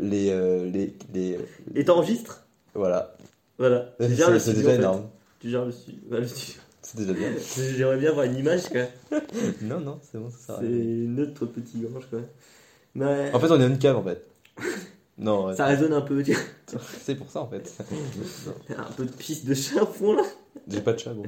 les, 0.02 0.30
les, 0.72 0.94
les, 1.14 1.38
Et 1.76 1.86
t'enregistres 1.86 2.46
voilà. 2.76 3.16
Voilà. 3.58 3.94
C'est 4.00 4.08
déjà 4.10 4.30
en 4.30 4.40
fait. 4.40 4.76
énorme. 4.76 5.10
Tu 5.40 5.50
gères 5.50 5.66
le 5.66 5.72
studio. 5.72 6.00
Bah, 6.10 6.18
studio. 6.26 6.62
C'est 6.82 6.98
déjà 6.98 7.14
bien. 7.14 7.30
J'aimerais 7.78 7.98
bien 7.98 8.12
voir 8.14 8.26
une 8.26 8.38
image, 8.38 8.70
quoi. 8.70 8.82
non, 9.62 9.80
non, 9.80 10.00
c'est 10.02 10.18
bon, 10.18 10.30
ça 10.30 10.38
sert 10.54 10.56
C'est 10.60 10.66
notre 10.68 11.46
petit 11.46 11.80
grange, 11.80 12.06
quoi. 12.10 12.20
Mais 12.96 13.32
En 13.34 13.40
fait, 13.40 13.52
on 13.52 13.60
est 13.62 13.68
une 13.68 13.78
cave 13.80 13.98
en 13.98 14.04
fait. 14.04 14.26
non, 15.20 15.48
ouais. 15.48 15.56
ça 15.56 15.66
résonne 15.66 15.94
un 15.94 16.02
peu, 16.02 16.24
tu 16.24 16.34
vois. 16.34 16.82
c'est 17.02 17.16
pour 17.16 17.30
ça 17.30 17.42
en 17.42 17.48
fait. 17.50 17.72
Un 18.78 18.92
peu 18.96 19.06
de 19.06 19.12
piste 19.12 19.46
de 19.46 19.54
chat 19.54 19.84
au 19.84 19.86
fond, 19.86 20.14
là. 20.14 20.24
J'ai 20.68 20.82
pas 20.82 20.94
de 20.94 21.00
chat, 21.00 21.14
bon. 21.14 21.24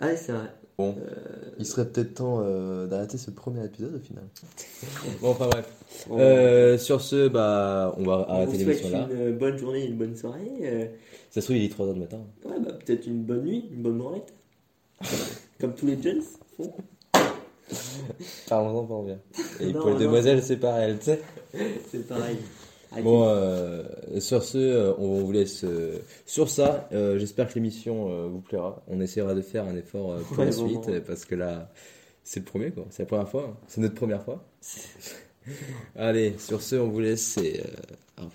Ah, 0.00 0.06
ouais, 0.06 0.16
c'est 0.16 0.32
vrai. 0.32 0.52
Bon, 0.78 0.94
Euh, 0.96 1.50
il 1.58 1.66
serait 1.66 1.88
peut-être 1.88 2.14
temps 2.14 2.38
euh, 2.40 2.86
d'arrêter 2.86 3.18
ce 3.18 3.32
premier 3.32 3.64
épisode 3.64 3.96
au 3.96 3.98
final. 3.98 4.24
Bon, 5.20 5.30
enfin 5.30 5.48
bref. 5.48 5.66
Euh, 6.12 6.78
sur 6.78 7.00
ce, 7.00 7.26
bah, 7.28 7.94
on 7.98 8.04
va 8.04 8.26
arrêter 8.28 8.58
vous 8.58 8.64
souhaite 8.64 8.82
l'émission 8.82 8.90
là. 9.08 9.08
une 9.28 9.38
bonne 9.38 9.58
journée, 9.58 9.84
une 9.86 9.96
bonne 9.96 10.14
soirée. 10.14 10.52
euh, 10.62 10.86
Ça 11.30 11.40
se 11.40 11.46
trouve, 11.46 11.56
il 11.56 11.64
est 11.64 11.74
3h 11.76 11.94
du 11.94 12.00
matin. 12.00 12.20
Ouais, 12.44 12.60
bah, 12.60 12.72
peut-être 12.84 13.06
une 13.06 13.24
bonne 13.24 13.42
nuit, 13.42 13.64
une 13.72 13.82
bonne 13.82 13.98
branlette. 13.98 14.32
Comme 15.60 15.74
tous 15.74 15.86
les 15.86 16.00
jeunes 16.00 16.22
font. 16.56 16.72
Parlons-en, 18.48 18.84
parlons 18.84 19.04
bien. 19.04 19.18
Et 19.60 19.72
Non, 19.72 19.80
pour 19.80 19.90
les 19.90 19.98
demoiselles, 20.04 20.42
c'est 20.42 20.56
pareil, 20.56 20.96
tu 20.98 21.06
sais. 21.06 21.20
C'est 21.90 22.06
pareil. 22.06 22.36
Bon, 23.02 23.24
euh, 23.26 23.82
sur 24.20 24.42
ce, 24.42 24.58
euh, 24.58 24.94
on 24.98 25.20
vous 25.20 25.32
laisse 25.32 25.62
euh, 25.64 25.98
sur 26.26 26.48
ça. 26.48 26.88
Euh, 26.92 27.18
J'espère 27.18 27.48
que 27.48 27.54
l'émission 27.54 28.28
vous 28.28 28.40
plaira. 28.40 28.82
On 28.88 29.00
essaiera 29.00 29.34
de 29.34 29.42
faire 29.42 29.64
un 29.64 29.76
effort 29.76 30.16
pour 30.28 30.38
Ouais, 30.38 30.46
la 30.46 30.52
suite 30.52 31.00
parce 31.06 31.24
que 31.24 31.34
là, 31.34 31.70
c'est 32.24 32.40
le 32.40 32.46
premier, 32.46 32.70
quoi. 32.70 32.86
C'est 32.90 33.02
la 33.02 33.06
première 33.06 33.28
fois. 33.28 33.48
hein. 33.52 33.56
C'est 33.68 33.80
notre 33.80 33.94
première 33.94 34.22
fois. 34.22 34.42
Allez, 35.96 36.34
sur 36.38 36.60
ce, 36.62 36.76
on 36.76 36.88
vous 36.88 37.00
laisse 37.00 37.36
et 37.38 37.62
au 38.18 38.22
revoir. 38.24 38.34